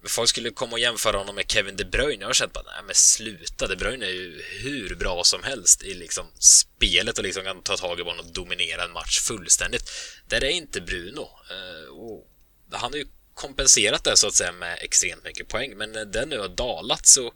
Folk 0.04 0.28
skulle 0.28 0.50
komma 0.50 0.72
och 0.72 0.78
jämföra 0.78 1.16
honom 1.16 1.34
med 1.34 1.50
Kevin 1.50 1.76
De 1.76 1.84
Bruyne. 1.84 2.20
Jag 2.20 2.28
har 2.28 2.34
känt 2.34 2.52
bara, 2.52 2.64
nej 2.64 2.82
men 2.86 2.94
sluta. 2.94 3.66
De 3.66 3.76
Bruyne 3.76 4.06
är 4.06 4.10
ju 4.10 4.42
hur 4.42 4.94
bra 4.94 5.24
som 5.24 5.42
helst 5.42 5.82
i 5.82 5.94
liksom 5.94 6.26
spelet 6.38 7.18
och 7.18 7.24
liksom 7.24 7.44
kan 7.44 7.62
ta 7.62 7.76
tag 7.76 8.00
i 8.00 8.04
bollen 8.04 8.20
och 8.20 8.32
dominera 8.32 8.84
en 8.84 8.92
match 8.92 9.20
fullständigt. 9.20 9.90
Där 10.26 10.44
är 10.44 10.50
inte 10.50 10.80
Bruno. 10.80 11.30
Eh, 11.50 11.92
och 11.92 12.28
han 12.72 12.92
har 12.92 12.98
ju 12.98 13.06
kompenserat 13.34 14.04
det 14.04 14.16
så 14.16 14.26
att 14.26 14.34
säga 14.34 14.52
med 14.52 14.78
extremt 14.80 15.24
mycket 15.24 15.48
poäng, 15.48 15.76
men 15.76 15.92
när 15.92 16.04
den 16.04 16.28
nu 16.28 16.38
har 16.38 16.48
dalat 16.48 17.06
så... 17.06 17.32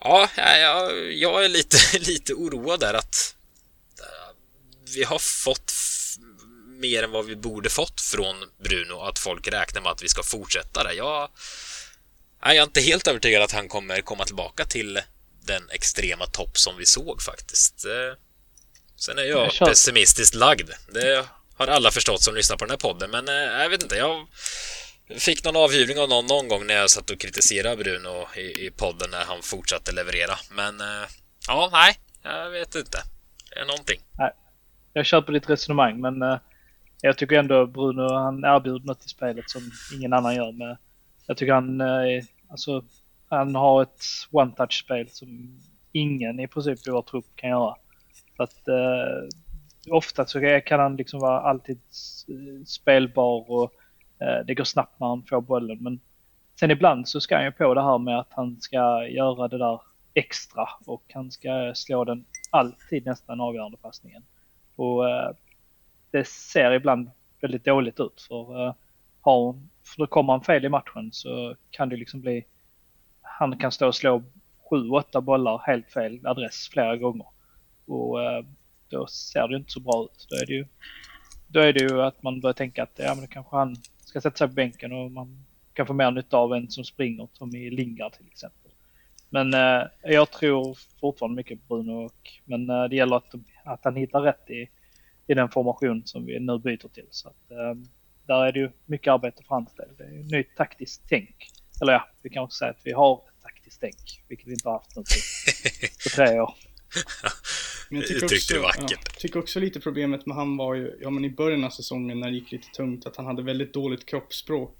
Ja, 0.00 0.28
jag, 0.36 1.12
jag 1.12 1.44
är 1.44 1.48
lite, 1.48 1.98
lite 1.98 2.34
oroad 2.34 2.80
där 2.80 2.94
att 2.94 3.34
eh, 4.00 4.36
vi 4.94 5.04
har 5.04 5.18
fått 5.18 5.70
mer 6.84 7.02
än 7.02 7.10
vad 7.10 7.24
vi 7.24 7.36
borde 7.36 7.70
fått 7.70 8.00
från 8.00 8.36
Bruno 8.64 9.00
att 9.00 9.18
folk 9.18 9.48
räknar 9.48 9.82
med 9.82 9.92
att 9.92 10.02
vi 10.02 10.08
ska 10.08 10.22
fortsätta 10.22 10.84
det. 10.84 10.92
Jag, 10.94 11.28
jag 12.40 12.56
är 12.56 12.62
inte 12.62 12.80
helt 12.80 13.06
övertygad 13.08 13.42
att 13.42 13.52
han 13.52 13.68
kommer 13.68 14.00
komma 14.00 14.24
tillbaka 14.24 14.64
till 14.64 15.00
den 15.46 15.70
extrema 15.70 16.26
topp 16.26 16.58
som 16.58 16.76
vi 16.76 16.86
såg 16.86 17.22
faktiskt. 17.22 17.84
Eh, 17.84 18.18
sen 18.96 19.18
är 19.18 19.22
jag, 19.22 19.50
jag 19.60 19.68
pessimistiskt 19.68 20.34
lagd. 20.34 20.70
Det 20.92 21.26
har 21.54 21.66
alla 21.66 21.90
förstått 21.90 22.22
som 22.22 22.34
lyssnar 22.34 22.56
på 22.56 22.64
den 22.64 22.70
här 22.70 22.78
podden, 22.78 23.10
men 23.10 23.28
eh, 23.28 23.34
jag 23.34 23.68
vet 23.68 23.82
inte. 23.82 23.96
Jag 23.96 24.26
fick 25.18 25.44
någon 25.44 25.56
avhyvling 25.56 25.98
av 25.98 26.08
någon 26.08 26.26
någon 26.26 26.48
gång 26.48 26.66
när 26.66 26.74
jag 26.74 26.90
satt 26.90 27.10
och 27.10 27.20
kritiserade 27.20 27.76
Bruno 27.76 28.28
i, 28.36 28.66
i 28.66 28.70
podden 28.70 29.10
när 29.10 29.24
han 29.24 29.42
fortsatte 29.42 29.92
leverera. 29.92 30.38
Men 30.50 30.80
eh, 30.80 31.06
ja, 31.46 31.68
nej, 31.72 31.98
jag 32.22 32.50
vet 32.50 32.74
inte. 32.74 33.02
Det 33.50 33.60
är 33.60 33.64
någonting. 33.64 34.00
Nej, 34.18 34.32
jag 34.92 35.06
köper 35.06 35.32
ditt 35.32 35.50
resonemang, 35.50 36.00
men 36.00 36.22
jag 37.04 37.18
tycker 37.18 37.38
ändå 37.38 37.66
Bruno 37.66 38.12
han 38.12 38.44
erbjuder 38.44 38.86
något 38.86 39.04
i 39.04 39.08
spelet 39.08 39.50
som 39.50 39.62
ingen 39.94 40.12
annan 40.12 40.34
gör. 40.34 40.52
Med, 40.52 40.76
jag 41.26 41.36
tycker 41.36 41.52
han, 41.52 41.80
eh, 41.80 42.24
alltså, 42.48 42.84
han 43.28 43.54
har 43.54 43.82
ett 43.82 44.00
one-touch-spel 44.30 45.08
som 45.10 45.60
ingen 45.92 46.40
i 46.40 46.48
princip 46.48 46.86
i 46.86 46.90
vår 46.90 47.02
trupp 47.02 47.24
kan 47.34 47.50
göra. 47.50 47.74
Så 48.36 48.42
att 48.42 48.68
eh, 48.68 49.28
ofta 49.90 50.26
så 50.26 50.60
kan 50.66 50.80
han 50.80 50.96
liksom 50.96 51.20
vara 51.20 51.40
alltid 51.40 51.78
spelbar 52.66 53.50
och 53.50 53.72
eh, 54.20 54.46
det 54.46 54.54
går 54.54 54.64
snabbt 54.64 55.00
när 55.00 55.06
han 55.06 55.22
får 55.22 55.40
bollen. 55.40 55.78
Men 55.80 56.00
sen 56.60 56.70
ibland 56.70 57.08
så 57.08 57.20
ska 57.20 57.36
han 57.36 57.44
ju 57.44 57.52
på 57.52 57.74
det 57.74 57.82
här 57.82 57.98
med 57.98 58.18
att 58.18 58.32
han 58.32 58.60
ska 58.60 59.06
göra 59.08 59.48
det 59.48 59.58
där 59.58 59.80
extra 60.14 60.68
och 60.86 61.04
han 61.14 61.30
ska 61.30 61.72
slå 61.74 62.04
den 62.04 62.24
alltid 62.50 63.06
nästan 63.06 63.40
avgörande 63.40 63.76
passningen. 63.76 64.22
Och 64.76 65.08
eh, 65.08 65.30
det 66.18 66.28
ser 66.28 66.72
ibland 66.72 67.10
väldigt 67.40 67.64
dåligt 67.64 68.00
ut. 68.00 68.26
För, 68.28 68.66
uh, 68.66 68.74
har, 69.20 69.52
för 69.84 69.98
då 69.98 70.06
kommer 70.06 70.32
han 70.32 70.42
fel 70.42 70.64
i 70.64 70.68
matchen 70.68 71.12
så 71.12 71.56
kan 71.70 71.88
det 71.88 71.96
liksom 71.96 72.20
bli... 72.20 72.44
Han 73.22 73.58
kan 73.58 73.72
stå 73.72 73.86
och 73.86 73.94
slå 73.94 74.22
sju, 74.70 74.88
åtta 74.90 75.20
bollar 75.20 75.62
helt 75.66 75.92
fel 75.92 76.26
adress 76.26 76.68
flera 76.72 76.96
gånger. 76.96 77.26
Och 77.86 78.18
uh, 78.18 78.46
då 78.88 79.06
ser 79.06 79.48
det 79.48 79.56
inte 79.56 79.72
så 79.72 79.80
bra 79.80 80.04
ut. 80.04 80.26
Då 80.30 80.36
är 80.36 80.46
det 80.46 80.52
ju, 80.52 80.66
då 81.46 81.60
är 81.60 81.72
det 81.72 81.80
ju 81.80 82.02
att 82.02 82.22
man 82.22 82.40
börjar 82.40 82.54
tänka 82.54 82.82
att 82.82 82.98
ja, 82.98 83.14
men 83.14 83.26
kanske 83.26 83.56
han 83.56 83.76
ska 83.98 84.20
sätta 84.20 84.36
sig 84.36 84.48
på 84.48 84.54
bänken 84.54 84.92
och 84.92 85.10
man 85.10 85.44
kan 85.72 85.86
få 85.86 85.92
mer 85.92 86.10
nytta 86.10 86.36
av 86.36 86.54
en 86.54 86.70
som 86.70 86.84
springer, 86.84 87.28
som 87.32 87.54
i 87.54 87.70
Lingard 87.70 88.12
till 88.12 88.26
exempel. 88.26 88.70
Men 89.30 89.54
eh, 89.54 89.86
jag 90.02 90.30
tror 90.30 90.78
fortfarande 91.00 91.36
mycket 91.36 91.68
på 91.68 91.74
Bruno, 91.74 92.04
och, 92.04 92.30
men 92.44 92.70
eh, 92.70 92.84
det 92.84 92.96
gäller 92.96 93.16
att, 93.16 93.34
att 93.64 93.80
han 93.84 93.96
hittar 93.96 94.20
rätt 94.20 94.50
i, 94.50 94.68
i 95.26 95.34
den 95.34 95.48
formation 95.48 96.02
som 96.04 96.26
vi 96.26 96.40
nu 96.40 96.58
byter 96.58 96.88
till. 96.88 97.06
Så 97.10 97.28
att, 97.28 97.50
eh, 97.50 97.74
där 98.26 98.46
är 98.46 98.52
det 98.52 98.58
ju 98.58 98.70
mycket 98.86 99.12
arbete 99.12 99.42
för 99.42 99.54
hans 99.54 99.74
del. 99.74 99.88
Det 99.98 100.04
är 100.04 100.20
ett 100.20 100.30
nytt 100.30 100.56
taktiskt 100.56 101.02
tänk. 101.08 101.50
Eller 101.82 101.92
ja, 101.92 102.08
vi 102.22 102.30
kan 102.30 102.42
också 102.42 102.58
säga 102.58 102.70
att 102.70 102.80
vi 102.84 102.92
har 102.92 103.16
ett 103.16 103.42
taktiskt 103.42 103.80
tänk, 103.80 104.24
vilket 104.28 104.46
vi 104.46 104.52
inte 104.52 104.68
har 104.68 104.78
haft 104.78 104.96
nu 104.96 105.02
på, 105.02 106.08
tre 106.16 106.40
år. 106.40 106.54
Men 107.90 108.00
jag 108.00 108.08
tycker, 108.08 108.24
också, 108.24 108.54
ja, 108.54 108.98
tycker 109.18 109.38
också 109.38 109.60
lite 109.60 109.80
problemet 109.80 110.26
med 110.26 110.36
han 110.36 110.56
var 110.56 110.74
ju, 110.74 110.98
ja 111.00 111.10
men 111.10 111.24
i 111.24 111.30
början 111.30 111.64
av 111.64 111.70
säsongen 111.70 112.20
när 112.20 112.30
det 112.30 112.34
gick 112.34 112.52
lite 112.52 112.68
tungt, 112.68 113.06
att 113.06 113.16
han 113.16 113.26
hade 113.26 113.42
väldigt 113.42 113.72
dåligt 113.72 114.06
kroppsspråk. 114.06 114.78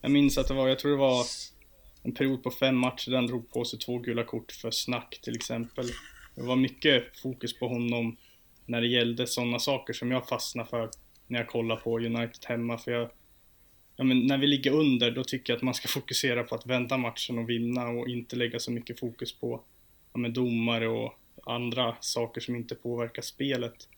Jag 0.00 0.10
minns 0.10 0.38
att 0.38 0.48
det 0.48 0.54
var, 0.54 0.68
jag 0.68 0.78
tror 0.78 0.90
det 0.90 0.98
var 0.98 1.24
en 2.02 2.14
period 2.14 2.42
på 2.42 2.50
fem 2.50 2.76
matcher 2.76 3.10
där 3.10 3.16
han 3.16 3.26
drog 3.26 3.50
på 3.50 3.64
sig 3.64 3.78
två 3.78 3.98
gula 3.98 4.24
kort 4.24 4.52
för 4.52 4.70
snack 4.70 5.20
till 5.22 5.36
exempel. 5.36 5.86
Det 6.34 6.42
var 6.42 6.56
mycket 6.56 7.18
fokus 7.22 7.58
på 7.58 7.68
honom 7.68 8.16
när 8.66 8.80
det 8.80 8.86
gällde 8.86 9.26
sådana 9.26 9.58
saker 9.58 9.92
som 9.92 10.10
jag 10.10 10.28
fastnar 10.28 10.64
för 10.64 10.90
när 11.26 11.38
jag 11.38 11.48
kollar 11.48 11.76
på 11.76 11.98
United 11.98 12.44
hemma. 12.44 12.78
För 12.78 12.90
jag, 12.90 13.10
ja, 13.96 14.04
men 14.04 14.26
när 14.26 14.38
vi 14.38 14.46
ligger 14.46 14.70
under, 14.70 15.10
då 15.10 15.24
tycker 15.24 15.52
jag 15.52 15.56
att 15.56 15.62
man 15.62 15.74
ska 15.74 15.88
fokusera 16.00 16.44
på 16.44 16.54
att 16.54 16.66
vända 16.66 16.96
matchen 16.96 17.38
och 17.38 17.50
vinna 17.50 17.88
och 17.88 18.08
inte 18.08 18.36
lägga 18.36 18.58
så 18.58 18.72
mycket 18.72 19.00
fokus 19.00 19.32
på 19.38 19.60
ja, 20.12 20.18
men 20.18 20.32
domare 20.32 20.88
och 20.88 21.14
andra 21.46 21.96
saker 22.00 22.40
som 22.40 22.56
inte 22.56 22.74
påverkar 22.74 23.22
spelet. 23.22 23.88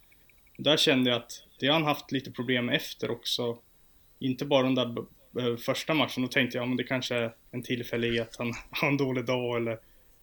Där 0.59 0.77
kände 0.77 1.11
jag 1.11 1.17
att 1.17 1.43
det 1.61 1.67
har 1.67 1.75
han 1.75 1.85
haft 1.85 2.13
lite 2.13 2.31
problem 2.31 2.69
efter 2.69 3.11
också. 3.11 3.59
Inte 4.19 4.45
bara 4.45 4.63
den 4.63 4.75
där 4.75 5.57
första 5.57 5.95
matchen, 5.95 6.23
då 6.23 6.29
tänkte 6.29 6.59
jag 6.59 6.65
att 6.65 6.71
ja, 6.71 6.77
det 6.77 6.85
kanske 6.85 7.15
är 7.15 7.35
en 7.51 7.63
tillfällighet, 7.63 8.37
han 8.39 8.53
har 8.71 8.89
en 8.89 8.97
dålig 8.97 9.25
dag 9.25 9.57
eller 9.57 9.79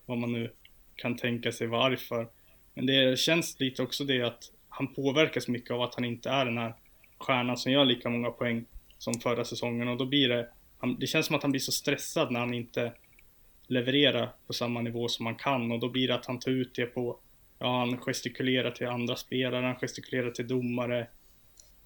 vad 0.05 0.17
man 0.17 0.31
nu 0.31 0.51
kan 0.95 1.17
tänka 1.17 1.51
sig 1.51 1.67
varför. 1.67 2.27
Men 2.73 2.85
det 2.85 3.19
känns 3.19 3.59
lite 3.59 3.83
också 3.83 4.03
det 4.03 4.21
att 4.21 4.51
han 4.69 4.93
påverkas 4.93 5.47
mycket 5.47 5.71
av 5.71 5.81
att 5.81 5.95
han 5.95 6.05
inte 6.05 6.29
är 6.29 6.45
den 6.45 6.57
här 6.57 6.73
stjärnan 7.17 7.57
som 7.57 7.71
gör 7.71 7.85
lika 7.85 8.09
många 8.09 8.31
poäng 8.31 8.65
som 8.97 9.13
förra 9.13 9.45
säsongen 9.45 9.87
och 9.87 9.97
då 9.97 10.05
blir 10.05 10.29
det, 10.29 10.47
han, 10.77 10.99
det 10.99 11.07
känns 11.07 11.25
som 11.25 11.35
att 11.35 11.41
han 11.41 11.51
blir 11.51 11.61
så 11.61 11.71
stressad 11.71 12.31
när 12.31 12.39
han 12.39 12.53
inte 12.53 12.93
levererar 13.67 14.29
på 14.47 14.53
samma 14.53 14.81
nivå 14.81 15.07
som 15.07 15.25
han 15.25 15.35
kan 15.35 15.71
och 15.71 15.79
då 15.79 15.89
blir 15.89 16.07
det 16.07 16.15
att 16.15 16.25
han 16.25 16.39
tar 16.39 16.51
ut 16.51 16.75
det 16.75 16.85
på, 16.85 17.19
ja 17.59 17.79
han 17.79 17.97
gestikulerar 17.97 18.71
till 18.71 18.87
andra 18.87 19.15
spelare, 19.15 19.65
han 19.65 19.75
gestikulerar 19.75 20.31
till 20.31 20.47
domare. 20.47 21.07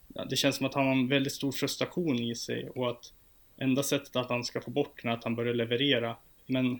Ja, 0.08 0.26
det 0.26 0.36
känns 0.36 0.56
som 0.56 0.66
att 0.66 0.74
han 0.74 0.86
har 0.86 0.94
en 0.94 1.08
väldigt 1.08 1.34
stor 1.34 1.52
frustration 1.52 2.20
i 2.20 2.36
sig 2.36 2.70
och 2.70 2.90
att 2.90 3.14
enda 3.58 3.84
sättet 3.84 4.16
att 4.16 4.30
han 4.30 4.44
ska 4.44 4.62
få 4.62 4.72
bort 4.72 5.02
den 5.04 5.12
är 5.12 5.16
att 5.16 5.24
han 5.24 5.36
börjar 5.36 5.54
leverera. 5.54 6.16
Men 6.46 6.80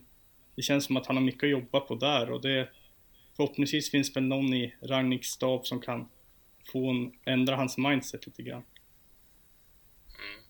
det 0.56 0.62
känns 0.62 0.86
som 0.86 0.98
att 0.98 1.06
han 1.06 1.16
har 1.16 1.24
mycket 1.24 1.44
att 1.44 1.50
jobba 1.50 1.80
på 1.80 1.96
där 1.96 2.32
och 2.32 2.42
det 2.42 2.70
förhoppningsvis 3.38 3.92
finns 3.92 4.16
väl 4.16 4.24
någon 4.24 4.54
i 4.54 4.76
Ragniks 4.82 5.28
stab 5.28 5.68
som 5.68 5.82
kan 5.82 6.08
få 6.72 6.90
en, 6.90 7.34
ändra 7.34 7.56
hans 7.56 7.78
mindset 7.78 8.26
lite 8.26 8.42
grann. 8.42 8.64
Mm. 10.20 10.44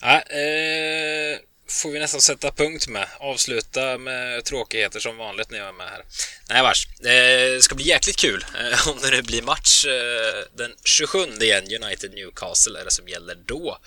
Ja, 0.00 0.16
eh, 0.16 1.38
får 1.68 1.90
vi 1.90 1.98
nästan 1.98 2.20
sätta 2.20 2.52
punkt 2.52 2.88
med. 2.88 3.08
Avsluta 3.18 3.98
med 3.98 4.44
tråkigheter 4.44 5.00
som 5.00 5.16
vanligt 5.16 5.50
när 5.50 5.58
jag 5.58 5.68
är 5.68 5.72
med 5.72 5.88
här. 5.88 6.02
Nej 6.50 6.62
vars. 6.62 6.86
Eh, 7.00 7.54
det 7.54 7.62
ska 7.62 7.74
bli 7.74 7.88
jäkligt 7.88 8.16
kul 8.16 8.44
eh, 8.58 8.88
om 8.88 8.98
det 9.02 9.10
nu 9.10 9.22
blir 9.22 9.42
match 9.42 9.84
eh, 9.86 10.56
den 10.56 10.74
27 10.84 11.18
igen. 11.18 11.64
United 11.82 12.14
Newcastle 12.14 12.80
är 12.80 12.84
det 12.84 12.90
som 12.90 13.08
gäller 13.08 13.34
då. 13.34 13.78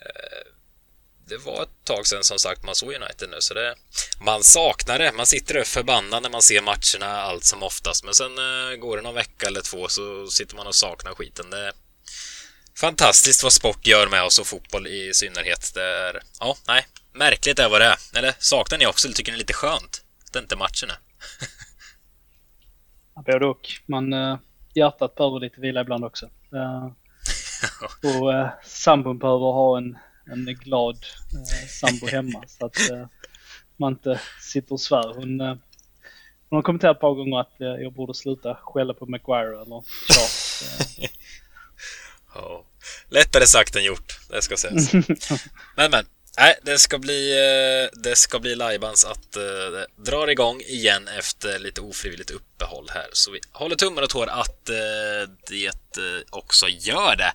Eh, 0.00 0.59
Eh, 1.32 1.38
det 1.38 1.44
var 1.44 1.62
ett 1.62 1.84
tag 1.84 2.06
sedan 2.06 2.24
som 2.24 2.38
sagt 2.38 2.64
man 2.64 2.74
såg 2.74 2.88
United 2.94 3.30
nu 3.30 3.36
så 3.40 3.54
det 3.54 3.74
man 4.20 4.42
saknar 4.44 4.98
det. 4.98 5.12
Man 5.12 5.26
sitter 5.26 5.54
där 5.54 5.64
förbannad 5.64 6.22
när 6.22 6.30
man 6.30 6.42
ser 6.42 6.62
matcherna 6.62 7.20
allt 7.20 7.44
som 7.44 7.62
oftast 7.62 8.04
men 8.04 8.14
sen 8.14 8.38
uh, 8.38 8.76
går 8.76 8.96
det 8.96 9.02
någon 9.02 9.14
vecka 9.14 9.46
eller 9.46 9.60
två 9.60 9.88
så 9.88 10.26
sitter 10.26 10.56
man 10.56 10.66
och 10.66 10.74
saknar 10.74 11.14
skiten. 11.14 11.50
Det 11.50 11.66
är 11.66 11.72
fantastiskt 12.80 13.42
vad 13.42 13.52
sport 13.52 13.86
gör 13.86 14.08
med 14.08 14.22
oss 14.22 14.38
och 14.38 14.46
fotboll 14.46 14.86
i 14.86 15.14
synnerhet. 15.14 15.74
Det 15.74 15.82
är, 15.82 16.22
ja, 16.40 16.56
nej, 16.66 16.86
märkligt 17.12 17.58
är 17.58 17.68
vad 17.68 17.80
det 17.80 17.86
är. 17.86 18.18
Eller 18.18 18.34
saknar 18.38 18.78
ni 18.78 18.86
också 18.86 19.08
tycker 19.08 19.32
ni 19.32 19.36
det 19.36 19.40
är 19.40 19.44
lite 19.44 19.52
skönt? 19.52 20.04
Det 20.32 20.38
är 20.38 20.42
inte 20.42 20.56
matcherna. 20.56 20.94
Både 23.26 23.46
och. 23.46 23.68
Man, 23.86 24.12
uh, 24.12 24.38
hjärtat 24.74 25.14
behöver 25.14 25.40
lite 25.40 25.60
vila 25.60 25.80
ibland 25.80 26.04
också. 26.04 26.26
Uh, 26.54 26.92
och 28.16 28.28
uh, 28.28 28.48
sambon 28.64 29.18
behöver 29.18 29.52
ha 29.52 29.78
en 29.78 29.98
en 30.32 30.44
glad 30.44 30.96
eh, 31.32 31.68
sambo 31.68 32.06
hemma 32.06 32.44
så 32.48 32.66
att 32.66 32.90
eh, 32.90 33.06
man 33.76 33.92
inte 33.92 34.20
sitter 34.40 34.72
och 34.72 34.80
svär. 34.80 35.14
Hon, 35.14 35.40
eh, 35.40 35.54
hon 36.48 36.56
har 36.56 36.62
kommenterat 36.62 36.96
ett 36.96 37.00
par 37.00 37.14
gånger 37.14 37.40
att 37.40 37.60
eh, 37.60 37.66
jag 37.66 37.92
borde 37.92 38.14
sluta 38.14 38.54
skälla 38.54 38.94
på 38.94 39.06
Maguire 39.06 39.62
eller 39.62 39.82
Charles. 40.08 40.62
ja, 42.34 42.64
lättare 43.08 43.46
sagt 43.46 43.76
än 43.76 43.84
gjort, 43.84 44.20
det 44.30 44.42
ska 44.42 44.56
sägas. 44.56 44.92
men 45.76 45.90
men, 45.90 46.04
nej, 46.40 46.58
det 46.62 46.78
ska 46.78 46.98
bli, 46.98 47.32
eh, 47.32 48.00
det 48.00 48.16
ska 48.16 48.38
bli 48.38 48.54
lajbans 48.54 49.04
att 49.04 49.36
eh, 49.36 49.42
det 49.42 49.86
drar 49.96 50.28
igång 50.28 50.60
igen 50.60 51.08
efter 51.08 51.58
lite 51.58 51.80
ofrivilligt 51.80 52.30
uppehåll 52.30 52.90
här. 52.94 53.08
Så 53.12 53.30
vi 53.30 53.40
håller 53.52 53.76
tummar 53.76 54.02
och 54.02 54.10
tår 54.10 54.26
att 54.26 54.68
eh, 54.68 55.30
det 55.48 55.70
också 56.30 56.68
gör 56.68 57.16
det. 57.16 57.32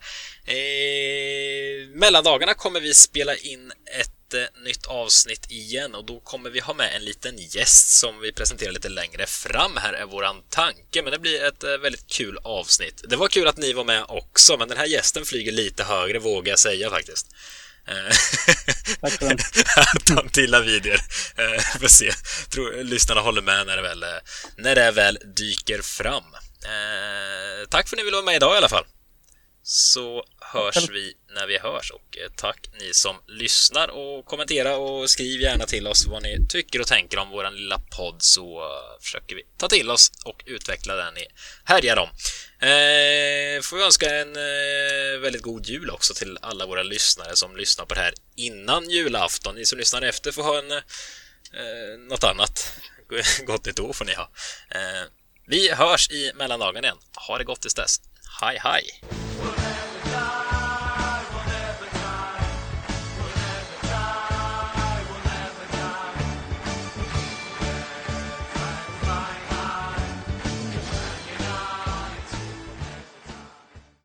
Mellandagarna 2.00 2.54
kommer 2.54 2.80
vi 2.80 2.94
spela 2.94 3.36
in 3.36 3.72
ett 4.00 4.12
nytt 4.66 4.86
avsnitt 4.86 5.52
igen 5.52 5.96
och 5.96 6.06
då 6.06 6.20
kommer 6.20 6.50
vi 6.50 6.60
ha 6.60 6.74
med 6.74 6.96
en 6.96 7.06
liten 7.06 7.38
gäst 7.38 8.00
som 8.00 8.20
vi 8.20 8.32
presenterar 8.32 8.72
lite 8.72 8.90
längre 8.90 9.26
fram 9.26 9.78
här 9.78 9.94
är 9.94 10.06
våran 10.06 10.42
tanke, 10.50 11.02
men 11.02 11.12
det 11.12 11.20
blir 11.20 11.44
ett 11.44 11.64
väldigt 11.64 12.08
kul 12.08 12.38
avsnitt. 12.44 13.04
Det 13.08 13.16
var 13.16 13.28
kul 13.28 13.48
att 13.48 13.58
ni 13.58 13.74
var 13.74 13.84
med 13.84 14.06
också, 14.08 14.58
men 14.58 14.68
den 14.68 14.78
här 14.78 14.86
gästen 14.86 15.26
flyger 15.26 15.52
lite 15.52 15.84
högre 15.84 16.20
vågar 16.20 16.52
jag 16.52 16.60
säga 16.60 16.90
faktiskt. 16.90 17.28
Eh, 17.88 18.16
Tack 19.02 19.12
för 19.14 19.26
den. 19.28 19.38
Tantilla 20.16 20.60
videor. 20.72 21.00
Eh, 21.38 21.80
får 21.80 21.88
se. 21.88 22.12
Tror, 22.50 22.84
lyssnarna 22.84 23.22
håller 23.22 23.42
med 23.42 23.68
när 23.68 23.76
det 23.76 23.82
väl, 23.82 24.06
när 24.58 24.76
det 24.76 24.92
väl 24.92 25.18
dyker 25.36 25.82
fram. 25.82 26.24
Eh, 26.66 27.68
tack 27.70 27.88
för 27.90 27.96
att 27.96 28.00
ni 28.00 28.04
ville 28.04 28.16
vara 28.18 28.26
med 28.26 28.36
idag 28.36 28.54
i 28.54 28.58
alla 28.58 28.70
fall. 28.70 28.86
Så 29.68 30.24
hörs 30.54 30.90
vi 30.90 31.14
när 31.36 31.48
vi 31.48 31.58
hörs 31.58 31.92
och 31.92 32.18
eh, 32.18 32.32
tack 32.36 32.68
ni 32.80 32.94
som 32.94 33.16
lyssnar 33.28 33.88
och 33.88 34.26
kommentera 34.26 34.78
och 34.78 35.10
skriv 35.10 35.42
gärna 35.42 35.66
till 35.66 35.88
oss 35.88 36.06
vad 36.08 36.24
ni 36.24 36.48
tycker 36.50 36.82
och 36.82 36.88
tänker 36.88 37.18
om 37.18 37.30
våran 37.30 37.56
lilla 37.56 37.80
podd 37.98 38.16
så 38.20 38.62
eh, 38.62 39.02
försöker 39.02 39.36
vi 39.36 39.44
ta 39.58 39.68
till 39.68 39.92
oss 39.92 40.12
och 40.26 40.44
utveckla 40.46 40.96
den 40.96 41.14
ni 41.14 41.28
härjar 41.64 41.98
om. 41.98 42.10
Eh, 42.60 43.62
får 43.62 43.78
vi 43.78 43.84
önska 43.84 44.16
en 44.16 44.36
eh, 44.36 45.20
väldigt 45.20 45.42
god 45.42 45.66
jul 45.66 45.90
också 45.90 46.14
till 46.14 46.38
alla 46.42 46.66
våra 46.66 46.84
lyssnare 46.84 47.36
som 47.36 47.58
lyssnar 47.58 47.86
på 47.86 47.94
det 47.94 48.02
här 48.02 48.14
innan 48.36 48.90
julafton. 48.90 49.56
Ni 49.56 49.66
som 49.66 49.80
lyssnar 49.80 50.02
efter 50.02 50.32
får 50.32 50.44
ha 50.44 50.60
en 50.60 50.72
eh, 50.72 52.00
något 52.10 52.24
annat. 52.24 52.74
Gott 53.46 53.66
nytt 53.66 53.80
år 53.80 53.94
får 53.94 54.06
ni 54.06 54.14
ha. 54.14 54.32
Eh, 54.70 55.04
vi 55.48 55.72
hörs 55.72 56.10
i 56.12 56.32
mellandagen 56.36 56.84
igen. 56.84 56.98
Ha 57.28 57.38
det 57.38 57.44
gott 57.44 57.62
tills 57.62 57.74
dess. 57.74 58.00
Hej 58.42 58.60
hej! 58.60 58.84